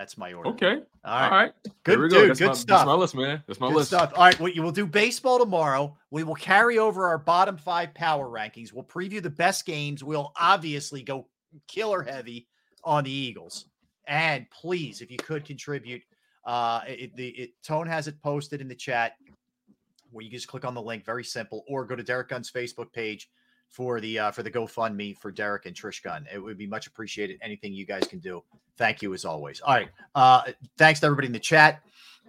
[0.00, 0.48] That's my order.
[0.48, 0.78] Okay.
[1.04, 1.24] All right.
[1.24, 1.52] All right.
[1.64, 2.30] Good There we dude.
[2.30, 2.78] That's good my, stuff.
[2.78, 3.42] That's my list, man.
[3.46, 3.88] That's my Good list.
[3.88, 4.12] stuff.
[4.16, 5.94] All right, we will do baseball tomorrow.
[6.10, 8.72] We will carry over our bottom five power rankings.
[8.72, 10.02] We'll preview the best games.
[10.02, 11.26] We'll obviously go
[11.68, 12.48] killer heavy
[12.82, 13.66] on the Eagles.
[14.06, 16.00] And please, if you could contribute,
[16.46, 19.16] uh, it, the it, Tone has it posted in the chat
[20.12, 21.04] where you just click on the link.
[21.04, 23.28] Very simple, or go to Derrick Gunn's Facebook page
[23.70, 26.26] for the uh, for the GoFundMe for Derrick and Trish Gunn.
[26.32, 27.38] It would be much appreciated.
[27.40, 28.42] Anything you guys can do.
[28.76, 29.60] Thank you as always.
[29.60, 29.88] All right.
[30.14, 30.42] Uh,
[30.76, 31.80] thanks to everybody in the chat,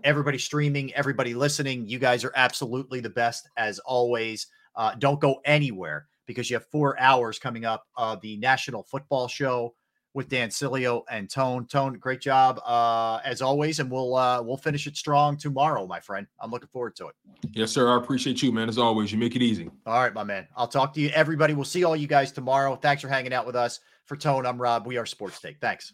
[0.03, 1.87] everybody streaming, everybody listening.
[1.87, 4.47] You guys are absolutely the best as always.
[4.75, 9.27] Uh, don't go anywhere because you have four hours coming up of the National Football
[9.27, 9.73] Show
[10.14, 11.65] with Dan Sileo and Tone.
[11.65, 15.99] Tone, great job uh, as always, and we'll uh, we'll finish it strong tomorrow, my
[15.99, 16.27] friend.
[16.40, 17.15] I'm looking forward to it.
[17.53, 17.91] Yes, sir.
[17.91, 18.69] I appreciate you, man.
[18.69, 19.69] As always, you make it easy.
[19.85, 20.48] All right, my man.
[20.56, 21.53] I'll talk to you, everybody.
[21.53, 22.75] We'll see all you guys tomorrow.
[22.75, 23.80] Thanks for hanging out with us.
[24.06, 24.85] For Tone, I'm Rob.
[24.85, 25.59] We are Sports Take.
[25.59, 25.93] Thanks.